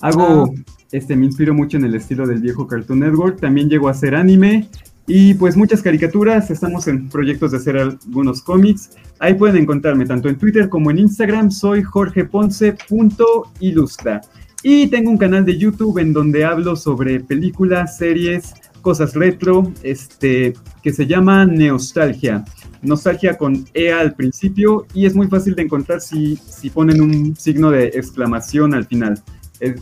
Hago, 0.00 0.44
ah. 0.44 0.62
este, 0.90 1.14
me 1.14 1.26
inspiro 1.26 1.54
mucho 1.54 1.76
en 1.76 1.84
el 1.84 1.94
estilo 1.94 2.26
del 2.26 2.40
viejo 2.40 2.66
Cartoon 2.66 3.00
Network. 3.00 3.40
También 3.40 3.68
llego 3.68 3.88
a 3.88 3.92
hacer 3.92 4.14
anime 4.14 4.68
y 5.06 5.34
pues 5.34 5.56
muchas 5.56 5.82
caricaturas, 5.82 6.50
estamos 6.50 6.86
en 6.86 7.08
proyectos 7.08 7.50
de 7.50 7.56
hacer 7.56 7.76
algunos 7.76 8.42
cómics. 8.42 8.90
Ahí 9.22 9.32
pueden 9.34 9.62
encontrarme 9.62 10.04
tanto 10.04 10.28
en 10.28 10.36
Twitter 10.36 10.68
como 10.68 10.90
en 10.90 10.98
Instagram, 10.98 11.52
soy 11.52 11.84
jorgeponce.ilustra. 11.84 14.20
Y 14.64 14.88
tengo 14.88 15.12
un 15.12 15.16
canal 15.16 15.44
de 15.44 15.56
YouTube 15.56 15.98
en 15.98 16.12
donde 16.12 16.44
hablo 16.44 16.74
sobre 16.74 17.20
películas, 17.20 17.98
series, 17.98 18.52
cosas 18.80 19.14
retro, 19.14 19.72
este, 19.84 20.54
que 20.82 20.92
se 20.92 21.06
llama 21.06 21.46
Neostalgia. 21.46 22.44
Nostalgia 22.82 23.38
con 23.38 23.64
E 23.74 23.92
al 23.92 24.16
principio 24.16 24.88
y 24.92 25.06
es 25.06 25.14
muy 25.14 25.28
fácil 25.28 25.54
de 25.54 25.62
encontrar 25.62 26.00
si, 26.00 26.34
si 26.34 26.70
ponen 26.70 27.00
un 27.00 27.36
signo 27.36 27.70
de 27.70 27.92
exclamación 27.94 28.74
al 28.74 28.86
final 28.86 29.22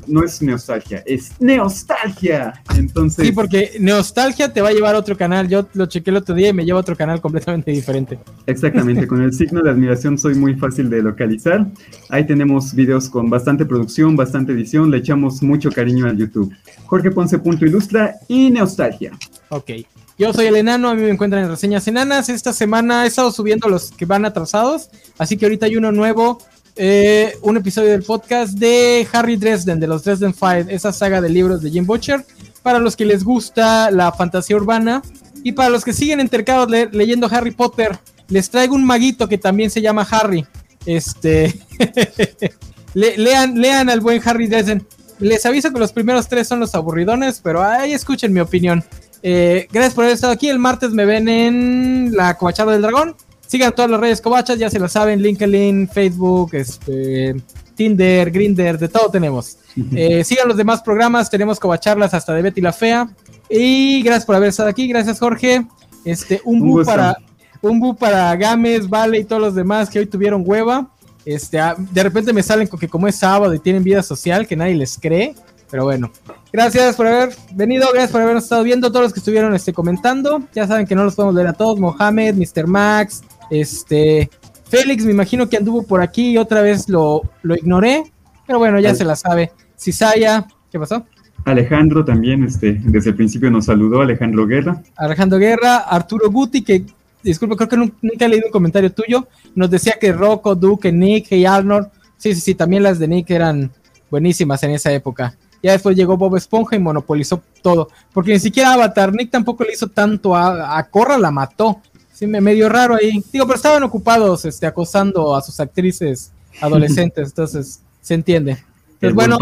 no 0.06 0.24
es 0.24 0.42
nostalgia, 0.42 1.02
es 1.06 1.32
neostalgia. 1.40 2.52
Entonces. 2.76 3.26
Sí, 3.26 3.32
porque 3.32 3.72
nostalgia 3.80 4.52
te 4.52 4.60
va 4.60 4.68
a 4.68 4.72
llevar 4.72 4.94
a 4.94 4.98
otro 4.98 5.16
canal. 5.16 5.48
Yo 5.48 5.66
lo 5.74 5.86
chequé 5.86 6.10
el 6.10 6.16
otro 6.16 6.34
día 6.34 6.48
y 6.48 6.52
me 6.52 6.64
lleva 6.64 6.78
a 6.78 6.82
otro 6.82 6.96
canal 6.96 7.20
completamente 7.20 7.70
diferente. 7.70 8.18
Exactamente, 8.46 9.06
con 9.06 9.22
el 9.22 9.32
signo 9.32 9.62
de 9.62 9.70
admiración 9.70 10.18
soy 10.18 10.34
muy 10.34 10.54
fácil 10.54 10.90
de 10.90 11.02
localizar. 11.02 11.66
Ahí 12.08 12.26
tenemos 12.26 12.74
videos 12.74 13.08
con 13.08 13.30
bastante 13.30 13.64
producción, 13.64 14.16
bastante 14.16 14.52
edición, 14.52 14.90
le 14.90 14.98
echamos 14.98 15.42
mucho 15.42 15.70
cariño 15.70 16.06
al 16.06 16.16
YouTube. 16.16 16.54
Jorge 16.86 17.10
Ponce 17.10 17.40
Ilustra 17.60 18.16
y 18.28 18.50
Nostalgia. 18.50 19.12
Ok. 19.48 19.70
Yo 20.18 20.34
soy 20.34 20.46
el 20.46 20.56
enano, 20.56 20.90
a 20.90 20.94
mí 20.94 21.00
me 21.00 21.08
encuentran 21.08 21.44
en 21.44 21.48
reseñas 21.48 21.88
enanas. 21.88 22.28
Esta 22.28 22.52
semana 22.52 23.04
he 23.04 23.06
estado 23.06 23.32
subiendo 23.32 23.70
los 23.70 23.90
que 23.90 24.04
van 24.04 24.26
atrasados, 24.26 24.90
así 25.16 25.38
que 25.38 25.46
ahorita 25.46 25.64
hay 25.64 25.76
uno 25.76 25.92
nuevo 25.92 26.42
eh, 26.82 27.36
un 27.42 27.58
episodio 27.58 27.90
del 27.90 28.02
podcast 28.02 28.54
de 28.54 29.06
Harry 29.12 29.36
Dresden, 29.36 29.78
de 29.78 29.86
los 29.86 30.02
Dresden 30.02 30.32
Five, 30.32 30.64
esa 30.70 30.94
saga 30.94 31.20
de 31.20 31.28
libros 31.28 31.60
de 31.60 31.70
Jim 31.70 31.84
Butcher, 31.84 32.24
para 32.62 32.78
los 32.78 32.96
que 32.96 33.04
les 33.04 33.22
gusta 33.22 33.90
la 33.90 34.10
fantasía 34.12 34.56
urbana 34.56 35.02
y 35.44 35.52
para 35.52 35.68
los 35.68 35.84
que 35.84 35.92
siguen 35.92 36.20
entercados 36.20 36.70
leyendo 36.70 37.28
Harry 37.30 37.50
Potter, 37.50 37.98
les 38.28 38.48
traigo 38.48 38.74
un 38.74 38.86
maguito 38.86 39.28
que 39.28 39.36
también 39.36 39.68
se 39.68 39.82
llama 39.82 40.08
Harry. 40.10 40.46
Este, 40.86 41.54
lean, 42.94 43.60
lean 43.60 43.90
al 43.90 44.00
buen 44.00 44.22
Harry 44.24 44.46
Dresden. 44.46 44.86
Les 45.18 45.44
aviso 45.44 45.70
que 45.74 45.80
los 45.80 45.92
primeros 45.92 46.28
tres 46.28 46.48
son 46.48 46.60
los 46.60 46.74
aburridones, 46.74 47.42
pero 47.44 47.62
ahí 47.62 47.92
escuchen 47.92 48.32
mi 48.32 48.40
opinión. 48.40 48.82
Eh, 49.22 49.68
gracias 49.70 49.92
por 49.92 50.04
haber 50.04 50.14
estado 50.14 50.32
aquí. 50.32 50.48
El 50.48 50.58
martes 50.58 50.92
me 50.92 51.04
ven 51.04 51.28
en 51.28 52.12
la 52.16 52.38
Covachada 52.38 52.72
del 52.72 52.80
Dragón. 52.80 53.16
Sigan 53.50 53.74
todas 53.74 53.90
las 53.90 53.98
redes 53.98 54.20
covachas, 54.20 54.60
ya 54.60 54.70
se 54.70 54.78
lo 54.78 54.86
saben, 54.86 55.20
LinkedIn, 55.20 55.88
Facebook, 55.88 56.50
este, 56.52 57.34
Tinder, 57.74 58.30
Grinder, 58.30 58.78
de 58.78 58.88
todo 58.88 59.10
tenemos. 59.10 59.56
Eh, 59.94 60.24
sigan 60.24 60.48
los 60.48 60.56
demás 60.56 60.82
programas, 60.82 61.30
tenemos 61.30 61.58
covacharlas 61.58 62.12
hasta 62.12 62.32
de 62.32 62.42
Betty 62.42 62.60
la 62.60 62.72
Fea. 62.72 63.08
Y 63.48 64.02
gracias 64.02 64.24
por 64.24 64.36
haber 64.36 64.50
estado 64.50 64.68
aquí, 64.68 64.86
gracias 64.86 65.18
Jorge. 65.18 65.66
Este, 66.04 66.40
un, 66.44 66.60
bu 66.60 66.84
para 66.84 67.16
un 67.60 67.80
bu 67.80 67.96
para 67.96 68.34
Games, 68.36 68.88
Vale 68.88 69.18
y 69.18 69.24
todos 69.24 69.42
los 69.42 69.54
demás 69.56 69.90
que 69.90 69.98
hoy 69.98 70.06
tuvieron 70.06 70.44
hueva. 70.46 70.88
Este, 71.24 71.58
ah, 71.58 71.74
de 71.76 72.02
repente 72.04 72.32
me 72.32 72.44
salen 72.44 72.68
con 72.68 72.78
que 72.78 72.88
como 72.88 73.08
es 73.08 73.16
sábado 73.16 73.52
y 73.52 73.58
tienen 73.58 73.82
vida 73.82 74.02
social, 74.02 74.46
que 74.46 74.54
nadie 74.54 74.76
les 74.76 74.96
cree. 74.96 75.34
Pero 75.70 75.84
bueno, 75.84 76.10
gracias 76.52 76.94
por 76.94 77.08
haber 77.08 77.34
venido, 77.52 77.88
gracias 77.92 78.12
por 78.12 78.20
habernos 78.22 78.44
estado 78.44 78.62
viendo, 78.62 78.90
todos 78.90 79.04
los 79.04 79.12
que 79.12 79.20
estuvieron 79.20 79.54
este, 79.54 79.72
comentando. 79.72 80.42
Ya 80.54 80.68
saben 80.68 80.86
que 80.86 80.94
no 80.94 81.04
los 81.04 81.16
podemos 81.16 81.34
leer 81.34 81.48
a 81.48 81.52
todos, 81.52 81.78
Mohamed, 81.78 82.34
Mr. 82.34 82.66
Max, 82.66 83.22
este, 83.50 84.30
Félix, 84.70 85.04
me 85.04 85.10
imagino 85.10 85.48
que 85.48 85.56
anduvo 85.56 85.82
por 85.82 86.00
aquí 86.00 86.30
y 86.30 86.38
otra 86.38 86.62
vez 86.62 86.88
lo, 86.88 87.22
lo 87.42 87.56
ignoré, 87.56 88.04
pero 88.46 88.60
bueno, 88.60 88.78
ya 88.78 88.94
se 88.94 89.04
la 89.04 89.16
sabe. 89.16 89.50
Cisaya, 89.76 90.46
¿qué 90.70 90.78
pasó? 90.78 91.04
Alejandro 91.44 92.04
también, 92.04 92.44
este, 92.44 92.74
desde 92.84 93.10
el 93.10 93.16
principio 93.16 93.50
nos 93.50 93.66
saludó, 93.66 94.02
Alejandro 94.02 94.46
Guerra. 94.46 94.82
Alejandro 94.96 95.38
Guerra, 95.38 95.78
Arturo 95.78 96.30
Guti, 96.30 96.62
que, 96.62 96.84
disculpa, 97.22 97.56
creo 97.56 97.68
que 97.68 97.76
nunca, 97.76 98.26
he 98.26 98.28
leído 98.28 98.46
un 98.46 98.52
comentario 98.52 98.92
tuyo, 98.92 99.26
nos 99.54 99.70
decía 99.70 99.94
que 100.00 100.12
Rocco, 100.12 100.54
Duke, 100.54 100.92
Nick 100.92 101.32
y 101.32 101.46
Arnold, 101.46 101.88
sí, 102.16 102.34
sí, 102.34 102.40
sí, 102.40 102.54
también 102.54 102.82
las 102.82 102.98
de 102.98 103.08
Nick 103.08 103.30
eran 103.30 103.70
buenísimas 104.10 104.62
en 104.62 104.72
esa 104.72 104.92
época. 104.92 105.36
Ya 105.62 105.72
después 105.72 105.96
llegó 105.96 106.16
Bob 106.16 106.36
Esponja 106.36 106.76
y 106.76 106.78
monopolizó 106.78 107.42
todo, 107.62 107.88
porque 108.12 108.32
ni 108.32 108.38
siquiera 108.38 108.74
Avatar, 108.74 109.12
Nick 109.12 109.30
tampoco 109.30 109.64
le 109.64 109.72
hizo 109.72 109.88
tanto 109.88 110.36
a, 110.36 110.78
a 110.78 110.88
Corra, 110.88 111.18
la 111.18 111.30
mató 111.30 111.80
sí, 112.20 112.26
me 112.26 112.40
medio 112.42 112.68
raro 112.68 112.94
ahí. 112.94 113.22
Digo, 113.32 113.46
pero 113.46 113.56
estaban 113.56 113.82
ocupados 113.82 114.44
este, 114.44 114.66
acosando 114.66 115.34
a 115.34 115.40
sus 115.40 115.58
actrices 115.58 116.32
adolescentes, 116.60 117.28
entonces 117.30 117.82
se 118.02 118.14
entiende. 118.14 118.58
Pues 119.00 119.14
bueno, 119.14 119.38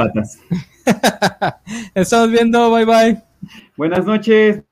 estamos 1.95 2.31
viendo, 2.31 2.71
bye 2.71 2.85
bye. 2.85 3.23
Buenas 3.77 4.05
noches. 4.05 4.68